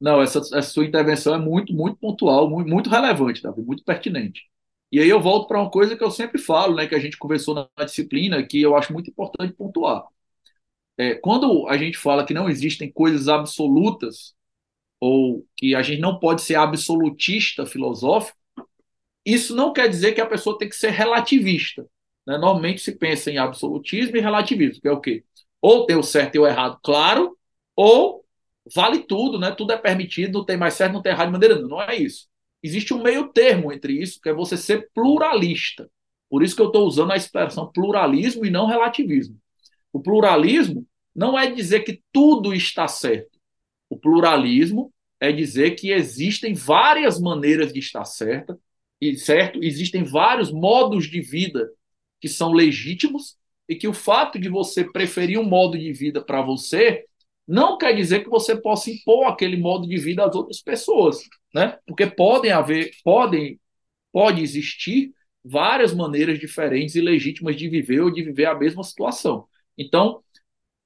Não, 0.00 0.20
essa, 0.20 0.38
essa, 0.38 0.62
sua 0.62 0.84
intervenção 0.84 1.34
é 1.34 1.38
muito, 1.38 1.72
muito 1.72 1.96
pontual, 1.96 2.48
muito, 2.48 2.68
muito 2.68 2.90
relevante, 2.90 3.42
Davi, 3.42 3.62
muito 3.62 3.82
pertinente. 3.84 4.42
E 4.92 5.00
aí 5.00 5.08
eu 5.08 5.20
volto 5.20 5.48
para 5.48 5.60
uma 5.60 5.70
coisa 5.70 5.96
que 5.96 6.04
eu 6.04 6.10
sempre 6.10 6.40
falo, 6.40 6.74
né, 6.74 6.86
que 6.86 6.94
a 6.94 6.98
gente 6.98 7.18
conversou 7.18 7.54
na 7.54 7.84
disciplina, 7.84 8.42
que 8.46 8.60
eu 8.60 8.76
acho 8.76 8.92
muito 8.92 9.10
importante 9.10 9.54
pontuar. 9.54 10.04
É, 10.96 11.14
quando 11.14 11.66
a 11.68 11.76
gente 11.76 11.96
fala 11.96 12.24
que 12.24 12.34
não 12.34 12.48
existem 12.48 12.90
coisas 12.90 13.28
absolutas, 13.28 14.34
ou 15.00 15.44
que 15.56 15.74
a 15.74 15.82
gente 15.82 16.00
não 16.00 16.18
pode 16.18 16.42
ser 16.42 16.56
absolutista 16.56 17.66
filosófico, 17.66 18.38
isso 19.24 19.54
não 19.54 19.72
quer 19.72 19.88
dizer 19.88 20.12
que 20.12 20.20
a 20.20 20.26
pessoa 20.26 20.58
tem 20.58 20.68
que 20.68 20.76
ser 20.76 20.90
relativista. 20.90 21.82
Né? 22.26 22.38
Normalmente 22.38 22.80
se 22.80 22.96
pensa 22.96 23.30
em 23.30 23.38
absolutismo 23.38 24.16
e 24.16 24.20
relativismo, 24.20 24.80
que 24.80 24.88
é 24.88 24.92
o 24.92 25.00
quê? 25.00 25.24
Ou 25.60 25.86
tem 25.86 25.96
o 25.96 26.02
certo 26.02 26.36
e 26.36 26.38
o 26.38 26.46
errado, 26.46 26.78
claro, 26.82 27.36
ou 27.76 28.24
vale 28.74 29.00
tudo, 29.00 29.38
né? 29.38 29.50
Tudo 29.50 29.72
é 29.72 29.76
permitido, 29.76 30.38
não 30.38 30.44
tem 30.44 30.56
mais 30.56 30.74
certo, 30.74 30.92
não 30.92 31.02
tem 31.02 31.12
errado 31.12 31.26
de 31.26 31.32
maneira 31.32 31.54
nenhuma. 31.54 31.76
Não 31.76 31.82
é 31.82 31.96
isso. 31.96 32.26
Existe 32.62 32.92
um 32.92 33.02
meio 33.02 33.28
termo 33.32 33.72
entre 33.72 33.92
isso, 34.00 34.20
que 34.20 34.28
é 34.28 34.32
você 34.32 34.56
ser 34.56 34.88
pluralista. 34.94 35.88
Por 36.28 36.42
isso 36.42 36.54
que 36.54 36.62
eu 36.62 36.66
estou 36.66 36.86
usando 36.86 37.12
a 37.12 37.16
expressão 37.16 37.70
pluralismo 37.72 38.44
e 38.44 38.50
não 38.50 38.66
relativismo. 38.66 39.36
O 39.92 40.00
pluralismo 40.00 40.86
não 41.14 41.38
é 41.38 41.50
dizer 41.50 41.80
que 41.80 42.02
tudo 42.12 42.54
está 42.54 42.86
certo. 42.86 43.37
O 43.88 43.96
pluralismo 43.96 44.92
é 45.20 45.32
dizer 45.32 45.72
que 45.72 45.90
existem 45.90 46.54
várias 46.54 47.20
maneiras 47.20 47.72
de 47.72 47.80
estar 47.80 48.04
certa, 48.04 48.58
e 49.00 49.16
certo, 49.16 49.62
existem 49.62 50.04
vários 50.04 50.50
modos 50.50 51.06
de 51.08 51.20
vida 51.20 51.70
que 52.20 52.28
são 52.28 52.52
legítimos 52.52 53.36
e 53.68 53.76
que 53.76 53.86
o 53.86 53.92
fato 53.92 54.38
de 54.38 54.48
você 54.48 54.84
preferir 54.84 55.38
um 55.38 55.44
modo 55.44 55.78
de 55.78 55.92
vida 55.92 56.24
para 56.24 56.42
você 56.42 57.04
não 57.46 57.78
quer 57.78 57.94
dizer 57.94 58.24
que 58.24 58.28
você 58.28 58.54
possa 58.56 58.90
impor 58.90 59.26
aquele 59.26 59.56
modo 59.56 59.86
de 59.86 59.96
vida 59.96 60.24
às 60.24 60.34
outras 60.34 60.60
pessoas, 60.60 61.20
né? 61.54 61.78
Porque 61.86 62.06
podem 62.06 62.50
haver, 62.50 62.90
podem, 63.02 63.58
pode 64.12 64.42
existir 64.42 65.12
várias 65.42 65.94
maneiras 65.94 66.38
diferentes 66.38 66.94
e 66.94 67.00
legítimas 67.00 67.56
de 67.56 67.68
viver 67.68 68.00
ou 68.00 68.10
de 68.10 68.22
viver 68.22 68.46
a 68.46 68.54
mesma 68.54 68.82
situação. 68.82 69.46
Então, 69.78 70.22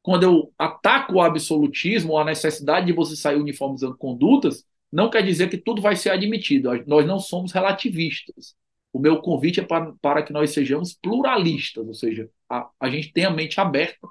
quando 0.03 0.25
eu 0.25 0.53
ataco 0.59 1.15
o 1.15 1.23
absolutismo, 1.23 2.19
a 2.19 2.25
necessidade 2.25 2.87
de 2.87 2.93
você 2.93 3.17
sair 3.17 3.37
uniformizando 3.37 3.97
condutas, 3.97 4.65
não 4.91 5.09
quer 5.11 5.23
dizer 5.23 5.49
que 5.49 5.57
tudo 5.57 5.81
vai 5.81 5.97
ser 5.97 6.11
admitido. 6.11 6.71
Nós 6.87 7.07
não 7.07 7.19
somos 7.19 7.53
relativistas 7.53 8.57
o 8.93 8.99
meu 8.99 9.21
convite 9.23 9.61
é 9.61 9.65
para, 9.65 9.93
para 10.03 10.23
que 10.23 10.33
nós 10.33 10.51
sejamos 10.51 10.93
pluralistas, 10.93 11.87
ou 11.87 11.95
seja, 11.95 12.29
a, 12.49 12.69
a 12.79 12.91
gente 12.91 13.13
tenha 13.13 13.29
a 13.29 13.33
mente 13.33 13.59
aberta 13.59 14.07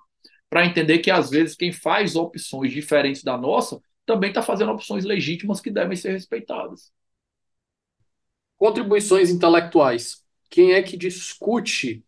para 0.49 0.65
entender 0.65 0.99
que 0.99 1.11
às 1.11 1.29
vezes 1.29 1.55
quem 1.55 1.71
faz 1.71 2.15
opções 2.15 2.71
diferentes 2.73 3.23
da 3.23 3.37
nossa 3.37 3.79
também 4.05 4.29
está 4.31 4.41
fazendo 4.41 4.71
opções 4.71 5.05
legítimas 5.05 5.61
que 5.61 5.69
devem 5.69 5.95
ser 5.95 6.11
respeitadas. 6.11 6.91
Contribuições 8.57 9.29
intelectuais. 9.29 10.23
Quem 10.49 10.73
é 10.73 10.81
que 10.81 10.97
discute 10.97 12.03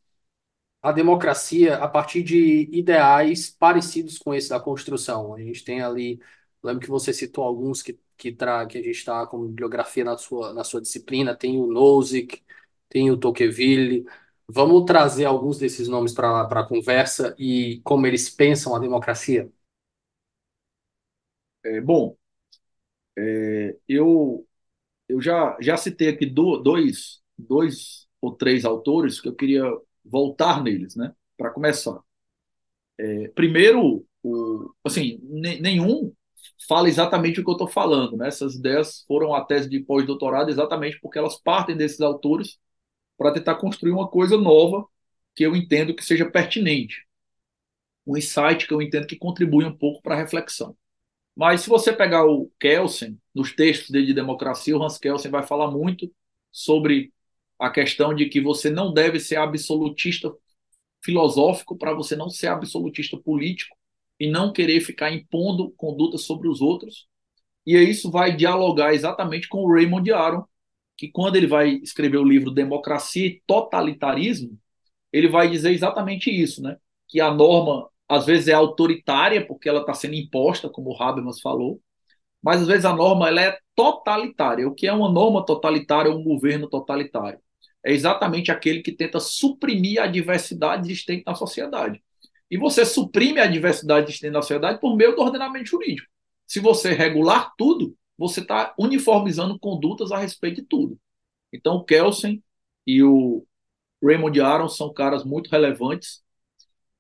a 0.84 0.94
democracia 0.94 1.78
a 1.78 1.90
partir 1.90 2.24
de 2.24 2.70
ideais 2.78 3.52
parecidos 3.52 4.20
com 4.20 4.36
esse 4.36 4.50
da 4.50 4.60
Constituição. 4.62 5.36
A 5.36 5.40
gente 5.42 5.66
tem 5.66 5.82
ali, 5.82 6.22
lembro 6.64 6.82
que 6.82 6.90
você 6.90 7.14
citou 7.14 7.46
alguns 7.46 7.82
que, 7.84 8.00
que, 8.18 8.34
tra, 8.34 8.66
que 8.68 8.78
a 8.80 8.84
gente 8.84 8.98
está 8.98 9.28
com 9.28 9.48
bibliografia 9.48 10.06
na 10.06 10.18
sua, 10.18 10.54
na 10.54 10.64
sua 10.66 10.82
disciplina, 10.82 11.36
tem 11.36 11.60
o 11.60 11.68
Nozick, 11.68 12.44
tem 12.90 13.12
o 13.12 13.18
Tocqueville. 13.18 14.06
Vamos 14.48 14.86
trazer 14.86 15.26
alguns 15.26 15.58
desses 15.60 15.88
nomes 15.88 16.14
para 16.14 16.44
a 16.44 16.68
conversa 16.68 17.36
e 17.40 17.82
como 17.84 18.06
eles 18.08 18.30
pensam 18.30 18.76
a 18.76 18.80
democracia? 18.80 19.52
É, 21.64 21.80
bom, 21.82 22.18
é, 23.18 23.78
eu, 23.88 24.48
eu 25.10 25.22
já, 25.22 25.58
já 25.62 25.78
citei 25.78 26.10
aqui 26.10 26.26
do, 26.28 26.58
dois, 26.60 27.22
dois 27.38 28.08
ou 28.22 28.34
três 28.36 28.66
autores 28.66 29.22
que 29.22 29.28
eu 29.30 29.36
queria 29.36 29.64
voltar 30.06 30.62
neles, 30.64 30.96
né? 30.96 31.14
Para 31.38 31.52
começar. 31.52 32.00
É, 32.98 33.28
primeiro, 33.30 34.06
o, 34.24 34.74
assim, 34.84 35.20
nenhum 35.22 36.14
fala 36.68 36.88
exatamente 36.88 37.40
o 37.40 37.44
que 37.44 37.50
eu 37.50 37.54
estou 37.54 37.68
falando, 37.68 38.18
né? 38.18 38.28
Essas 38.28 38.56
ideias 38.56 39.04
foram 39.08 39.34
a 39.34 39.44
tese 39.44 39.70
de 39.70 39.80
pós-doutorado 39.80 40.50
exatamente 40.50 41.00
porque 41.02 41.18
elas 41.18 41.40
partem 41.42 41.76
desses 41.76 42.02
autores 42.02 42.58
para 43.18 43.34
tentar 43.34 43.56
construir 43.56 43.92
uma 43.92 44.08
coisa 44.10 44.38
nova 44.38 44.86
que 45.36 45.44
eu 45.44 45.56
entendo 45.56 45.96
que 45.96 46.04
seja 46.06 46.30
pertinente. 46.30 47.06
Um 48.06 48.18
insight 48.18 48.68
que 48.68 48.74
eu 48.74 48.82
entendo 48.82 49.08
que 49.08 49.18
contribui 49.18 49.66
um 49.66 49.76
pouco 49.76 50.02
para 50.02 50.16
a 50.16 50.18
reflexão. 50.18 50.76
Mas 51.36 51.62
se 51.62 51.70
você 51.70 51.92
pegar 51.92 52.26
o 52.26 52.52
Kelsen, 52.60 53.20
nos 53.34 53.54
textos 53.54 53.90
dele 53.90 54.08
de 54.08 54.14
democracia, 54.14 54.78
o 54.78 54.84
Hans 54.84 54.98
Kelsen 54.98 55.32
vai 55.32 55.44
falar 55.44 55.72
muito 55.72 56.12
sobre 56.52 57.12
a 57.60 57.70
questão 57.70 58.14
de 58.14 58.28
que 58.28 58.42
você 58.42 58.70
não 58.70 58.94
deve 58.94 59.20
ser 59.20 59.38
absolutista 59.38 60.32
filosófico 61.04 61.78
para 61.78 61.94
você 61.94 62.16
não 62.16 62.30
ser 62.30 62.48
absolutista 62.48 63.18
político 63.18 63.76
e 64.20 64.30
não 64.30 64.54
querer 64.54 64.82
ficar 64.82 65.12
impondo 65.12 65.72
condutas 65.72 66.22
sobre 66.22 66.48
os 66.48 66.62
outros. 66.62 67.08
E 67.66 67.78
isso 67.78 68.12
vai 68.12 68.36
dialogar 68.36 68.94
exatamente 68.94 69.48
com 69.48 69.60
o 69.60 69.74
Raymond 69.74 70.12
Aron, 70.12 70.44
que 70.98 71.10
quando 71.10 71.36
ele 71.36 71.48
vai 71.48 71.72
escrever 71.76 72.18
o 72.18 72.24
livro 72.24 72.52
Democracia 72.52 73.26
e 73.26 73.42
Totalitarismo, 73.48 74.58
ele 75.12 75.28
vai 75.28 75.50
dizer 75.50 75.72
exatamente 75.72 76.30
isso, 76.30 76.62
né? 76.62 76.78
Que 77.08 77.20
a 77.20 77.34
norma 77.34 77.90
às 78.08 78.26
vezes 78.26 78.48
é 78.48 78.54
autoritária 78.54 79.46
porque 79.46 79.68
ela 79.70 79.82
está 79.82 79.94
sendo 79.94 80.16
imposta, 80.16 80.70
como 80.70 80.92
o 80.92 81.02
Habermas 81.02 81.42
falou, 81.42 81.82
mas 82.44 82.62
às 82.62 82.68
vezes 82.68 82.86
a 82.86 82.94
norma 82.94 83.28
ela 83.30 83.42
é 83.42 83.58
totalitária. 83.76 84.68
O 84.68 84.76
que 84.76 84.86
é 84.86 84.94
uma 84.94 85.12
norma 85.12 85.46
totalitária 85.46 86.12
ou 86.12 86.20
um 86.20 86.24
governo 86.24 86.68
totalitário? 86.70 87.40
É 87.86 87.92
exatamente 87.92 88.52
aquele 88.52 88.82
que 88.82 88.92
tenta 88.92 89.20
suprimir 89.20 90.02
a 90.02 90.08
diversidade 90.08 90.86
existente 90.86 91.24
na 91.26 91.36
sociedade. 91.36 92.04
E 92.52 92.58
você 92.58 92.86
suprime 92.86 93.40
a 93.40 93.48
diversidade 93.48 94.08
existente 94.08 94.32
na 94.32 94.42
sociedade 94.42 94.80
por 94.80 94.96
meio 94.96 95.16
do 95.16 95.22
ordenamento 95.22 95.70
jurídico. 95.70 96.08
Se 96.46 96.60
você 96.60 96.94
regular 96.94 97.54
tudo, 97.58 97.96
você 98.18 98.42
está 98.42 98.74
uniformizando 98.78 99.58
condutas 99.58 100.12
a 100.12 100.18
respeito 100.18 100.62
de 100.62 100.68
tudo. 100.68 101.00
Então, 101.52 101.76
o 101.78 101.84
Kelsen 101.84 102.44
e 102.86 103.02
o 103.04 103.46
Raymond 104.04 104.40
Aron 104.42 104.70
são 104.70 104.94
caras 104.94 105.24
muito 105.24 105.50
relevantes. 105.50 106.22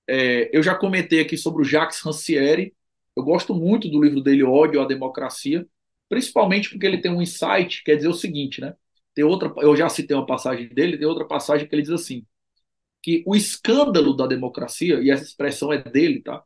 É, 0.08 0.50
eu 0.56 0.64
já 0.64 0.76
comentei 0.76 1.22
aqui 1.22 1.38
sobre 1.38 1.62
o 1.62 1.66
Jacques 1.66 2.02
Rancière, 2.02 2.74
eu 3.16 3.24
gosto 3.24 3.54
muito 3.54 3.90
do 3.90 4.02
livro 4.02 4.22
dele, 4.22 4.44
Ódio 4.44 4.82
à 4.82 4.86
Democracia, 4.86 5.68
principalmente 6.10 6.70
porque 6.70 6.86
ele 6.86 7.00
tem 7.02 7.12
um 7.12 7.22
insight, 7.22 7.84
quer 7.84 7.96
dizer 7.96 8.08
o 8.08 8.14
seguinte, 8.14 8.62
né? 8.62 8.76
Tem 9.14 9.24
outra, 9.24 9.54
eu 9.58 9.76
já 9.76 9.90
citei 9.90 10.16
uma 10.16 10.26
passagem 10.26 10.68
dele, 10.70 10.98
tem 10.98 11.08
outra 11.08 11.26
passagem 11.26 11.68
que 11.68 11.76
ele 11.76 11.84
diz 11.84 11.92
assim, 11.92 12.26
que 13.02 13.24
o 13.28 13.36
escândalo 13.36 14.16
da 14.16 14.26
democracia, 14.26 15.00
e 15.02 15.12
essa 15.12 15.24
expressão 15.24 15.72
é 15.72 15.78
dele, 15.78 16.22
tá? 16.22 16.44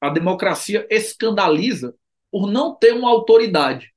A 0.00 0.08
democracia 0.10 0.86
escandaliza 0.90 1.94
por 2.30 2.50
não 2.50 2.74
ter 2.74 2.92
uma 2.94 3.10
autoridade. 3.10 3.92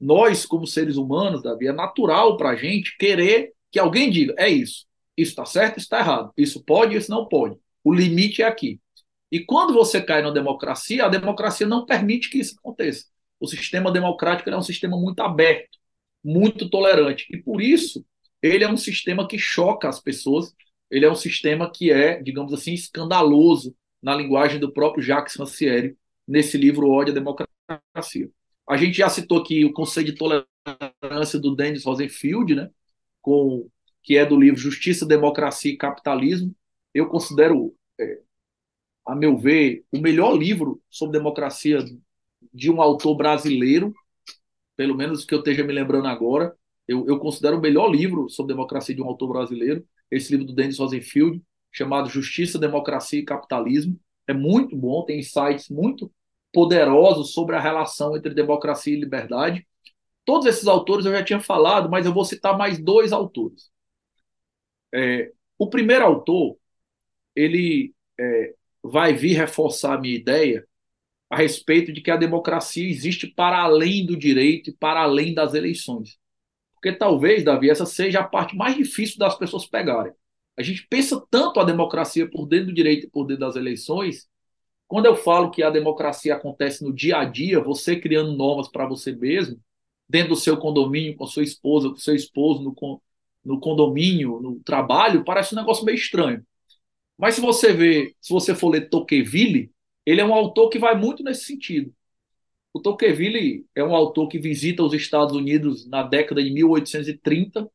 Nós, 0.00 0.46
como 0.46 0.66
seres 0.66 0.96
humanos, 0.96 1.42
Davi, 1.42 1.68
é 1.68 1.72
natural 1.72 2.36
para 2.36 2.50
a 2.50 2.56
gente 2.56 2.96
querer 2.96 3.52
que 3.70 3.78
alguém 3.78 4.10
diga, 4.10 4.34
é 4.38 4.48
isso, 4.48 4.86
isso 5.16 5.30
está 5.30 5.44
certo, 5.44 5.78
isso 5.78 5.86
está 5.86 6.00
errado, 6.00 6.32
isso 6.36 6.62
pode, 6.64 6.96
isso 6.96 7.10
não 7.10 7.28
pode. 7.28 7.56
O 7.84 7.92
limite 7.92 8.42
é 8.42 8.46
aqui. 8.46 8.80
E 9.32 9.40
quando 9.40 9.72
você 9.72 10.02
cai 10.02 10.20
na 10.20 10.30
democracia, 10.30 11.06
a 11.06 11.08
democracia 11.08 11.66
não 11.66 11.86
permite 11.86 12.28
que 12.28 12.38
isso 12.38 12.54
aconteça. 12.58 13.06
O 13.40 13.48
sistema 13.48 13.90
democrático 13.90 14.50
é 14.50 14.56
um 14.56 14.62
sistema 14.62 14.94
muito 15.00 15.20
aberto, 15.20 15.78
muito 16.22 16.68
tolerante. 16.68 17.26
E 17.30 17.38
por 17.38 17.62
isso, 17.62 18.04
ele 18.42 18.62
é 18.62 18.68
um 18.70 18.76
sistema 18.76 19.26
que 19.26 19.38
choca 19.38 19.88
as 19.88 19.98
pessoas, 19.98 20.54
ele 20.90 21.06
é 21.06 21.10
um 21.10 21.14
sistema 21.14 21.72
que 21.72 21.90
é, 21.90 22.22
digamos 22.22 22.52
assim, 22.52 22.74
escandaloso, 22.74 23.74
na 24.02 24.14
linguagem 24.14 24.60
do 24.60 24.70
próprio 24.70 25.02
Jacques 25.02 25.36
Rancière, 25.36 25.96
nesse 26.28 26.58
livro 26.58 26.90
Ódio 26.90 27.12
à 27.12 27.14
Democracia. 27.14 28.30
A 28.68 28.76
gente 28.76 28.98
já 28.98 29.08
citou 29.08 29.38
aqui 29.38 29.64
o 29.64 29.72
conceito 29.72 30.12
de 30.12 30.18
tolerância 30.18 31.38
do 31.38 31.56
Dennis 31.56 31.84
Rosenfield, 31.84 32.54
né, 32.54 32.70
com, 33.22 33.66
que 34.02 34.18
é 34.18 34.26
do 34.26 34.38
livro 34.38 34.60
Justiça, 34.60 35.06
Democracia 35.06 35.72
e 35.72 35.76
Capitalismo. 35.76 36.54
Eu 36.92 37.08
considero 37.08 37.74
é, 37.98 38.18
a 39.04 39.14
meu 39.14 39.36
ver, 39.36 39.84
o 39.92 39.98
melhor 39.98 40.36
livro 40.36 40.80
sobre 40.90 41.18
democracia 41.18 41.84
de 42.52 42.70
um 42.70 42.80
autor 42.80 43.16
brasileiro, 43.16 43.92
pelo 44.76 44.96
menos 44.96 45.24
que 45.24 45.34
eu 45.34 45.38
esteja 45.38 45.64
me 45.64 45.72
lembrando 45.72 46.06
agora. 46.06 46.56
Eu, 46.86 47.06
eu 47.06 47.18
considero 47.18 47.58
o 47.58 47.60
melhor 47.60 47.88
livro 47.88 48.28
sobre 48.28 48.54
democracia 48.54 48.94
de 48.94 49.02
um 49.02 49.06
autor 49.06 49.28
brasileiro, 49.28 49.86
esse 50.10 50.30
livro 50.30 50.46
do 50.46 50.54
Dennis 50.54 50.78
Rosenfield, 50.78 51.42
chamado 51.70 52.08
Justiça, 52.08 52.58
Democracia 52.58 53.20
e 53.20 53.24
Capitalismo. 53.24 53.98
É 54.26 54.34
muito 54.34 54.76
bom, 54.76 55.04
tem 55.04 55.20
insights 55.20 55.68
muito 55.68 56.12
poderosos 56.52 57.32
sobre 57.32 57.56
a 57.56 57.60
relação 57.60 58.16
entre 58.16 58.34
democracia 58.34 58.94
e 58.94 59.00
liberdade. 59.00 59.66
Todos 60.24 60.46
esses 60.46 60.66
autores 60.68 61.06
eu 61.06 61.12
já 61.12 61.24
tinha 61.24 61.40
falado, 61.40 61.90
mas 61.90 62.06
eu 62.06 62.12
vou 62.12 62.24
citar 62.24 62.56
mais 62.56 62.78
dois 62.78 63.12
autores. 63.12 63.70
É, 64.94 65.32
o 65.58 65.68
primeiro 65.68 66.04
autor, 66.04 66.56
ele 67.34 67.94
é, 68.18 68.54
vai 68.82 69.14
vir 69.14 69.34
reforçar 69.34 69.94
a 69.94 70.00
minha 70.00 70.14
ideia 70.14 70.66
a 71.30 71.36
respeito 71.36 71.92
de 71.92 72.00
que 72.00 72.10
a 72.10 72.16
democracia 72.16 72.86
existe 72.86 73.26
para 73.26 73.62
além 73.62 74.04
do 74.04 74.16
direito 74.16 74.70
e 74.70 74.72
para 74.76 75.02
além 75.02 75.32
das 75.32 75.54
eleições. 75.54 76.18
Porque 76.74 76.92
talvez, 76.92 77.44
Davi, 77.44 77.70
essa 77.70 77.86
seja 77.86 78.20
a 78.20 78.24
parte 78.24 78.56
mais 78.56 78.76
difícil 78.76 79.18
das 79.18 79.38
pessoas 79.38 79.64
pegarem. 79.66 80.12
A 80.58 80.62
gente 80.62 80.86
pensa 80.88 81.24
tanto 81.30 81.58
a 81.58 81.64
democracia 81.64 82.28
por 82.28 82.46
dentro 82.46 82.66
do 82.66 82.74
direito 82.74 83.06
e 83.06 83.10
por 83.10 83.24
dentro 83.24 83.46
das 83.46 83.56
eleições. 83.56 84.28
Quando 84.86 85.06
eu 85.06 85.16
falo 85.16 85.50
que 85.50 85.62
a 85.62 85.70
democracia 85.70 86.34
acontece 86.34 86.84
no 86.84 86.92
dia 86.92 87.18
a 87.18 87.24
dia, 87.24 87.60
você 87.60 87.98
criando 87.98 88.36
normas 88.36 88.68
para 88.68 88.86
você 88.86 89.12
mesmo, 89.12 89.58
dentro 90.06 90.30
do 90.30 90.36
seu 90.36 90.58
condomínio, 90.58 91.16
com 91.16 91.24
a 91.24 91.28
sua 91.28 91.42
esposa, 91.42 91.88
com 91.88 91.94
o 91.94 91.98
seu 91.98 92.14
esposo, 92.14 92.62
no, 92.62 93.02
no 93.42 93.58
condomínio, 93.58 94.38
no 94.40 94.60
trabalho, 94.60 95.24
parece 95.24 95.54
um 95.54 95.58
negócio 95.58 95.84
meio 95.86 95.96
estranho. 95.96 96.44
Mas 97.18 97.34
se 97.34 97.40
você 97.40 97.72
vê, 97.72 98.14
se 98.20 98.32
você 98.32 98.54
for 98.54 98.70
ler 98.70 98.88
Tocqueville, 98.88 99.70
ele 100.04 100.20
é 100.20 100.24
um 100.24 100.34
autor 100.34 100.68
que 100.68 100.78
vai 100.78 100.96
muito 100.96 101.22
nesse 101.22 101.44
sentido. 101.44 101.94
O 102.72 102.80
Tocqueville 102.80 103.66
é 103.74 103.84
um 103.84 103.94
autor 103.94 104.28
que 104.28 104.38
visita 104.38 104.82
os 104.82 104.94
Estados 104.94 105.36
Unidos 105.36 105.86
na 105.88 106.02
década 106.02 106.42
de 106.42 106.50
1830 106.50 107.70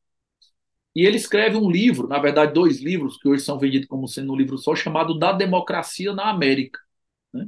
e 0.96 1.06
ele 1.06 1.18
escreve 1.18 1.56
um 1.58 1.70
livro, 1.70 2.08
na 2.08 2.18
verdade 2.20 2.54
dois 2.54 2.82
livros 2.82 3.18
que 3.18 3.30
hoje 3.30 3.44
são 3.44 3.60
vendidos 3.60 3.88
como 3.88 4.08
sendo 4.08 4.34
um 4.34 4.36
livro 4.36 4.58
só 4.58 4.76
chamado 4.76 5.18
Da 5.20 5.32
Democracia 5.32 6.12
na 6.14 6.30
América. 6.30 6.80
Né? 7.32 7.48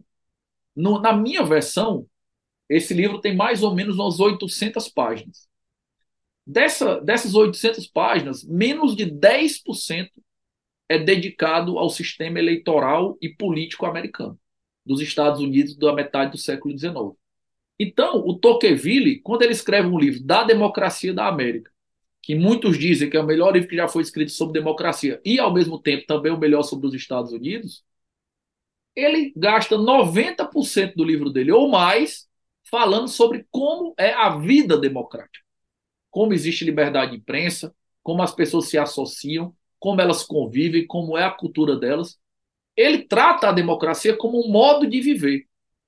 No, 0.76 0.99
na 1.02 1.14
minha 1.14 1.44
versão, 1.44 2.06
esse 2.70 2.94
livro 2.94 3.20
tem 3.20 3.36
mais 3.36 3.64
ou 3.64 3.74
menos 3.74 3.95
umas 3.98 4.20
800 4.20 4.90
páginas. 4.90 5.49
Dessa, 6.45 7.02
dessas 7.02 7.34
800 7.34 7.88
páginas, 7.88 8.44
menos 8.44 8.95
de 8.95 9.06
10% 9.06 10.11
é 10.90 10.98
dedicado 10.98 11.78
ao 11.78 11.90
sistema 11.90 12.40
eleitoral 12.40 13.18
e 13.22 13.30
político 13.30 13.86
americano, 13.86 14.38
dos 14.86 14.99
Estados 15.02 15.40
Unidos 15.40 15.78
da 15.78 15.94
metade 15.94 16.32
do 16.32 16.38
século 16.38 16.78
XIX. 16.78 17.16
Então, 17.80 18.18
o 18.26 18.38
Tocqueville, 18.38 19.22
quando 19.22 19.44
ele 19.44 19.53
escreve 19.53 19.88
um 19.88 19.99
livro 19.99 20.22
da 20.24 20.44
democracia 20.44 21.14
da 21.14 21.28
América, 21.28 21.72
que 22.22 22.36
muitos 22.36 22.78
dizem 22.78 23.10
que 23.10 23.16
é 23.16 23.20
o 23.22 23.26
melhor 23.26 23.53
livro 23.53 23.70
que 23.70 23.76
já 23.76 23.88
foi 23.88 24.02
escrito 24.02 24.32
sobre 24.32 24.60
democracia 24.60 25.22
e, 25.24 25.40
ao 25.40 25.53
mesmo 25.53 25.80
tempo, 25.80 26.06
também 26.06 26.32
o 26.32 26.38
melhor 26.38 26.64
sobre 26.64 26.88
os 26.88 26.94
Estados 26.94 27.32
Unidos, 27.32 27.84
ele 28.95 29.32
gasta 29.36 29.78
90% 29.78 30.95
do 30.95 31.03
livro 31.03 31.30
dele 31.30 31.52
ou 31.52 31.70
mais 31.70 32.28
falando 32.70 33.07
sobre 33.07 33.48
como 33.49 33.94
é 33.98 34.14
a 34.14 34.38
vida 34.38 34.78
democrática. 34.78 35.44
Como 36.11 36.34
existe 36.34 36.66
liberdade 36.66 37.11
de 37.11 37.18
imprensa, 37.18 37.74
como 38.03 38.22
as 38.22 38.34
pessoas 38.34 38.68
se 38.68 38.78
associam, 38.78 39.56
como 39.80 40.01
elas 40.01 40.23
convivem, 40.23 40.85
como 40.85 41.18
é 41.18 41.23
a 41.23 41.31
cultura 41.31 41.76
delas. 41.76 42.19
Ele 42.76 43.03
trata 43.03 43.49
a 43.49 43.51
democracia 43.51 44.15
como 44.15 44.45
um 44.45 44.51
modo 44.51 44.88
de 44.88 45.01
viver. 45.01 45.45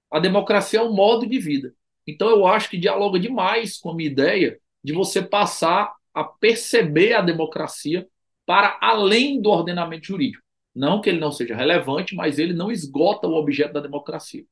A 0.09 0.19
democracia 0.19 0.80
é 0.80 0.84
um 0.84 0.93
modo 0.93 1.26
de 1.27 1.39
vida. 1.39 1.73
Então 2.07 2.30
eu 2.30 2.45
acho 2.45 2.69
que 2.69 2.77
dialoga 2.77 3.19
demais 3.19 3.77
com 3.77 3.91
a 3.91 3.95
minha 3.95 4.09
ideia 4.09 4.59
de 4.84 4.93
você 4.93 5.22
passar 5.22 5.93
a 6.13 6.23
perceber 6.23 7.13
a 7.13 7.22
democracia 7.22 8.07
para 8.45 8.77
além 8.81 9.41
do 9.41 9.49
ordenamento 9.49 10.07
jurídico. 10.07 10.43
Não 10.73 11.01
que 11.01 11.09
ele 11.09 11.19
não 11.19 11.31
seja 11.31 11.55
relevante, 11.55 12.15
mas 12.15 12.39
ele 12.39 12.53
não 12.53 12.72
esgota 12.72 13.27
o 13.27 13.35
objeto 13.35 13.73
da 13.73 13.80
democracia. 13.81 14.45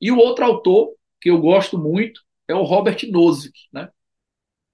E 0.00 0.10
o 0.12 0.18
outro 0.18 0.44
autor 0.44 0.94
que 1.20 1.30
eu 1.30 1.40
gosto 1.40 1.78
muito 1.78 2.22
é 2.46 2.54
o 2.54 2.62
Robert 2.62 2.98
Nozick, 3.10 3.58
né? 3.72 3.90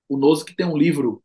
O 0.08 0.16
Nozick 0.16 0.54
tem 0.54 0.66
um 0.66 0.76
livro 0.76 1.22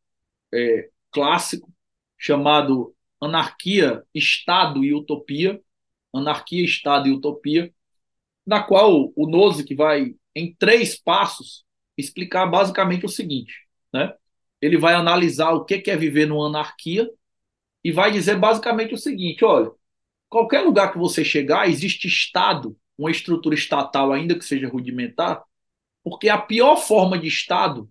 é, 0.53 0.89
clássico 1.11 1.71
chamado 2.17 2.95
Anarquia, 3.21 4.03
Estado 4.13 4.83
e 4.83 4.93
Utopia, 4.93 5.61
Anarquia, 6.13 6.63
Estado 6.63 7.07
e 7.07 7.11
Utopia, 7.11 7.73
na 8.45 8.63
qual 8.63 9.11
o 9.15 9.29
Nozick 9.29 9.73
vai, 9.75 10.15
em 10.35 10.55
três 10.55 10.97
passos, 10.97 11.65
explicar 11.97 12.45
basicamente 12.45 13.05
o 13.05 13.09
seguinte, 13.09 13.53
né? 13.91 14.13
Ele 14.61 14.77
vai 14.77 14.93
analisar 14.93 15.51
o 15.51 15.65
que 15.65 15.83
é 15.89 15.95
viver 15.95 16.27
numa 16.27 16.47
anarquia 16.47 17.09
e 17.83 17.91
vai 17.91 18.11
dizer 18.11 18.37
basicamente 18.37 18.93
o 18.93 18.97
seguinte, 18.97 19.45
olha, 19.45 19.71
qualquer 20.29 20.61
lugar 20.61 20.91
que 20.91 20.97
você 20.97 21.23
chegar, 21.23 21.69
existe 21.69 22.07
Estado, 22.07 22.75
uma 22.97 23.11
estrutura 23.11 23.55
estatal, 23.55 24.11
ainda 24.11 24.37
que 24.37 24.45
seja 24.45 24.67
rudimentar, 24.67 25.43
porque 26.03 26.29
a 26.29 26.37
pior 26.37 26.77
forma 26.77 27.19
de 27.19 27.27
Estado 27.27 27.89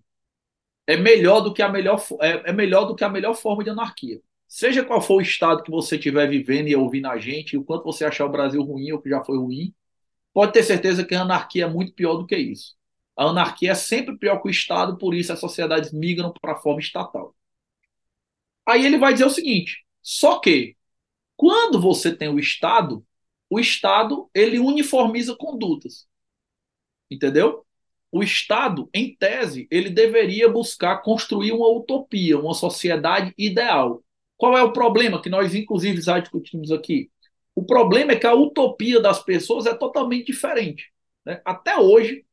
é 0.87 0.97
melhor 0.97 1.41
do 1.41 1.53
que 1.53 1.61
a 1.61 1.69
melhor, 1.69 2.01
é, 2.21 2.49
é 2.49 2.53
melhor 2.53 2.85
do 2.85 2.95
que 2.95 3.03
a 3.03 3.09
melhor 3.09 3.35
forma 3.35 3.63
de 3.63 3.69
anarquia. 3.69 4.21
Seja 4.47 4.85
qual 4.85 5.01
for 5.01 5.15
o 5.15 5.21
estado 5.21 5.61
que 5.61 5.69
você 5.69 5.97
estiver 5.97 6.27
vivendo 6.29 6.69
e 6.69 6.75
ouvindo 6.75 7.07
a 7.07 7.17
gente, 7.17 7.57
o 7.57 7.63
quanto 7.63 7.83
você 7.83 8.05
achar 8.05 8.25
o 8.25 8.31
Brasil 8.31 8.63
ruim 8.63 8.93
ou 8.93 9.01
que 9.01 9.09
já 9.09 9.23
foi 9.23 9.37
ruim, 9.37 9.75
pode 10.33 10.53
ter 10.53 10.63
certeza 10.63 11.05
que 11.05 11.13
a 11.13 11.21
anarquia 11.21 11.65
é 11.65 11.69
muito 11.69 11.93
pior 11.93 12.15
do 12.15 12.25
que 12.25 12.37
isso. 12.37 12.77
A 13.17 13.25
anarquia 13.25 13.71
é 13.71 13.75
sempre 13.75 14.17
pior 14.17 14.41
que 14.41 14.47
o 14.47 14.51
Estado, 14.51 14.97
por 14.97 15.13
isso 15.13 15.33
as 15.33 15.39
sociedades 15.39 15.91
migram 15.91 16.33
para 16.41 16.53
a 16.53 16.57
forma 16.57 16.79
estatal. 16.79 17.35
Aí 18.65 18.85
ele 18.85 18.97
vai 18.97 19.13
dizer 19.13 19.25
o 19.25 19.29
seguinte: 19.29 19.85
só 20.01 20.39
que 20.39 20.77
quando 21.35 21.81
você 21.81 22.15
tem 22.15 22.29
o 22.29 22.39
Estado, 22.39 23.05
o 23.49 23.59
Estado 23.59 24.29
ele 24.33 24.59
uniformiza 24.59 25.35
condutas. 25.35 26.07
Entendeu? 27.11 27.66
O 28.11 28.23
Estado, 28.23 28.89
em 28.93 29.15
tese, 29.15 29.67
ele 29.69 29.89
deveria 29.89 30.49
buscar 30.49 31.01
construir 31.01 31.51
uma 31.51 31.69
utopia, 31.69 32.39
uma 32.39 32.53
sociedade 32.53 33.33
ideal. 33.37 34.03
Qual 34.37 34.57
é 34.57 34.63
o 34.63 34.71
problema 34.71 35.21
que 35.21 35.29
nós, 35.29 35.53
inclusive, 35.53 36.01
já 36.01 36.19
discutimos 36.19 36.71
aqui? 36.71 37.09
O 37.55 37.65
problema 37.65 38.13
é 38.13 38.15
que 38.15 38.27
a 38.27 38.35
utopia 38.35 39.01
das 39.01 39.23
pessoas 39.23 39.65
é 39.65 39.73
totalmente 39.73 40.27
diferente. 40.27 40.91
Né? 41.25 41.41
Até 41.43 41.77
hoje, 41.77 42.23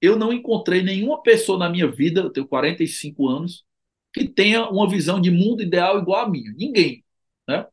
eu 0.00 0.16
não 0.16 0.32
encontrei 0.32 0.82
nenhuma 0.82 1.22
pessoa 1.22 1.58
na 1.58 1.68
minha 1.68 1.90
vida, 1.90 2.22
eu 2.22 2.30
tenho 2.30 2.48
45 2.48 3.28
anos, 3.28 3.64
que 4.12 4.26
tenha 4.26 4.68
uma 4.68 4.88
visão 4.88 5.20
de 5.20 5.30
mundo 5.30 5.62
ideal 5.62 5.98
igual 5.98 6.24
a 6.24 6.28
minha. 6.28 6.52
Ninguém. 6.52 7.04
Né? 7.48 7.66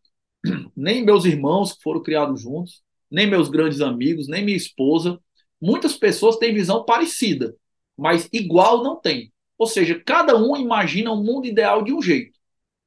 Nem 0.76 1.04
meus 1.04 1.26
irmãos 1.26 1.74
que 1.74 1.82
foram 1.82 2.04
criados 2.04 2.42
juntos, 2.42 2.84
nem 3.10 3.28
meus 3.28 3.50
grandes 3.50 3.82
amigos, 3.82 4.28
nem 4.28 4.46
minha 4.46 4.58
esposa. 4.58 5.20
Muitas 5.62 5.98
pessoas 5.98 6.38
têm 6.38 6.54
visão 6.54 6.84
parecida, 6.86 7.56
mas 7.98 8.30
igual 8.32 8.84
não 8.84 8.96
tem. 9.00 9.32
Ou 9.58 9.68
seja, 9.68 10.02
cada 10.06 10.38
um 10.38 10.56
imagina 10.56 11.12
um 11.12 11.24
mundo 11.24 11.46
ideal 11.48 11.84
de 11.84 11.94
um 11.94 12.02
jeito. 12.02 12.38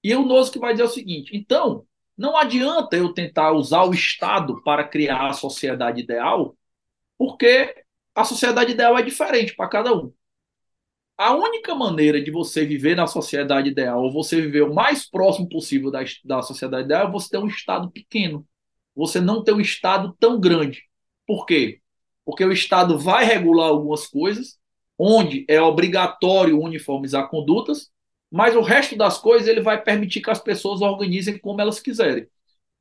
E 0.02 0.14
o 0.14 0.50
que 0.50 0.58
vai 0.58 0.72
dizer 0.72 0.84
o 0.84 0.88
seguinte: 0.88 1.36
então, 1.36 1.86
não 2.16 2.36
adianta 2.36 2.96
eu 2.96 3.12
tentar 3.12 3.52
usar 3.52 3.84
o 3.84 3.94
Estado 3.94 4.62
para 4.62 4.84
criar 4.86 5.28
a 5.28 5.32
sociedade 5.32 6.02
ideal, 6.02 6.56
porque 7.18 7.74
a 8.14 8.24
sociedade 8.24 8.72
ideal 8.72 8.98
é 8.98 9.02
diferente 9.02 9.54
para 9.56 9.68
cada 9.68 9.94
um. 9.94 10.12
A 11.16 11.34
única 11.34 11.74
maneira 11.74 12.22
de 12.22 12.30
você 12.30 12.64
viver 12.64 12.96
na 12.96 13.06
sociedade 13.06 13.68
ideal, 13.70 14.02
ou 14.02 14.12
você 14.12 14.40
viver 14.40 14.62
o 14.62 14.74
mais 14.74 15.08
próximo 15.08 15.48
possível 15.48 15.90
da, 15.90 16.00
da 16.24 16.42
sociedade 16.42 16.84
ideal, 16.86 17.08
é 17.08 17.10
você 17.10 17.30
ter 17.30 17.38
um 17.38 17.46
Estado 17.46 17.90
pequeno. 17.90 18.46
Você 18.96 19.20
não 19.20 19.44
ter 19.44 19.52
um 19.52 19.60
Estado 19.60 20.16
tão 20.18 20.40
grande. 20.40 20.82
Por 21.26 21.46
quê? 21.46 21.81
Porque 22.24 22.44
o 22.44 22.52
Estado 22.52 22.98
vai 22.98 23.24
regular 23.24 23.68
algumas 23.68 24.06
coisas, 24.06 24.58
onde 24.98 25.44
é 25.48 25.60
obrigatório 25.60 26.60
uniformizar 26.60 27.28
condutas, 27.28 27.90
mas 28.30 28.56
o 28.56 28.60
resto 28.60 28.96
das 28.96 29.18
coisas 29.18 29.48
ele 29.48 29.60
vai 29.60 29.82
permitir 29.82 30.22
que 30.22 30.30
as 30.30 30.40
pessoas 30.40 30.80
organizem 30.80 31.38
como 31.38 31.60
elas 31.60 31.80
quiserem. 31.80 32.26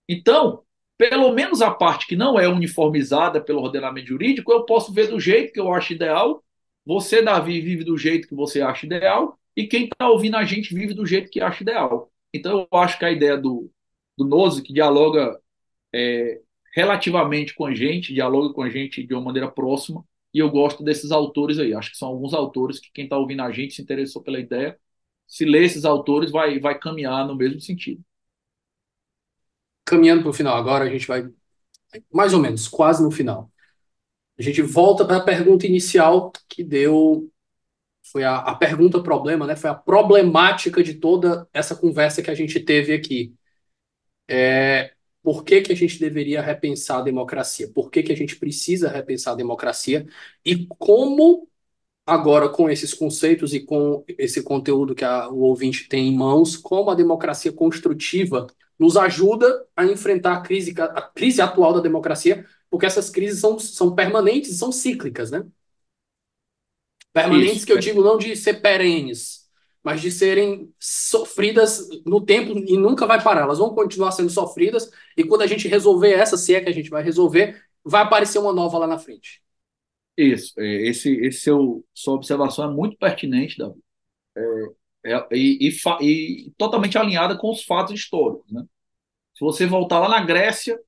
Então, 0.07 0.63
pelo 0.97 1.31
menos 1.34 1.61
a 1.61 1.72
parte 1.72 2.05
que 2.05 2.15
não 2.15 2.39
é 2.39 2.47
uniformizada 2.47 3.41
pelo 3.41 3.61
ordenamento 3.61 4.07
jurídico, 4.07 4.51
eu 4.51 4.65
posso 4.65 4.93
ver 4.93 5.07
do 5.07 5.19
jeito 5.19 5.51
que 5.51 5.59
eu 5.59 5.73
acho 5.73 5.93
ideal. 5.93 6.43
Você, 6.85 7.22
Davi, 7.22 7.59
vive 7.59 7.84
do 7.84 7.97
jeito 7.97 8.27
que 8.27 8.35
você 8.35 8.61
acha 8.61 8.85
ideal, 8.85 9.39
e 9.55 9.68
quem 9.68 9.85
está 9.85 10.09
ouvindo 10.09 10.38
a 10.38 10.43
gente 10.45 10.73
vive 10.73 10.93
do 10.93 11.05
jeito 11.05 11.30
que 11.30 11.41
acha 11.41 11.63
ideal. 11.63 12.11
Então, 12.34 12.68
eu 12.72 12.80
acho 12.80 12.97
que 12.99 13.05
a 13.05 13.11
ideia 13.11 13.38
do, 13.38 13.69
do 14.18 14.26
Nose, 14.26 14.61
que 14.61 14.73
dialoga 14.73 15.39
é, 15.93 16.39
relativamente 16.73 17.53
com 17.56 17.65
a 17.65 17.73
gente, 17.73 18.14
dialoga 18.14 18.53
com 18.53 18.61
a 18.64 18.69
gente 18.69 19.06
de 19.06 19.14
uma 19.14 19.22
maneira 19.22 19.49
próxima, 19.52 20.03
e 20.34 20.39
eu 20.39 20.49
gosto 20.49 20.84
desses 20.84 21.11
autores 21.11 21.60
aí. 21.60 21.73
Acho 21.73 21.91
que 21.91 21.98
são 21.98 22.07
alguns 22.10 22.34
autores 22.34 22.80
que 22.80 22.91
quem 22.93 23.06
está 23.06 23.18
ouvindo 23.18 23.41
a 23.41 23.52
gente 23.52 23.73
se 23.73 23.81
interessou 23.81 24.22
pela 24.23 24.39
ideia 24.39 24.77
se 25.31 25.45
ler 25.45 25.64
esses 25.64 25.85
autores, 25.85 26.30
vai, 26.30 26.60
vai 26.60 26.77
caminhar 26.77 27.26
no 27.26 27.35
mesmo 27.35 27.61
sentido. 27.61 28.03
Caminhando 29.85 30.23
para 30.23 30.30
o 30.30 30.34
final 30.34 30.57
agora, 30.57 30.84
a 30.84 30.89
gente 30.89 31.07
vai 31.07 31.26
mais 32.11 32.34
ou 32.34 32.39
menos, 32.39 32.68
quase 32.68 33.02
no 33.02 33.10
final. 33.10 33.49
A 34.38 34.41
gente 34.41 34.61
volta 34.61 35.06
para 35.06 35.18
a 35.18 35.23
pergunta 35.23 35.65
inicial 35.65 36.34
que 36.49 36.64
deu 36.64 37.31
foi 38.11 38.23
a, 38.26 38.38
a 38.39 38.56
pergunta 38.56 39.02
problema, 39.02 39.48
né? 39.48 39.56
Foi 39.56 39.69
a 39.69 39.76
problemática 39.76 40.84
de 40.84 40.95
toda 40.95 41.48
essa 41.53 41.76
conversa 41.76 42.22
que 42.22 42.31
a 42.31 42.35
gente 42.35 42.60
teve 42.60 42.93
aqui. 42.93 43.34
É, 44.27 44.93
por 45.23 45.43
que, 45.43 45.61
que 45.61 45.72
a 45.72 45.76
gente 45.76 45.99
deveria 45.99 46.41
repensar 46.41 46.99
a 46.99 47.02
democracia? 47.03 47.69
Por 47.69 47.89
que, 47.91 48.03
que 48.03 48.11
a 48.11 48.18
gente 48.18 48.35
precisa 48.38 48.89
repensar 48.89 49.34
a 49.34 49.35
democracia? 49.35 50.07
E 50.45 50.65
como 50.80 51.48
agora 52.06 52.49
com 52.49 52.69
esses 52.69 52.93
conceitos 52.93 53.53
e 53.53 53.61
com 53.61 54.03
esse 54.18 54.43
conteúdo 54.43 54.95
que 54.95 55.06
a, 55.06 55.30
o 55.30 55.39
ouvinte 55.41 55.88
tem 55.88 56.07
em 56.10 56.15
mãos, 56.18 56.57
como 56.57 56.89
a 56.91 56.95
democracia 56.95 57.52
construtiva 57.53 58.48
nos 58.80 58.98
ajuda 58.98 59.65
a 59.76 59.85
enfrentar 59.85 60.34
a 60.38 60.41
crise, 60.41 60.73
a 60.80 61.02
crise 61.03 61.41
atual 61.41 61.73
da 61.73 61.80
democracia, 61.81 62.45
porque 62.69 62.85
essas 62.85 63.10
crises 63.10 63.39
são, 63.39 63.60
são 63.60 63.95
permanentes, 63.95 64.57
são 64.57 64.72
cíclicas, 64.72 65.31
né? 65.31 65.45
Permanentes 67.14 67.57
Isso, 67.57 67.65
que 67.65 67.72
eu 67.73 67.77
é. 67.77 67.80
digo 67.80 68.02
não 68.03 68.18
de 68.18 68.35
ser 68.35 68.61
perenes, 68.61 69.40
mas 69.83 70.01
de 70.01 70.11
serem 70.11 70.73
sofridas 70.79 71.87
no 72.05 72.23
tempo 72.23 72.51
e 72.57 72.77
nunca 72.77 73.05
vai 73.07 73.21
parar. 73.21 73.41
Elas 73.41 73.57
vão 73.57 73.73
continuar 73.73 74.11
sendo 74.11 74.29
sofridas 74.29 74.91
e 75.17 75.23
quando 75.23 75.41
a 75.41 75.47
gente 75.47 75.67
resolver 75.67 76.13
essa, 76.13 76.37
se 76.37 76.53
é 76.53 76.61
que 76.61 76.69
a 76.69 76.73
gente 76.73 76.89
vai 76.89 77.03
resolver, 77.03 77.61
vai 77.83 78.03
aparecer 78.03 78.39
uma 78.39 78.53
nova 78.53 78.77
lá 78.77 78.87
na 78.87 78.99
frente. 78.99 79.41
Isso, 80.17 80.53
é, 80.59 80.87
esse, 80.87 81.09
esse 81.25 81.39
seu, 81.41 81.85
sua 81.93 82.15
observação 82.15 82.69
é 82.69 82.73
muito 82.73 82.97
pertinente, 82.97 83.57
Davi, 83.57 83.79
é, 84.37 85.13
é, 85.13 85.27
e, 85.31 85.69
e, 85.69 86.47
e, 86.47 86.51
totalmente 86.57 86.97
alinhada 86.97 87.37
com 87.37 87.49
os 87.49 87.63
fatos 87.63 87.93
históricos. 87.93 88.51
Né? 88.51 88.63
Se 89.33 89.41
você 89.41 89.65
voltar 89.65 89.99
lá 89.99 90.09
na 90.09 90.23
Grécia, 90.23 90.79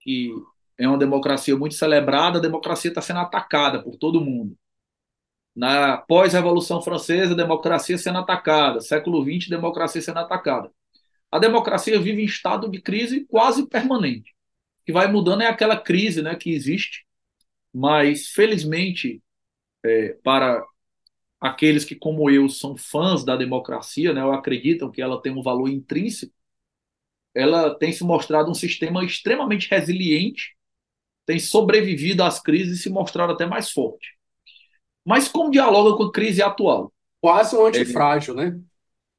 que 0.00 0.32
é 0.78 0.88
uma 0.88 0.98
democracia 0.98 1.56
muito 1.56 1.74
celebrada, 1.74 2.38
a 2.38 2.42
democracia 2.42 2.90
está 2.90 3.00
sendo 3.00 3.20
atacada 3.20 3.82
por 3.82 3.96
todo 3.96 4.20
mundo. 4.20 4.56
Na 5.54 5.96
pós-revolução 5.96 6.82
francesa, 6.82 7.34
democracia 7.34 7.96
sendo 7.96 8.18
atacada. 8.18 8.80
Século 8.80 9.22
XX, 9.22 9.48
democracia 9.48 10.02
sendo 10.02 10.18
atacada. 10.18 10.70
A 11.30 11.38
democracia 11.38 11.98
vive 12.00 12.22
em 12.22 12.26
estado 12.26 12.68
de 12.70 12.80
crise 12.80 13.24
quase 13.26 13.68
permanente. 13.68 14.32
O 14.82 14.84
que 14.86 14.92
vai 14.92 15.10
mudando 15.10 15.42
é 15.42 15.46
aquela 15.46 15.76
crise 15.76 16.22
né, 16.22 16.34
que 16.36 16.50
existe 16.50 17.04
mas 17.74 18.28
felizmente 18.28 19.20
é, 19.84 20.14
para 20.22 20.64
aqueles 21.40 21.84
que, 21.84 21.96
como 21.96 22.30
eu, 22.30 22.48
são 22.48 22.76
fãs 22.76 23.24
da 23.24 23.36
democracia, 23.36 24.14
né, 24.14 24.24
ou 24.24 24.32
acreditam 24.32 24.90
que 24.90 25.02
ela 25.02 25.20
tem 25.20 25.32
um 25.32 25.42
valor 25.42 25.68
intrínseco, 25.68 26.32
ela 27.34 27.76
tem 27.76 27.92
se 27.92 28.04
mostrado 28.04 28.50
um 28.50 28.54
sistema 28.54 29.04
extremamente 29.04 29.68
resiliente, 29.68 30.56
tem 31.26 31.38
sobrevivido 31.40 32.22
às 32.22 32.40
crises 32.40 32.78
e 32.78 32.82
se 32.82 32.90
mostrado 32.90 33.32
até 33.32 33.46
mais 33.46 33.72
forte. 33.72 34.13
Mas 35.04 35.28
como 35.28 35.50
dialoga 35.50 35.96
com 35.96 36.04
a 36.04 36.12
crise 36.12 36.42
atual? 36.42 36.92
Quase 37.20 37.56
um 37.56 37.66
antifrágil, 37.66 38.38
é... 38.40 38.50
né? 38.50 38.60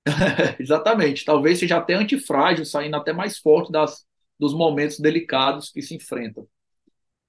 Exatamente. 0.59 1.25
Talvez 1.25 1.59
seja 1.59 1.77
até 1.77 1.93
antifrágil, 1.93 2.65
saindo 2.65 2.95
até 2.95 3.13
mais 3.13 3.37
forte 3.37 3.71
das, 3.71 4.05
dos 4.39 4.53
momentos 4.53 4.99
delicados 4.99 5.69
que 5.69 5.81
se 5.81 5.95
enfrentam. 5.95 6.47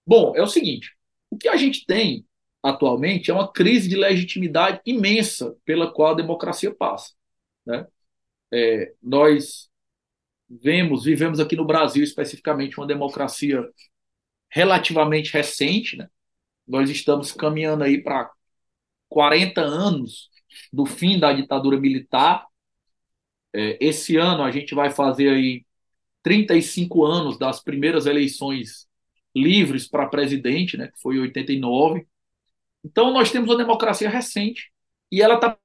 Bom, 0.07 0.35
é 0.37 0.43
o 0.43 0.47
seguinte: 0.47 0.97
o 1.31 1.37
que 1.37 1.49
a 1.49 1.57
gente 1.57 1.85
tem 1.87 2.25
atualmente 2.63 3.31
é 3.31 3.35
uma 3.35 3.51
crise 3.51 3.89
de 3.89 3.97
legitimidade 3.97 4.81
imensa 4.85 5.55
pela 5.65 5.91
qual 5.91 6.13
a 6.13 6.17
democracia 6.17 6.75
passa. 6.75 7.13
Né? 7.65 7.87
É, 8.53 8.93
nós 9.03 9.69
vemos, 10.49 11.05
vivemos 11.05 11.41
aqui 11.41 11.57
no 11.57 11.65
Brasil 11.65 12.03
especificamente 12.03 12.79
uma 12.79 12.87
democracia 12.87 13.69
relativamente 14.49 15.33
recente, 15.33 15.97
né? 15.97 16.09
Nós 16.67 16.91
estamos 16.91 17.33
caminhando 17.33 17.85
aí 17.85 18.03
para 18.03 18.31
40 19.09 19.61
anos 19.61 20.31
do 20.73 20.87
fim 20.87 21.19
da 21.19 21.33
ditadura 21.33 21.79
militar. 21.79 22.47
É, 23.55 23.79
esse 23.81 24.17
ano 24.17 24.43
a 24.43 24.51
gente 24.51 24.75
vai 24.75 24.91
fazer 24.91 25.31
aí 25.31 25.65
35 26.23 27.05
anos 27.05 27.39
das 27.39 27.63
primeiras 27.63 28.07
eleições 28.07 28.89
livres 29.35 29.89
para 29.89 30.09
presidente, 30.09 30.77
né, 30.77 30.89
que 30.89 31.01
foi 31.01 31.17
em 31.17 31.21
89. 31.21 32.07
Então, 32.85 33.13
nós 33.13 33.31
temos 33.31 33.51
uma 33.51 33.59
democracia 33.59 34.09
recente 34.11 34.73
e 35.13 35.23
ela 35.23 35.35
está. 35.37 35.59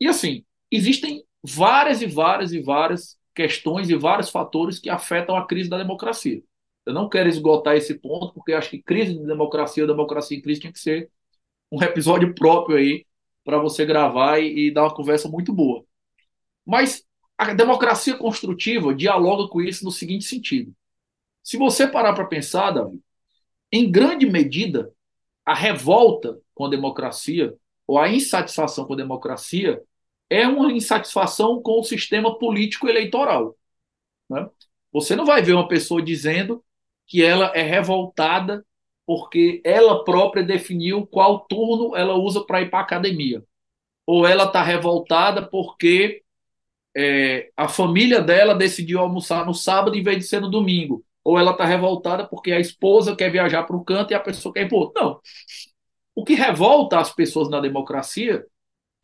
E 0.00 0.06
assim, 0.08 0.44
existem 0.70 1.24
várias 1.42 2.02
e 2.02 2.06
várias 2.06 2.52
e 2.52 2.60
várias 2.60 3.18
questões 3.34 3.88
e 3.90 3.96
vários 3.96 4.30
fatores 4.30 4.78
que 4.78 4.90
afetam 4.90 5.36
a 5.36 5.46
crise 5.46 5.68
da 5.70 5.78
democracia. 5.78 6.42
Eu 6.86 6.94
não 6.94 7.08
quero 7.08 7.28
esgotar 7.28 7.76
esse 7.76 7.94
ponto, 7.94 8.32
porque 8.32 8.52
acho 8.52 8.70
que 8.70 8.80
crise 8.80 9.12
de 9.14 9.26
democracia 9.26 9.82
ou 9.82 9.88
democracia 9.88 10.38
em 10.38 10.40
crise 10.40 10.60
tinha 10.60 10.72
que 10.72 10.78
ser 10.78 11.10
um 11.70 11.82
episódio 11.82 12.34
próprio 12.34 12.78
aí 12.78 13.04
para 13.44 13.58
você 13.58 13.84
gravar 13.84 14.38
e, 14.38 14.68
e, 14.68 14.70
dar 14.70 14.84
uma 14.84 14.94
conversa 14.94 15.28
muito 15.28 15.52
boa. 15.52 15.84
Mas 16.64 17.04
a 17.36 17.52
democracia 17.54 18.16
construtiva 18.16 18.94
dialoga 18.94 19.48
com 19.48 19.60
isso 19.60 19.84
no 19.84 19.90
seguinte 19.90 20.24
sentido. 20.24 20.74
Se 21.42 21.56
você 21.56 21.86
parar 21.86 22.12
para 22.14 22.26
pensar, 22.26 22.70
Davi, 22.72 23.00
em 23.72 23.90
grande 23.90 24.26
medida, 24.26 24.92
a 25.44 25.54
revolta 25.54 26.40
com 26.54 26.66
a 26.66 26.70
democracia 26.70 27.54
ou 27.86 27.98
a 27.98 28.08
insatisfação 28.08 28.84
com 28.84 28.94
a 28.94 28.96
democracia 28.96 29.82
é 30.28 30.46
uma 30.46 30.72
insatisfação 30.72 31.60
com 31.62 31.80
o 31.80 31.84
sistema 31.84 32.38
político 32.38 32.88
eleitoral. 32.88 33.56
Né? 34.28 34.48
Você 34.92 35.14
não 35.14 35.24
vai 35.24 35.42
ver 35.42 35.52
uma 35.52 35.68
pessoa 35.68 36.02
dizendo 36.02 36.64
que 37.06 37.22
ela 37.22 37.52
é 37.54 37.62
revoltada 37.62 38.64
porque 39.06 39.60
ela 39.64 40.04
própria 40.04 40.42
definiu 40.42 41.06
qual 41.06 41.46
turno 41.46 41.96
ela 41.96 42.14
usa 42.14 42.44
para 42.44 42.60
ir 42.60 42.70
para 42.70 42.80
a 42.80 42.82
academia. 42.82 43.42
Ou 44.04 44.26
ela 44.26 44.44
está 44.44 44.62
revoltada 44.62 45.48
porque 45.48 46.22
é, 46.96 47.50
a 47.56 47.68
família 47.68 48.20
dela 48.20 48.54
decidiu 48.54 48.98
almoçar 48.98 49.46
no 49.46 49.54
sábado 49.54 49.96
em 49.96 50.02
vez 50.02 50.18
de 50.18 50.24
ser 50.24 50.40
no 50.40 50.50
domingo. 50.50 51.04
Ou 51.22 51.38
ela 51.38 51.52
está 51.52 51.64
revoltada 51.64 52.26
porque 52.26 52.52
a 52.52 52.60
esposa 52.60 53.14
quer 53.14 53.30
viajar 53.30 53.64
para 53.64 53.76
o 53.76 53.84
canto 53.84 54.12
e 54.12 54.14
a 54.14 54.20
pessoa 54.20 54.52
quer 54.52 54.62
ir 54.62 54.68
para 54.68 54.78
outro. 54.78 55.02
Não. 55.02 55.20
O 56.14 56.24
que 56.24 56.34
revolta 56.34 56.98
as 56.98 57.12
pessoas 57.12 57.48
na 57.48 57.60
democracia 57.60 58.44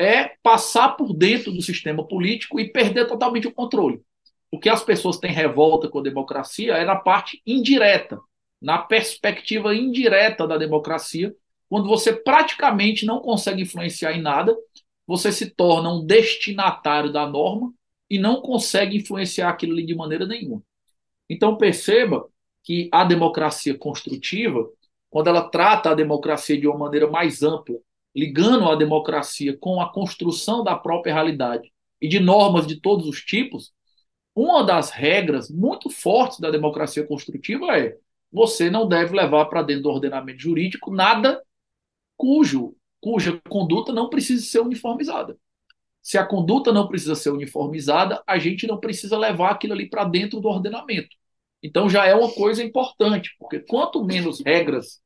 é 0.01 0.33
passar 0.43 0.97
por 0.97 1.13
dentro 1.15 1.53
do 1.53 1.63
sistema 1.63 2.07
político 2.07 2.59
e 2.59 2.73
perder 2.73 3.07
totalmente 3.07 3.47
o 3.47 3.53
controle. 3.53 4.03
O 4.53 4.59
que 4.59 4.69
as 4.69 4.85
pessoas 4.85 5.17
têm 5.17 5.33
revolta 5.33 5.89
com 5.89 5.99
a 6.01 6.03
democracia 6.03 6.75
é 6.75 6.85
na 6.85 6.95
parte 6.95 7.41
indireta, 7.47 8.21
na 8.61 8.77
perspectiva 8.79 9.75
indireta 9.75 10.47
da 10.47 10.59
democracia, 10.59 11.35
quando 11.71 11.89
você 11.89 12.13
praticamente 12.13 13.07
não 13.07 13.19
consegue 13.21 13.63
influenciar 13.63 14.13
em 14.13 14.21
nada, 14.21 14.55
você 15.07 15.33
se 15.33 15.51
torna 15.51 15.91
um 15.91 16.05
destinatário 16.05 17.11
da 17.11 17.27
norma 17.27 17.73
e 18.11 18.19
não 18.19 18.43
consegue 18.43 18.99
influenciar 18.99 19.49
aquilo 19.49 19.73
ali 19.73 19.87
de 19.87 19.95
maneira 19.95 20.27
nenhuma. 20.27 20.63
Então 21.31 21.57
perceba 21.57 22.29
que 22.63 22.91
a 22.93 23.05
democracia 23.05 23.77
construtiva, 23.77 24.69
quando 25.09 25.29
ela 25.29 25.49
trata 25.49 25.91
a 25.91 25.95
democracia 25.95 26.61
de 26.61 26.69
uma 26.69 26.77
maneira 26.77 27.11
mais 27.11 27.43
ampla 27.43 27.77
ligando 28.15 28.69
a 28.69 28.77
democracia 28.77 29.57
com 29.57 29.81
a 29.81 29.91
construção 29.91 30.63
da 30.63 30.77
própria 30.77 31.15
realidade 31.15 31.73
e 32.01 32.07
de 32.07 32.21
normas 32.21 32.67
de 32.67 32.79
todos 32.79 33.07
os 33.07 33.23
tipos, 33.23 33.73
uma 34.35 34.65
das 34.65 34.91
regras 34.91 35.51
muito 35.51 35.91
fortes 35.91 36.41
da 36.41 36.51
democracia 36.51 37.07
construtiva 37.07 37.79
é 37.79 37.97
você 38.33 38.71
não 38.71 38.89
deve 38.89 39.15
levar 39.15 39.47
para 39.47 39.63
dentro 39.63 39.85
do 39.85 39.91
ordenamento 39.91 40.41
jurídico 40.41 40.91
nada 40.91 41.43
cujo 42.17 42.75
cuja 43.01 43.41
conduta 43.49 43.93
não 43.93 44.09
precisa 44.09 44.45
ser 44.45 44.61
uniformizada. 44.61 45.37
Se 46.01 46.17
a 46.17 46.25
conduta 46.25 46.73
não 46.73 46.87
precisa 46.87 47.17
ser 47.17 47.31
uniformizada, 47.31 48.23
a 48.27 48.39
gente 48.39 48.67
não 48.67 48.79
precisa 48.79 49.19
levar 49.19 49.51
aquilo 49.51 49.73
ali 49.73 49.89
para 49.89 50.05
dentro 50.05 50.41
do 50.41 50.49
ordenamento. 50.49 51.17
Então 51.63 51.89
já 51.89 52.07
é 52.07 52.15
uma 52.15 52.31
coisa 52.31 52.63
importante, 52.63 53.35
porque 53.39 53.59
quanto 53.59 54.05
menos 54.05 54.41
regras 54.45 55.01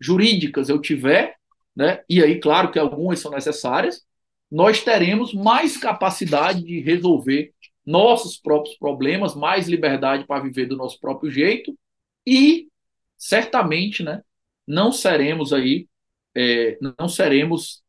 jurídicas 0.00 0.68
eu 0.68 0.80
tiver, 0.80 1.36
né? 1.74 2.02
e 2.08 2.22
aí, 2.22 2.40
claro 2.40 2.70
que 2.70 2.78
algumas 2.78 3.20
são 3.20 3.30
necessárias, 3.30 4.04
nós 4.50 4.82
teremos 4.82 5.32
mais 5.34 5.76
capacidade 5.76 6.62
de 6.62 6.80
resolver 6.80 7.52
nossos 7.86 8.36
próprios 8.36 8.76
problemas, 8.76 9.34
mais 9.34 9.68
liberdade 9.68 10.26
para 10.26 10.42
viver 10.42 10.66
do 10.66 10.76
nosso 10.76 11.00
próprio 11.00 11.30
jeito 11.30 11.78
e 12.26 12.68
certamente, 13.16 14.02
né, 14.02 14.22
não 14.66 14.90
seremos 14.90 15.52
aí, 15.52 15.88
é, 16.34 16.76
não 16.98 17.08
seremos 17.08 17.82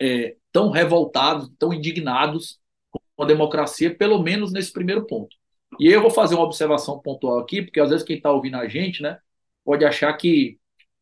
é, 0.00 0.36
tão 0.52 0.70
revoltados, 0.70 1.48
tão 1.58 1.72
indignados 1.72 2.58
com 3.16 3.22
a 3.22 3.26
democracia, 3.26 3.94
pelo 3.94 4.22
menos 4.22 4.52
nesse 4.52 4.72
primeiro 4.72 5.06
ponto. 5.06 5.36
E 5.78 5.86
eu 5.86 6.02
vou 6.02 6.10
fazer 6.10 6.34
uma 6.34 6.44
observação 6.44 6.98
pontual 6.98 7.38
aqui, 7.38 7.62
porque 7.62 7.80
às 7.80 7.90
vezes 7.90 8.04
quem 8.04 8.16
está 8.16 8.32
ouvindo 8.32 8.56
a 8.56 8.66
gente, 8.68 9.02
né, 9.02 9.18
pode 9.64 9.84
achar 9.84 10.12
que 10.14 10.58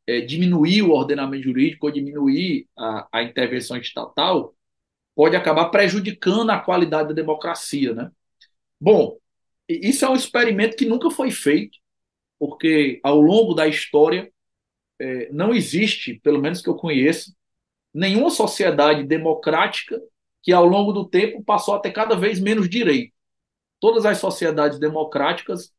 é, 0.07 0.21
diminuir 0.21 0.83
o 0.83 0.91
ordenamento 0.91 1.45
jurídico 1.45 1.87
ou 1.87 1.93
diminuir 1.93 2.67
a, 2.77 3.09
a 3.13 3.23
intervenção 3.23 3.77
estatal 3.77 4.55
pode 5.15 5.37
acabar 5.37 5.67
prejudicando 5.71 6.51
a 6.51 6.61
qualidade 6.61 7.09
da 7.09 7.15
democracia, 7.15 7.93
né? 7.93 8.11
Bom, 8.81 9.19
isso 9.69 10.05
é 10.05 10.09
um 10.09 10.15
experimento 10.17 10.77
que 10.77 10.87
nunca 10.87 11.11
foi 11.11 11.31
feito, 11.31 11.79
porque 12.39 13.01
ao 13.03 13.21
longo 13.21 13.55
da 13.55 13.67
história 13.67 14.33
é, 15.01 15.31
não 15.33 15.55
existe, 15.55 16.21
pelo 16.23 16.41
menos 16.41 16.63
que 16.63 16.69
eu 16.69 16.77
conheça, 16.77 17.33
nenhuma 17.93 18.31
sociedade 18.31 19.05
democrática 19.05 20.01
que 20.43 20.53
ao 20.53 20.67
longo 20.67 20.93
do 20.93 21.09
tempo 21.09 21.43
passou 21.43 21.75
a 21.75 21.81
ter 21.81 21.93
cada 21.93 22.17
vez 22.17 22.41
menos 22.41 22.69
direito. 22.69 23.13
Todas 23.81 24.07
as 24.07 24.19
sociedades 24.19 24.79
democráticas, 24.79 25.73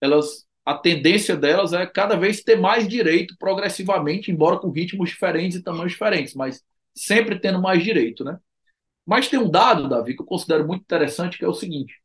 elas 0.00 0.46
a 0.64 0.74
tendência 0.74 1.36
delas 1.36 1.74
é 1.74 1.84
cada 1.86 2.16
vez 2.16 2.42
ter 2.42 2.56
mais 2.56 2.88
direito 2.88 3.36
progressivamente, 3.38 4.30
embora 4.30 4.58
com 4.58 4.70
ritmos 4.70 5.10
diferentes 5.10 5.58
e 5.58 5.62
tamanhos 5.62 5.92
diferentes, 5.92 6.34
mas 6.34 6.64
sempre 6.94 7.38
tendo 7.38 7.60
mais 7.60 7.84
direito, 7.84 8.24
né? 8.24 8.38
Mas 9.04 9.28
tem 9.28 9.38
um 9.38 9.50
dado, 9.50 9.88
Davi, 9.88 10.16
que 10.16 10.22
eu 10.22 10.26
considero 10.26 10.66
muito 10.66 10.82
interessante, 10.82 11.36
que 11.36 11.44
é 11.44 11.48
o 11.48 11.52
seguinte: 11.54 12.00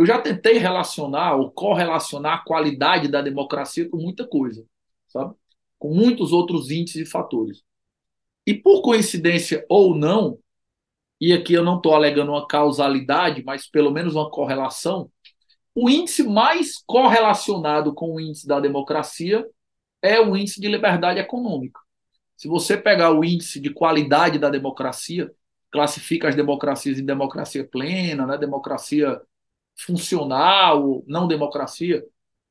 eu 0.00 0.06
já 0.06 0.18
tentei 0.18 0.56
relacionar 0.56 1.34
ou 1.36 1.50
correlacionar 1.50 2.38
a 2.38 2.42
qualidade 2.42 3.06
da 3.06 3.20
democracia 3.20 3.86
com 3.86 3.98
muita 3.98 4.26
coisa, 4.26 4.64
sabe? 5.06 5.34
Com 5.78 5.92
muitos 5.94 6.32
outros 6.32 6.70
índices 6.70 7.06
e 7.06 7.10
fatores. 7.10 7.62
E 8.46 8.54
por 8.54 8.80
coincidência 8.80 9.62
ou 9.68 9.94
não, 9.94 10.38
e 11.20 11.34
aqui 11.34 11.52
eu 11.52 11.62
não 11.62 11.76
estou 11.76 11.94
alegando 11.94 12.32
uma 12.32 12.46
causalidade, 12.46 13.44
mas 13.44 13.68
pelo 13.68 13.90
menos 13.90 14.14
uma 14.14 14.30
correlação, 14.30 15.10
o 15.74 15.90
índice 15.90 16.22
mais 16.22 16.82
correlacionado 16.86 17.92
com 17.92 18.14
o 18.14 18.18
índice 18.18 18.46
da 18.46 18.58
democracia 18.58 19.46
é 20.00 20.18
o 20.18 20.34
índice 20.34 20.62
de 20.62 20.68
liberdade 20.68 21.20
econômica. 21.20 21.78
Se 22.38 22.48
você 22.48 22.74
pegar 22.74 23.12
o 23.12 23.22
índice 23.22 23.60
de 23.60 23.68
qualidade 23.68 24.38
da 24.38 24.48
democracia, 24.48 25.30
classifica 25.70 26.26
as 26.26 26.34
democracias 26.34 26.98
em 26.98 27.04
democracia 27.04 27.68
plena, 27.68 28.26
né, 28.26 28.38
democracia 28.38 29.20
funcional, 29.84 31.02
não 31.06 31.28
democracia, 31.28 32.04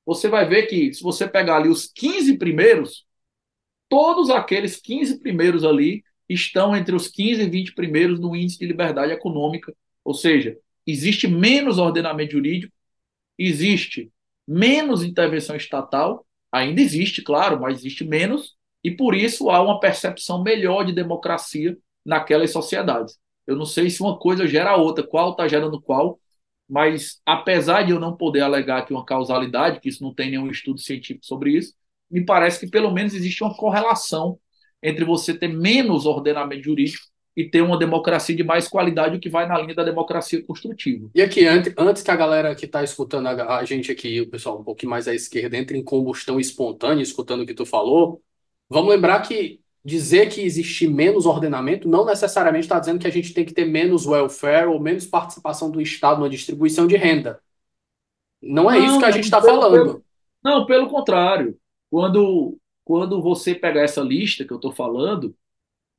você 0.05 0.27
vai 0.27 0.47
ver 0.47 0.67
que 0.67 0.93
se 0.93 1.03
você 1.03 1.27
pegar 1.27 1.57
ali 1.57 1.69
os 1.69 1.87
15 1.87 2.37
primeiros, 2.37 3.05
todos 3.87 4.29
aqueles 4.29 4.77
15 4.77 5.19
primeiros 5.19 5.63
ali 5.63 6.03
estão 6.27 6.75
entre 6.75 6.95
os 6.95 7.07
15 7.07 7.43
e 7.43 7.49
20 7.49 7.73
primeiros 7.73 8.19
no 8.19 8.35
índice 8.35 8.59
de 8.59 8.65
liberdade 8.65 9.11
econômica, 9.11 9.73
ou 10.03 10.13
seja, 10.13 10.57
existe 10.85 11.27
menos 11.27 11.77
ordenamento 11.77 12.33
jurídico, 12.33 12.73
existe 13.37 14.11
menos 14.47 15.03
intervenção 15.03 15.55
estatal, 15.55 16.25
ainda 16.51 16.81
existe, 16.81 17.21
claro, 17.21 17.59
mas 17.59 17.79
existe 17.79 18.03
menos, 18.03 18.55
e 18.83 18.91
por 18.91 19.13
isso 19.13 19.49
há 19.49 19.61
uma 19.61 19.79
percepção 19.79 20.41
melhor 20.41 20.85
de 20.85 20.93
democracia 20.93 21.77
naquelas 22.05 22.51
sociedades. 22.51 23.19
Eu 23.45 23.55
não 23.55 23.65
sei 23.65 23.89
se 23.89 24.01
uma 24.01 24.17
coisa 24.17 24.47
gera 24.47 24.71
a 24.71 24.77
outra, 24.77 25.05
qual 25.05 25.31
está 25.31 25.47
gerando 25.47 25.81
qual, 25.81 26.19
mas 26.69 27.19
apesar 27.25 27.83
de 27.83 27.91
eu 27.91 27.99
não 27.99 28.15
poder 28.15 28.41
alegar 28.41 28.79
aqui 28.79 28.93
uma 28.93 29.05
causalidade, 29.05 29.79
que 29.79 29.89
isso 29.89 30.03
não 30.03 30.13
tem 30.13 30.29
nenhum 30.29 30.49
estudo 30.51 30.79
científico 30.79 31.25
sobre 31.25 31.51
isso, 31.57 31.73
me 32.09 32.23
parece 32.23 32.59
que 32.59 32.67
pelo 32.71 32.91
menos 32.91 33.13
existe 33.13 33.43
uma 33.43 33.55
correlação 33.55 34.37
entre 34.81 35.03
você 35.03 35.33
ter 35.33 35.47
menos 35.47 36.05
ordenamento 36.05 36.63
jurídico 36.63 37.03
e 37.35 37.49
ter 37.49 37.61
uma 37.61 37.77
democracia 37.77 38.35
de 38.35 38.43
mais 38.43 38.67
qualidade, 38.67 39.15
o 39.15 39.19
que 39.19 39.29
vai 39.29 39.47
na 39.47 39.57
linha 39.57 39.73
da 39.73 39.83
democracia 39.83 40.43
construtiva. 40.43 41.09
E 41.15 41.21
aqui, 41.21 41.45
antes, 41.45 41.73
antes 41.77 42.03
que 42.03 42.11
a 42.11 42.15
galera 42.15 42.55
que 42.55 42.65
está 42.65 42.83
escutando 42.83 43.27
a, 43.27 43.57
a, 43.57 43.63
gente 43.63 43.91
aqui, 43.91 44.19
o 44.21 44.29
pessoal 44.29 44.59
um 44.59 44.63
pouquinho 44.63 44.89
mais 44.89 45.07
à 45.07 45.13
esquerda, 45.15 45.55
entre 45.55 45.77
em 45.77 45.83
combustão 45.83 46.39
espontânea, 46.39 47.01
escutando 47.01 47.41
o 47.41 47.45
que 47.45 47.53
tu 47.53 47.65
falou, 47.65 48.21
vamos 48.69 48.89
lembrar 48.89 49.21
que 49.21 49.61
dizer 49.83 50.29
que 50.29 50.41
existe 50.41 50.87
menos 50.87 51.25
ordenamento 51.25 51.87
não 51.87 52.05
necessariamente 52.05 52.65
está 52.65 52.79
dizendo 52.79 52.99
que 52.99 53.07
a 53.07 53.11
gente 53.11 53.33
tem 53.33 53.45
que 53.45 53.53
ter 53.53 53.65
menos 53.65 54.05
welfare 54.05 54.67
ou 54.67 54.79
menos 54.79 55.05
participação 55.05 55.71
do 55.71 55.81
Estado 55.81 56.21
na 56.21 56.27
distribuição 56.27 56.85
de 56.85 56.95
renda. 56.95 57.39
Não 58.41 58.69
é 58.69 58.77
não, 58.77 58.85
isso 58.85 58.99
que 58.99 59.05
a 59.05 59.11
gente 59.11 59.25
está 59.25 59.41
falando. 59.41 59.71
Pelo, 59.71 60.05
não, 60.43 60.65
pelo 60.65 60.87
contrário. 60.89 61.57
Quando, 61.89 62.57
quando 62.83 63.21
você 63.21 63.55
pegar 63.55 63.81
essa 63.81 64.01
lista 64.01 64.45
que 64.45 64.51
eu 64.51 64.57
estou 64.57 64.71
falando, 64.71 65.35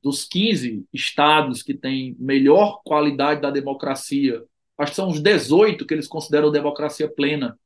dos 0.01 0.25
15 0.25 0.85
estados 0.93 1.61
que 1.61 1.73
têm 1.73 2.15
melhor 2.19 2.81
qualidade 2.83 3.41
da 3.41 3.51
democracia 3.51 4.43
acho 4.81 4.91
que 4.91 4.95
são 4.95 5.09
uns 5.09 5.21
18 5.21 5.85
que 5.85 5.93
eles 5.93 6.07
consideram 6.07 6.51
democracia 6.51 7.09
plena, 7.09 7.57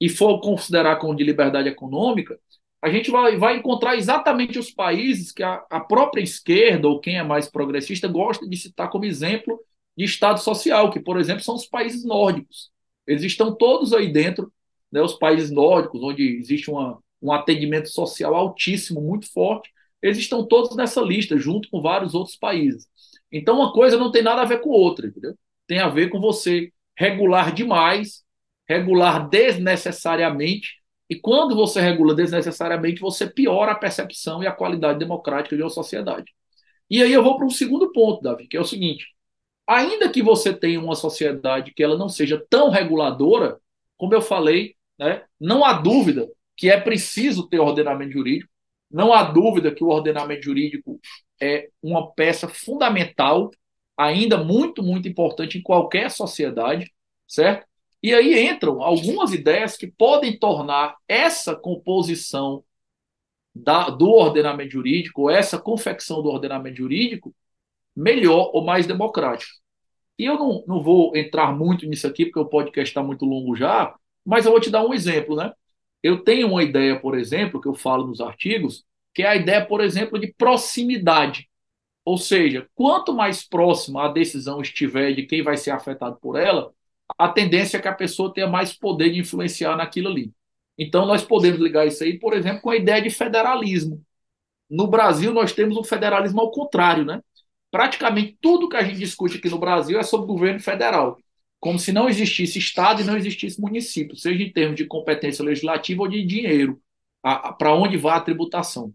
e 0.00 0.08
for 0.08 0.40
considerar 0.40 0.96
como 0.96 1.14
de 1.14 1.22
liberdade 1.24 1.68
econômica, 1.68 2.38
a 2.82 2.90
gente 2.90 3.10
vai, 3.12 3.36
vai 3.36 3.56
encontrar 3.56 3.96
exatamente 3.96 4.58
os 4.58 4.72
países 4.72 5.30
que 5.30 5.42
a, 5.42 5.64
a 5.70 5.78
própria 5.80 6.20
esquerda, 6.20 6.88
ou 6.88 6.98
quem 7.00 7.16
é 7.16 7.22
mais 7.22 7.48
progressista, 7.48 8.08
gosta 8.08 8.48
de 8.48 8.56
citar 8.56 8.90
como 8.90 9.04
exemplo 9.04 9.60
de 9.96 10.04
Estado 10.04 10.40
social, 10.40 10.90
que, 10.90 10.98
por 10.98 11.18
exemplo, 11.18 11.44
são 11.44 11.54
os 11.54 11.66
países 11.66 12.04
nórdicos. 12.04 12.72
Eles 13.06 13.22
estão 13.22 13.54
todos 13.54 13.92
aí 13.92 14.12
dentro, 14.12 14.52
né, 14.90 15.00
os 15.00 15.14
países 15.14 15.50
nórdicos, 15.50 16.02
onde 16.02 16.36
existe 16.38 16.70
uma, 16.70 16.98
um 17.22 17.30
atendimento 17.30 17.88
social 17.88 18.34
altíssimo, 18.34 19.00
muito 19.00 19.32
forte, 19.32 19.70
eles 20.02 20.18
estão 20.18 20.44
todos 20.44 20.76
nessa 20.76 21.00
lista, 21.00 21.38
junto 21.38 21.70
com 21.70 21.80
vários 21.80 22.14
outros 22.14 22.36
países. 22.36 22.86
Então, 23.30 23.56
uma 23.56 23.72
coisa 23.72 23.96
não 23.96 24.10
tem 24.10 24.22
nada 24.22 24.42
a 24.42 24.44
ver 24.44 24.60
com 24.60 24.70
outra, 24.70 25.06
entendeu? 25.06 25.36
Tem 25.68 25.78
a 25.78 25.88
ver 25.88 26.10
com 26.10 26.20
você 26.20 26.72
regular 26.98 27.54
demais, 27.54 28.24
regular 28.68 29.28
desnecessariamente, 29.28 30.81
e 31.12 31.20
quando 31.20 31.54
você 31.54 31.78
regula 31.78 32.14
desnecessariamente, 32.14 32.98
você 32.98 33.28
piora 33.28 33.72
a 33.72 33.74
percepção 33.74 34.42
e 34.42 34.46
a 34.46 34.52
qualidade 34.52 34.98
democrática 34.98 35.54
de 35.54 35.62
uma 35.62 35.68
sociedade. 35.68 36.32
E 36.88 37.02
aí 37.02 37.12
eu 37.12 37.22
vou 37.22 37.36
para 37.36 37.44
um 37.44 37.50
segundo 37.50 37.92
ponto, 37.92 38.22
Davi, 38.22 38.48
que 38.48 38.56
é 38.56 38.60
o 38.60 38.64
seguinte: 38.64 39.06
ainda 39.66 40.08
que 40.08 40.22
você 40.22 40.54
tenha 40.54 40.80
uma 40.80 40.94
sociedade 40.94 41.74
que 41.74 41.82
ela 41.82 41.98
não 41.98 42.08
seja 42.08 42.42
tão 42.48 42.70
reguladora, 42.70 43.60
como 43.98 44.14
eu 44.14 44.22
falei, 44.22 44.74
né, 44.98 45.22
não 45.38 45.66
há 45.66 45.74
dúvida 45.74 46.26
que 46.56 46.70
é 46.70 46.80
preciso 46.80 47.46
ter 47.46 47.60
ordenamento 47.60 48.12
jurídico, 48.12 48.50
não 48.90 49.12
há 49.12 49.22
dúvida 49.22 49.70
que 49.70 49.84
o 49.84 49.88
ordenamento 49.88 50.44
jurídico 50.44 50.98
é 51.38 51.68
uma 51.82 52.10
peça 52.14 52.48
fundamental, 52.48 53.50
ainda 53.98 54.38
muito, 54.38 54.82
muito 54.82 55.06
importante 55.06 55.58
em 55.58 55.62
qualquer 55.62 56.10
sociedade, 56.10 56.90
certo? 57.28 57.66
E 58.02 58.12
aí 58.12 58.46
entram 58.48 58.82
algumas 58.82 59.32
ideias 59.32 59.76
que 59.76 59.86
podem 59.86 60.36
tornar 60.36 60.96
essa 61.06 61.54
composição 61.54 62.64
da, 63.54 63.90
do 63.90 64.10
ordenamento 64.10 64.72
jurídico, 64.72 65.30
essa 65.30 65.58
confecção 65.58 66.22
do 66.22 66.28
ordenamento 66.28 66.78
jurídico, 66.78 67.34
melhor 67.94 68.50
ou 68.52 68.64
mais 68.64 68.86
democrática. 68.86 69.52
E 70.18 70.24
eu 70.24 70.38
não, 70.38 70.64
não 70.66 70.82
vou 70.82 71.16
entrar 71.16 71.56
muito 71.56 71.86
nisso 71.86 72.06
aqui, 72.06 72.26
porque 72.26 72.40
o 72.40 72.46
podcast 72.46 72.90
está 72.90 73.02
muito 73.02 73.24
longo 73.24 73.56
já, 73.56 73.94
mas 74.24 74.46
eu 74.46 74.52
vou 74.52 74.60
te 74.60 74.70
dar 74.70 74.84
um 74.84 74.94
exemplo, 74.94 75.36
né? 75.36 75.52
Eu 76.02 76.24
tenho 76.24 76.48
uma 76.48 76.62
ideia, 76.62 76.98
por 76.98 77.16
exemplo, 77.16 77.60
que 77.60 77.68
eu 77.68 77.74
falo 77.74 78.06
nos 78.06 78.20
artigos, 78.20 78.84
que 79.14 79.22
é 79.22 79.28
a 79.28 79.36
ideia, 79.36 79.64
por 79.64 79.80
exemplo, 79.80 80.18
de 80.18 80.32
proximidade. 80.34 81.48
Ou 82.04 82.18
seja, 82.18 82.68
quanto 82.74 83.14
mais 83.14 83.46
próxima 83.46 84.04
a 84.04 84.08
decisão 84.12 84.60
estiver 84.60 85.12
de 85.14 85.24
quem 85.24 85.42
vai 85.42 85.56
ser 85.56 85.70
afetado 85.70 86.16
por 86.20 86.36
ela, 86.38 86.72
a 87.18 87.28
tendência 87.28 87.76
é 87.78 87.80
que 87.80 87.88
a 87.88 87.94
pessoa 87.94 88.32
tenha 88.32 88.46
mais 88.46 88.72
poder 88.72 89.10
de 89.10 89.20
influenciar 89.20 89.76
naquilo 89.76 90.08
ali. 90.08 90.32
Então, 90.78 91.06
nós 91.06 91.22
podemos 91.24 91.60
ligar 91.60 91.86
isso 91.86 92.02
aí, 92.02 92.18
por 92.18 92.34
exemplo, 92.34 92.62
com 92.62 92.70
a 92.70 92.76
ideia 92.76 93.00
de 93.02 93.10
federalismo. 93.10 94.02
No 94.70 94.86
Brasil, 94.86 95.32
nós 95.32 95.52
temos 95.52 95.76
um 95.76 95.84
federalismo 95.84 96.40
ao 96.40 96.50
contrário, 96.50 97.04
né? 97.04 97.20
praticamente 97.72 98.36
tudo 98.40 98.68
que 98.68 98.76
a 98.76 98.84
gente 98.84 98.98
discute 98.98 99.38
aqui 99.38 99.48
no 99.48 99.58
Brasil 99.58 99.98
é 99.98 100.02
sobre 100.02 100.26
governo 100.26 100.60
federal, 100.60 101.16
como 101.58 101.78
se 101.78 101.90
não 101.90 102.08
existisse 102.08 102.58
Estado 102.58 103.00
e 103.00 103.04
não 103.04 103.16
existisse 103.16 103.60
município, 103.60 104.14
seja 104.14 104.42
em 104.42 104.52
termos 104.52 104.76
de 104.76 104.84
competência 104.84 105.42
legislativa 105.42 106.02
ou 106.02 106.08
de 106.08 106.22
dinheiro, 106.22 106.80
para 107.22 107.74
onde 107.74 107.96
vai 107.96 108.16
a 108.16 108.20
tributação. 108.20 108.92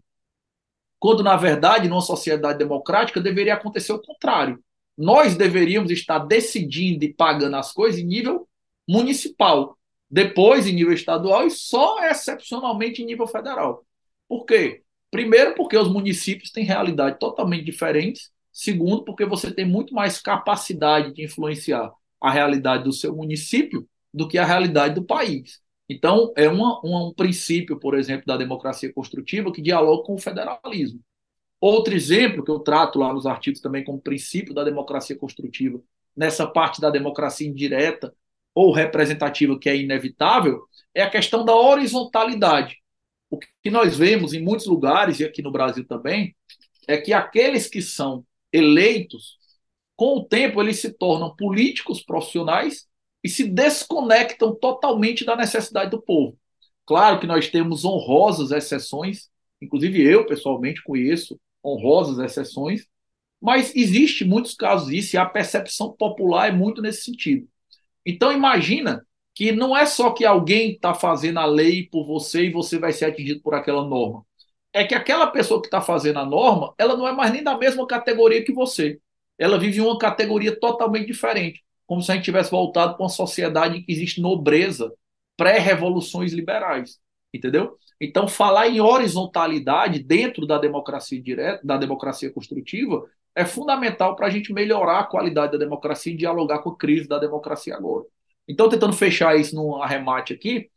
Quando, 1.00 1.22
na 1.24 1.36
verdade, 1.36 1.88
numa 1.88 2.00
sociedade 2.00 2.58
democrática, 2.58 3.20
deveria 3.20 3.54
acontecer 3.54 3.92
o 3.92 4.00
contrário. 4.00 4.62
Nós 4.98 5.36
deveríamos 5.36 5.90
estar 5.90 6.18
decidindo 6.18 7.04
e 7.04 7.14
pagando 7.14 7.56
as 7.56 7.72
coisas 7.72 8.00
em 8.00 8.04
nível 8.04 8.48
municipal, 8.86 9.78
depois 10.10 10.66
em 10.66 10.72
nível 10.72 10.92
estadual 10.92 11.46
e 11.46 11.50
só 11.50 12.04
excepcionalmente 12.04 13.02
em 13.02 13.06
nível 13.06 13.26
federal. 13.26 13.86
Por 14.28 14.44
quê? 14.44 14.82
Primeiro, 15.10 15.54
porque 15.54 15.78
os 15.78 15.90
municípios 15.90 16.50
têm 16.50 16.64
realidades 16.64 17.18
totalmente 17.18 17.64
diferentes 17.64 18.30
Segundo, 18.58 19.04
porque 19.04 19.24
você 19.24 19.54
tem 19.54 19.64
muito 19.64 19.94
mais 19.94 20.20
capacidade 20.20 21.14
de 21.14 21.22
influenciar 21.24 21.92
a 22.20 22.28
realidade 22.28 22.82
do 22.82 22.92
seu 22.92 23.14
município 23.14 23.88
do 24.12 24.26
que 24.26 24.36
a 24.36 24.44
realidade 24.44 24.96
do 24.96 25.04
país. 25.04 25.60
Então, 25.88 26.32
é 26.36 26.48
uma, 26.48 26.80
um 26.84 27.14
princípio, 27.14 27.78
por 27.78 27.96
exemplo, 27.96 28.26
da 28.26 28.36
democracia 28.36 28.92
construtiva 28.92 29.52
que 29.52 29.62
dialoga 29.62 30.02
com 30.02 30.14
o 30.16 30.18
federalismo. 30.18 31.00
Outro 31.60 31.94
exemplo 31.94 32.44
que 32.44 32.50
eu 32.50 32.60
trato 32.60 32.98
lá 32.98 33.12
nos 33.12 33.26
artigos 33.26 33.60
também 33.60 33.84
como 33.84 34.00
princípio 34.00 34.54
da 34.54 34.62
democracia 34.62 35.16
construtiva, 35.16 35.80
nessa 36.16 36.46
parte 36.46 36.80
da 36.80 36.90
democracia 36.90 37.48
indireta 37.48 38.14
ou 38.54 38.72
representativa 38.72 39.58
que 39.58 39.68
é 39.68 39.76
inevitável, 39.76 40.62
é 40.94 41.02
a 41.02 41.10
questão 41.10 41.44
da 41.44 41.54
horizontalidade. 41.54 42.76
O 43.30 43.38
que 43.38 43.70
nós 43.70 43.96
vemos 43.96 44.32
em 44.32 44.42
muitos 44.42 44.66
lugares, 44.66 45.20
e 45.20 45.24
aqui 45.24 45.42
no 45.42 45.52
Brasil 45.52 45.86
também, 45.86 46.34
é 46.86 46.96
que 46.96 47.12
aqueles 47.12 47.68
que 47.68 47.82
são 47.82 48.24
eleitos, 48.52 49.36
com 49.94 50.16
o 50.16 50.24
tempo 50.24 50.62
eles 50.62 50.80
se 50.80 50.92
tornam 50.92 51.34
políticos 51.36 52.02
profissionais 52.02 52.86
e 53.22 53.28
se 53.28 53.44
desconectam 53.44 54.54
totalmente 54.54 55.24
da 55.24 55.36
necessidade 55.36 55.90
do 55.90 56.00
povo. 56.00 56.38
Claro 56.86 57.20
que 57.20 57.26
nós 57.26 57.48
temos 57.48 57.84
honrosas 57.84 58.50
exceções, 58.50 59.28
inclusive 59.60 60.02
eu 60.02 60.24
pessoalmente 60.24 60.82
conheço 60.82 61.38
honrosas 61.64 62.18
exceções, 62.18 62.86
mas 63.40 63.74
existe 63.76 64.24
muitos 64.24 64.54
casos 64.54 64.88
disso 64.88 65.16
e 65.16 65.18
a 65.18 65.26
percepção 65.26 65.92
popular 65.92 66.48
é 66.48 66.52
muito 66.52 66.82
nesse 66.82 67.04
sentido. 67.04 67.48
Então 68.04 68.32
imagina 68.32 69.06
que 69.34 69.52
não 69.52 69.76
é 69.76 69.86
só 69.86 70.10
que 70.10 70.24
alguém 70.24 70.72
está 70.72 70.94
fazendo 70.94 71.38
a 71.38 71.46
lei 71.46 71.84
por 71.88 72.04
você 72.06 72.46
e 72.46 72.52
você 72.52 72.78
vai 72.78 72.92
ser 72.92 73.06
atingido 73.06 73.40
por 73.40 73.54
aquela 73.54 73.84
norma 73.86 74.24
é 74.72 74.84
que 74.84 74.94
aquela 74.94 75.26
pessoa 75.26 75.60
que 75.60 75.66
está 75.66 75.80
fazendo 75.80 76.18
a 76.18 76.24
norma, 76.26 76.74
ela 76.78 76.96
não 76.96 77.06
é 77.06 77.12
mais 77.12 77.32
nem 77.32 77.42
da 77.42 77.56
mesma 77.56 77.86
categoria 77.86 78.44
que 78.44 78.52
você. 78.52 79.00
Ela 79.38 79.58
vive 79.58 79.78
em 79.78 79.80
uma 79.80 79.98
categoria 79.98 80.58
totalmente 80.58 81.06
diferente, 81.06 81.62
como 81.86 82.02
se 82.02 82.10
a 82.10 82.14
gente 82.14 82.24
tivesse 82.24 82.50
voltado 82.50 82.94
para 82.94 83.02
uma 83.02 83.08
sociedade 83.08 83.78
em 83.78 83.84
que 83.84 83.92
existe 83.92 84.20
nobreza, 84.20 84.92
pré-revoluções 85.36 86.32
liberais, 86.32 86.98
entendeu? 87.32 87.76
Então, 88.00 88.28
falar 88.28 88.68
em 88.68 88.80
horizontalidade 88.80 90.02
dentro 90.02 90.46
da 90.46 90.58
democracia 90.58 91.20
direta, 91.20 91.60
da 91.64 91.76
democracia 91.76 92.32
construtiva, 92.32 93.04
é 93.34 93.44
fundamental 93.44 94.16
para 94.16 94.26
a 94.26 94.30
gente 94.30 94.52
melhorar 94.52 95.00
a 95.00 95.04
qualidade 95.04 95.52
da 95.52 95.58
democracia 95.58 96.12
e 96.12 96.16
dialogar 96.16 96.60
com 96.60 96.70
a 96.70 96.76
crise 96.76 97.08
da 97.08 97.18
democracia 97.18 97.74
agora. 97.76 98.04
Então, 98.48 98.68
tentando 98.68 98.92
fechar 98.92 99.38
isso 99.38 99.54
num 99.54 99.82
arremate 99.82 100.32
aqui, 100.32 100.70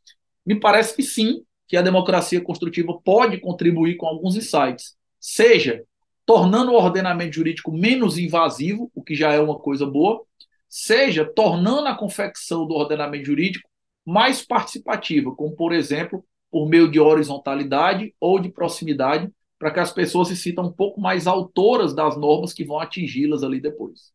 me 0.46 0.60
parece 0.60 0.96
que 0.96 1.04
sim, 1.04 1.44
que 1.68 1.78
a 1.78 1.82
democracia 1.82 2.42
construtiva 2.42 3.00
pode 3.04 3.40
contribuir 3.40 3.96
com 3.96 4.06
alguns 4.06 4.36
insights, 4.36 4.96
seja 5.20 5.84
tornando 6.26 6.72
o 6.72 6.76
ordenamento 6.76 7.36
jurídico 7.36 7.72
menos 7.72 8.18
invasivo, 8.18 8.92
o 8.94 9.04
que 9.04 9.16
já 9.16 9.32
é 9.32 9.40
uma 9.40 9.58
coisa 9.58 9.86
boa, 9.86 10.22
seja 10.68 11.26
tornando 11.26 11.88
a 11.88 11.96
confecção 11.96 12.66
do 12.66 12.74
ordenamento 12.74 13.26
jurídico 13.26 13.70
mais 14.06 14.46
participativa, 14.46 15.34
como, 15.36 15.56
por 15.56 15.74
exemplo, 15.74 16.26
por 16.52 16.68
meio 16.68 16.92
de 16.92 17.00
horizontalidade 17.00 18.14
ou 18.20 18.40
de 18.40 18.50
proximidade, 18.50 19.32
para 19.58 19.72
que 19.72 19.80
as 19.80 19.94
pessoas 19.94 20.28
se 20.28 20.36
sintam 20.36 20.66
um 20.66 20.72
pouco 20.72 21.00
mais 21.00 21.28
autoras 21.28 21.94
das 21.96 22.18
normas 22.18 22.54
que 22.54 22.66
vão 22.66 22.80
atingi-las 22.80 23.44
ali 23.44 23.62
depois. 23.62 24.12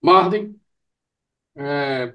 Marden, 0.00 0.56
é, 1.56 2.14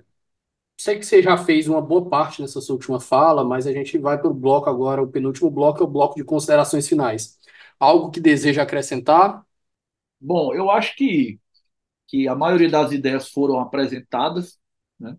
Sei 0.82 0.98
que 0.98 1.06
você 1.06 1.22
já 1.22 1.38
fez 1.38 1.68
uma 1.68 1.80
boa 1.80 2.10
parte 2.10 2.42
nessa 2.42 2.60
sua 2.60 2.74
última 2.76 3.00
fala, 3.00 3.44
mas 3.44 3.68
a 3.68 3.72
gente 3.72 4.00
vai 4.00 4.18
para 4.18 4.30
o 4.30 4.34
bloco 4.34 4.68
agora. 4.68 5.04
O 5.04 5.08
penúltimo 5.08 5.52
bloco 5.52 5.80
é 5.82 5.84
o 5.84 5.88
bloco 5.88 6.16
de 6.16 6.24
considerações 6.24 6.88
finais. 6.88 7.38
Algo 7.80 8.10
que 8.10 8.20
deseja 8.20 8.64
acrescentar? 8.64 9.46
Bom, 10.20 10.56
eu 10.56 10.72
acho 10.72 10.96
que, 10.96 11.40
que 12.08 12.28
a 12.28 12.36
maioria 12.36 12.70
das 12.70 12.92
ideias 12.94 13.30
foram 13.30 13.60
apresentadas. 13.60 14.60
Né? 15.00 15.16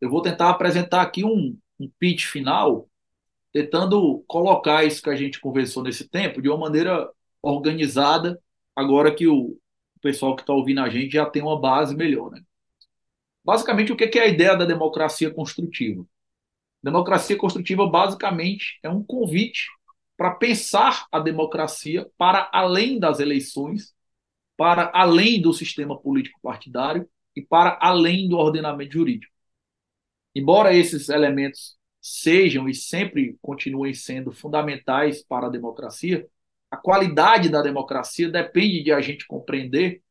Eu 0.00 0.10
vou 0.10 0.22
tentar 0.22 0.50
apresentar 0.50 1.02
aqui 1.02 1.24
um, 1.24 1.58
um 1.80 1.90
pitch 2.00 2.26
final, 2.26 2.89
tentando 3.52 4.24
colocar 4.26 4.84
isso 4.84 5.02
que 5.02 5.10
a 5.10 5.16
gente 5.16 5.40
conversou 5.40 5.82
nesse 5.82 6.08
tempo 6.08 6.40
de 6.40 6.48
uma 6.48 6.58
maneira 6.58 7.10
organizada, 7.42 8.40
agora 8.74 9.14
que 9.14 9.26
o 9.26 9.58
pessoal 10.00 10.36
que 10.36 10.42
está 10.42 10.52
ouvindo 10.52 10.80
a 10.80 10.88
gente 10.88 11.12
já 11.12 11.26
tem 11.26 11.42
uma 11.42 11.60
base 11.60 11.94
melhor. 11.96 12.30
Né? 12.30 12.40
Basicamente, 13.44 13.92
o 13.92 13.96
que 13.96 14.18
é 14.18 14.22
a 14.22 14.28
ideia 14.28 14.56
da 14.56 14.64
democracia 14.64 15.30
construtiva? 15.32 16.04
Democracia 16.82 17.36
construtiva, 17.36 17.86
basicamente, 17.86 18.78
é 18.82 18.88
um 18.88 19.02
convite 19.02 19.68
para 20.16 20.32
pensar 20.32 21.06
a 21.10 21.18
democracia 21.18 22.08
para 22.16 22.48
além 22.52 22.98
das 22.98 23.20
eleições, 23.20 23.94
para 24.56 24.90
além 24.94 25.40
do 25.40 25.52
sistema 25.52 25.98
político 25.98 26.38
partidário 26.42 27.08
e 27.34 27.42
para 27.42 27.78
além 27.80 28.28
do 28.28 28.36
ordenamento 28.36 28.92
jurídico. 28.92 29.32
Embora 30.34 30.74
esses 30.74 31.08
elementos 31.08 31.79
sejam 32.00 32.68
e 32.68 32.74
sempre 32.74 33.36
continuem 33.42 33.94
sendo 33.94 34.32
fundamentais 34.32 35.22
para 35.22 35.46
a 35.46 35.50
democracia, 35.50 36.26
a 36.70 36.76
qualidade 36.76 37.48
da 37.48 37.62
democracia 37.62 38.30
depende 38.30 38.82
de 38.82 38.92
a 38.92 39.00
gente 39.00 39.26
compreender 39.26 40.02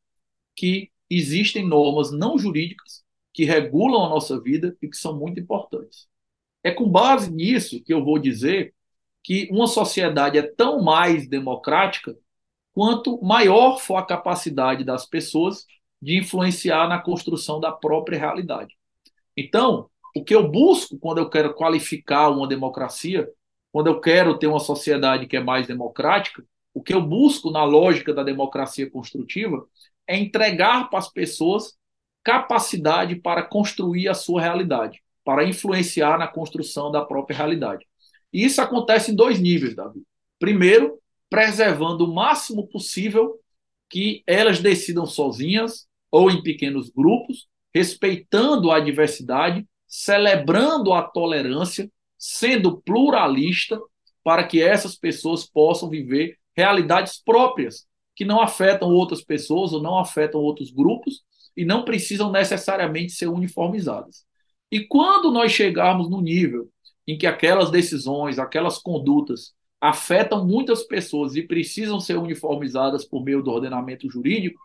que 0.56 0.92
existem 1.10 1.66
normas 1.66 2.12
não 2.12 2.38
jurídicas 2.38 3.04
que 3.34 3.46
regulam 3.46 4.04
a 4.06 4.10
nossa 4.10 4.40
vida 4.40 4.76
e 4.82 4.88
que 4.88 4.98
são 4.98 5.18
muito 5.18 5.40
importantes. 5.40 6.08
É 6.64 6.72
com 6.72 6.90
base 6.90 7.32
nisso 7.32 7.82
que 7.84 7.94
eu 7.94 8.04
vou 8.04 8.20
dizer 8.20 8.74
que 9.24 9.48
uma 9.52 9.68
sociedade 9.68 10.38
é 10.38 10.42
tão 10.42 10.82
mais 10.84 11.28
democrática 11.28 12.16
quanto 12.74 13.22
maior 13.22 13.80
for 13.80 13.96
a 13.96 14.06
capacidade 14.06 14.84
das 14.84 15.06
pessoas 15.06 15.66
de 16.02 16.18
influenciar 16.18 16.88
na 16.88 17.00
construção 17.00 17.60
da 17.60 17.72
própria 17.72 18.20
realidade. 18.20 18.78
Então, 19.36 19.90
o 20.16 20.24
que 20.24 20.34
eu 20.34 20.50
busco 20.50 20.98
quando 20.98 21.20
eu 21.20 21.30
quero 21.30 21.54
qualificar 21.54 22.30
uma 22.30 22.48
democracia, 22.48 23.30
quando 23.72 23.88
eu 23.88 24.00
quero 24.00 24.38
ter 24.38 24.48
uma 24.48 24.60
sociedade 24.60 25.28
que 25.28 25.38
é 25.38 25.40
mais 25.40 25.68
democrática, 25.68 26.44
o 26.74 26.82
que 26.82 26.94
eu 26.94 27.02
busco 27.02 27.52
na 27.52 27.64
lógica 27.64 28.14
da 28.14 28.24
democracia 28.24 28.90
construtiva 28.90 29.66
é 30.08 30.18
entregar 30.18 30.90
para 30.90 31.00
as 31.00 31.12
pessoas 31.12 31.78
capacidade 32.24 33.16
para 33.16 33.44
construir 33.44 34.08
a 34.08 34.14
sua 34.14 34.42
realidade, 34.42 35.02
para 35.24 35.44
influenciar 35.44 36.18
na 36.18 36.28
construção 36.28 36.92
da 36.92 37.04
própria 37.04 37.38
realidade. 37.38 37.86
E 38.32 38.44
isso 38.44 38.62
acontece 38.62 39.12
em 39.12 39.16
dois 39.16 39.40
níveis, 39.40 39.76
Davi. 39.76 40.02
Primeiro, 40.38 41.00
preservando 41.30 42.06
o 42.06 42.14
máximo 42.14 42.68
possível 42.68 43.40
que 43.90 44.24
elas 44.26 44.60
decidam 44.60 45.06
sozinhas 45.06 45.88
ou 46.12 46.30
em 46.30 46.42
pequenos 46.42 46.90
grupos, 46.90 47.48
respeitando 47.74 48.72
a 48.72 48.80
diversidade, 48.80 49.66
celebrando 49.90 50.94
a 50.94 51.02
tolerância, 51.02 51.92
sendo 52.16 52.80
pluralista, 52.80 53.82
para 54.24 54.44
que 54.46 54.62
essas 54.62 54.96
pessoas 54.96 55.50
possam 55.50 55.90
viver 55.90 56.38
realidades 56.56 57.20
próprias, 57.24 57.88
que 58.16 58.24
não 58.24 58.40
afetam 58.40 58.90
outras 58.90 59.24
pessoas 59.24 59.74
ou 59.74 59.82
não 59.82 59.98
afetam 59.98 60.40
outros 60.40 60.70
grupos 60.70 61.24
e 61.58 61.66
não 61.66 61.84
precisam 61.84 62.32
necessariamente 62.32 63.14
ser 63.14 63.28
uniformizadas. 63.28 64.24
E 64.72 64.86
quando 64.86 65.32
nós 65.32 65.52
chegarmos 65.52 66.08
no 66.10 66.22
nível 66.22 66.70
em 67.08 67.18
que 67.18 67.26
aquelas 67.26 67.72
decisões, 67.72 68.38
aquelas 68.38 68.78
condutas 68.78 69.54
afetam 69.82 70.46
muitas 70.46 70.84
pessoas 70.84 71.36
e 71.36 71.42
precisam 71.42 72.00
ser 72.00 72.18
uniformizadas 72.18 73.06
por 73.06 73.24
meio 73.24 73.42
do 73.42 73.50
ordenamento 73.50 74.08
jurídico, 74.10 74.60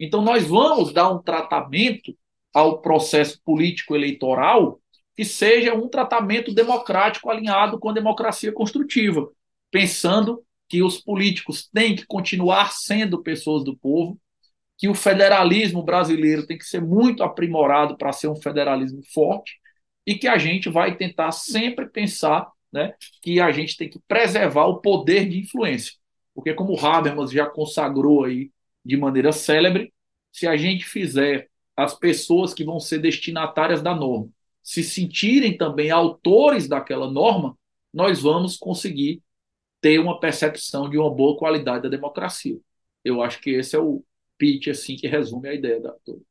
então 0.00 0.22
nós 0.22 0.44
vamos 0.44 0.92
dar 0.92 1.12
um 1.12 1.22
tratamento 1.22 2.16
ao 2.54 2.80
processo 2.80 3.40
político 3.44 3.96
eleitoral 3.96 4.80
que 5.16 5.24
seja 5.24 5.74
um 5.74 5.88
tratamento 5.88 6.52
democrático 6.52 7.30
alinhado 7.30 7.78
com 7.78 7.90
a 7.90 7.92
democracia 7.92 8.52
construtiva, 8.52 9.28
pensando 9.70 10.42
que 10.68 10.82
os 10.82 10.98
políticos 11.00 11.68
têm 11.72 11.94
que 11.94 12.06
continuar 12.06 12.72
sendo 12.72 13.22
pessoas 13.22 13.62
do 13.64 13.76
povo, 13.76 14.18
que 14.76 14.88
o 14.88 14.94
federalismo 14.94 15.82
brasileiro 15.82 16.46
tem 16.46 16.58
que 16.58 16.64
ser 16.64 16.80
muito 16.80 17.22
aprimorado 17.22 17.96
para 17.96 18.12
ser 18.12 18.28
um 18.28 18.36
federalismo 18.36 19.02
forte 19.12 19.58
e 20.06 20.16
que 20.16 20.26
a 20.26 20.36
gente 20.36 20.68
vai 20.68 20.96
tentar 20.96 21.30
sempre 21.32 21.88
pensar 21.88 22.50
né, 22.72 22.94
que 23.22 23.40
a 23.40 23.52
gente 23.52 23.76
tem 23.76 23.88
que 23.88 24.00
preservar 24.08 24.66
o 24.66 24.80
poder 24.80 25.28
de 25.28 25.38
influência. 25.38 25.92
Porque, 26.34 26.52
como 26.52 26.78
Habermas 26.78 27.30
já 27.30 27.46
consagrou 27.46 28.24
aí 28.24 28.50
de 28.84 28.96
maneira 28.96 29.30
célebre, 29.30 29.94
se 30.32 30.48
a 30.48 30.56
gente 30.56 30.84
fizer 30.84 31.48
as 31.76 31.94
pessoas 31.94 32.54
que 32.54 32.64
vão 32.64 32.78
ser 32.80 32.98
destinatárias 32.98 33.82
da 33.82 33.94
norma 33.94 34.28
se 34.64 34.82
sentirem 34.82 35.56
também 35.56 35.90
autores 35.90 36.66
daquela 36.66 37.08
norma, 37.08 37.56
nós 37.92 38.22
vamos 38.22 38.56
conseguir 38.56 39.22
ter 39.80 39.98
uma 39.98 40.18
percepção 40.18 40.88
de 40.88 40.96
uma 40.96 41.14
boa 41.14 41.36
qualidade 41.36 41.82
da 41.82 41.88
democracia. 41.90 42.58
Eu 43.04 43.22
acho 43.22 43.40
que 43.42 43.50
esse 43.50 43.76
é 43.76 43.78
o 43.78 44.02
pitch 44.38 44.68
assim 44.68 44.96
que 44.96 45.06
resume 45.06 45.50
a 45.50 45.54
ideia 45.54 45.78
da 45.78 45.92
toda. 46.02 46.22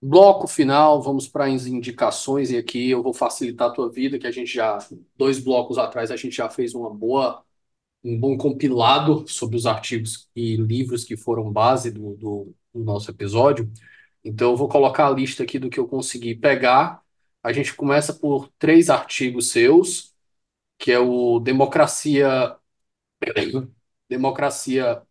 Bloco 0.00 0.46
final, 0.46 1.02
vamos 1.02 1.28
para 1.28 1.46
as 1.46 1.66
indicações, 1.66 2.50
e 2.50 2.56
aqui 2.56 2.88
eu 2.88 3.02
vou 3.02 3.12
facilitar 3.12 3.68
a 3.68 3.72
tua 3.72 3.90
vida, 3.90 4.18
que 4.18 4.26
a 4.26 4.30
gente 4.30 4.54
já, 4.54 4.78
dois 5.14 5.38
blocos 5.38 5.76
atrás, 5.76 6.10
a 6.10 6.16
gente 6.16 6.34
já 6.34 6.48
fez 6.48 6.74
uma 6.74 6.88
boa, 6.88 7.44
um 8.02 8.18
bom 8.18 8.38
compilado 8.38 9.26
sobre 9.28 9.56
os 9.56 9.66
artigos 9.66 10.30
e 10.34 10.56
livros 10.56 11.04
que 11.04 11.16
foram 11.18 11.52
base 11.52 11.90
do, 11.90 12.14
do, 12.14 12.54
do 12.72 12.84
nosso 12.84 13.10
episódio. 13.10 13.70
Então, 14.24 14.50
eu 14.52 14.56
vou 14.56 14.68
colocar 14.68 15.06
a 15.06 15.10
lista 15.10 15.42
aqui 15.42 15.58
do 15.58 15.70
que 15.70 15.78
eu 15.80 15.88
consegui 15.88 16.34
pegar. 16.34 17.02
A 17.42 17.52
gente 17.52 17.74
começa 17.74 18.12
por 18.14 18.48
três 18.58 18.90
artigos 18.90 19.50
seus, 19.50 20.14
que 20.78 20.92
é 20.92 20.98
o 21.00 21.40
Democracia, 21.40 22.56
Democracia 24.08 25.02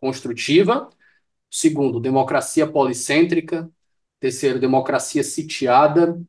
Construtiva, 0.00 0.90
segundo, 1.50 2.00
Democracia 2.00 2.66
Policêntrica, 2.66 3.70
Terceiro, 4.20 4.60
Democracia 4.60 5.22
Sitiada. 5.24 6.20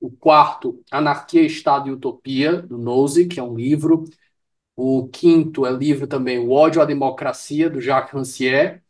O 0.00 0.10
quarto, 0.10 0.84
Anarquia, 0.92 1.42
Estado 1.42 1.88
e 1.88 1.92
Utopia, 1.92 2.62
do 2.62 2.78
Nozick, 2.78 3.34
que 3.34 3.40
é 3.40 3.42
um 3.42 3.56
livro. 3.56 4.04
O 4.76 5.08
quinto 5.08 5.66
é 5.66 5.72
livro 5.72 6.06
também 6.06 6.38
O 6.38 6.52
Ódio 6.52 6.82
à 6.82 6.84
Democracia, 6.84 7.70
do 7.70 7.80
Jacques 7.80 8.14
Rancière. 8.14 8.82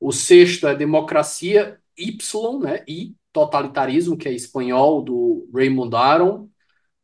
O 0.00 0.12
sexto 0.12 0.66
é 0.66 0.74
Democracia 0.74 1.80
Y, 2.00 2.60
né? 2.60 2.84
I, 2.88 3.14
Totalitarismo, 3.32 4.16
que 4.16 4.28
é 4.28 4.32
espanhol, 4.32 5.02
do 5.02 5.48
Raymond 5.54 5.94
Aron. 5.94 6.48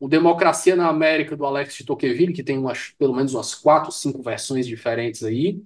O 0.01 0.09
Democracia 0.09 0.77
na 0.77 0.89
América, 0.89 1.37
do 1.37 1.47
Alex 1.47 1.75
de 1.77 1.85
Tocqueville, 1.85 2.33
que 2.33 2.43
tem 2.45 2.59
umas, 2.59 2.91
pelo 2.99 3.15
menos 3.15 3.35
umas 3.35 3.55
quatro, 3.55 3.93
cinco 3.93 4.23
versões 4.23 4.67
diferentes 4.67 5.23
aí. 5.25 5.63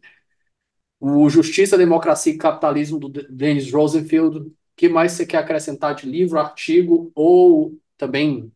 O 0.99 1.29
Justiça, 1.31 1.79
Democracia 1.79 2.33
e 2.33 2.39
Capitalismo, 2.39 2.99
do 2.99 3.09
Dennis 3.09 3.73
Rosenfield, 3.73 4.53
que 4.77 4.89
mais 4.89 5.13
você 5.13 5.27
quer 5.27 5.39
acrescentar 5.39 5.95
de 5.95 6.07
livro, 6.07 6.39
artigo 6.39 7.11
ou 7.15 7.79
também 7.97 8.53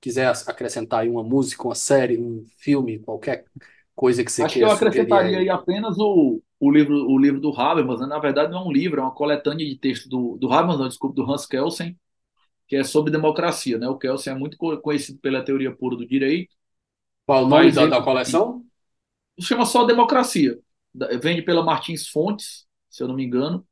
quiser 0.00 0.32
acrescentar 0.46 1.00
aí 1.00 1.10
uma 1.10 1.22
música, 1.22 1.64
uma 1.64 1.74
série, 1.74 2.18
um 2.18 2.44
filme, 2.58 2.98
qualquer 3.00 3.44
coisa 3.94 4.24
que 4.24 4.32
você 4.32 4.44
Acho 4.44 4.54
queira 4.54 4.68
que 4.68 4.74
eu 4.74 4.76
acrescentaria 4.88 5.38
aí 5.38 5.48
apenas 5.50 5.96
o, 5.98 6.40
o, 6.60 6.70
livro, 6.70 6.94
o 7.08 7.18
livro 7.18 7.40
do 7.40 7.52
Habermas. 7.58 8.00
Né? 8.00 8.06
Na 8.06 8.18
verdade, 8.18 8.50
não 8.50 8.60
é 8.60 8.64
um 8.64 8.72
livro, 8.72 9.00
é 9.00 9.02
uma 9.02 9.14
coletânea 9.14 9.66
de 9.66 9.76
texto 9.76 10.08
do, 10.08 10.36
do 10.36 10.52
Habermas, 10.52 10.78
não, 10.78 10.88
desculpe, 10.88 11.16
do 11.16 11.30
Hans 11.30 11.46
Kelsen, 11.46 11.96
que 12.66 12.76
é 12.76 12.84
sobre 12.84 13.10
democracia. 13.10 13.78
Né? 13.78 13.88
O 13.88 13.98
Kelsen 13.98 14.32
é 14.32 14.36
muito 14.36 14.56
conhecido 14.56 15.18
pela 15.20 15.42
teoria 15.42 15.74
pura 15.74 15.96
do 15.96 16.06
direito. 16.06 16.54
Qual 17.26 17.44
o 17.44 17.48
nome 17.48 17.72
da, 17.72 17.86
da 17.86 18.02
coleção? 18.02 18.64
Chama 19.40 19.64
só 19.64 19.84
Democracia. 19.84 20.58
Vende 21.20 21.42
pela 21.42 21.62
Martins 21.62 22.08
Fontes, 22.08 22.66
se 22.88 23.02
eu 23.02 23.08
não 23.08 23.14
me 23.14 23.24
engano 23.24 23.64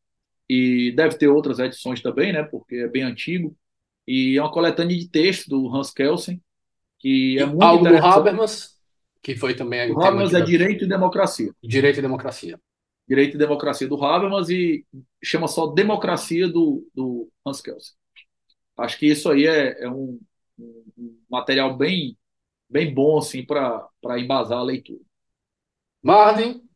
e 0.48 0.92
deve 0.92 1.16
ter 1.16 1.28
outras 1.28 1.58
edições 1.58 2.00
também, 2.00 2.32
né? 2.32 2.42
Porque 2.42 2.76
é 2.76 2.88
bem 2.88 3.02
antigo. 3.02 3.56
E 4.06 4.36
é 4.36 4.40
uma 4.40 4.50
coletânea 4.50 4.96
de 4.96 5.08
texto 5.08 5.48
do 5.48 5.74
Hans 5.74 5.90
Kelsen, 5.90 6.40
que 6.98 7.38
é 7.38 7.44
muito 7.44 7.62
Algo 7.62 7.88
do 7.88 7.96
Habermas, 7.96 8.76
que 9.22 9.34
foi 9.34 9.54
também... 9.54 9.90
O 9.90 10.00
Habermas 10.00 10.32
é 10.32 10.40
Direito 10.40 10.84
e 10.84 10.88
Democracia. 10.88 11.52
Direito 11.62 11.98
e 11.98 12.02
Democracia. 12.02 12.60
Direito 13.08 13.34
e 13.36 13.38
Democracia 13.38 13.88
do 13.88 14.02
Habermas 14.02 14.48
e 14.48 14.84
chama 15.22 15.48
só 15.48 15.66
Democracia 15.68 16.48
do, 16.48 16.88
do 16.94 17.30
Hans 17.44 17.60
Kelsen. 17.60 17.94
Acho 18.76 18.98
que 18.98 19.06
isso 19.06 19.30
aí 19.30 19.46
é, 19.46 19.84
é 19.84 19.90
um, 19.90 20.20
um, 20.58 21.18
material 21.30 21.76
bem, 21.76 22.16
bem 22.68 22.92
bom 22.92 23.18
assim, 23.18 23.44
para 23.44 23.88
embasar 24.18 24.58
a 24.58 24.62
leitura. 24.62 25.00
Marvin, 26.02 26.66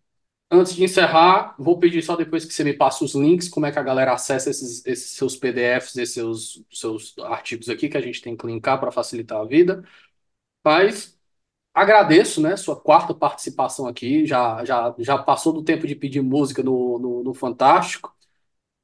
Antes 0.52 0.74
de 0.74 0.82
encerrar, 0.82 1.55
vou 1.57 1.78
pedir 1.78 2.02
só 2.02 2.16
depois 2.16 2.44
que 2.44 2.52
você 2.52 2.65
me 2.65 2.73
passe 2.74 3.05
os 3.05 3.15
links, 3.15 3.48
como 3.48 3.66
é 3.66 3.73
que 3.73 3.78
a 3.78 3.82
galera 3.85 4.12
acessa 4.12 4.51
esses, 4.51 4.85
esses 4.85 5.12
seus 5.12 5.36
PDFs, 5.36 5.97
esses 5.97 6.15
seus, 6.15 6.65
seus 6.73 7.15
artigos 7.20 7.69
aqui, 7.69 7.89
que 7.89 7.97
a 7.97 8.01
gente 8.01 8.20
tem 8.20 8.36
que 8.36 8.47
linkar 8.47 8.81
para 8.81 8.90
facilitar 8.90 9.40
a 9.40 9.44
vida. 9.44 9.85
Mas 10.65 11.19
agradeço, 11.74 12.40
né, 12.40 12.56
sua 12.56 12.76
quarta 12.76 13.14
participação 13.14 13.86
aqui, 13.86 14.26
já, 14.26 14.64
já, 14.64 14.94
já 14.98 15.18
passou 15.18 15.52
do 15.52 15.62
tempo 15.62 15.86
de 15.86 15.94
pedir 15.94 16.20
música 16.22 16.62
no, 16.62 16.98
no, 16.98 17.24
no 17.24 17.34
Fantástico. 17.34 18.14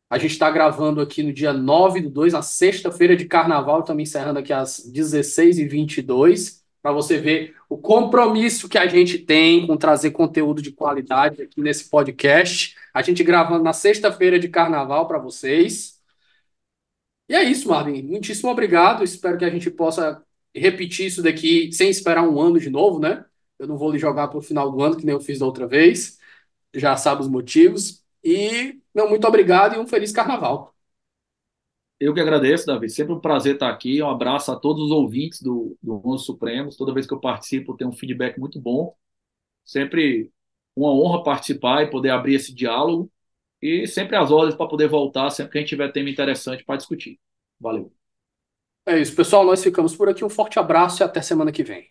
A 0.09 0.19
gente 0.19 0.33
está 0.33 0.51
gravando 0.51 1.01
aqui 1.01 1.23
no 1.23 1.33
dia 1.33 1.53
9 1.53 2.01
do 2.03 2.11
2, 2.11 2.33
na 2.33 2.43
sexta-feira 2.43 3.17
de 3.17 3.27
carnaval, 3.27 3.81
estamos 3.81 4.03
encerrando 4.03 4.39
aqui 4.39 4.53
às 4.53 4.79
16h22 4.93 6.65
para 6.87 6.93
você 6.93 7.19
ver 7.19 7.57
o 7.69 7.77
compromisso 7.77 8.69
que 8.69 8.79
a 8.79 8.87
gente 8.87 9.19
tem 9.19 9.67
com 9.67 9.77
trazer 9.77 10.13
conteúdo 10.13 10.63
de 10.63 10.71
qualidade 10.71 11.43
aqui 11.43 11.61
nesse 11.61 11.91
podcast. 11.91 12.77
A 12.95 13.03
gente 13.03 13.25
gravando 13.25 13.65
na 13.65 13.73
sexta-feira 13.73 14.39
de 14.39 14.49
carnaval 14.49 15.09
para 15.09 15.19
vocês. 15.19 16.01
E 17.29 17.35
é 17.35 17.43
isso, 17.43 17.69
Marvin. 17.69 18.03
Muitíssimo 18.03 18.51
obrigado. 18.51 19.03
Espero 19.03 19.37
que 19.37 19.45
a 19.45 19.51
gente 19.51 19.69
possa 19.69 20.23
repetir 20.59 21.07
isso 21.07 21.23
daqui 21.23 21.71
sem 21.73 21.89
esperar 21.91 22.23
um 22.29 22.41
ano 22.41 22.59
de 22.61 22.71
novo, 22.71 22.99
né? 22.99 23.25
Eu 23.59 23.67
não 23.67 23.79
vou 23.79 23.91
lhe 23.91 23.99
jogar 23.99 24.29
para 24.29 24.39
o 24.39 24.43
final 24.43 24.71
do 24.71 24.83
ano, 24.83 24.97
que 24.97 25.07
nem 25.07 25.15
eu 25.15 25.21
fiz 25.21 25.39
da 25.39 25.47
outra 25.47 25.67
vez. 25.67 26.19
Já 26.75 26.97
sabe 26.97 27.23
os 27.23 27.29
motivos. 27.29 28.05
E, 28.25 28.81
meu, 28.95 29.09
muito 29.09 29.27
obrigado 29.27 29.75
e 29.77 29.79
um 29.79 29.87
feliz 29.87 30.13
carnaval. 30.13 30.75
Eu 31.99 32.13
que 32.13 32.21
agradeço, 32.21 32.67
Davi. 32.67 32.91
Sempre 32.91 33.15
um 33.15 33.21
prazer 33.21 33.55
estar 33.55 33.71
aqui. 33.71 34.03
Um 34.03 34.11
abraço 34.11 34.53
a 34.53 34.57
todos 34.57 34.85
os 34.85 34.91
ouvintes 34.91 35.41
do, 35.41 35.77
do 35.83 36.01
Onze 36.07 36.25
Supremos. 36.27 36.77
Toda 36.77 36.93
vez 36.93 37.07
que 37.07 37.15
eu 37.15 37.21
participo, 37.21 37.77
tem 37.77 37.87
um 37.87 37.93
feedback 37.93 38.39
muito 38.39 38.61
bom. 38.61 38.95
Sempre 39.65 40.31
uma 40.77 40.93
honra 40.93 41.25
participar 41.25 41.83
e 41.85 41.91
poder 41.91 42.11
abrir 42.11 42.35
esse 42.37 42.55
diálogo. 42.55 43.11
E 43.63 43.87
sempre 43.87 44.17
às 44.17 44.31
ordens 44.31 44.57
para 44.57 44.69
poder 44.69 44.89
voltar, 44.89 45.31
sempre 45.31 45.53
que 45.53 45.59
a 45.59 45.61
gente 45.63 45.71
tiver 45.71 45.93
tema 45.93 46.11
interessante 46.11 46.65
para 46.65 46.77
discutir. 46.77 47.19
Valeu. 47.61 48.06
É 48.87 48.99
isso, 48.99 49.15
pessoal. 49.15 49.45
Nós 49.45 49.63
ficamos 49.63 49.95
por 49.97 50.09
aqui. 50.09 50.25
Um 50.25 50.29
forte 50.29 50.59
abraço 50.59 51.03
e 51.03 51.05
até 51.05 51.21
semana 51.23 51.53
que 51.53 51.63
vem. 51.65 51.89